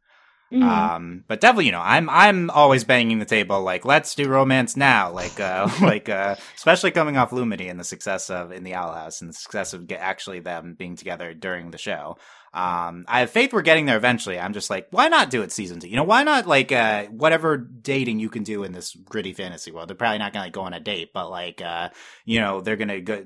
Mhm. 0.51 0.63
Um, 0.63 1.23
but 1.27 1.41
definitely, 1.41 1.67
you 1.67 1.71
know, 1.71 1.81
I'm 1.81 2.09
I'm 2.09 2.49
always 2.49 2.83
banging 2.83 3.19
the 3.19 3.25
table 3.25 3.61
like 3.61 3.85
let's 3.85 4.15
do 4.15 4.27
romance 4.27 4.75
now, 4.75 5.11
like 5.11 5.39
uh, 5.39 5.69
like 5.81 6.09
uh, 6.09 6.37
especially 6.55 6.89
coming 6.91 7.17
off 7.17 7.29
Lumity 7.29 7.69
and 7.69 7.79
the 7.79 7.83
success 7.83 8.31
of 8.31 8.51
in 8.51 8.63
the 8.63 8.73
Owl 8.73 8.93
House 8.93 9.21
and 9.21 9.29
the 9.29 9.35
success 9.35 9.73
of 9.73 9.91
actually 9.91 10.39
them 10.39 10.75
being 10.77 10.95
together 10.95 11.33
during 11.35 11.69
the 11.69 11.77
show. 11.77 12.17
Um, 12.53 13.05
I 13.07 13.19
have 13.21 13.29
faith 13.29 13.53
we're 13.53 13.61
getting 13.61 13.85
there 13.85 13.97
eventually. 13.97 14.39
I'm 14.39 14.53
just 14.53 14.69
like, 14.69 14.87
why 14.91 15.07
not 15.07 15.29
do 15.29 15.41
it 15.41 15.51
season 15.51 15.79
two? 15.79 15.87
You 15.87 15.95
know, 15.95 16.03
why 16.03 16.23
not 16.23 16.47
like 16.47 16.71
uh, 16.71 17.05
whatever 17.05 17.57
dating 17.57 18.19
you 18.19 18.29
can 18.29 18.43
do 18.43 18.63
in 18.63 18.71
this 18.71 18.95
gritty 18.95 19.33
fantasy 19.33 19.71
world? 19.71 19.89
They're 19.89 19.95
probably 19.95 20.19
not 20.19 20.33
gonna 20.33 20.45
like, 20.45 20.53
go 20.53 20.61
on 20.61 20.73
a 20.73 20.79
date, 20.79 21.11
but 21.13 21.29
like 21.29 21.61
uh, 21.61 21.89
you 22.25 22.39
know, 22.39 22.61
they're 22.61 22.75
gonna 22.75 23.01
go 23.01 23.25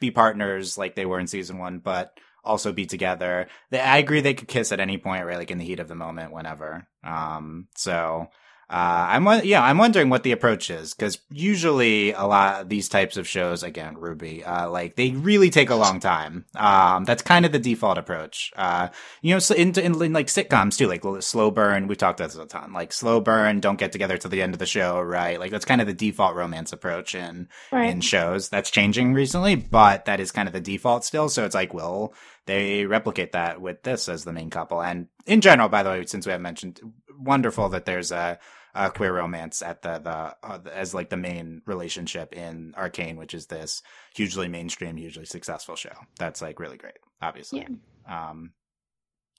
be 0.00 0.10
partners 0.10 0.76
like 0.76 0.94
they 0.94 1.06
were 1.06 1.20
in 1.20 1.26
season 1.26 1.58
one, 1.58 1.78
but 1.78 2.18
also 2.42 2.72
be 2.72 2.86
together. 2.86 3.48
They, 3.70 3.80
I 3.80 3.98
agree 3.98 4.20
they 4.20 4.34
could 4.34 4.48
kiss 4.48 4.72
at 4.72 4.80
any 4.80 4.98
point, 4.98 5.24
right? 5.26 5.36
Like 5.38 5.50
in 5.50 5.58
the 5.58 5.64
heat 5.64 5.80
of 5.80 5.88
the 5.88 5.94
moment, 5.94 6.32
whenever. 6.32 6.86
Um, 7.04 7.68
so, 7.76 8.28
uh, 8.70 9.06
I'm, 9.10 9.26
yeah, 9.44 9.64
I'm 9.64 9.78
wondering 9.78 10.10
what 10.10 10.22
the 10.22 10.30
approach 10.30 10.70
is 10.70 10.94
because 10.94 11.18
usually 11.28 12.12
a 12.12 12.22
lot 12.24 12.60
of 12.60 12.68
these 12.68 12.88
types 12.88 13.16
of 13.16 13.26
shows, 13.26 13.64
again, 13.64 13.96
RWBY, 13.96 14.46
uh, 14.46 14.70
like 14.70 14.94
they 14.94 15.10
really 15.10 15.50
take 15.50 15.70
a 15.70 15.74
long 15.74 15.98
time. 15.98 16.44
Um, 16.54 17.04
that's 17.04 17.22
kind 17.22 17.44
of 17.44 17.50
the 17.50 17.58
default 17.58 17.98
approach. 17.98 18.52
Uh, 18.54 18.88
you 19.22 19.34
know, 19.34 19.40
so 19.40 19.56
in, 19.56 19.76
in, 19.78 20.00
in 20.00 20.12
like 20.12 20.28
sitcoms 20.28 20.78
too, 20.78 20.86
like 20.86 21.02
slow 21.20 21.50
burn, 21.50 21.88
We've 21.88 21.98
talked 21.98 22.20
about 22.20 22.30
this 22.30 22.38
a 22.38 22.46
ton, 22.46 22.72
like 22.72 22.92
slow 22.92 23.20
burn, 23.20 23.58
don't 23.58 23.78
get 23.78 23.90
together 23.90 24.16
till 24.16 24.30
the 24.30 24.40
end 24.42 24.54
of 24.54 24.60
the 24.60 24.66
show, 24.66 25.00
right? 25.00 25.40
Like 25.40 25.50
that's 25.50 25.64
kind 25.64 25.80
of 25.80 25.88
the 25.88 25.92
default 25.92 26.36
romance 26.36 26.72
approach 26.72 27.16
in, 27.16 27.48
right 27.72 27.90
in 27.90 28.00
shows. 28.00 28.50
That's 28.50 28.70
changing 28.70 29.14
recently, 29.14 29.56
but 29.56 30.04
that 30.04 30.20
is 30.20 30.30
kind 30.30 30.46
of 30.46 30.52
the 30.52 30.60
default 30.60 31.04
still. 31.04 31.28
So 31.28 31.44
it's 31.44 31.56
like, 31.56 31.74
will 31.74 32.14
they 32.46 32.86
replicate 32.86 33.32
that 33.32 33.60
with 33.60 33.82
this 33.82 34.08
as 34.08 34.22
the 34.22 34.32
main 34.32 34.50
couple? 34.50 34.80
And 34.80 35.08
in 35.26 35.40
general, 35.40 35.68
by 35.68 35.82
the 35.82 35.90
way, 35.90 36.06
since 36.06 36.24
we 36.24 36.30
have 36.30 36.40
mentioned, 36.40 36.80
wonderful 37.18 37.68
that 37.70 37.84
there's 37.84 38.12
a, 38.12 38.38
a 38.74 38.90
queer 38.90 39.14
romance 39.14 39.62
at 39.62 39.82
the 39.82 39.98
the 39.98 40.36
uh, 40.46 40.58
as 40.72 40.94
like 40.94 41.10
the 41.10 41.16
main 41.16 41.62
relationship 41.66 42.32
in 42.32 42.74
Arcane, 42.76 43.16
which 43.16 43.34
is 43.34 43.46
this 43.46 43.82
hugely 44.14 44.48
mainstream, 44.48 44.96
hugely 44.96 45.24
successful 45.24 45.76
show. 45.76 45.92
That's 46.18 46.42
like 46.42 46.60
really 46.60 46.76
great, 46.76 46.98
obviously. 47.20 47.66
Um, 48.08 48.52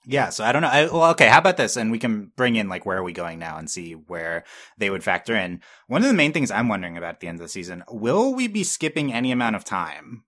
yeah, 0.04 0.30
so 0.30 0.44
I 0.44 0.52
don't 0.52 0.62
know. 0.62 0.68
I, 0.68 0.86
well, 0.86 1.10
okay, 1.12 1.28
how 1.28 1.38
about 1.38 1.56
this? 1.56 1.76
And 1.76 1.92
we 1.92 1.98
can 1.98 2.32
bring 2.36 2.56
in 2.56 2.68
like 2.68 2.84
where 2.84 2.98
are 2.98 3.04
we 3.04 3.12
going 3.12 3.38
now 3.38 3.56
and 3.56 3.70
see 3.70 3.92
where 3.92 4.44
they 4.76 4.90
would 4.90 5.04
factor 5.04 5.36
in. 5.36 5.60
One 5.86 6.02
of 6.02 6.08
the 6.08 6.14
main 6.14 6.32
things 6.32 6.50
I'm 6.50 6.68
wondering 6.68 6.96
about 6.96 7.14
at 7.14 7.20
the 7.20 7.28
end 7.28 7.36
of 7.36 7.42
the 7.42 7.48
season: 7.48 7.84
will 7.88 8.34
we 8.34 8.48
be 8.48 8.64
skipping 8.64 9.12
any 9.12 9.30
amount 9.30 9.56
of 9.56 9.64
time 9.64 10.24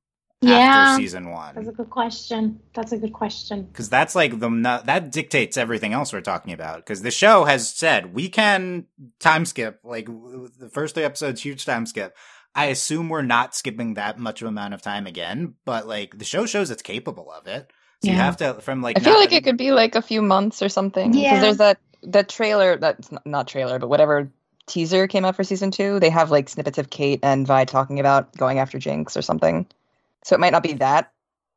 yeah 0.48 0.56
after 0.90 1.02
season 1.02 1.24
that's 1.54 1.68
a 1.68 1.72
good 1.72 1.90
question 1.90 2.60
that's 2.74 2.92
a 2.92 2.98
good 2.98 3.12
question 3.12 3.62
Because 3.64 3.88
that's 3.88 4.14
like 4.14 4.38
the 4.38 4.82
that 4.86 5.10
dictates 5.12 5.56
everything 5.56 5.92
else 5.92 6.12
we're 6.12 6.20
talking 6.20 6.52
about. 6.52 6.76
Because 6.78 7.02
the 7.02 7.10
show 7.10 7.44
has 7.44 7.68
said 7.68 8.14
we 8.14 8.28
can 8.28 8.86
time 9.20 9.44
skip 9.46 9.80
like 9.84 10.06
the 10.06 10.68
first 10.72 10.94
three 10.94 11.04
episodes, 11.04 11.42
huge 11.42 11.64
time 11.64 11.86
skip. 11.86 12.16
I 12.54 12.66
assume 12.66 13.08
we're 13.08 13.22
not 13.22 13.54
skipping 13.54 13.94
that 13.94 14.18
much 14.18 14.40
of 14.42 14.48
amount 14.48 14.74
of 14.74 14.82
time 14.82 15.06
again, 15.06 15.54
but 15.64 15.86
like 15.88 16.18
the 16.18 16.24
show 16.24 16.46
shows 16.46 16.70
it's 16.70 16.82
capable 16.82 17.30
of 17.32 17.46
it. 17.46 17.70
So 18.04 18.10
you 18.10 18.16
have 18.16 18.36
to 18.38 18.54
from 18.54 18.82
like 18.82 18.98
I 18.98 19.00
feel 19.00 19.14
not- 19.14 19.20
like 19.20 19.32
it 19.32 19.44
could 19.44 19.56
be 19.58 19.72
like 19.72 19.94
a 19.94 20.02
few 20.02 20.22
months 20.22 20.62
or 20.62 20.68
something. 20.68 21.10
Because 21.12 21.22
Yeah. 21.22 21.40
there's 21.40 21.56
that 21.58 21.78
that 22.04 22.28
trailer 22.28 22.76
that's 22.76 23.10
not, 23.10 23.26
not 23.26 23.48
trailer, 23.48 23.78
but 23.78 23.88
whatever 23.88 24.30
teaser 24.66 25.06
came 25.08 25.24
out 25.24 25.36
for 25.36 25.44
season 25.44 25.70
two. 25.70 25.98
They 26.00 26.10
have 26.10 26.30
like 26.30 26.48
snippets 26.48 26.78
of 26.78 26.90
Cait 26.90 27.20
and 27.22 27.46
Vi 27.46 27.64
talking 27.64 27.98
about 28.00 28.34
going 28.36 28.58
after 28.58 28.78
Jinx 28.78 29.16
or 29.16 29.22
something. 29.22 29.66
So 30.24 30.34
it 30.34 30.40
might 30.40 30.52
not 30.52 30.62
be 30.62 30.74
that 30.74 31.12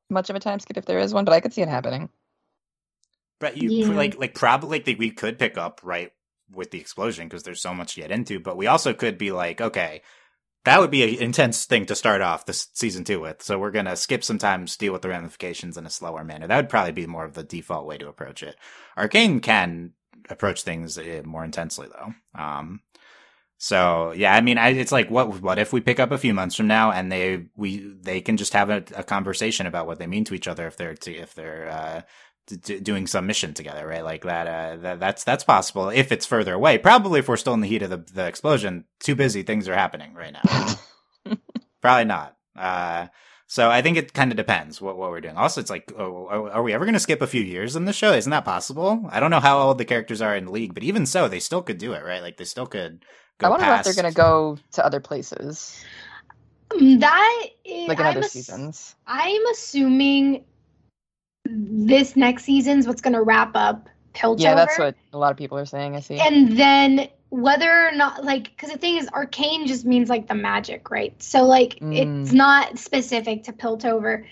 much 0.09 0.29
of 0.29 0.35
a 0.35 0.39
time 0.39 0.59
skip 0.59 0.77
if 0.77 0.85
there 0.85 0.99
is 0.99 1.13
one, 1.13 1.25
but 1.25 1.33
I 1.33 1.39
could 1.41 1.53
see 1.53 1.61
it 1.61 1.69
happening. 1.69 2.09
But 3.39 3.57
you 3.57 3.71
Yeah. 3.71 3.87
like 3.93 4.17
like 4.17 4.35
probably 4.35 4.83
like, 4.85 4.99
we 4.99 5.11
could 5.11 5.39
pick 5.39 5.57
up 5.57 5.81
right 5.83 6.11
with 6.51 6.71
the 6.71 6.79
explosion 6.79 7.27
because 7.27 7.43
there's 7.43 7.61
so 7.61 7.73
much 7.73 7.95
to 7.95 8.01
get 8.01 8.11
into. 8.11 8.39
But 8.39 8.57
we 8.57 8.67
also 8.67 8.93
could 8.93 9.17
be 9.17 9.31
like, 9.31 9.61
okay, 9.61 10.01
that 10.65 10.79
would 10.79 10.91
be 10.91 11.03
an 11.03 11.23
intense 11.23 11.65
thing 11.65 11.85
to 11.87 11.95
start 11.95 12.21
off 12.21 12.45
this 12.45 12.67
season 12.73 13.03
two 13.03 13.19
with. 13.21 13.41
So 13.43 13.59
we're 13.59 13.71
gonna 13.71 13.95
skip 13.95 14.23
some 14.23 14.37
time, 14.37 14.65
deal 14.65 14.93
with 14.93 15.01
the 15.03 15.09
ramifications 15.09 15.77
in 15.77 15.85
a 15.85 15.89
slower 15.89 16.23
manner. 16.23 16.47
That 16.47 16.57
would 16.57 16.69
probably 16.69 16.93
be 16.93 17.07
more 17.07 17.25
of 17.25 17.33
the 17.33 17.43
default 17.43 17.87
way 17.87 17.97
to 17.99 18.09
approach 18.09 18.43
it. 18.43 18.57
Arcane 18.97 19.39
can 19.39 19.93
approach 20.29 20.63
things 20.63 20.97
eh, 20.97 21.21
more 21.23 21.45
intensely 21.45 21.87
though. 21.87 22.13
Um, 22.41 22.81
so 23.57 24.13
yeah, 24.15 24.33
I 24.33 24.41
mean, 24.41 24.57
I, 24.57 24.69
it's 24.69 24.91
like, 24.91 25.09
what 25.09 25.41
what 25.41 25.59
if 25.59 25.73
we 25.73 25.81
pick 25.81 25.99
up 25.99 26.11
a 26.11 26.17
few 26.17 26.33
months 26.33 26.55
from 26.55 26.67
now 26.67 26.91
and 26.91 27.11
they 27.11 27.45
we 27.55 27.79
they 28.01 28.21
can 28.21 28.37
just 28.37 28.53
have 28.53 28.69
a, 28.69 28.83
a 28.95 29.03
conversation 29.03 29.65
about 29.65 29.87
what 29.87 29.99
they 29.99 30.07
mean 30.07 30.23
to 30.25 30.35
each 30.35 30.47
other 30.47 30.67
if 30.67 30.77
they're 30.77 30.95
to, 30.95 31.15
if 31.15 31.33
they're 31.33 31.69
uh, 31.69 32.01
d- 32.47 32.57
d- 32.57 32.79
doing 32.79 33.07
some 33.07 33.25
mission 33.25 33.53
together, 33.53 33.87
right? 33.87 34.03
Like 34.03 34.23
that, 34.23 34.47
uh, 34.47 34.77
that 34.77 34.99
that's 34.99 35.23
that's 35.23 35.43
possible 35.43 35.89
if 35.89 36.11
it's 36.11 36.25
further 36.25 36.53
away. 36.53 36.77
Probably 36.77 37.19
if 37.19 37.27
we're 37.27 37.37
still 37.37 37.53
in 37.53 37.61
the 37.61 37.67
heat 37.67 37.81
of 37.81 37.89
the, 37.89 38.05
the 38.13 38.27
explosion, 38.27 38.85
too 38.99 39.15
busy, 39.15 39.43
things 39.43 39.67
are 39.67 39.75
happening 39.75 40.13
right 40.13 40.33
now. 40.33 41.35
Probably 41.81 42.05
not. 42.05 42.35
Uh, 42.55 43.07
so 43.47 43.69
I 43.69 43.81
think 43.81 43.97
it 43.97 44.13
kind 44.13 44.31
of 44.31 44.37
depends 44.37 44.81
what, 44.81 44.97
what 44.97 45.09
we're 45.09 45.21
doing. 45.21 45.37
Also, 45.37 45.61
it's 45.61 45.69
like, 45.69 45.91
oh, 45.97 46.27
are, 46.27 46.51
are 46.51 46.63
we 46.63 46.73
ever 46.73 46.83
going 46.83 46.93
to 46.93 46.99
skip 46.99 47.21
a 47.21 47.27
few 47.27 47.41
years 47.41 47.75
in 47.77 47.85
the 47.85 47.93
show? 47.93 48.11
Isn't 48.11 48.31
that 48.31 48.43
possible? 48.45 49.07
I 49.09 49.19
don't 49.21 49.31
know 49.31 49.39
how 49.39 49.59
old 49.59 49.77
the 49.77 49.85
characters 49.85 50.21
are 50.21 50.35
in 50.35 50.45
the 50.45 50.51
league, 50.51 50.73
but 50.73 50.83
even 50.83 51.05
so, 51.05 51.27
they 51.27 51.39
still 51.39 51.61
could 51.61 51.77
do 51.77 51.93
it, 51.93 52.03
right? 52.03 52.21
Like 52.21 52.37
they 52.37 52.43
still 52.43 52.67
could. 52.67 53.05
Go 53.39 53.47
I 53.47 53.49
wonder 53.49 53.65
past... 53.65 53.87
if 53.87 53.95
they're 53.95 54.03
gonna 54.03 54.13
go 54.13 54.57
to 54.73 54.85
other 54.85 54.99
places, 54.99 55.83
Mm, 56.71 56.99
That 56.99 57.45
is, 57.63 57.87
like 57.87 57.99
in 57.99 58.05
I'm 58.05 58.11
other 58.11 58.25
ass- 58.25 58.31
seasons. 58.31 58.95
I'm 59.07 59.45
assuming 59.51 60.43
this 61.45 62.15
next 62.17 62.43
season's 62.43 62.87
what's 62.87 63.01
going 63.01 63.13
to 63.13 63.21
wrap 63.21 63.51
up 63.55 63.87
Piltover. 64.13 64.39
Yeah, 64.41 64.55
that's 64.55 64.77
what 64.77 64.95
a 65.13 65.17
lot 65.17 65.31
of 65.31 65.37
people 65.37 65.57
are 65.57 65.65
saying. 65.65 65.95
I 65.95 66.01
see. 66.01 66.19
And 66.19 66.57
then 66.57 67.07
whether 67.29 67.87
or 67.87 67.91
not 67.93 68.25
like 68.25 68.43
because 68.55 68.71
the 68.71 68.77
thing 68.77 68.97
is 68.97 69.07
arcane 69.13 69.67
just 69.67 69.85
means 69.85 70.09
like 70.09 70.27
the 70.27 70.33
magic 70.35 70.89
right 70.89 71.21
so 71.21 71.43
like 71.43 71.77
Mm. 71.81 72.21
it's 72.23 72.31
not 72.31 72.77
specific 72.79 73.43
to 73.43 73.51
piltover 73.51 74.23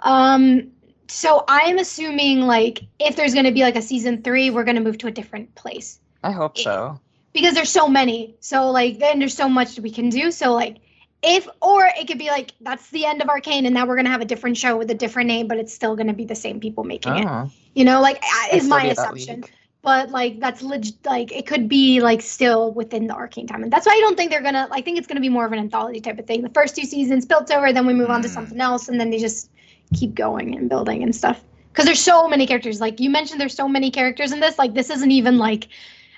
um 0.00 0.70
so 1.08 1.44
i'm 1.48 1.78
assuming 1.78 2.42
like 2.42 2.82
if 2.98 3.16
there's 3.16 3.32
going 3.32 3.46
to 3.46 3.52
be 3.52 3.62
like 3.62 3.74
a 3.76 3.80
season 3.80 4.20
three 4.20 4.50
we're 4.50 4.64
going 4.64 4.76
to 4.76 4.82
move 4.82 4.98
to 4.98 5.06
a 5.06 5.10
different 5.10 5.54
place 5.54 5.98
I 6.22 6.30
hope 6.30 6.58
so. 6.58 7.00
Because 7.32 7.54
there's 7.54 7.70
so 7.70 7.88
many. 7.88 8.36
So 8.40 8.70
like 8.70 8.98
then 8.98 9.18
there's 9.18 9.36
so 9.36 9.48
much 9.48 9.78
we 9.78 9.90
can 9.90 10.08
do. 10.08 10.30
So 10.30 10.52
like 10.52 10.78
if 11.22 11.48
or 11.60 11.86
it 11.86 12.06
could 12.08 12.18
be 12.18 12.28
like 12.28 12.52
that's 12.60 12.90
the 12.90 13.06
end 13.06 13.22
of 13.22 13.28
arcane 13.28 13.64
and 13.64 13.74
now 13.74 13.86
we're 13.86 13.94
going 13.94 14.06
to 14.06 14.10
have 14.10 14.20
a 14.20 14.26
different 14.26 14.56
show 14.56 14.76
with 14.76 14.90
a 14.90 14.94
different 14.94 15.28
name 15.28 15.46
but 15.46 15.56
it's 15.56 15.72
still 15.72 15.94
going 15.94 16.08
to 16.08 16.12
be 16.12 16.24
the 16.24 16.34
same 16.34 16.58
people 16.60 16.82
making 16.84 17.16
it. 17.16 17.26
Oh, 17.26 17.48
you 17.74 17.84
know 17.84 18.00
like 18.00 18.20
is 18.52 18.66
my 18.66 18.82
be 18.82 18.90
at 18.90 18.96
that 18.96 19.02
assumption. 19.04 19.44
but 19.82 20.10
like 20.10 20.40
that's 20.40 20.62
legit 20.62 20.96
like 21.06 21.30
it 21.30 21.46
could 21.46 21.68
be 21.68 22.00
like 22.00 22.20
still 22.20 22.72
within 22.72 23.06
the 23.06 23.14
arcane 23.14 23.46
time 23.46 23.62
and 23.62 23.72
that's 23.72 23.86
why 23.86 23.92
i 23.92 24.00
don't 24.00 24.16
think 24.16 24.32
they're 24.32 24.42
gonna 24.42 24.68
i 24.72 24.80
think 24.80 24.98
it's 24.98 25.06
gonna 25.06 25.20
be 25.20 25.28
more 25.28 25.46
of 25.46 25.52
an 25.52 25.60
anthology 25.60 26.00
type 26.00 26.18
of 26.18 26.26
thing. 26.26 26.42
The 26.42 26.50
first 26.50 26.74
two 26.74 26.84
seasons 26.84 27.24
Piltover 27.24 27.72
then 27.72 27.86
we 27.86 27.94
move 27.94 28.10
on 28.10 28.20
to 28.22 28.28
Mm. 28.28 28.32
something 28.34 28.60
else 28.60 28.88
and 28.88 28.98
then 29.00 29.10
they 29.10 29.18
just 29.18 29.48
keep 29.94 30.14
going 30.14 30.56
and 30.56 30.68
building 30.68 31.04
and 31.04 31.14
stuff. 31.14 31.44
Because 31.72 31.86
there's 31.86 32.00
so 32.02 32.28
many 32.28 32.46
characters. 32.46 32.80
Like 32.80 32.98
you 33.00 33.08
mentioned 33.08 33.40
there's 33.40 33.54
so 33.54 33.68
many 33.68 33.90
characters 33.90 34.32
in 34.32 34.40
this. 34.40 34.58
Like 34.58 34.74
this 34.74 34.90
isn't 34.90 35.10
even 35.10 35.38
like 35.38 35.68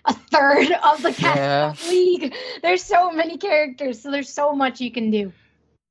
a 0.06 0.12
third 0.12 0.70
of 0.72 1.02
the 1.02 1.12
cast 1.12 1.36
Yeah. 1.36 1.70
of 1.70 1.88
league 1.88 2.34
there's 2.62 2.82
so 2.82 3.10
many 3.10 3.38
characters 3.38 4.02
so 4.02 4.10
there's 4.10 4.28
so 4.32 4.52
much 4.52 4.80
you 4.80 4.90
can 4.92 5.10
do 5.10 5.32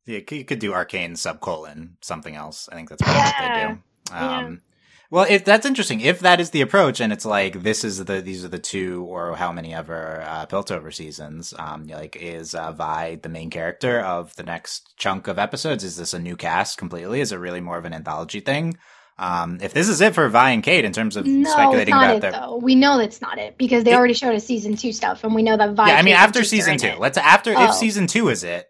Yeah, 0.05 0.19
you 0.29 0.43
could- 0.45 0.59
do 0.59 0.73
arcane 0.73 1.13
subcolon 1.13 1.93
something 2.01 2.35
else. 2.35 2.67
I 2.71 2.75
think 2.75 2.89
that's 2.89 3.01
probably 3.01 3.21
what 3.21 3.35
Yeah. 3.39 3.67
they 3.67 3.73
do. 3.73 3.79
Yeah. 4.11 4.37
Um, 4.39 4.61
Well, 5.09 5.25
if 5.29 5.45
that's 5.45 5.65
interesting, 5.67 6.01
if 6.01 6.21
that 6.21 6.39
is 6.41 6.49
the 6.49 6.61
approach, 6.61 6.99
and 6.99 7.13
it's 7.13 7.23
like 7.25 7.61
this 7.61 7.83
is 7.83 8.03
the 8.03 8.19
these 8.19 8.43
are 8.43 8.47
the 8.49 8.57
two 8.57 9.03
or 9.07 9.35
how 9.35 9.51
many 9.51 9.71
ever 9.73 10.23
uh, 10.27 10.45
Piltover 10.47 10.91
seasons, 10.91 11.53
um, 11.59 11.85
like 11.87 12.15
is 12.15 12.55
uh, 12.55 12.71
Vi 12.71 13.15
the 13.21 13.29
main 13.29 13.49
character 13.51 13.99
of 14.01 14.35
the 14.35 14.43
next 14.43 14.93
chunk 14.97 15.27
of 15.27 15.37
episodes? 15.37 15.83
Is 15.83 15.97
this 15.97 16.13
a 16.15 16.19
new 16.19 16.35
cast 16.35 16.77
completely? 16.79 17.21
Is 17.21 17.31
it 17.31 17.37
really 17.37 17.61
more 17.61 17.77
of 17.77 17.85
an 17.85 17.93
anthology 17.93 18.39
thing? 18.39 18.75
Um, 19.17 19.59
if 19.61 19.73
this 19.73 19.89
is 19.89 20.01
it 20.01 20.15
for 20.15 20.27
Vi 20.27 20.49
and 20.51 20.63
Cait 20.63 20.85
in 20.85 20.91
terms 20.91 21.15
of 21.17 21.25
no 21.27 21.49
speculating 21.49 21.93
not 21.93 22.03
about 22.05 22.15
it 22.15 22.21
their 22.21 22.31
though 22.31 22.57
we 22.57 22.73
know 22.73 22.97
that's 22.97 23.21
not 23.21 23.37
it 23.37 23.57
because 23.59 23.83
they 23.83 23.91
It- 23.91 23.95
already 23.95 24.15
showed 24.15 24.33
us 24.33 24.43
season 24.43 24.75
two 24.75 24.91
stuff 24.91 25.23
and 25.23 25.35
we 25.35 25.43
know 25.43 25.55
that 25.55 25.73
Vi 25.75 25.87
yeah, 25.87 25.95
I 25.97 26.01
mean 26.01 26.15
after 26.15 26.43
season 26.43 26.77
two. 26.77 26.87
it. 26.87 26.99
Let's 26.99 27.17
after 27.17 27.53
Oh. 27.55 27.65
if 27.65 27.73
season 27.75 28.07
two 28.07 28.29
is 28.29 28.43
it, 28.43 28.67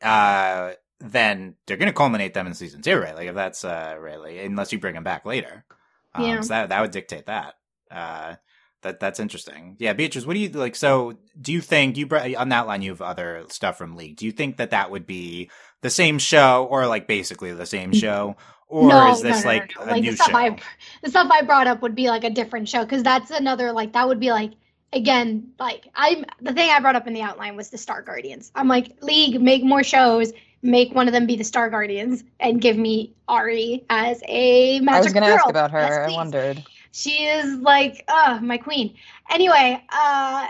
uh, 0.00 0.72
then 1.00 1.56
they're 1.66 1.76
gonna 1.76 1.92
culminate 1.92 2.32
them 2.34 2.46
in 2.46 2.54
season 2.54 2.80
two, 2.82 2.96
right? 2.96 3.14
Like 3.14 3.28
if 3.28 3.34
that's 3.34 3.64
uh 3.64 3.96
really 4.00 4.38
unless 4.40 4.72
you 4.72 4.78
bring 4.78 4.94
them 4.94 5.04
back 5.04 5.26
later, 5.26 5.64
um, 6.14 6.24
Yeah. 6.24 6.40
so 6.40 6.48
that 6.48 6.68
that 6.70 6.80
would 6.80 6.90
dictate 6.90 7.26
that. 7.26 7.54
Uh, 7.90 8.36
that 8.82 8.98
that's 8.98 9.20
interesting. 9.20 9.76
Yeah, 9.78 9.92
Beatrice, 9.92 10.26
what 10.26 10.34
do 10.34 10.40
you 10.40 10.48
like? 10.48 10.74
So, 10.74 11.18
do 11.40 11.52
you 11.52 11.60
think 11.60 11.96
you 11.96 12.06
brought 12.06 12.34
on 12.34 12.48
that 12.48 12.66
line? 12.66 12.82
You 12.82 12.90
have 12.90 13.02
other 13.02 13.44
stuff 13.48 13.78
from 13.78 13.94
League. 13.94 14.16
Do 14.16 14.26
you 14.26 14.32
think 14.32 14.56
that 14.56 14.70
that 14.70 14.90
would 14.90 15.06
be 15.06 15.50
the 15.82 15.90
same 15.90 16.18
show, 16.18 16.66
or 16.68 16.86
like 16.88 17.06
basically 17.06 17.52
the 17.52 17.66
same 17.66 17.92
show, 17.92 18.36
or 18.72 18.88
no, 18.88 19.12
is 19.12 19.20
this 19.20 19.44
no, 19.44 19.50
no, 19.50 19.56
like 19.58 19.74
no, 19.76 19.82
a 19.82 19.86
no. 19.86 19.92
like 19.92 20.02
new 20.02 20.10
the 20.12 20.16
stuff 20.16 20.30
show? 20.30 20.36
I, 20.36 20.58
the 21.02 21.10
stuff 21.10 21.28
I 21.30 21.42
brought 21.42 21.66
up 21.66 21.82
would 21.82 21.94
be 21.94 22.08
like 22.08 22.24
a 22.24 22.30
different 22.30 22.68
show 22.70 22.84
because 22.84 23.02
that's 23.02 23.30
another 23.30 23.70
like 23.70 23.92
that 23.92 24.08
would 24.08 24.18
be 24.18 24.32
like 24.32 24.52
again 24.94 25.52
like 25.60 25.88
I'm 25.94 26.24
the 26.40 26.54
thing 26.54 26.70
I 26.70 26.80
brought 26.80 26.96
up 26.96 27.06
in 27.06 27.12
the 27.12 27.20
outline 27.20 27.54
was 27.54 27.68
the 27.68 27.76
Star 27.76 28.00
Guardians. 28.00 28.50
I'm 28.54 28.68
like 28.68 28.96
League 29.02 29.42
make 29.42 29.62
more 29.62 29.84
shows, 29.84 30.32
make 30.62 30.94
one 30.94 31.06
of 31.06 31.12
them 31.12 31.26
be 31.26 31.36
the 31.36 31.44
Star 31.44 31.68
Guardians, 31.68 32.24
and 32.40 32.62
give 32.62 32.78
me 32.78 33.12
Ahri 33.28 33.84
as 33.90 34.22
a 34.26 34.80
magic 34.80 34.94
I 34.94 35.00
was 35.00 35.12
gonna 35.12 35.26
girl. 35.26 35.34
ask 35.34 35.48
about 35.50 35.70
her. 35.70 35.80
Yes, 35.80 36.10
I 36.10 36.12
wondered. 36.14 36.64
She 36.92 37.24
is 37.24 37.56
like, 37.56 38.04
uh, 38.08 38.38
my 38.42 38.58
queen. 38.58 38.94
Anyway, 39.30 39.82
uh, 39.90 40.48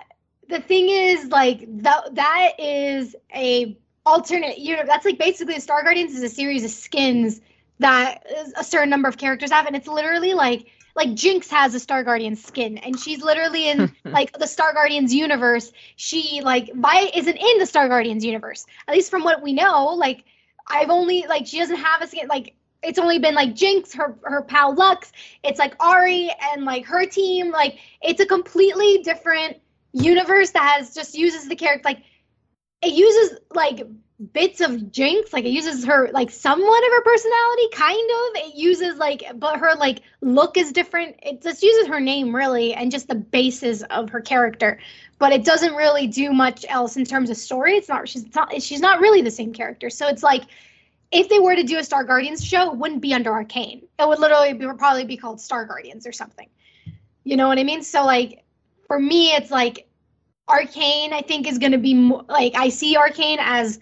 the 0.48 0.60
thing 0.60 0.88
is, 0.88 1.26
like, 1.26 1.64
that 1.82 2.16
that 2.16 2.52
is 2.58 3.14
a 3.32 3.78
alternate 4.04 4.58
universe. 4.58 4.88
That's 4.88 5.04
like 5.04 5.18
basically 5.18 5.54
the 5.54 5.60
Star 5.60 5.82
Guardians 5.82 6.16
is 6.16 6.22
a 6.24 6.28
series 6.28 6.64
of 6.64 6.70
skins 6.70 7.40
that 7.82 8.26
a 8.56 8.64
certain 8.64 8.90
number 8.90 9.08
of 9.08 9.18
characters 9.18 9.50
have, 9.50 9.66
and 9.66 9.76
it's 9.76 9.88
literally 9.88 10.34
like 10.34 10.66
like 10.94 11.14
Jinx 11.14 11.48
has 11.50 11.74
a 11.74 11.80
Star 11.80 12.02
Guardian 12.04 12.36
skin, 12.36 12.78
and 12.78 12.98
she's 12.98 13.22
literally 13.22 13.68
in 13.68 13.94
like 14.04 14.32
the 14.38 14.46
Star 14.46 14.72
Guardians 14.72 15.14
universe. 15.14 15.72
She 15.96 16.40
like 16.42 16.72
Vi 16.74 17.10
isn't 17.14 17.36
in 17.36 17.58
the 17.58 17.66
Star 17.66 17.88
Guardians 17.88 18.24
universe, 18.24 18.66
at 18.88 18.94
least 18.94 19.10
from 19.10 19.24
what 19.24 19.42
we 19.42 19.52
know. 19.52 19.94
Like 19.94 20.24
I've 20.68 20.90
only 20.90 21.26
like 21.28 21.46
she 21.46 21.58
doesn't 21.58 21.76
have 21.76 22.02
a 22.02 22.06
skin 22.06 22.28
like. 22.28 22.54
It's 22.84 22.98
only 22.98 23.20
been 23.20 23.36
like 23.36 23.54
Jinx, 23.54 23.94
her 23.94 24.18
her 24.24 24.42
pal 24.42 24.74
Lux, 24.74 25.12
it's 25.44 25.60
like 25.60 25.78
Ahri 25.78 26.30
and 26.52 26.64
like 26.64 26.84
her 26.86 27.06
team. 27.06 27.52
Like 27.52 27.78
it's 28.02 28.20
a 28.20 28.26
completely 28.26 28.98
different 29.04 29.58
universe 29.92 30.50
that 30.50 30.78
has 30.78 30.92
just 30.92 31.14
uses 31.14 31.46
the 31.48 31.54
character 31.54 31.82
like 31.84 32.02
it 32.82 32.92
uses 32.92 33.38
like 33.54 33.86
bits 34.32 34.60
of 34.60 34.92
Jinx, 34.92 35.32
like 35.32 35.44
it 35.44 35.50
uses 35.50 35.84
her 35.84 36.10
like 36.12 36.30
somewhat 36.30 36.84
of 36.84 36.90
her 36.90 37.02
personality, 37.02 37.68
kind 37.72 38.10
of. 38.10 38.46
It 38.46 38.54
uses 38.54 38.96
like 38.96 39.24
but 39.36 39.58
her 39.58 39.74
like 39.74 40.02
look 40.20 40.56
is 40.56 40.72
different. 40.72 41.16
It 41.22 41.42
just 41.42 41.62
uses 41.62 41.88
her 41.88 42.00
name 42.00 42.34
really 42.34 42.74
and 42.74 42.90
just 42.90 43.08
the 43.08 43.14
basis 43.14 43.82
of 43.82 44.10
her 44.10 44.20
character. 44.20 44.78
But 45.18 45.32
it 45.32 45.44
doesn't 45.44 45.74
really 45.74 46.06
do 46.06 46.32
much 46.32 46.64
else 46.68 46.96
in 46.96 47.04
terms 47.04 47.30
of 47.30 47.36
story. 47.36 47.76
It's 47.76 47.88
not 47.88 48.08
she's 48.08 48.34
not 48.34 48.62
she's 48.62 48.80
not 48.80 49.00
really 49.00 49.22
the 49.22 49.30
same 49.30 49.52
character. 49.52 49.90
So 49.90 50.08
it's 50.08 50.22
like 50.22 50.42
if 51.10 51.28
they 51.28 51.38
were 51.38 51.56
to 51.56 51.62
do 51.62 51.78
a 51.78 51.84
Star 51.84 52.04
Guardians 52.04 52.44
show, 52.44 52.72
it 52.72 52.78
wouldn't 52.78 53.02
be 53.02 53.12
under 53.12 53.32
Arcane. 53.32 53.82
It 53.98 54.08
would 54.08 54.18
literally 54.18 54.54
be, 54.54 54.66
probably 54.78 55.04
be 55.04 55.16
called 55.16 55.40
Star 55.40 55.66
Guardians 55.66 56.06
or 56.06 56.12
something. 56.12 56.48
You 57.24 57.36
know 57.36 57.48
what 57.48 57.58
I 57.58 57.64
mean? 57.64 57.82
So 57.82 58.04
like 58.04 58.44
for 58.86 58.98
me, 58.98 59.32
it's 59.32 59.50
like 59.50 59.88
Arcane. 60.48 61.12
I 61.12 61.22
think 61.22 61.46
is 61.46 61.58
going 61.58 61.72
to 61.72 61.78
be 61.78 61.94
more, 61.94 62.24
like 62.28 62.54
I 62.54 62.68
see 62.68 62.96
Arcane 62.96 63.38
as 63.40 63.78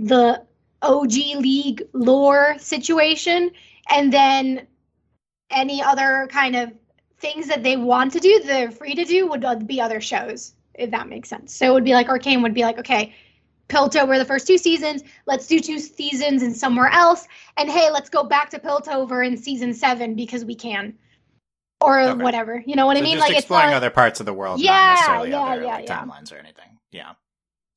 the 0.00 0.42
OG 0.82 1.12
League 1.12 1.82
lore 1.92 2.56
situation, 2.58 3.50
and 3.88 4.12
then 4.12 4.66
any 5.50 5.82
other 5.82 6.28
kind 6.30 6.56
of 6.56 6.72
things 7.18 7.46
that 7.48 7.62
they 7.62 7.76
want 7.76 8.12
to 8.12 8.18
do, 8.20 8.40
they're 8.44 8.70
free 8.70 8.94
to 8.94 9.04
do, 9.04 9.26
would 9.28 9.66
be 9.66 9.80
other 9.80 10.00
shows. 10.00 10.54
If 10.74 10.90
that 10.92 11.08
makes 11.08 11.28
sense. 11.28 11.54
So 11.54 11.66
it 11.66 11.74
would 11.74 11.84
be 11.84 11.92
like 11.92 12.08
Arcane 12.08 12.40
would 12.42 12.54
be 12.54 12.62
like, 12.62 12.78
okay, 12.78 13.14
Piltover 13.68 14.16
the 14.18 14.24
first 14.24 14.46
two 14.46 14.56
seasons. 14.56 15.02
Let's 15.26 15.46
do 15.46 15.60
two 15.60 15.78
seasons 15.78 16.42
in 16.42 16.54
somewhere 16.54 16.88
else. 16.88 17.26
And 17.58 17.68
hey, 17.70 17.90
let's 17.90 18.08
go 18.08 18.24
back 18.24 18.50
to 18.50 18.58
Piltover 18.58 19.26
in 19.26 19.36
season 19.36 19.74
seven 19.74 20.14
because 20.14 20.44
we 20.44 20.54
can. 20.54 20.94
Or 21.80 22.00
Okay. 22.00 22.22
whatever. 22.22 22.62
You 22.66 22.76
know 22.76 22.86
what 22.86 22.96
So 22.96 23.02
I 23.02 23.04
mean? 23.04 23.16
just 23.16 23.28
Like 23.28 23.30
it's 23.32 23.40
exploring 23.40 23.66
not 23.66 23.76
other 23.76 23.90
parts 23.90 24.20
of 24.20 24.26
the 24.26 24.32
world, 24.32 24.60
Yeah, 24.60 24.72
not 24.72 24.90
necessarily 24.90 25.30
yeah, 25.30 25.40
other 25.40 25.62
yeah, 25.62 25.74
like, 25.76 25.84
yeah. 25.86 26.02
timelines 26.04 26.32
or 26.32 26.36
anything. 26.36 26.78
Yeah. 26.92 27.12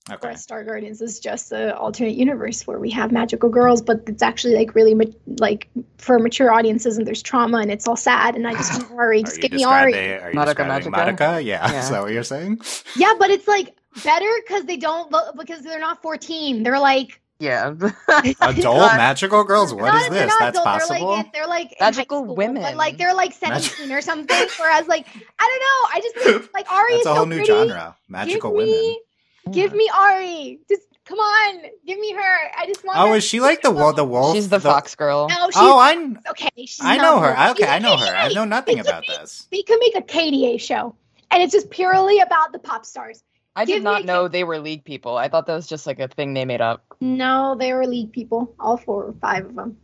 Of 0.10 0.16
Okay. 0.16 0.28
course, 0.30 0.42
Star 0.42 0.66
Guardians 0.66 1.02
is 1.02 1.20
just 1.22 1.50
the 1.50 1.78
alternate 1.78 2.16
universe 2.16 2.68
where 2.68 2.78
we 2.78 2.90
have 2.92 3.14
magical 3.14 3.48
girls, 3.48 3.82
but 3.82 4.02
it's 4.06 4.22
actually 4.22 4.54
like 4.56 4.76
really 4.76 4.94
ma- 4.94 5.06
like 5.40 5.70
for 5.98 6.20
mature 6.20 6.52
audiences 6.52 6.98
and 6.98 7.08
there's 7.08 7.22
trauma 7.22 7.60
and 7.60 7.72
it's 7.72 7.88
all 7.88 7.96
sad. 7.96 8.36
And 8.36 8.46
I 8.46 8.52
just 8.54 8.74
want 8.74 8.92
Ahri, 9.00 9.22
Are 9.22 9.24
just 9.24 9.40
give 9.40 9.54
me 9.54 9.64
Ahri. 9.64 9.94
describing, 9.94 9.96
are 10.24 10.32
you 10.32 10.38
Madoka 10.40 10.46
describing 10.46 10.92
Magica? 10.92 11.18
Madoka? 11.18 11.44
Yeah. 11.46 11.72
Yeah. 11.72 11.80
Is 11.80 11.90
that 11.90 12.02
what 12.02 12.12
you're 12.12 12.24
saying? 12.24 12.60
Yeah, 12.98 13.14
but 13.18 13.30
it's 13.30 13.48
like 13.48 13.78
better 14.04 14.28
because 14.46 14.66
they 14.66 14.76
don't 14.76 15.10
look 15.10 15.38
because 15.38 15.62
they're 15.62 15.80
not 15.80 16.02
14. 16.02 16.64
They're 16.64 16.80
like 16.80 17.22
Yeah. 17.40 17.70
Adult 18.42 18.78
not- 18.80 18.98
magical 18.98 19.46
girls? 19.46 19.74
What 19.74 19.86
not- 19.86 20.02
is 20.02 20.10
they're 20.10 20.26
this? 20.26 20.28
not 20.32 20.40
That's 20.40 20.60
adult, 20.60 20.66
possible? 20.66 21.08
They're 21.08 21.16
like, 21.16 21.32
they're 21.34 21.48
like 21.48 21.76
Magical 21.80 22.24
school, 22.24 22.36
women. 22.36 22.62
but 22.62 22.76
like 22.76 22.98
they're 22.98 23.14
like 23.14 23.34
Mag- 23.42 23.62
17 23.62 23.90
or 23.94 24.02
something. 24.02 24.48
Whereas 24.60 24.86
like 24.88 25.08
I 25.40 25.48
don't 25.48 25.62
know, 25.62 25.80
I 25.94 26.00
just 26.02 26.16
think 26.18 26.54
like 26.54 26.68
Ahri 26.78 26.90
That's 26.90 27.00
is 27.00 27.06
a 27.06 27.14
whole 27.14 27.24
so 27.24 27.26
new 27.30 27.36
pretty. 27.38 27.52
genre. 27.70 27.96
Magical 28.10 28.50
give 28.52 28.58
women. 28.68 28.96
Me, 29.46 29.54
Give 29.54 29.74
me 29.74 29.90
Ahri. 29.90 30.60
Just 30.70 30.84
come 31.06 31.20
on, 31.20 31.62
give 31.86 32.00
me 32.00 32.14
her. 32.14 32.38
I 32.58 32.66
just 32.66 32.84
want. 32.86 32.98
Oh, 33.00 33.10
her 33.10 33.16
is 33.18 33.24
she 33.24 33.40
like 33.42 33.62
the 33.62 33.72
wo- 33.72 33.92
the 33.92 34.04
wolf? 34.06 34.36
She's 34.36 34.50
the 34.50 34.60
fox 34.60 34.96
girl. 34.96 35.28
No, 35.30 35.36
oh, 35.42 35.50
she's 35.50 35.58
Oh, 35.58 35.78
I 35.78 36.30
okay. 36.32 36.50
She's 36.66 36.80
I 36.82 36.98
know 36.98 37.20
her. 37.20 37.34
wolf. 37.36 37.52
Okay, 37.52 37.64
She's 37.64 37.66
a 37.66 37.72
I 37.72 37.80
know 37.80 37.98
her. 37.98 38.16
I 38.16 38.30
know 38.34 38.46
nothing 38.46 38.78
They 38.78 38.82
could 38.84 38.90
about 38.90 39.04
make- 39.08 39.20
this. 39.20 39.48
They 39.52 39.62
could 39.64 39.80
make 39.80 39.96
a 39.96 40.02
KDA 40.02 40.60
show, 40.62 40.96
and 41.32 41.44
it's 41.44 41.52
just 41.52 41.70
purely 41.70 42.20
about 42.20 42.52
the 42.54 42.60
pop 42.60 42.86
stars. 42.86 43.24
I 43.56 43.66
give 43.66 43.78
did 43.78 43.84
not 43.84 44.06
know 44.06 44.24
kid- 44.24 44.32
they 44.32 44.44
were 44.46 44.60
league 44.60 44.84
people. 44.84 45.16
I 45.18 45.28
thought 45.28 45.46
that 45.46 45.54
was 45.56 45.68
just 45.68 45.86
like 45.86 46.00
a 46.00 46.08
thing 46.08 46.34
they 46.34 46.46
made 46.46 46.62
up. 46.62 46.84
No, 47.02 47.56
they 47.60 47.74
were 47.74 47.86
league 47.86 48.12
people, 48.12 48.56
all 48.60 48.78
four 48.78 49.04
or 49.04 49.14
five 49.22 49.46
of 49.46 49.56
them. 49.56 49.78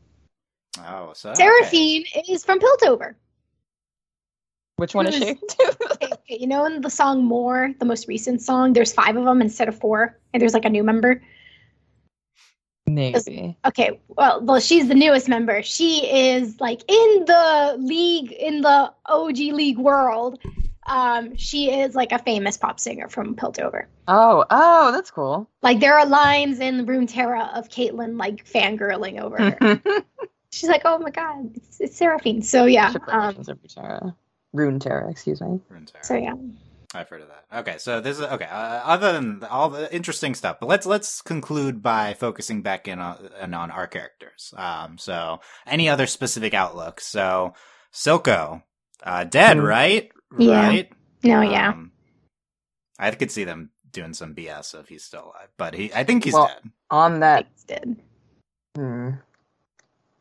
Oh, 0.88 1.12
so 1.14 1.32
okay. 1.32 1.38
Seraphine 1.44 2.06
is 2.30 2.44
from 2.46 2.60
Piltover. 2.60 3.16
Which 4.78 4.96
one 4.96 5.08
is 5.08 5.16
Who 5.18 5.26
she? 5.26 6.09
You 6.30 6.46
know 6.46 6.66
in 6.66 6.82
the 6.82 6.90
song 6.90 7.24
More, 7.24 7.74
the 7.80 7.86
most 7.86 8.08
recent 8.08 8.42
song, 8.42 8.74
there's 8.74 8.94
five 8.94 9.18
of 9.18 9.26
them 9.26 9.42
instead 9.42 9.68
of 9.68 9.80
four, 9.80 10.20
and 10.32 10.40
there's 10.40 10.54
like 10.54 10.66
a 10.66 10.70
new 10.70 10.84
member. 10.84 11.22
Maybe. 12.86 13.58
Okay, 13.66 14.00
well, 14.08 14.42
well, 14.42 14.60
she's 14.60 14.88
the 14.88 14.96
newest 14.96 15.28
member. 15.28 15.64
She 15.64 16.06
is 16.06 16.60
like 16.60 16.82
in 16.88 17.26
the 17.26 17.76
league, 17.80 18.32
in 18.32 18.62
the 18.62 18.94
OG 19.06 19.38
league 19.38 19.78
world. 19.78 20.40
Um, 20.86 21.36
she 21.36 21.72
is 21.72 21.94
like 21.94 22.12
a 22.12 22.20
famous 22.20 22.58
pop 22.58 22.80
singer 22.80 23.10
from 23.10 23.36
Piltover. 23.36 23.86
Oh, 24.08 24.46
oh, 24.50 24.92
that's 24.92 25.12
cool. 25.12 25.50
Like 25.62 25.80
there 25.80 25.98
are 25.98 26.06
lines 26.06 26.60
in 26.60 26.86
Runeterra 26.86 27.56
of 27.58 27.70
Caitlyn 27.70 28.18
like 28.18 28.46
fangirling 28.46 29.20
over 29.20 29.52
her. 29.52 29.82
She's 30.52 30.70
like, 30.70 30.82
"Oh 30.86 30.98
my 30.98 31.12
god, 31.12 31.52
it's, 31.56 31.80
it's 31.80 31.96
Seraphine." 31.96 32.42
So 32.42 32.66
yeah, 32.66 32.92
um, 33.08 33.36
Legends 34.54 34.86
of 34.86 34.92
Runeterra. 34.92 35.04
Runeterra, 35.06 35.12
excuse 35.12 35.42
me. 35.42 35.60
so 36.02 36.16
yeah. 36.16 36.34
I've 36.96 37.08
heard 37.08 37.22
of 37.22 37.28
that. 37.28 37.60
Okay, 37.60 37.78
so 37.78 38.02
this 38.02 38.18
is 38.18 38.24
okay. 38.24 38.46
Uh, 38.46 38.58
other 38.84 39.14
than 39.14 39.44
all 39.44 39.70
the 39.70 39.94
interesting 39.94 40.34
stuff, 40.34 40.58
but 40.60 40.68
let's 40.68 40.88
let's 40.88 41.22
conclude 41.22 41.84
by 41.84 42.16
focusing 42.16 42.64
back 42.64 42.88
in 42.88 42.98
on, 42.98 43.30
in 43.42 43.54
on 43.54 43.70
our 43.70 43.86
characters. 43.86 44.54
Um, 44.58 44.98
so 44.98 45.40
any 45.68 45.88
other 45.88 46.08
specific 46.08 46.56
outlook? 46.56 47.00
So 47.00 47.54
Silco, 47.94 48.64
uh, 49.04 49.24
dead, 49.26 49.58
Mm. 49.58 49.68
right? 49.68 50.12
Yeah. 50.40 50.68
Right. 50.68 50.92
No, 51.24 51.42
yeah. 51.42 51.70
Um, 51.70 51.92
I 52.98 53.12
could 53.12 53.30
see 53.32 53.44
them 53.44 53.70
doing 53.92 54.14
some 54.14 54.34
BS 54.34 54.74
if 54.80 54.88
he's 54.90 55.04
still 55.04 55.26
alive, 55.26 55.50
but 55.58 55.74
he, 55.76 55.94
I 55.94 56.04
think 56.04 56.24
he's 56.24 56.34
Well- 56.34 56.48
dead. 56.48 56.72
On 56.90 57.20
that, 57.20 57.46
Thanks, 57.68 57.84
did. 57.86 58.02
hmm, 58.76 59.10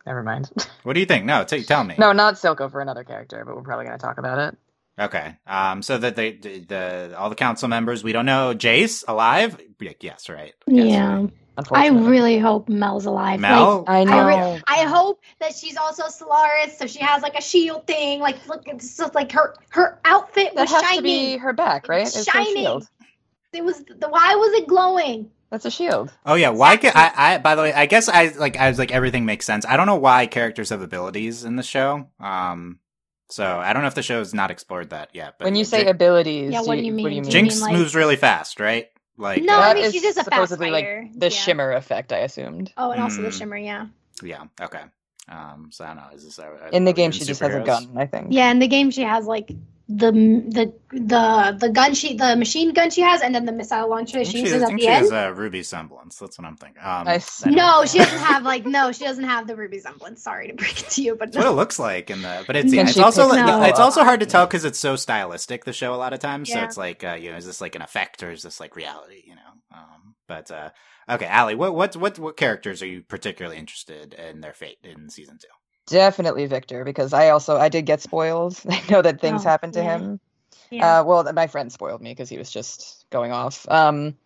never 0.08 0.22
mind. 0.22 0.50
What 0.84 0.94
do 0.94 1.00
you 1.00 1.06
think? 1.06 1.26
No, 1.26 1.44
t- 1.44 1.62
tell 1.64 1.84
me. 1.84 1.94
no, 1.98 2.12
not 2.12 2.34
Silco 2.34 2.70
for 2.70 2.80
another 2.80 3.04
character, 3.04 3.44
but 3.44 3.54
we're 3.54 3.62
probably 3.62 3.84
gonna 3.84 3.98
talk 3.98 4.16
about 4.18 4.38
it. 4.38 4.58
Okay. 4.98 5.36
Um. 5.46 5.82
So 5.82 5.98
that 5.98 6.16
they, 6.16 6.32
the, 6.32 6.58
the 6.60 7.14
all 7.18 7.28
the 7.28 7.36
council 7.36 7.68
members, 7.68 8.02
we 8.02 8.12
don't 8.12 8.26
know 8.26 8.54
Jayce 8.54 9.04
alive. 9.06 9.60
Yes, 10.00 10.28
right. 10.28 10.54
Yes, 10.66 10.86
yeah. 10.86 11.16
right. 11.18 11.32
I 11.72 11.88
really 11.88 12.38
hope 12.38 12.68
Mel's 12.68 13.04
alive. 13.06 13.40
Like, 13.40 13.50
Mel. 13.50 13.84
I 13.86 14.00
I, 14.00 14.04
know. 14.04 14.26
re- 14.26 14.62
I 14.66 14.84
hope 14.84 15.20
that 15.40 15.54
she's 15.54 15.76
also 15.76 16.08
Solaris, 16.08 16.78
so 16.78 16.86
she 16.86 17.00
has 17.00 17.22
like 17.22 17.36
a 17.36 17.42
shield 17.42 17.86
thing. 17.86 18.20
Like, 18.20 18.46
look, 18.48 18.62
it's 18.66 18.96
just 18.96 19.14
like 19.14 19.30
her 19.32 19.54
her 19.70 20.00
outfit 20.04 20.54
that 20.54 20.62
was 20.62 20.70
has 20.70 20.82
shining. 20.82 20.96
to 20.98 21.02
be 21.02 21.36
her 21.36 21.52
back, 21.52 21.88
right? 21.88 22.06
It's 22.06 22.16
her 22.16 22.24
Shining. 22.24 22.56
shield. 22.56 22.88
It 23.52 23.64
was 23.64 23.84
the 23.84 24.08
why 24.08 24.34
was 24.36 24.52
it 24.62 24.66
glowing? 24.66 25.30
That's 25.50 25.64
a 25.64 25.70
shield. 25.70 26.12
Oh 26.26 26.34
yeah, 26.34 26.50
why? 26.50 26.76
Can, 26.76 26.92
I, 26.94 27.12
I 27.16 27.38
by 27.38 27.54
the 27.54 27.62
way, 27.62 27.72
I 27.72 27.86
guess 27.86 28.08
I 28.08 28.28
like 28.38 28.56
I 28.58 28.68
was 28.68 28.78
like 28.78 28.92
everything 28.92 29.24
makes 29.24 29.46
sense. 29.46 29.64
I 29.66 29.76
don't 29.76 29.86
know 29.86 29.96
why 29.96 30.26
characters 30.26 30.70
have 30.70 30.82
abilities 30.82 31.44
in 31.44 31.56
the 31.56 31.62
show. 31.62 32.06
Um, 32.20 32.80
so 33.30 33.44
I 33.58 33.72
don't 33.72 33.82
know 33.82 33.88
if 33.88 33.94
the 33.94 34.02
show's 34.02 34.34
not 34.34 34.50
explored 34.50 34.90
that 34.90 35.10
yet. 35.14 35.36
But 35.38 35.46
when 35.46 35.56
you 35.56 35.64
say 35.64 35.80
Jin- 35.80 35.88
abilities, 35.88 36.52
Yeah, 36.52 36.60
what 36.62 36.76
do 36.76 36.82
you 36.82 36.92
What 36.94 36.96
do 37.08 37.14
you 37.14 37.22
mean? 37.22 37.22
mean? 37.22 37.24
Jin- 37.24 37.44
Jinx 37.46 37.54
mean, 37.56 37.62
like- 37.64 37.72
moves 37.74 37.94
really 37.94 38.16
fast, 38.16 38.60
right? 38.60 38.88
Like 39.16 39.42
No, 39.42 39.56
uh, 39.56 39.60
I 39.62 39.74
mean, 39.74 39.90
she's 39.90 40.02
just 40.02 40.16
a 40.18 40.22
fast 40.24 40.32
supposedly 40.32 40.70
like 40.70 40.86
the 41.14 41.26
Yeah. 41.26 41.30
shimmer 41.30 41.72
effect. 41.72 42.12
I 42.12 42.18
assumed. 42.18 42.72
Oh, 42.76 42.90
and 42.92 43.02
also 43.02 43.20
the 43.22 43.28
Mm. 43.28 43.38
shimmer, 43.38 43.56
yeah. 43.56 43.86
yeah, 44.22 44.44
okay. 44.60 44.82
Um, 45.28 45.68
so 45.72 45.84
I 45.84 45.88
don't 45.88 45.96
know. 45.96 46.04
Is 46.14 46.24
this 46.24 46.38
a, 46.38 46.68
In 46.72 46.84
the 46.84 46.92
game, 46.92 47.10
doing 47.10 47.20
she 47.20 47.24
just 47.26 47.40
has 47.40 47.54
a 47.54 47.60
gun. 47.60 47.90
I 47.96 48.06
think. 48.06 48.28
Yeah, 48.30 48.50
in 48.50 48.60
the 48.60 48.68
game 48.68 48.90
she 48.90 49.02
has 49.02 49.26
like 49.26 49.50
the 49.88 50.12
the 50.12 50.72
the 50.92 51.56
the 51.58 51.70
gun 51.70 51.94
she 51.94 52.14
the 52.16 52.36
machine 52.36 52.74
gun 52.74 52.90
she 52.90 53.00
has, 53.00 53.22
and 53.22 53.34
then 53.34 53.46
the 53.46 53.52
missile 53.52 53.88
launcher 53.88 54.18
I 54.18 54.22
she 54.24 54.32
think 54.32 54.46
she, 54.46 54.54
uses 54.54 54.62
I 54.62 54.66
at 54.66 54.68
think 54.68 54.80
the 54.80 54.84
she 54.84 54.88
end. 54.88 54.98
has 54.98 55.10
a 55.12 55.32
Ruby 55.32 55.62
semblance. 55.62 56.16
That's 56.18 56.38
what 56.38 56.46
I'm 56.46 56.56
thinking. 56.56 56.82
Um, 56.84 57.04
Nice. 57.06 57.44
No, 57.46 57.84
she 57.86 57.98
doesn't 57.98 58.18
have 58.18 58.42
like 58.44 58.66
no, 58.66 58.92
she 58.92 59.04
doesn't 59.04 59.24
have 59.24 59.46
the 59.46 59.56
ruby 59.56 59.78
semblance. 59.80 60.22
Sorry 60.22 60.48
to 60.48 60.54
break 60.54 60.78
it 60.80 60.90
to 60.90 61.02
you, 61.02 61.16
but 61.16 61.32
That's 61.32 61.44
what 61.44 61.50
it 61.52 61.56
looks 61.56 61.78
like 61.78 62.10
in 62.10 62.22
the, 62.22 62.44
but 62.46 62.56
it's 62.56 62.72
yeah, 62.72 62.82
it's 62.82 62.98
also 62.98 63.28
like, 63.28 63.46
No. 63.46 63.62
it's 63.62 63.80
also 63.80 64.04
hard 64.04 64.20
to 64.20 64.26
tell 64.26 64.46
because 64.46 64.64
it's 64.64 64.78
so 64.78 64.96
stylistic. 64.96 65.64
The 65.64 65.72
show 65.72 65.94
a 65.94 65.96
lot 65.96 66.12
of 66.12 66.20
times, 66.20 66.52
so 66.52 66.60
it's 66.60 66.76
like 66.76 67.02
uh, 67.04 67.16
you 67.20 67.30
know, 67.30 67.38
is 67.38 67.46
this 67.46 67.60
like 67.60 67.74
an 67.74 67.82
effect 67.82 68.22
or 68.22 68.30
is 68.30 68.42
this 68.42 68.60
like 68.60 68.76
reality? 68.76 69.22
You 69.26 69.36
know, 69.36 69.52
um, 69.74 70.14
but 70.26 70.50
uh, 70.50 70.70
okay, 71.08 71.26
Allie, 71.26 71.54
what 71.54 71.74
what 71.74 71.96
what 71.96 72.18
what 72.18 72.36
characters 72.36 72.82
are 72.82 72.86
you 72.86 73.02
particularly 73.02 73.58
interested 73.58 74.14
in 74.14 74.40
their 74.40 74.52
fate 74.52 74.78
in 74.84 75.08
season 75.10 75.38
two? 75.40 75.48
Definitely 75.90 76.46
Viktor, 76.46 76.84
because 76.84 77.12
I 77.12 77.30
also 77.30 77.56
I 77.56 77.68
did 77.68 77.86
get 77.86 78.00
spoiled. 78.00 78.60
I 78.68 78.82
know 78.90 79.02
that 79.02 79.20
things 79.20 79.44
Oh, 79.44 79.48
happened 79.48 79.74
to 79.74 79.82
yeah. 79.82 79.98
him. 79.98 80.20
yeah. 80.70 81.00
Uh, 81.00 81.04
well, 81.04 81.32
my 81.32 81.46
friend 81.46 81.72
spoiled 81.72 82.00
me 82.02 82.10
because 82.10 82.28
he 82.28 82.38
was 82.38 82.50
just 82.50 83.06
going 83.10 83.32
off. 83.32 83.68
Um, 83.68 84.16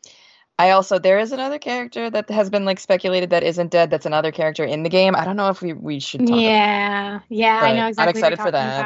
I 0.59 0.71
also 0.71 0.99
there 0.99 1.19
is 1.19 1.33
another 1.33 1.59
character 1.59 2.11
that 2.11 2.31
has 2.31 2.51
been 2.51 2.65
like 2.65 2.79
speculated 2.79 3.31
that 3.31 3.43
isn't 3.43 3.71
dead. 3.71 3.91
That's 3.91 4.07
another 4.07 4.31
character 4.33 4.65
in 4.65 4.83
the 4.83 4.91
game. 4.91 5.17
I 5.17 5.25
don't 5.25 5.37
know 5.37 5.49
if 5.49 5.63
we 5.63 5.73
we 5.73 5.99
should 6.01 6.27
talk. 6.27 6.39
yeah, 6.39 7.21
yeah, 7.29 7.59
I 7.63 7.75
know 7.75 7.87
I'm 7.97 8.09
excited 8.09 8.39
what 8.39 8.47
for 8.47 8.51
you're 8.51 8.53
talking 8.53 8.53
that. 8.53 8.81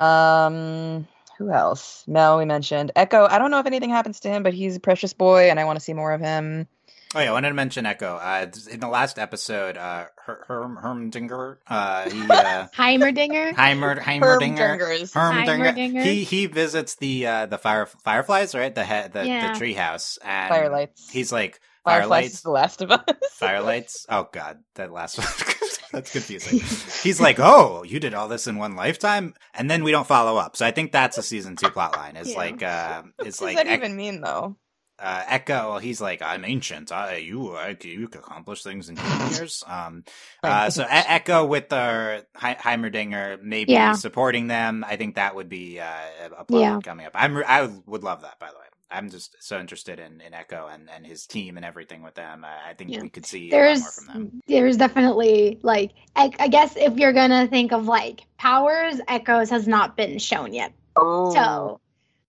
about. 0.00 0.46
Um, 0.46 1.08
who 1.38 1.50
else? 1.50 2.04
Mel, 2.06 2.38
we 2.38 2.44
mentioned 2.44 2.92
Ekko. 2.94 3.28
I 3.28 3.38
don't 3.38 3.50
know 3.50 3.58
if 3.58 3.66
anything 3.66 3.90
happens 3.90 4.20
to 4.20 4.28
him, 4.28 4.42
but 4.42 4.54
he's 4.54 4.76
a 4.76 4.80
precious 4.80 5.12
boy, 5.12 5.50
and 5.50 5.58
I 5.58 5.64
want 5.64 5.76
to 5.76 5.84
see 5.84 5.94
more 5.94 6.12
of 6.12 6.20
him. 6.20 6.68
Oh 7.14 7.20
yeah, 7.20 7.30
I 7.30 7.32
wanted 7.32 7.48
to 7.48 7.54
mention 7.54 7.84
Ekko. 7.84 8.18
Uh, 8.20 8.46
in 8.70 8.80
the 8.80 8.88
last 8.88 9.18
episode, 9.18 9.76
uh, 9.76 10.06
Her- 10.26 10.44
Herm 10.48 10.78
Hermdinger, 10.82 11.58
uh, 11.68 12.10
he 12.10 12.20
uh, 12.22 12.66
Heimerdinger. 12.74 13.54
Heimer 13.54 13.98
Heimerdinger. 14.00 14.78
Hermdinger. 14.78 15.12
Heimerdinger. 15.12 16.02
He 16.02 16.24
he 16.24 16.46
visits 16.46 16.96
the 16.96 17.26
uh, 17.26 17.46
the 17.46 17.58
fire 17.58 17.86
fireflies, 17.86 18.54
right? 18.54 18.74
The 18.74 18.84
head 18.84 19.12
the, 19.12 19.26
Yeah. 19.26 19.52
the 19.52 19.58
treehouse 19.60 20.18
and 20.24 20.52
Firelights. 20.52 21.10
He's 21.10 21.30
like 21.32 21.60
Fireflies 21.84 22.32
is 22.34 22.40
firelights, 22.40 22.42
the 22.42 22.50
Last 22.50 22.82
of 22.82 22.90
Us. 22.90 23.00
firelights. 23.40 24.06
Oh 24.08 24.28
god, 24.32 24.58
that 24.74 24.90
last 24.92 25.18
one. 25.18 25.26
That's 25.92 26.10
confusing. 26.10 26.58
He's 27.04 27.20
like, 27.20 27.38
oh, 27.38 27.84
you 27.84 28.00
did 28.00 28.14
all 28.14 28.26
this 28.26 28.48
in 28.48 28.56
one 28.56 28.74
lifetime, 28.74 29.32
and 29.54 29.70
then 29.70 29.84
we 29.84 29.92
don't 29.92 30.06
follow 30.08 30.36
up. 30.38 30.56
So 30.56 30.66
I 30.66 30.72
think 30.72 30.90
that's 30.90 31.18
a 31.18 31.22
season 31.22 31.54
two 31.54 31.70
plot 31.70 31.96
line. 31.96 32.16
Is 32.16 32.32
Yeah. 32.32 32.36
like, 32.36 32.62
uh, 32.64 33.02
What 33.14 33.28
it's 33.28 33.36
does 33.38 33.42
like 33.44 33.56
that 33.58 33.68
Ec- 33.68 33.78
even 33.78 33.94
mean, 33.94 34.20
though? 34.20 34.56
Uh, 34.98 35.22
Ekko. 35.24 35.70
Well, 35.70 35.78
he's 35.78 36.00
like, 36.00 36.22
I'm 36.22 36.44
ancient. 36.44 36.92
I 36.92 37.16
you 37.16 37.52
I, 37.56 37.76
you 37.82 38.06
can 38.08 38.20
accomplish 38.20 38.62
things 38.62 38.88
in 38.88 38.96
human 38.96 39.30
years. 39.32 39.64
Um, 39.66 40.04
uh, 40.42 40.70
so 40.70 40.84
e- 40.84 40.86
Ekko 40.86 41.48
with 41.48 41.68
the 41.68 42.24
He- 42.40 42.46
Heimerdinger 42.46 43.42
maybe 43.42 43.72
Yeah. 43.72 43.92
supporting 43.94 44.46
them. 44.46 44.84
I 44.86 44.96
think 44.96 45.16
that 45.16 45.34
would 45.34 45.48
be 45.48 45.80
uh, 45.80 46.28
a 46.38 46.44
plot 46.44 46.60
Yeah. 46.60 46.78
coming 46.82 47.06
up. 47.06 47.12
I'm 47.14 47.36
re- 47.36 47.44
I 47.46 47.68
would 47.86 48.04
love 48.04 48.22
that. 48.22 48.38
By 48.38 48.48
the 48.48 48.54
way, 48.54 48.60
I'm 48.90 49.10
just 49.10 49.34
so 49.40 49.58
interested 49.58 49.98
in, 49.98 50.20
in 50.20 50.32
Ekko 50.32 50.72
and, 50.72 50.88
and 50.88 51.04
his 51.04 51.26
team 51.26 51.56
and 51.56 51.66
everything 51.66 52.02
with 52.04 52.14
them. 52.14 52.44
I, 52.44 52.70
I 52.70 52.74
think 52.74 52.90
Yeah. 52.90 53.00
we 53.02 53.08
could 53.08 53.26
see 53.26 53.50
a 53.50 53.52
lot 53.52 53.56
more 53.56 53.66
there's 53.66 53.94
from 53.96 54.06
them. 54.14 54.40
there's 54.46 54.76
definitely 54.76 55.58
like 55.62 55.90
I, 56.14 56.30
I 56.38 56.46
guess 56.46 56.76
if 56.76 56.96
you're 56.98 57.12
gonna 57.12 57.48
think 57.48 57.72
of 57.72 57.86
like 57.86 58.20
powers, 58.38 59.00
Ekko's 59.08 59.50
has 59.50 59.66
not 59.66 59.96
been 59.96 60.18
shown 60.20 60.52
yet. 60.54 60.72
Oh, 60.96 61.34
So, 61.34 61.80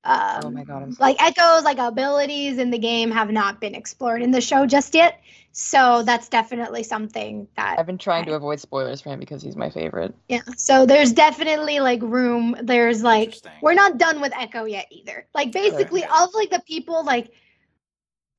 um, 0.05 0.45
oh 0.45 0.49
my 0.51 0.63
god, 0.63 0.83
I'm 0.83 0.91
so 0.91 1.03
like 1.03 1.17
Ekko's, 1.17 1.63
like 1.63 1.77
abilities 1.79 2.57
in 2.59 2.69
the 2.69 2.77
game 2.77 3.11
have 3.11 3.31
not 3.31 3.59
been 3.59 3.73
explored 3.75 4.21
in 4.21 4.31
the 4.31 4.41
show 4.41 4.65
just 4.65 4.93
yet. 4.93 5.21
So 5.51 6.03
that's 6.03 6.27
definitely 6.29 6.83
something 6.83 7.47
that 7.55 7.77
I've 7.79 7.85
been 7.85 7.97
trying 7.97 8.25
to 8.25 8.33
avoid 8.33 8.59
spoilers 8.59 9.01
for 9.01 9.09
him 9.09 9.19
because 9.19 9.41
he's 9.41 9.55
my 9.55 9.69
favorite. 9.69 10.13
yeah. 10.27 10.41
So 10.57 10.85
there's 10.85 11.13
definitely 11.13 11.79
like 11.79 12.01
room. 12.01 12.55
There's 12.61 13.01
like 13.03 13.35
we're 13.61 13.73
not 13.73 13.97
done 13.97 14.21
with 14.21 14.33
Ekko 14.33 14.69
yet 14.69 14.87
either. 14.91 15.25
Like 15.33 15.51
basically 15.51 16.03
Okay. 16.03 16.11
of 16.23 16.33
like 16.33 16.49
the 16.49 16.61
people 16.67 17.03
like 17.03 17.31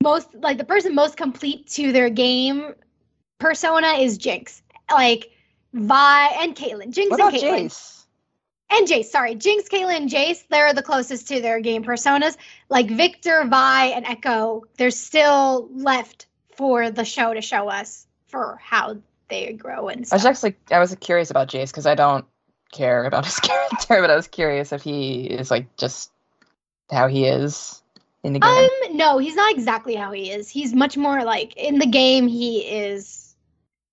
most 0.03 0.29
like 0.35 0.59
the 0.59 0.65
person 0.65 0.95
most 0.95 1.17
complete 1.17 1.67
to 1.71 1.91
their 1.91 2.11
game 2.11 2.75
persona 3.39 3.95
is 3.95 4.19
Jinx. 4.19 4.63
Like 4.91 5.31
Vi 5.73 6.27
and 6.41 6.55
Caitlyn. 6.55 6.91
Jinx 6.91 7.11
What 7.11 7.21
and 7.21 7.29
about 7.29 7.41
Caitlyn. 7.41 7.96
And 8.69 8.89
Jayce, 8.89 9.07
sorry. 9.07 9.37
Jinx, 9.37 9.69
Caitlyn, 9.69 9.97
and 9.97 10.11
Jayce, 10.11 10.45
they're 10.49 10.75
the 10.75 10.83
closest 10.83 11.29
to 11.29 11.41
their 11.41 11.61
game 11.61 11.85
personas. 11.85 12.37
Like 12.69 12.91
Viktor, 12.91 13.45
Vi, 13.47 13.87
and 13.87 14.05
Ekko, 14.05 14.63
they're 14.77 14.91
still 14.91 15.69
left 15.73 16.27
for 16.57 16.91
the 16.91 17.05
show 17.05 17.33
to 17.33 17.41
show 17.41 17.69
us 17.69 18.07
for 18.27 18.59
how 18.63 18.97
they 19.29 19.53
grow 19.53 19.89
and 19.89 20.07
stuff. 20.07 20.15
I 20.15 20.19
was 20.19 20.27
actually 20.27 20.57
I 20.71 20.79
was 20.79 20.95
curious 20.97 21.31
about 21.31 21.49
Jayce 21.49 21.69
because 21.69 21.87
I 21.87 21.95
don't 21.95 22.25
care 22.73 23.05
about 23.05 23.25
his 23.25 23.39
character, 23.41 24.01
but 24.01 24.11
I 24.11 24.17
was 24.17 24.29
curious 24.29 24.73
if 24.73 24.83
he 24.83 25.25
is 25.27 25.51
like 25.51 25.77
just 25.77 26.11
how 26.91 27.09
he 27.09 27.27
is 27.27 27.83
in 28.23 28.33
the 28.33 28.41
game. 28.41 28.51
Um, 28.51 28.97
no, 28.97 29.19
he's 29.19 29.35
not 29.35 29.53
exactly 29.53 29.95
how 29.95 30.13
he 30.13 30.31
is. 30.31 30.49
He's 30.49 30.75
much 30.75 30.97
more 30.97 31.25
like 31.25 31.57
in 31.57 31.79
the 31.79 31.87
game. 31.87 32.27
He 32.27 32.61
is 32.61 33.26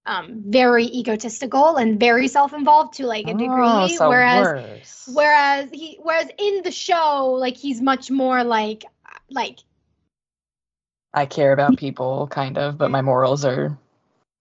um 0.06 0.44
very 0.46 0.86
egotistical 0.86 1.78
and 1.78 2.00
very 2.00 2.28
self-involved 2.28 2.96
to 2.96 3.06
like 3.06 3.26
a 3.28 3.34
degree. 3.34 3.48
Oh, 3.48 3.88
so 3.88 4.10
whereas, 4.10 4.46
worse. 4.46 5.10
whereas 5.14 5.70
he, 5.72 5.98
whereas 6.02 6.28
in 6.38 6.62
the 6.64 6.72
show, 6.72 7.38
like 7.40 7.56
he's 7.56 7.82
much 7.82 8.12
more 8.12 8.44
like, 8.44 8.84
like 9.30 9.60
I 11.14 11.26
care 11.26 11.54
about 11.54 11.78
people, 11.78 12.28
kind 12.28 12.58
of, 12.58 12.78
but 12.78 12.92
my 12.92 13.02
morals 13.02 13.46
are. 13.46 13.78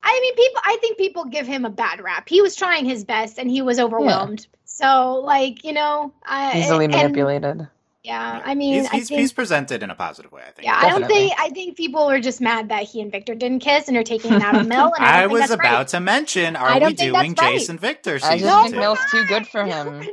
I 0.05 0.21
mean, 0.21 0.35
people. 0.35 0.63
I 0.65 0.79
think 0.81 0.99
people 0.99 1.27
give 1.27 1.47
him 1.47 1.65
a 1.65 1.71
bad 1.71 2.01
rap. 2.01 2.29
He 2.29 2.41
was 2.41 2.57
trying 2.57 2.87
his 2.87 3.05
best 3.05 3.39
and 3.39 3.49
he 3.49 3.63
was 3.63 3.79
overwhelmed. 3.79 4.47
So, 4.65 5.21
like 5.25 5.65
you 5.65 5.73
know, 5.73 6.13
I, 6.25 6.59
Easily 6.59 6.87
and- 6.87 6.95
manipulated. 6.95 7.69
Yeah, 8.05 8.43
I 8.45 8.57
mean, 8.57 8.75
he's 8.75 8.87
I 8.87 9.01
think, 9.01 9.21
he's 9.21 9.33
presented 9.33 9.83
in 9.83 9.91
a 9.91 9.95
positive 9.95 10.33
way. 10.33 10.43
I 10.47 10.51
think. 10.51 10.67
yeah, 10.67 10.77
I 10.77 10.89
don't 10.91 11.07
think. 11.07 11.33
I 11.39 11.51
think 11.51 11.77
people 11.77 12.03
are 12.03 12.19
just 12.21 12.41
mad 12.41 12.69
that 12.71 12.83
he 12.83 13.01
and 13.01 13.13
Viktor 13.13 13.35
didn't 13.37 13.61
kiss 13.61 13.87
and 13.87 13.97
are 13.97 14.03
taking 14.03 14.33
it 14.33 14.43
out 14.43 14.57
of 14.57 14.67
Mel. 14.67 14.93
And 14.95 15.05
I, 15.05 15.23
I 15.23 15.27
was 15.29 15.51
about 15.51 15.79
right. 15.79 15.89
to 15.89 16.01
mention, 16.01 16.57
I 16.57 16.61
are 16.61 16.75
we 16.75 16.81
don't 16.81 16.97
think 16.97 17.13
doing 17.13 17.35
that's 17.37 17.43
right. 17.43 17.61
Jayce 17.61 17.69
and 17.69 17.79
Viktor 17.81 18.17
I 18.17 18.19
season 18.19 18.49
just 18.49 18.61
think 18.63 18.75
two? 18.75 18.81
Mel's 18.81 18.99
too 19.11 19.25
good 19.25 19.47
for 19.47 19.65
him. 19.65 20.01
No. 20.01 20.13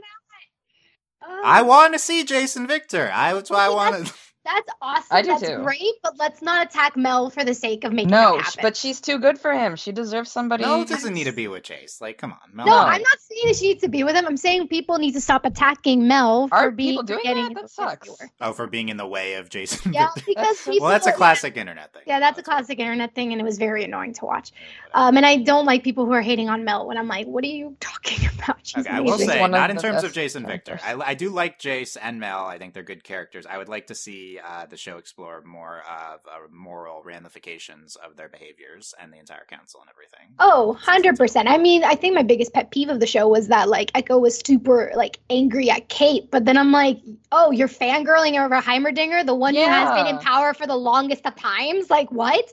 I 1.43 1.61
Um, 1.61 1.67
want 1.67 1.93
to 1.93 1.99
see 1.99 2.23
Jayce 2.23 2.55
and 2.57 2.67
Viktor. 2.67 3.11
I 3.13 3.33
that's 3.33 3.49
why 3.49 3.65
I 3.65 3.67
Okay, 3.67 3.75
wanted. 3.75 4.11
That's 4.51 4.69
awesome. 4.81 5.05
I 5.11 5.21
do 5.21 5.27
That's 5.29 5.41
too. 5.47 5.57
great, 5.63 5.93
but 6.01 6.17
let's 6.17 6.41
not 6.41 6.65
attack 6.65 6.97
Mel 6.97 7.29
for 7.29 7.43
the 7.43 7.53
sake 7.53 7.83
of 7.83 7.93
making 7.93 8.09
No, 8.11 8.37
it 8.37 8.41
sh- 8.41 8.45
happen. 8.45 8.59
but 8.63 8.75
she's 8.77 8.99
too 8.99 9.19
good 9.19 9.37
for 9.37 9.53
him. 9.53 9.75
She 9.75 9.91
deserves 9.91 10.31
somebody. 10.31 10.63
Else. 10.63 10.89
Mel 10.89 10.97
doesn't 10.97 11.13
need 11.13 11.25
to 11.25 11.31
be 11.33 11.47
with 11.47 11.63
Jayce. 11.63 12.01
Like, 12.01 12.17
come 12.17 12.31
on, 12.31 12.37
Mel. 12.53 12.65
no, 12.65 12.71
No. 12.71 12.77
I'm 12.79 13.01
not 13.01 13.19
saying 13.19 13.41
that 13.45 13.55
she 13.57 13.67
needs 13.67 13.81
to 13.83 13.89
be 13.89 14.03
with 14.03 14.15
him. 14.15 14.25
I'm 14.25 14.37
saying 14.37 14.67
people 14.67 14.97
need 14.97 15.11
to 15.13 15.21
stop 15.21 15.45
attacking 15.45 16.07
Mel 16.07 16.47
for 16.47 16.55
Are 16.55 16.71
being 16.71 16.91
people 16.93 17.03
doing 17.03 17.21
getting 17.23 17.45
that? 17.53 17.55
That 17.61 17.69
sucks. 17.69 18.09
Oh, 18.41 18.53
for 18.53 18.65
being 18.67 18.89
in 18.89 18.97
the 18.97 19.05
way 19.07 19.35
of 19.35 19.49
Jason. 19.49 19.93
Yeah, 19.93 20.07
because 20.15 20.33
That's- 20.35 20.65
people, 20.65 20.85
well, 20.85 20.91
that's 20.91 21.05
a 21.07 21.11
yeah, 21.11 21.15
classic 21.15 21.55
internet 21.57 21.93
thing. 21.93 22.03
Yeah, 22.07 22.19
that's 22.19 22.39
a 22.39 22.43
classic 22.43 22.79
internet 22.79 23.13
thing, 23.13 23.31
and 23.31 23.39
it 23.39 23.43
was 23.45 23.57
very 23.57 23.83
annoying 23.83 24.13
to 24.15 24.25
watch. 24.25 24.51
Um, 24.93 25.15
and 25.17 25.25
I 25.25 25.37
don't 25.37 25.65
like 25.65 25.83
people 25.83 26.05
who 26.05 26.13
are 26.13 26.21
hating 26.21 26.49
on 26.49 26.63
Mel 26.63 26.87
when 26.87 26.97
I'm 26.97 27.07
like, 27.07 27.27
"What 27.27 27.43
are 27.43 27.47
you 27.47 27.75
talking 27.79 28.27
about?" 28.39 28.57
She's 28.63 28.85
Okay, 28.87 28.95
I 28.95 28.99
will 29.01 29.17
say, 29.19 29.47
not 29.47 29.69
in 29.69 29.77
terms 29.77 29.97
of 30.03 30.13
best 30.13 30.15
Jayce 30.15 30.35
and 30.35 30.47
Viktor. 30.47 30.79
I. 30.83 30.95
I 31.09 31.13
do 31.13 31.29
like 31.29 31.59
Jayce 31.59 31.97
and 32.01 32.19
Mel. 32.19 32.45
I 32.45 32.57
think 32.57 32.73
they're 32.73 32.81
good 32.83 33.03
characters. 33.03 33.45
I 33.45 33.57
would 33.59 33.69
like 33.69 33.87
to 33.87 33.95
see 33.95 34.38
uh, 34.45 34.65
the 34.65 34.77
show 34.77 34.97
explore 34.97 35.41
more 35.43 35.79
of 35.89 36.19
uh, 36.25 36.47
moral 36.51 37.01
ramifications 37.03 37.95
of 37.95 38.15
their 38.15 38.29
behaviors 38.29 38.93
and 38.99 39.11
the 39.11 39.17
entire 39.17 39.45
council 39.49 39.81
and 39.81 39.89
everything. 39.89 40.33
Oh, 40.39 40.77
100%. 40.81 41.47
I 41.47 41.57
mean, 41.57 41.83
I 41.83 41.95
think 41.95 42.15
my 42.15 42.23
biggest 42.23 42.53
pet 42.53 42.71
peeve 42.71 42.89
of 42.89 42.99
the 42.99 43.07
show 43.07 43.27
was 43.27 43.47
that 43.47 43.69
like 43.69 43.91
Ekko 43.93 44.19
was 44.19 44.41
super 44.45 44.91
like 44.95 45.19
angry 45.29 45.69
at 45.69 45.89
Cait, 45.89 46.31
but 46.31 46.45
then 46.45 46.57
I'm 46.57 46.71
like, 46.71 46.99
"Oh, 47.31 47.51
you're 47.51 47.67
fangirling 47.67 48.43
over 48.43 48.55
Heimerdinger, 48.61 49.25
the 49.25 49.35
one 49.35 49.55
who 49.55 49.61
has 49.61 49.93
been 49.95 50.15
in 50.15 50.19
power 50.19 50.53
for 50.53 50.67
the 50.67 50.75
longest 50.75 51.25
of 51.25 51.35
times?" 51.35 51.89
Like, 51.89 52.11
what? 52.11 52.51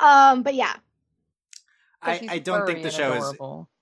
Um, 0.00 0.42
but 0.42 0.54
yeah. 0.54 0.74
I, 2.02 2.20
I 2.30 2.38
don't 2.38 2.66
think 2.66 2.82
the 2.82 2.90
show 2.90 3.12
adorable. 3.12 3.68
is. 3.70 3.77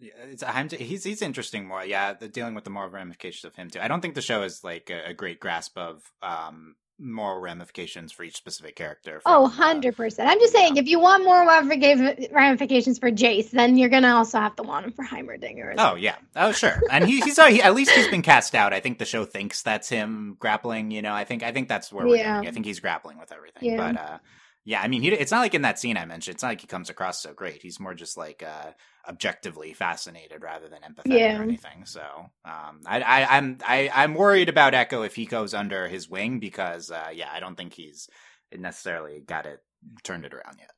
It's, 0.00 0.42
I'm, 0.42 0.68
he's 0.68 1.04
he's 1.04 1.22
interesting 1.22 1.66
more. 1.66 1.84
Yeah, 1.84 2.14
the, 2.14 2.28
dealing 2.28 2.54
with 2.54 2.64
the 2.64 2.70
moral 2.70 2.90
ramifications 2.90 3.44
of 3.44 3.56
him 3.56 3.70
too. 3.70 3.80
I 3.80 3.88
don't 3.88 4.00
think 4.00 4.14
the 4.14 4.22
show 4.22 4.42
is 4.42 4.62
like 4.62 4.90
a, 4.90 5.10
a 5.10 5.14
great 5.14 5.40
grasp 5.40 5.76
of 5.76 6.02
um, 6.22 6.76
moral 6.98 7.40
ramifications 7.40 8.12
for 8.12 8.22
each 8.24 8.36
specific 8.36 8.76
character. 8.76 9.20
Oh, 9.24 9.48
from, 9.48 9.62
uh, 9.62 9.74
100%. 9.74 10.26
I'm 10.26 10.38
just 10.40 10.52
saying, 10.52 10.76
yeah. 10.76 10.82
if 10.82 10.88
you 10.88 10.98
want 11.00 11.24
more 11.24 11.46
ramifica- 11.46 12.32
ramifications 12.32 12.98
for 12.98 13.10
Jayce, 13.10 13.50
then 13.50 13.78
you're 13.78 13.88
going 13.88 14.02
to 14.02 14.10
also 14.10 14.40
have 14.40 14.56
to 14.56 14.62
want 14.62 14.86
him 14.86 14.92
for 14.92 15.04
Heimerdinger. 15.04 15.74
Oh 15.78 15.94
yeah. 15.94 16.16
Oh 16.36 16.52
sure. 16.52 16.80
And 16.90 17.04
he, 17.06 17.20
he's 17.20 17.38
uh, 17.38 17.46
he, 17.46 17.62
at 17.62 17.74
least 17.74 17.90
he's 17.92 18.08
been 18.08 18.22
cast 18.22 18.54
out. 18.54 18.72
I 18.72 18.80
think 18.80 18.98
the 18.98 19.04
show 19.04 19.24
thinks 19.24 19.62
that's 19.62 19.88
him 19.88 20.36
grappling. 20.38 20.90
You 20.90 21.02
know, 21.02 21.12
I 21.12 21.24
think 21.24 21.42
I 21.42 21.52
think 21.52 21.68
that's 21.68 21.92
where 21.92 22.06
we're 22.06 22.16
Yeah. 22.16 22.36
going. 22.36 22.48
I 22.48 22.50
think 22.50 22.66
he's 22.66 22.80
grappling 22.80 23.18
with 23.18 23.32
everything. 23.32 23.70
Yeah. 23.70 23.76
But 23.76 24.00
uh, 24.00 24.18
yeah, 24.64 24.82
I 24.82 24.88
mean, 24.88 25.02
he, 25.02 25.08
it's 25.08 25.30
not 25.32 25.40
like 25.40 25.54
in 25.54 25.62
that 25.62 25.78
scene 25.78 25.96
I 25.96 26.04
mentioned. 26.04 26.34
It's 26.34 26.42
not 26.42 26.50
like 26.50 26.60
he 26.60 26.66
comes 26.66 26.90
across 26.90 27.22
so 27.22 27.32
great. 27.32 27.62
He's 27.62 27.80
more 27.80 27.94
just 27.94 28.16
like 28.18 28.42
uh, 28.42 28.72
objectively 29.08 29.72
fascinated 29.72 30.42
rather 30.42 30.68
than 30.68 30.80
empathetic 30.82 31.18
Yeah. 31.18 31.38
or 31.38 31.42
anything. 31.42 31.84
So 31.86 32.02
um, 32.44 32.80
I, 32.86 33.00
I, 33.00 33.36
I'm 33.36 33.58
I, 33.66 33.90
I'm 33.94 34.14
worried 34.14 34.48
about 34.48 34.74
Ekko 34.74 35.06
if 35.06 35.14
he 35.14 35.24
goes 35.26 35.54
under 35.54 35.88
his 35.88 36.08
wing 36.08 36.38
because 36.40 36.90
uh, 36.90 37.08
yeah, 37.14 37.28
I 37.32 37.40
don't 37.40 37.56
think 37.56 37.72
he's 37.74 38.08
necessarily 38.56 39.20
got 39.20 39.46
it 39.46 39.60
turned 40.02 40.24
it 40.24 40.34
around 40.34 40.58
yet. 40.58 40.70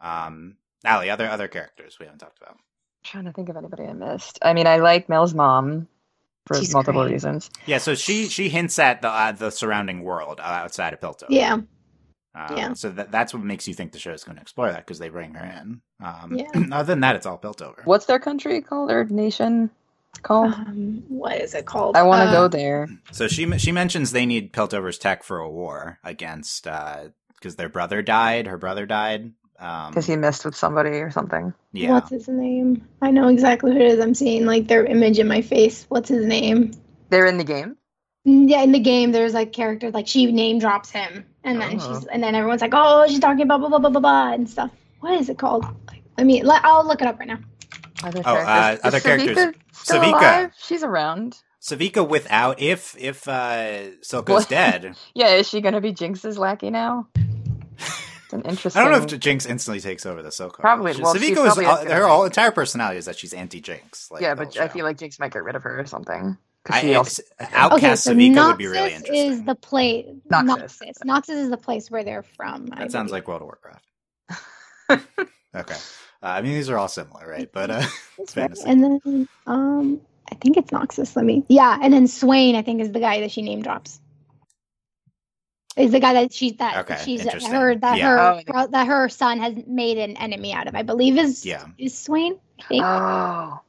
Um, 0.00 0.56
Ali, 0.84 1.08
other 1.10 1.26
other 1.28 1.48
characters 1.48 1.96
we 1.98 2.06
haven't 2.06 2.18
talked 2.18 2.38
about. 2.42 2.56
trying 3.04 3.24
to 3.24 3.32
think 3.32 3.48
of 3.48 3.56
anybody 3.56 3.84
I 3.84 3.92
missed. 3.94 4.38
I 4.42 4.52
mean, 4.52 4.66
I 4.66 4.76
like 4.76 5.08
Mel's 5.08 5.32
mom 5.34 5.88
for 6.46 6.56
She's 6.58 6.74
multiple 6.74 7.02
great. 7.02 7.12
reasons. 7.12 7.50
Yeah, 7.64 7.78
so 7.78 7.94
she 7.94 8.28
she 8.28 8.50
hints 8.50 8.78
at 8.78 9.00
the 9.00 9.08
uh, 9.08 9.32
the 9.32 9.50
surrounding 9.50 10.02
world 10.02 10.40
uh, 10.40 10.42
outside 10.42 10.92
of 10.92 11.00
Piltover. 11.00 11.26
Yeah. 11.30 11.58
Um, 12.34 12.56
yeah. 12.56 12.72
So 12.74 12.90
that 12.90 13.12
that's 13.12 13.32
what 13.32 13.42
makes 13.44 13.68
you 13.68 13.74
think 13.74 13.92
the 13.92 13.98
show 13.98 14.12
is 14.12 14.24
going 14.24 14.36
to 14.36 14.42
explore 14.42 14.70
that 14.70 14.78
because 14.86 14.98
they 14.98 15.08
bring 15.08 15.34
her 15.34 15.44
in. 15.62 15.80
Um, 16.04 16.36
Yeah. 16.36 16.50
Other 16.72 16.92
than 16.92 17.00
that, 17.00 17.16
it's 17.16 17.26
all 17.26 17.38
Piltover. 17.38 17.84
What's 17.86 18.06
their 18.06 18.18
country 18.18 18.60
called 18.60 18.90
or 18.90 19.04
nation 19.04 19.70
called? 20.22 20.52
Um, 20.52 21.02
what 21.08 21.40
is 21.40 21.54
it 21.54 21.66
called? 21.66 21.96
I 21.96 22.02
want 22.02 22.22
to 22.28 22.28
Uh, 22.36 22.40
go 22.42 22.48
there. 22.48 22.88
So 23.12 23.28
she 23.28 23.56
she 23.58 23.70
mentions 23.72 24.10
they 24.10 24.26
need 24.26 24.52
Piltover's 24.52 24.98
tech 24.98 25.22
for 25.22 25.38
a 25.38 25.48
war 25.50 25.98
against 26.02 26.64
because 26.64 27.56
their 27.56 27.68
brother 27.68 28.02
died. 28.02 28.46
Her 28.48 28.58
brother 28.58 28.86
died. 28.86 29.32
Um, 29.60 29.90
Because 29.90 30.06
he 30.06 30.16
missed 30.16 30.44
with 30.44 30.56
somebody 30.56 30.90
or 30.98 31.12
something. 31.12 31.54
yeah. 31.72 31.92
What's 31.92 32.10
his 32.10 32.26
name? 32.26 32.84
I 33.00 33.12
know 33.12 33.28
exactly 33.28 33.70
who 33.72 33.78
it 33.78 33.86
is. 33.86 34.00
I'm 34.00 34.14
seeing 34.14 34.44
like 34.46 34.66
their 34.66 34.84
image 34.84 35.20
in 35.20 35.28
my 35.28 35.42
face. 35.42 35.86
What's 35.88 36.08
his 36.08 36.26
name? 36.26 36.72
They're 37.10 37.26
in 37.26 37.38
the 37.38 37.44
game. 37.44 37.76
Yeah, 38.24 38.62
in 38.62 38.72
the 38.72 38.80
game, 38.80 39.12
there's 39.12 39.34
like 39.34 39.52
character 39.52 39.92
like 39.92 40.08
she 40.08 40.32
name 40.32 40.58
drops 40.58 40.90
him, 40.90 41.24
and 41.44 41.60
then 41.60 41.78
Oh. 41.80 41.94
she's 41.98 42.06
and 42.08 42.22
then 42.22 42.34
everyone's 42.34 42.60
like, 42.62 42.72
oh, 42.74 43.06
she's 43.08 43.20
talking 43.20 43.42
about 43.42 43.60
blah 43.60 43.68
blah 43.68 43.78
blah 43.78 43.90
blah 43.90 44.00
blah 44.00 44.28
blah, 44.28 44.32
and 44.34 44.48
stuff. 44.48 44.70
What 45.00 45.14
is 45.20 45.28
it 45.28 45.38
called? 45.38 45.64
I 46.18 46.24
mean, 46.24 46.44
let, 46.44 46.64
I'll 46.64 46.86
look 46.86 47.00
it 47.02 47.06
up 47.08 47.18
right 47.18 47.28
now. 47.28 47.38
Other 48.02 48.22
Oh, 48.24 48.34
uh, 48.36 48.72
Is 48.74 48.80
other 48.84 49.00
characters. 49.00 49.36
Sevika 49.36 49.54
Still 49.72 50.00
Sevika. 50.00 50.08
alive? 50.18 50.52
She's 50.58 50.82
around. 50.82 51.38
Sevika 51.62 52.06
without 52.06 52.60
if 52.60 52.94
if 52.98 53.26
uh, 53.28 53.90
Silco's 54.02 54.28
What? 54.28 54.48
dead. 54.48 54.94
Yeah, 55.14 55.28
is 55.36 55.48
she 55.48 55.60
gonna 55.60 55.80
be 55.80 55.92
Jinx's 55.92 56.36
lackey 56.38 56.70
now? 56.70 57.08
It's 58.26 58.32
an 58.32 58.42
interesting. 58.42 58.80
I 58.80 58.84
don't 58.88 58.92
know 59.08 59.14
if 59.14 59.20
Jinx 59.20 59.46
instantly 59.46 59.80
takes 59.80 60.06
over 60.06 60.22
the 60.22 60.30
Silco. 60.30 60.54
Probably- 60.58 60.94
She- 60.94 61.02
well, 61.02 61.14
she's 61.14 61.30
Sevika 61.30 61.42
was 61.44 61.54
probably 61.54 61.66
all, 61.66 61.84
her 61.86 62.06
whole 62.08 62.24
entire 62.24 62.50
personality 62.50 62.98
is 62.98 63.04
that 63.06 63.16
she's 63.18 63.32
anti-Jinx. 63.34 64.10
Like, 64.10 64.22
yeah, 64.22 64.34
but 64.34 64.58
I 64.58 64.68
feel 64.68 64.84
like 64.84 64.98
Jinx 64.98 65.18
might 65.18 65.32
get 65.32 65.44
rid 65.44 65.56
of 65.56 65.62
her 65.62 65.78
or 65.80 65.86
something. 65.86 66.36
'Cause 66.64 66.76
I, 66.76 66.80
she 66.80 66.94
also- 66.94 67.22
Outcast 67.40 68.04
so 68.04 68.14
Sevika 68.14 68.34
Noxus 68.36 68.46
would 68.48 68.58
be 68.58 68.66
really 68.66 68.94
interesting. 68.94 69.32
is 69.32 69.42
the 69.44 69.54
place. 69.54 70.06
Noxus. 70.32 70.78
Noxus. 70.80 70.98
Noxus 71.04 71.28
is 71.36 71.50
the 71.50 71.56
place 71.58 71.90
where 71.90 72.02
they're 72.04 72.22
from. 72.22 72.68
I 72.72 72.80
that 72.80 72.92
sounds 72.92 73.10
believe. 73.10 73.22
like 73.24 73.28
World 73.28 73.42
of 73.42 73.48
Warcraft. 73.48 73.84
okay, 75.54 75.74
uh, 75.74 76.26
I 76.26 76.40
mean 76.42 76.54
these 76.54 76.70
are 76.70 76.78
all 76.78 76.88
similar, 76.88 77.28
right? 77.28 77.50
But 77.52 77.70
uh, 77.70 77.82
it's 78.18 78.32
fantasy. 78.34 78.64
And 78.66 78.82
then, 78.82 79.28
um, 79.46 80.00
I 80.30 80.34
think 80.36 80.56
it's 80.56 80.70
Noxus. 80.70 81.14
Let 81.16 81.24
me. 81.26 81.44
Yeah, 81.48 81.78
and 81.82 81.92
then 81.92 82.06
Swain, 82.08 82.56
I 82.56 82.62
think, 82.62 82.80
is 82.80 82.92
the 82.92 83.00
guy 83.00 83.20
that 83.20 83.30
she 83.30 83.42
name 83.42 83.60
drops. 83.62 84.00
Is 85.76 85.90
the 85.90 86.00
guy 86.00 86.12
that 86.14 86.32
she 86.32 86.52
that 86.52 86.88
Okay, 86.88 87.02
she's 87.04 87.22
interesting. 87.22 87.52
her 87.52 87.74
that 87.74 87.98
Yeah. 87.98 88.08
her 88.36 88.42
Oh, 88.54 88.66
that 88.68 88.86
her 88.86 89.08
son 89.08 89.38
has 89.40 89.54
made 89.66 89.98
an 89.98 90.16
enemy 90.16 90.52
out 90.52 90.68
of. 90.68 90.74
I 90.74 90.82
believe 90.82 91.18
is 91.18 91.44
Yeah. 91.44 91.66
is 91.78 91.96
Swain. 91.98 92.38
I 92.60 92.62
think. 92.68 92.84
Oh, 92.84 93.60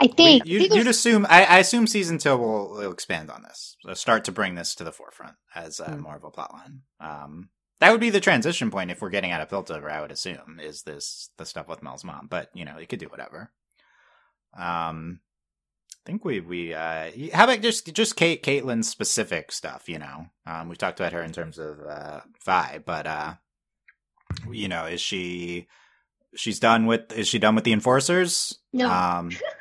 I 0.00 0.06
think. 0.06 0.46
you, 0.46 0.66
would 0.70 0.86
assume 0.86 1.26
I, 1.28 1.44
I 1.44 1.58
assume 1.58 1.86
season 1.86 2.18
two 2.18 2.36
will, 2.36 2.70
will 2.70 2.92
expand 2.92 3.30
on 3.30 3.42
this, 3.42 3.76
so 3.84 3.92
start 3.94 4.24
to 4.24 4.32
bring 4.32 4.54
this 4.54 4.74
to 4.76 4.84
the 4.84 4.92
forefront 4.92 5.36
as 5.54 5.78
uh, 5.80 5.90
Hmm. 5.90 6.00
more 6.00 6.16
of 6.16 6.24
a 6.24 6.30
plotline. 6.30 6.80
Um, 7.00 7.50
that 7.80 7.92
would 7.92 8.00
be 8.00 8.10
the 8.10 8.20
transition 8.20 8.70
point 8.70 8.90
if 8.90 9.00
we're 9.00 9.10
getting 9.10 9.30
out 9.30 9.40
of 9.40 9.48
Piltover. 9.48 9.90
I 9.90 10.00
would 10.00 10.10
assume 10.12 10.58
is 10.62 10.82
this 10.82 11.30
the 11.38 11.46
stuff 11.46 11.68
with 11.68 11.82
Mel's 11.82 12.04
mom, 12.04 12.28
but 12.30 12.50
you 12.54 12.64
know 12.64 12.76
it 12.78 12.88
could 12.88 12.98
do 12.98 13.08
whatever. 13.08 13.50
Um, 14.58 15.20
I 15.94 16.06
think 16.06 16.24
we 16.24 16.40
we 16.40 16.74
uh, 16.74 17.10
how 17.32 17.44
about 17.44 17.60
just 17.60 17.92
just 17.94 18.16
Cait 18.16 18.42
Caitlyn's 18.42 18.88
specific 18.88 19.52
stuff? 19.52 19.88
You 19.88 19.98
know, 19.98 20.26
um, 20.46 20.68
we 20.68 20.76
talked 20.76 20.98
about 21.00 21.12
her 21.12 21.22
in 21.22 21.32
terms 21.32 21.58
of 21.58 21.78
uh, 21.80 22.20
Vi, 22.44 22.80
but 22.84 23.06
uh, 23.06 23.34
you 24.50 24.68
know, 24.68 24.86
is 24.86 25.00
she? 25.00 25.68
She's 26.36 26.60
done 26.60 26.86
with. 26.86 27.12
Is 27.12 27.26
she 27.28 27.38
done 27.38 27.54
with 27.54 27.64
the 27.64 27.72
enforcers? 27.72 28.56
no. 28.72 28.88
Um, 28.90 29.30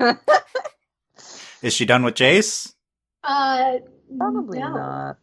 is 1.62 1.72
she 1.74 1.86
done 1.86 2.02
with 2.04 2.14
Jayce? 2.14 2.72
uh, 3.24 3.78
probably 4.16 4.58
no. 4.60 4.68
not. 4.74 5.18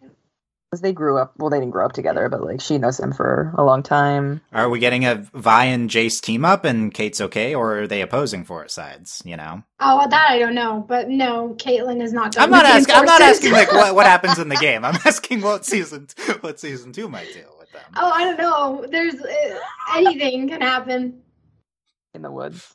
Because 0.70 0.82
they 0.82 0.91
grew 0.91 1.20
up. 1.20 1.34
Well, 1.38 1.52
they 1.52 1.60
didn't 1.60 1.70
grow 1.72 1.86
up 1.86 1.94
together, 1.94 2.28
but 2.30 2.44
like 2.44 2.60
she 2.60 2.80
knows 2.80 2.99
him 2.99 3.14
for 3.14 3.53
a 3.60 3.64
long 3.64 3.84
time. 3.84 4.41
Are 4.52 4.68
we 4.70 4.80
getting 4.80 5.06
a 5.06 5.15
Vi 5.36 5.65
and 5.65 5.88
Jayce 5.88 6.20
team 6.20 6.44
up 6.44 6.65
and 6.65 6.91
Cait's 6.91 7.22
okay, 7.22 7.53
or 7.53 7.82
are 7.82 7.88
they 7.88 8.02
opposing 8.02 8.44
for 8.44 8.68
sides? 8.68 9.22
You 9.24 9.38
know, 9.38 9.61
Oh, 9.80 10.07
that 10.10 10.32
I 10.32 10.40
don't 10.40 10.56
know, 10.56 10.84
but 10.88 11.10
no, 11.10 11.56
Caitlyn 11.60 12.02
is 12.02 12.11
not. 12.11 12.32
done 12.32 12.45
I'm 12.45 12.49
not 12.49 12.65
asking. 12.65 12.95
I'm 12.95 13.06
not 13.06 13.22
asking 13.22 13.52
like 13.52 13.72
what, 13.72 13.94
what 13.94 14.07
happens 14.07 14.40
in 14.40 14.49
the 14.49 14.56
game. 14.61 14.84
I'm 14.84 14.98
asking 15.06 15.41
what 15.41 15.64
season 15.64 16.07
what 16.41 16.60
season 16.60 16.91
two 16.91 17.07
might 17.07 17.32
do 17.34 17.44
with 17.60 17.72
them. 17.72 17.84
Oh, 17.95 18.10
I 18.10 18.24
don't 18.24 18.38
know. 18.40 18.86
There's 18.90 19.14
uh, 19.22 19.60
anything 19.95 20.49
can 20.49 20.61
happen. 20.61 21.22
in 22.15 22.24
the 22.24 22.32
woods. 22.32 22.74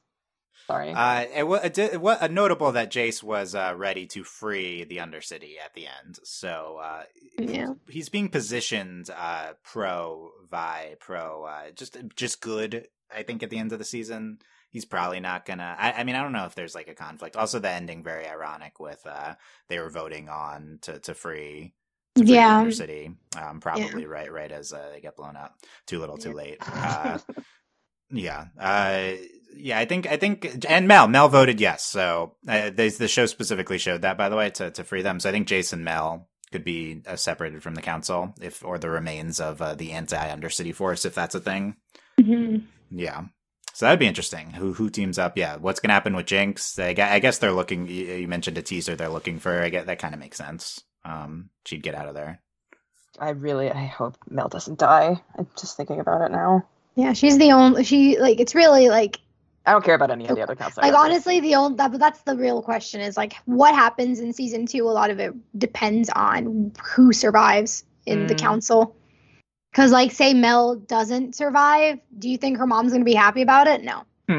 Sorry. 0.69 0.93
Uh, 0.93 1.25
it, 1.35 1.49
wa- 1.49 1.57
it, 1.65 1.75
did- 1.75 1.95
it, 1.95 2.01
wa- 2.01 2.19
uh, 2.21 2.29
notable 2.29 2.71
that 2.73 2.93
Jayce 2.93 3.23
was 3.23 3.55
uh, 3.55 3.75
ready 3.77 4.07
to 4.09 4.23
free 4.23 4.85
the 4.85 4.99
Undercity 4.99 5.55
at 5.65 5.75
the 5.75 5.87
end. 5.87 6.19
So 6.25 6.79
uh, 6.81 7.03
Yeah. 7.39 7.73
he's 7.89 8.09
being 8.11 8.29
positioned 8.29 9.09
uh, 9.11 9.55
pro 9.65 10.31
Vi, 10.51 10.95
pro 11.01 11.45
uh, 11.45 11.71
just 11.75 11.97
just 12.15 12.41
good. 12.41 12.87
I 13.11 13.23
think 13.23 13.43
at 13.43 13.49
the 13.51 13.59
end 13.59 13.73
of 13.73 13.79
the 13.79 13.85
season, 13.87 14.41
he's 14.69 14.85
probably 14.85 15.21
not 15.21 15.47
gonna. 15.47 15.75
I, 15.79 15.93
I 15.93 16.05
mean, 16.05 16.15
I 16.15 16.23
don't 16.23 16.33
know 16.33 16.45
if 16.45 16.55
there's 16.55 16.75
like 16.75 16.89
a 16.89 16.95
conflict. 16.95 17.35
Also, 17.37 17.59
the 17.59 17.71
ending 17.71 18.03
very 18.05 18.29
ironic 18.29 18.79
with 18.79 19.01
uh, 19.07 19.35
they 19.69 19.79
were 19.79 19.89
voting 19.91 20.29
on 20.29 20.79
to 20.83 20.99
to 21.01 21.15
free. 21.15 21.73
to 22.17 22.25
free 22.27 22.35
Yeah. 22.35 22.63
the 22.63 22.69
Undercity, 22.71 23.17
um, 23.43 23.61
probably 23.61 24.05
right, 24.05 24.31
right 24.31 24.53
as 24.53 24.75
uh, 24.75 24.91
they 24.93 25.01
get 25.01 25.17
blown 25.17 25.37
up. 25.37 25.57
Too 25.87 25.99
little, 25.99 26.19
too 26.19 26.31
Yeah. 26.31 26.35
late. 26.35 26.59
Uh, 26.71 27.19
yeah, 28.11 28.47
uh, 28.59 29.13
yeah. 29.57 29.79
I 29.79 29.85
think 29.85 30.07
I 30.07 30.17
think 30.17 30.65
and 30.69 30.89
Mel 30.89 31.09
Mel 31.09 31.29
voted 31.29 31.61
yes. 31.61 31.85
So 31.85 32.35
uh, 32.49 32.71
they, 32.71 32.89
the 32.91 33.09
show 33.09 33.27
specifically 33.27 33.79
showed 33.79 34.03
that, 34.03 34.19
by 34.19 34.29
the 34.29 34.37
way, 34.37 34.51
to 34.51 34.71
to 34.71 34.85
free 34.85 35.03
them. 35.03 35.21
So 35.21 35.29
I 35.29 35.33
think 35.33 35.47
Jason 35.49 35.85
Mel 35.85 36.29
could 36.53 36.65
be 36.65 37.03
uh, 37.07 37.17
separated 37.17 37.63
from 37.63 37.75
the 37.75 37.83
council 37.83 38.33
if 38.41 38.65
or 38.65 38.79
the 38.79 38.89
remains 38.91 39.41
of 39.41 39.61
uh, 39.61 39.75
the 39.75 39.93
anti 39.93 40.17
Undercity 40.17 40.75
force 40.75 41.05
if 41.05 41.15
that's 41.15 41.35
a 41.35 41.41
thing. 41.41 41.77
Mhm. 42.19 42.65
Yeah. 42.91 43.25
So 43.75 43.87
that'd 43.87 44.01
be 44.01 44.07
interesting. 44.07 44.51
Who 44.51 44.73
who 44.73 44.91
teams 44.91 45.19
up? 45.19 45.37
Yeah. 45.37 45.57
What's 45.57 45.79
gonna 45.81 45.95
happen 45.95 46.17
with 46.17 46.27
Jinx? 46.27 46.79
I, 46.79 46.95
gue- 46.95 47.03
I 47.05 47.19
guess 47.21 47.39
they're 47.39 47.53
looking. 47.53 47.87
You 47.87 48.07
you 48.15 48.29
mentioned 48.29 48.59
a 48.59 48.63
teaser. 48.63 48.97
They're 48.97 49.09
looking 49.09 49.39
for. 49.39 49.63
I 49.63 49.69
get 49.69 49.87
that 49.87 49.99
kind 50.01 50.15
of 50.15 50.21
makes 50.21 50.37
sense. 50.39 50.83
Um, 51.05 51.51
she'd 51.65 51.83
get 51.83 51.95
out 51.95 52.09
of 52.09 52.15
there. 52.15 52.41
I 53.21 53.31
really 53.31 53.71
I 53.71 53.87
hope 53.87 54.17
Mel 54.29 54.49
doesn't 54.49 54.79
die. 54.79 55.21
I'm 55.39 55.47
just 55.59 55.77
thinking 55.77 56.01
about 56.01 56.23
it 56.23 56.33
now. 56.33 56.67
Yeah, 56.97 57.13
she's 57.13 57.39
the 57.39 57.53
only. 57.53 57.85
She 57.85 58.19
like 58.19 58.41
it's 58.41 58.55
really 58.55 58.89
like 58.89 59.19
I 59.69 59.73
don't 59.73 59.85
care 59.85 59.95
about 59.95 60.11
any 60.11 60.27
of 60.27 60.35
the 60.35 60.43
other 60.43 60.57
counselors. 60.57 60.85
like 60.91 60.95
honestly 60.99 61.41
the 61.41 61.55
only 61.55 61.77
that, 61.77 61.91
but 61.93 62.01
that's 62.01 62.23
the 62.23 62.35
real 62.37 62.63
question 62.63 63.01
is 63.03 63.17
like 63.17 63.35
what 63.45 63.75
happens 63.75 64.19
in 64.19 64.33
season 64.33 64.67
two. 64.67 64.85
A 64.89 64.91
lot 64.91 65.11
of 65.11 65.21
it 65.21 65.35
depends 65.59 66.09
on 66.11 66.73
who 66.83 67.13
survives 67.13 67.85
in 68.07 68.27
the 68.27 68.35
Mm. 68.35 68.39
council. 68.39 68.97
Because 69.71 69.93
like 69.93 70.11
say 70.13 70.33
Mel 70.35 70.77
doesn't 70.77 71.35
survive, 71.35 71.99
do 72.19 72.29
you 72.31 72.39
think 72.39 72.57
her 72.59 72.67
mom's 72.67 72.93
gonna 72.93 73.05
be 73.05 73.15
happy 73.15 73.43
about 73.43 73.67
it? 73.67 73.85
No. 73.85 74.05
Hmm. 74.29 74.39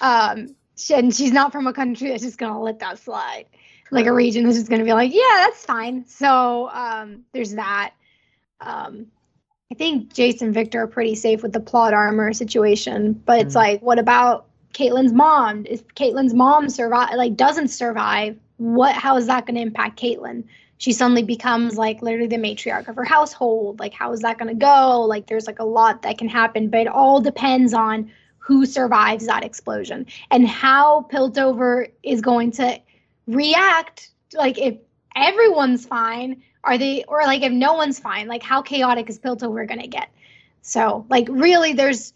Um, 0.00 0.56
she, 0.76 0.94
and 0.94 1.14
she's 1.14 1.32
not 1.32 1.52
from 1.52 1.66
a 1.66 1.72
country 1.74 2.08
that's 2.08 2.22
just 2.22 2.38
gonna 2.38 2.60
let 2.60 2.78
that 2.80 2.98
slide. 2.98 3.44
Like 3.90 4.06
a 4.06 4.12
region 4.12 4.44
that's 4.44 4.56
just 4.56 4.70
gonna 4.70 4.84
be 4.84 4.92
like, 4.94 5.12
yeah, 5.12 5.44
that's 5.44 5.64
fine. 5.66 6.06
So 6.06 6.70
um, 6.72 7.24
there's 7.32 7.54
that. 7.54 7.92
Um, 8.60 9.06
I 9.72 9.74
think 9.74 10.14
Jayce 10.14 10.42
and 10.42 10.54
Viktor 10.54 10.82
are 10.82 10.86
pretty 10.86 11.14
safe 11.14 11.42
with 11.42 11.52
the 11.52 11.60
plot 11.60 11.92
armor 11.92 12.32
situation, 12.32 13.12
but 13.26 13.40
it's 13.40 13.52
Mm. 13.54 13.56
like, 13.56 13.82
what 13.82 13.98
about 13.98 14.46
Caitlyn's 14.72 15.12
mom? 15.12 15.66
If 15.68 15.86
Caitlyn's 15.94 16.34
mom 16.34 16.68
survive, 16.68 17.14
like 17.14 17.36
doesn't 17.36 17.68
survive, 17.68 18.38
what? 18.56 18.94
How 18.94 19.16
is 19.16 19.26
that 19.26 19.46
going 19.46 19.56
to 19.56 19.62
impact 19.62 20.00
Caitlyn? 20.00 20.44
She 20.78 20.92
suddenly 20.92 21.22
becomes 21.22 21.76
like 21.76 22.00
literally 22.00 22.26
the 22.26 22.36
matriarch 22.36 22.88
of 22.88 22.96
her 22.96 23.04
household. 23.04 23.80
Like, 23.80 23.92
how 23.92 24.12
is 24.12 24.20
that 24.20 24.38
going 24.38 24.48
to 24.48 24.54
go? 24.54 25.02
Like, 25.02 25.26
there's 25.26 25.46
like 25.46 25.58
a 25.58 25.64
lot 25.64 26.02
that 26.02 26.18
can 26.18 26.28
happen, 26.28 26.70
but 26.70 26.80
it 26.80 26.88
all 26.88 27.20
depends 27.20 27.74
on 27.74 28.10
who 28.38 28.64
survives 28.64 29.26
that 29.26 29.44
explosion 29.44 30.06
and 30.30 30.48
how 30.48 31.06
Piltover 31.12 31.90
is 32.02 32.20
going 32.20 32.52
to 32.52 32.80
react. 33.26 34.10
Like, 34.32 34.58
if 34.58 34.78
everyone's 35.14 35.84
fine, 35.84 36.42
are 36.64 36.78
they, 36.78 37.04
or 37.08 37.22
like 37.24 37.42
if 37.42 37.52
no 37.52 37.74
one's 37.74 37.98
fine, 37.98 38.26
like 38.26 38.42
how 38.42 38.62
chaotic 38.62 39.10
is 39.10 39.18
Piltover 39.18 39.66
going 39.68 39.80
to 39.80 39.88
get? 39.88 40.08
So, 40.62 41.06
like, 41.08 41.26
really, 41.30 41.74
there's 41.74 42.12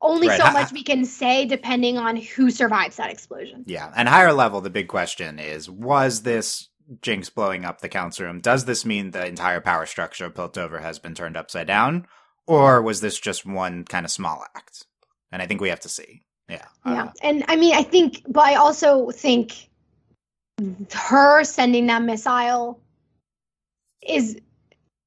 only 0.00 0.28
Right, 0.28 0.40
so 0.40 0.52
much 0.52 0.72
we 0.72 0.82
can 0.82 1.04
say 1.04 1.46
depending 1.46 1.98
on 1.98 2.16
who 2.16 2.50
survives 2.50 2.96
that 2.96 3.10
explosion. 3.10 3.64
Yeah, 3.66 3.92
and 3.96 4.08
higher 4.08 4.32
level, 4.32 4.60
the 4.60 4.70
big 4.70 4.88
question 4.88 5.38
is: 5.38 5.70
Was 5.70 6.22
this 6.22 6.68
Jinx 7.02 7.30
blowing 7.30 7.64
up 7.64 7.80
the 7.80 7.88
council 7.88 8.26
room? 8.26 8.40
Does 8.40 8.64
this 8.64 8.84
mean 8.84 9.10
the 9.10 9.26
entire 9.26 9.60
power 9.60 9.86
structure 9.86 10.26
of 10.26 10.34
Piltover 10.34 10.80
has 10.82 10.98
been 10.98 11.14
turned 11.14 11.36
upside 11.36 11.66
down, 11.66 12.06
or 12.46 12.82
was 12.82 13.00
this 13.00 13.18
just 13.18 13.46
one 13.46 13.84
kind 13.84 14.04
of 14.04 14.12
small 14.12 14.44
act? 14.54 14.84
And 15.32 15.42
I 15.42 15.46
think 15.46 15.60
we 15.60 15.70
have 15.70 15.80
to 15.80 15.88
see. 15.88 16.22
Yeah, 16.48 16.66
Yeah. 16.84 17.04
Uh, 17.04 17.12
And 17.22 17.44
I 17.48 17.56
mean, 17.56 17.74
I 17.74 17.82
think, 17.82 18.22
but 18.28 18.44
I 18.44 18.54
also 18.54 19.10
think 19.10 19.68
her 20.92 21.44
sending 21.44 21.86
that 21.86 22.02
missile 22.02 22.80
is 24.06 24.38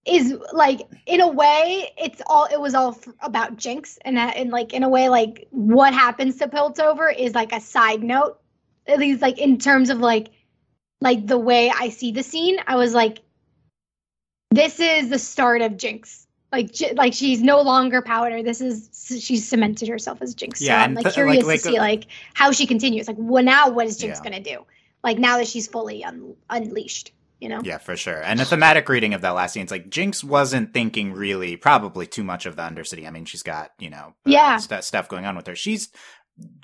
is 0.05 0.33
like 0.53 0.81
in 1.05 1.21
a 1.21 1.27
way 1.27 1.89
it's 1.97 2.21
all 2.27 2.45
it 2.45 2.59
was 2.59 2.73
all 2.73 2.91
f- 2.91 3.13
about 3.21 3.57
jinx 3.57 3.99
and 4.05 4.17
that 4.17 4.35
and 4.37 4.49
like 4.49 4.73
in 4.73 4.83
a 4.83 4.89
way 4.89 5.09
like 5.09 5.47
what 5.51 5.93
happens 5.93 6.37
to 6.37 6.47
piltover 6.47 7.13
is 7.15 7.35
like 7.35 7.51
a 7.51 7.59
side 7.59 8.01
note 8.01 8.39
at 8.87 8.97
least 8.97 9.21
like 9.21 9.37
in 9.37 9.57
terms 9.57 9.89
of 9.89 9.99
like 9.99 10.29
like 11.01 11.27
the 11.27 11.37
way 11.37 11.69
i 11.77 11.89
see 11.89 12.11
the 12.11 12.23
scene 12.23 12.57
i 12.65 12.75
was 12.75 12.93
like 12.93 13.19
this 14.51 14.79
is 14.79 15.09
the 15.09 15.19
start 15.19 15.61
of 15.61 15.77
jinx. 15.77 16.25
Like 16.51 16.71
J- 16.73 16.93
like 16.95 17.13
she's 17.13 17.43
no 17.43 17.61
longer 17.61 18.01
powder 18.01 18.41
this 18.41 18.61
is 18.61 18.89
she's 19.21 19.47
cemented 19.47 19.87
herself 19.87 20.23
as 20.23 20.33
jinx. 20.33 20.59
Yeah, 20.59 20.79
so 20.79 20.85
i'm 20.85 20.95
like 20.95 21.03
th- 21.05 21.13
curious 21.13 21.45
like- 21.45 21.61
to 21.61 21.67
like, 21.69 21.73
see 21.75 21.79
like 21.79 22.07
how 22.33 22.51
she 22.51 22.65
continues. 22.65 23.07
Like 23.07 23.17
well 23.19 23.43
now 23.43 23.69
what 23.69 23.85
is 23.85 23.97
jinx 23.97 24.17
Yeah. 24.17 24.23
gonna 24.31 24.43
do? 24.43 24.65
Like 25.03 25.19
now 25.19 25.37
that 25.37 25.47
she's 25.47 25.67
fully 25.67 26.03
un- 26.03 26.35
unleashed 26.49 27.11
you 27.39 27.49
know 27.49 27.59
Yeah, 27.63 27.77
for 27.77 27.95
sure. 27.97 28.21
And 28.21 28.39
a 28.41 28.45
thematic 28.45 28.87
reading 28.89 29.13
of 29.13 29.21
that 29.21 29.31
last 29.31 29.53
scene, 29.53 29.63
it's 29.63 29.71
like 29.71 29.89
Jinx 29.89 30.23
wasn't 30.23 30.73
thinking 30.73 31.13
really, 31.13 31.55
probably 31.57 32.05
too 32.07 32.23
much 32.23 32.45
of 32.45 32.55
the 32.55 32.61
Undercity. 32.61 33.07
I 33.07 33.11
mean, 33.11 33.25
she's 33.25 33.43
got 33.43 33.71
you 33.79 33.89
know, 33.89 34.13
uh, 34.25 34.29
Yeah. 34.29 34.57
st- 34.57 34.83
stuff 34.83 35.07
going 35.09 35.25
on 35.25 35.35
with 35.35 35.47
her. 35.47 35.55
She's 35.55 35.89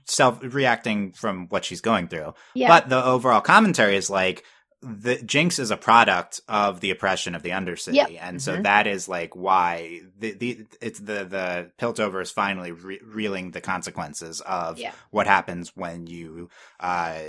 self 0.08 0.40
reacting 0.42 1.12
from 1.12 1.48
what 1.50 1.66
she's 1.66 1.82
going 1.82 2.08
through. 2.08 2.34
yeah 2.54 2.68
But 2.68 2.90
the 2.90 3.04
overall 3.04 3.42
commentary 3.42 3.96
is 3.98 4.10
like 4.10 4.44
the 4.86 5.16
Jinx 5.24 5.58
is 5.58 5.72
a 5.72 5.78
product 5.78 6.40
of 6.48 6.80
the 6.80 6.92
oppression 6.92 7.34
of 7.34 7.42
the 7.44 7.50
Undercity, 7.50 7.96
Yep. 7.96 8.10
and 8.22 8.42
so 8.42 8.58
Mhm. 8.58 8.64
that 8.64 8.86
is 8.88 9.10
like 9.10 9.36
why 9.36 10.02
the 10.18 10.32
the 10.34 10.66
it's 10.80 11.00
the 11.00 11.26
the 11.26 11.72
Piltover 11.80 12.22
is 12.22 12.30
finally 12.32 12.72
re- 12.72 13.00
reeling 13.04 13.52
the 13.52 13.62
consequences 13.62 14.42
of 14.42 14.78
Yeah. 14.78 14.92
what 15.10 15.26
happens 15.28 15.76
when 15.76 16.06
you 16.08 16.50
uh 16.80 17.20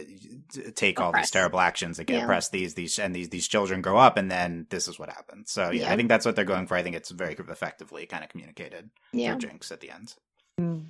t- 0.52 0.70
take 0.72 1.00
all 1.00 1.12
these 1.12 1.30
terrible 1.30 1.58
actions 1.60 1.96
that 1.96 2.04
get 2.04 2.18
Yeah. 2.18 2.24
oppressed 2.24 2.52
these 2.52 2.74
these 2.74 2.98
and 2.98 3.14
these 3.14 3.30
these 3.30 3.48
children 3.48 3.80
grow 3.80 3.96
up 3.96 4.16
and 4.18 4.30
then 4.30 4.66
this 4.70 4.86
is 4.86 4.98
what 4.98 5.08
happens. 5.08 5.50
So 5.50 5.70
yeah, 5.70 5.84
Yeah. 5.84 5.92
I 5.92 5.96
think 5.96 6.08
that's 6.10 6.26
what 6.26 6.36
they're 6.36 6.44
going 6.44 6.66
for. 6.66 6.76
I 6.76 6.82
think 6.82 6.94
it's 6.94 7.10
very 7.10 7.32
effectively 7.34 8.04
kind 8.06 8.22
of 8.22 8.30
communicated 8.30 8.90
yeah 9.12 9.30
through 9.32 9.48
Jinx 9.48 9.72
at 9.72 9.80
the 9.80 9.90
end. 9.90 10.14
Mm. 10.60 10.86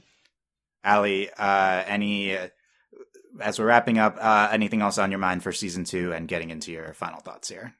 Ali, 0.84 1.28
uh, 1.32 1.82
any 1.86 2.36
uh, 2.36 2.48
as 3.40 3.58
we're 3.58 3.66
wrapping 3.66 3.98
up, 3.98 4.16
uh, 4.20 4.48
anything 4.52 4.82
else 4.82 4.98
on 4.98 5.10
your 5.10 5.18
mind 5.20 5.42
for 5.42 5.52
season 5.52 5.84
two 5.84 6.12
and 6.12 6.28
getting 6.28 6.50
into 6.50 6.72
your 6.72 6.92
final 6.94 7.20
thoughts 7.20 7.48
here? 7.48 7.74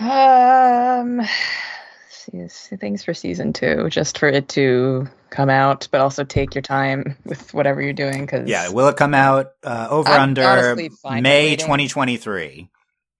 Um, 0.00 1.22
things 2.80 3.04
for 3.04 3.14
season 3.14 3.52
two, 3.52 3.88
just 3.90 4.18
for 4.18 4.28
it 4.28 4.48
to 4.50 5.06
come 5.30 5.50
out, 5.50 5.88
but 5.90 6.00
also 6.00 6.24
take 6.24 6.54
your 6.54 6.62
time 6.62 7.16
with 7.24 7.52
whatever 7.54 7.82
you're 7.82 7.92
doing. 7.92 8.22
Because 8.22 8.48
Yeah, 8.48 8.68
will 8.70 8.88
it 8.88 8.96
come 8.96 9.14
out 9.14 9.52
uh, 9.62 9.88
over 9.90 10.10
I'm 10.10 10.22
under 10.22 10.44
honestly 10.44 10.88
fine 10.88 11.16
with 11.16 11.22
May 11.22 11.56
2023? 11.56 12.68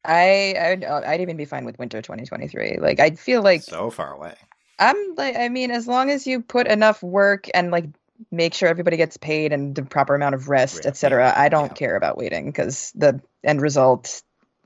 I 0.05 0.55
I'd, 0.59 0.85
I'd 0.85 1.21
even 1.21 1.37
be 1.37 1.45
fine 1.45 1.65
with 1.65 1.79
winter 1.79 2.03
2023. 2.03 2.79
Like 2.79 3.01
I 3.01 3.11
feel 3.11 3.43
like 3.43 3.63
so 3.63 3.91
far 3.91 4.13
away. 4.13 4.35
I'm 4.79 5.15
like 5.17 5.37
I 5.37 5.49
mean, 5.49 5.71
as 5.71 5.89
long 5.89 6.11
as 6.11 6.27
you 6.27 6.43
put 6.43 6.67
enough 6.67 7.03
work 7.03 7.49
and 7.55 7.71
like 7.71 7.87
make 8.31 8.55
sure 8.55 8.69
everybody 8.69 8.97
gets 8.97 9.17
paid 9.17 9.53
and 9.53 9.75
the 9.75 9.83
proper 9.83 10.15
amount 10.15 10.35
of 10.35 10.49
rest, 10.49 10.87
etc. 10.87 11.33
I 11.37 11.49
don't 11.49 11.71
yeah. 11.71 11.75
care 11.75 11.97
about 11.97 12.17
waiting 12.17 12.47
because 12.47 12.93
the 12.95 13.21
end 13.43 13.61
result 13.61 14.23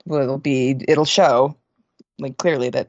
will 0.07 0.39
be 0.39 0.77
it'll 0.89 1.05
show 1.05 1.57
like 2.19 2.37
clearly 2.39 2.71
that 2.71 2.89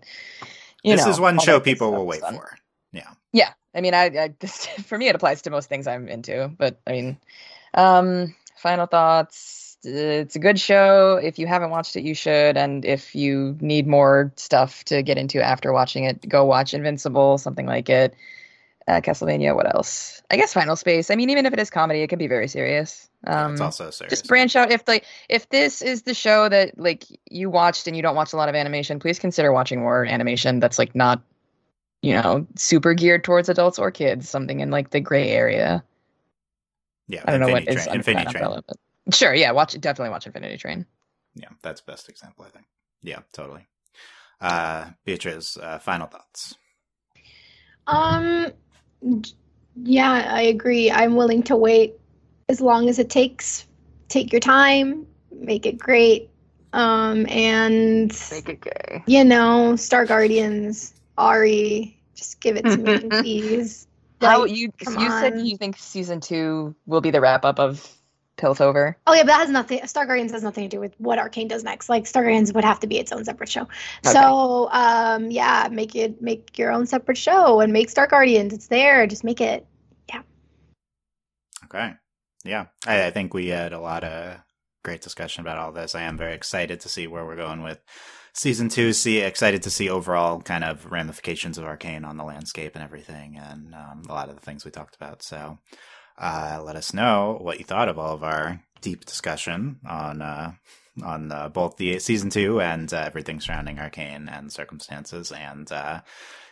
you 0.84 0.96
this 0.96 1.06
know 1.06 1.12
is 1.12 1.20
one 1.20 1.40
show 1.40 1.60
people 1.60 1.92
will 1.92 2.06
wait 2.06 2.22
done. 2.22 2.36
for. 2.36 2.58
Yeah. 2.92 3.10
Yeah, 3.32 3.54
I 3.76 3.82
mean, 3.82 3.94
I, 3.94 4.06
I 4.06 4.34
this, 4.40 4.66
for 4.86 4.98
me 4.98 5.08
it 5.08 5.16
applies 5.16 5.42
to 5.44 5.50
most 5.50 5.70
things 5.70 5.88
I'm 5.88 6.08
into, 6.08 6.52
but 6.58 6.80
I 6.88 6.92
mean, 6.92 7.18
um, 7.74 8.36
final 8.58 8.86
thoughts. 8.86 9.78
It's 9.82 10.36
a 10.36 10.40
good 10.40 10.60
show. 10.60 11.16
If 11.24 11.40
you 11.40 11.48
haven't 11.48 11.70
watched 11.70 11.96
it, 11.96 12.04
you 12.04 12.14
should. 12.14 12.58
And 12.58 12.84
if 12.84 13.16
you 13.16 13.56
need 13.62 13.88
more 13.88 14.34
stuff 14.36 14.84
to 14.86 15.02
get 15.02 15.18
into 15.18 15.42
after 15.42 15.72
watching 15.72 16.04
it, 16.04 16.28
go 16.28 16.44
watch 16.44 16.74
Invincible, 16.74 17.38
something 17.38 17.66
like 17.66 17.90
it. 17.90 18.14
Uh, 18.90 19.00
Castlevania. 19.02 19.56
What 19.56 19.74
else? 19.76 20.24
I 20.32 20.36
guess 20.36 20.52
Final 20.52 20.76
Space. 20.76 21.12
I 21.12 21.16
mean, 21.16 21.30
even 21.30 21.46
if 21.46 21.54
it 21.54 21.60
is 21.60 21.70
comedy, 21.70 22.02
it 22.02 22.08
can 22.08 22.18
be 22.18 22.26
very 22.28 22.48
serious. 22.48 23.08
Um, 23.28 23.52
it's 23.52 23.62
also 23.62 23.92
serious. 23.92 24.10
just 24.10 24.28
branch 24.28 24.56
out. 24.56 24.72
If 24.72 24.88
like 24.88 25.06
if 25.30 25.48
this 25.50 25.84
is 25.84 26.02
the 26.04 26.16
show 26.16 26.50
that 26.50 26.76
like 26.80 27.06
you 27.30 27.52
watched 27.52 27.86
and 27.86 27.96
you 27.96 28.02
don't 28.02 28.16
watch 28.16 28.34
a 28.34 28.36
lot 28.36 28.50
of 28.50 28.56
animation, 28.56 28.98
please 29.00 29.20
consider 29.20 29.52
watching 29.54 29.80
more 29.80 30.06
animation 30.06 30.60
that's 30.60 30.80
like 30.80 30.96
not, 30.96 31.22
you 32.02 32.14
know, 32.14 32.48
super 32.56 32.96
geared 32.96 33.24
towards 33.24 33.48
adults 33.48 33.78
or 33.78 33.92
kids. 33.92 34.28
Something 34.28 34.60
in 34.60 34.72
like 34.72 34.90
the 34.90 35.00
gray 35.00 35.30
area. 35.30 35.84
yeah, 37.08 37.22
I 37.26 37.32
don't 37.32 37.42
know 37.42 37.50
what 37.50 37.68
Infinity 37.68 37.78
is 37.78 37.84
Train. 37.86 37.90
under 37.90 38.00
Infinity 38.00 38.26
Train. 38.32 38.44
umbrella, 38.44 38.64
but 38.68 39.16
sure, 39.16 39.34
yeah, 39.36 39.52
watch 39.52 39.80
definitely 39.80 40.10
watch 40.10 40.26
Infinity 40.26 40.58
Train. 40.58 40.86
Yeah, 41.36 41.50
that's 41.62 41.82
best 41.82 42.10
example, 42.10 42.44
I 42.44 42.50
think. 42.50 42.66
Yeah, 43.04 43.20
totally. 43.34 43.68
Uh, 44.42 44.86
Beatrice, 45.06 45.58
uh, 45.58 45.78
final 45.78 46.08
thoughts. 46.08 46.56
Um, 47.88 48.46
j- 48.48 48.54
yeah, 49.76 50.32
I 50.34 50.42
agree. 50.44 50.92
I'm 50.92 51.16
willing 51.16 51.44
to 51.44 51.56
wait 51.56 51.96
as 52.50 52.62
long 52.62 52.90
as 52.90 53.00
it 53.00 53.10
takes. 53.10 53.66
Take 54.10 54.32
your 54.32 54.42
time, 54.42 55.08
make 55.32 55.66
it 55.66 55.78
great. 55.78 56.30
Um, 56.74 57.26
and 57.30 58.12
Make 58.32 58.50
it 58.50 58.62
gay. 58.62 59.04
you 59.06 59.24
know, 59.24 59.76
Star 59.76 60.06
Guardians, 60.06 60.94
Ahri, 61.18 61.96
just 62.16 62.42
give 62.42 62.58
it 62.58 62.70
to 62.72 62.82
me, 62.82 63.10
please. 63.10 63.88
How 64.22 64.42
Like, 64.42 64.52
you 64.52 64.72
you 64.98 65.10
said 65.12 65.40
you 65.40 65.58
think 65.58 65.78
season 65.78 66.20
two 66.20 66.76
will 66.86 67.02
be 67.02 67.12
the 67.12 67.22
wrap 67.22 67.46
up 67.46 67.60
of 67.60 67.99
Piltover? 68.40 68.96
Oh 69.06 69.14
yeah, 69.14 69.24
but 69.24 69.28
that 69.28 69.40
has 69.40 69.50
nothing. 69.50 69.86
Star 69.88 70.06
Guardians 70.06 70.32
has 70.32 70.44
nothing 70.44 70.64
to 70.64 70.76
do 70.76 70.80
with 70.80 70.94
what 70.98 71.20
Arcane 71.20 71.48
does 71.48 71.64
next. 71.64 71.90
Like 71.90 72.08
Star 72.08 72.24
Guardians 72.24 72.54
would 72.54 72.64
have 72.64 72.80
to 72.80 72.88
be 72.88 72.98
its 72.98 73.12
own 73.12 73.26
separate 73.26 73.50
show. 73.50 73.64
Okay. 73.64 74.14
So 74.14 74.70
um, 74.72 75.30
yeah, 75.30 75.68
make 75.72 75.96
it 75.96 76.22
make 76.22 76.58
your 76.58 76.72
own 76.72 76.88
separate 76.88 77.18
show 77.18 77.60
and 77.60 77.74
make 77.74 77.90
Star 77.90 78.08
Guardians. 78.08 78.54
It's 78.54 78.68
there. 78.68 79.06
Just 79.08 79.24
make 79.24 79.42
it. 79.42 79.66
Yeah. 80.10 80.22
Okay. 81.66 81.94
Yeah, 82.46 82.68
I, 82.88 83.08
I 83.08 83.12
think 83.12 83.34
we 83.34 83.48
had 83.48 83.74
a 83.74 83.80
lot 83.80 84.04
of 84.04 84.40
great 84.84 85.02
discussion 85.02 85.42
about 85.42 85.58
all 85.58 85.72
this. 85.72 85.94
I 85.94 86.04
am 86.04 86.18
very 86.18 86.34
excited 86.34 86.80
to 86.82 86.90
see 86.90 87.06
where 87.06 87.26
we're 87.26 87.36
going 87.36 87.62
with 87.64 87.80
season 88.34 88.70
two. 88.70 88.94
See, 88.94 89.20
excited 89.20 89.64
to 89.64 89.70
see 89.70 89.90
overall 89.90 90.42
kind 90.42 90.64
of 90.64 90.90
ramifications 90.92 91.58
of 91.58 91.66
Arcane 91.66 92.06
on 92.06 92.18
the 92.18 92.24
landscape 92.24 92.76
and 92.76 92.84
everything, 92.84 93.38
and 93.38 93.76
um, 93.76 94.04
a 94.08 94.14
lot 94.14 94.30
of 94.30 94.36
the 94.36 94.42
things 94.42 94.64
we 94.64 94.72
talked 94.72 94.96
about. 94.96 95.22
So, 95.22 95.60
uh, 96.20 96.62
let 96.64 96.76
us 96.76 96.94
know 96.94 97.38
what 97.42 97.60
you 97.60 97.66
thought 97.66 97.90
of 97.90 97.98
all 97.98 98.14
of 98.14 98.24
our 98.24 98.62
deep 98.82 99.06
discussion 99.06 99.80
on 99.88 100.22
uh, 100.22 100.52
on 101.04 101.32
uh, 101.32 101.50
both 101.50 101.78
the 101.78 102.00
season 102.00 102.30
two 102.30 102.60
and 102.60 102.94
uh, 102.94 103.04
everything 103.06 103.40
surrounding 103.40 103.80
Arcane 103.80 104.28
and 104.30 104.52
circumstances. 104.52 105.32
And 105.32 105.72
uh, 105.72 106.02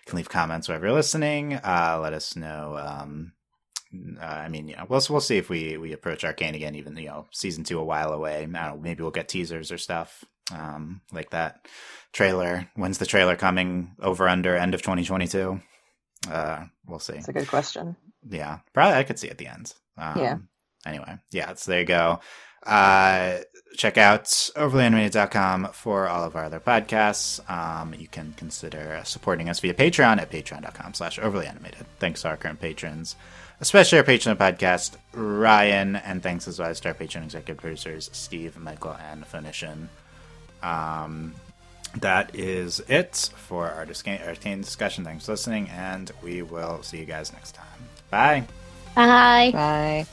can 0.05 0.17
leave 0.17 0.29
comments 0.29 0.67
wherever 0.67 0.87
you're 0.87 0.95
listening. 0.95 1.55
Uh, 1.55 1.99
let 2.01 2.13
us 2.13 2.35
know. 2.35 2.77
Um, 2.77 3.33
I 4.21 4.47
mean, 4.49 4.67
know, 4.67 4.85
we'll 4.89 5.01
we'll 5.09 5.21
see 5.21 5.37
if 5.37 5.49
we 5.49 5.77
we 5.77 5.93
approach 5.93 6.23
Arcane 6.23 6.55
again. 6.55 6.75
Even 6.75 6.95
you 6.97 7.07
know, 7.07 7.27
season 7.31 7.63
two 7.63 7.79
a 7.79 7.85
while 7.85 8.11
away. 8.11 8.45
Know, 8.45 8.79
maybe 8.81 9.01
we'll 9.01 9.11
get 9.11 9.29
teasers 9.29 9.71
or 9.71 9.77
stuff 9.77 10.23
um, 10.51 11.01
like 11.11 11.31
that. 11.31 11.67
Trailer. 12.13 12.69
When's 12.75 12.97
the 12.97 13.05
trailer 13.05 13.35
coming? 13.35 13.95
Over 14.01 14.27
under 14.27 14.55
end 14.55 14.73
of 14.73 14.81
2022. 14.81 15.59
Uh, 16.29 16.65
we'll 16.85 16.99
see. 16.99 17.13
That's 17.13 17.27
a 17.27 17.33
good 17.33 17.47
question. 17.47 17.95
Yeah, 18.29 18.59
probably 18.73 18.95
I 18.97 19.03
could 19.03 19.19
see 19.19 19.29
at 19.29 19.37
the 19.37 19.47
end. 19.47 19.73
Um, 19.97 20.17
Yeah. 20.19 20.37
Anyway, 20.85 21.17
yeah, 21.31 21.53
so 21.55 21.71
there 21.71 21.81
you 21.81 21.85
go. 21.85 22.19
Uh, 22.65 23.39
check 23.75 23.97
out 23.97 24.25
overlyanimated.com 24.25 25.69
for 25.73 26.07
all 26.07 26.23
of 26.23 26.35
our 26.35 26.45
other 26.45 26.59
podcasts. 26.59 27.39
Um, 27.49 27.93
you 27.93 28.07
can 28.07 28.33
consider 28.37 29.01
supporting 29.03 29.49
us 29.49 29.59
via 29.59 29.73
Patreon 29.73 30.19
at 30.19 30.31
patreon.com 30.31 30.93
slash 30.93 31.19
overlyanimated. 31.19 31.85
Thanks 31.99 32.21
to 32.21 32.29
our 32.29 32.37
current 32.37 32.59
patrons, 32.59 33.15
especially 33.59 33.99
our 33.99 34.03
patron 34.03 34.31
of 34.31 34.37
the 34.37 34.43
podcast, 34.43 34.95
Ryan, 35.13 35.95
and 35.97 36.23
thanks 36.23 36.47
as 36.47 36.59
well 36.59 36.73
to 36.73 36.87
our 36.87 36.93
patron 36.93 37.23
executive 37.23 37.57
producers, 37.61 38.09
Steve, 38.13 38.57
Michael, 38.57 38.95
and 39.11 39.25
Phoenician. 39.25 39.89
Um, 40.63 41.35
that 41.95 42.35
is 42.35 42.81
it 42.87 43.29
for 43.35 43.69
our 43.69 43.87
Arcane 43.87 44.61
discussion. 44.61 45.03
Thanks 45.03 45.25
for 45.25 45.33
listening, 45.33 45.69
and 45.69 46.11
we 46.23 46.41
will 46.41 46.81
see 46.83 46.97
you 46.97 47.05
guys 47.05 47.31
next 47.33 47.55
time. 47.55 47.66
Bye. 48.09 48.45
Bye. 48.95 49.51
Bye. 49.53 50.05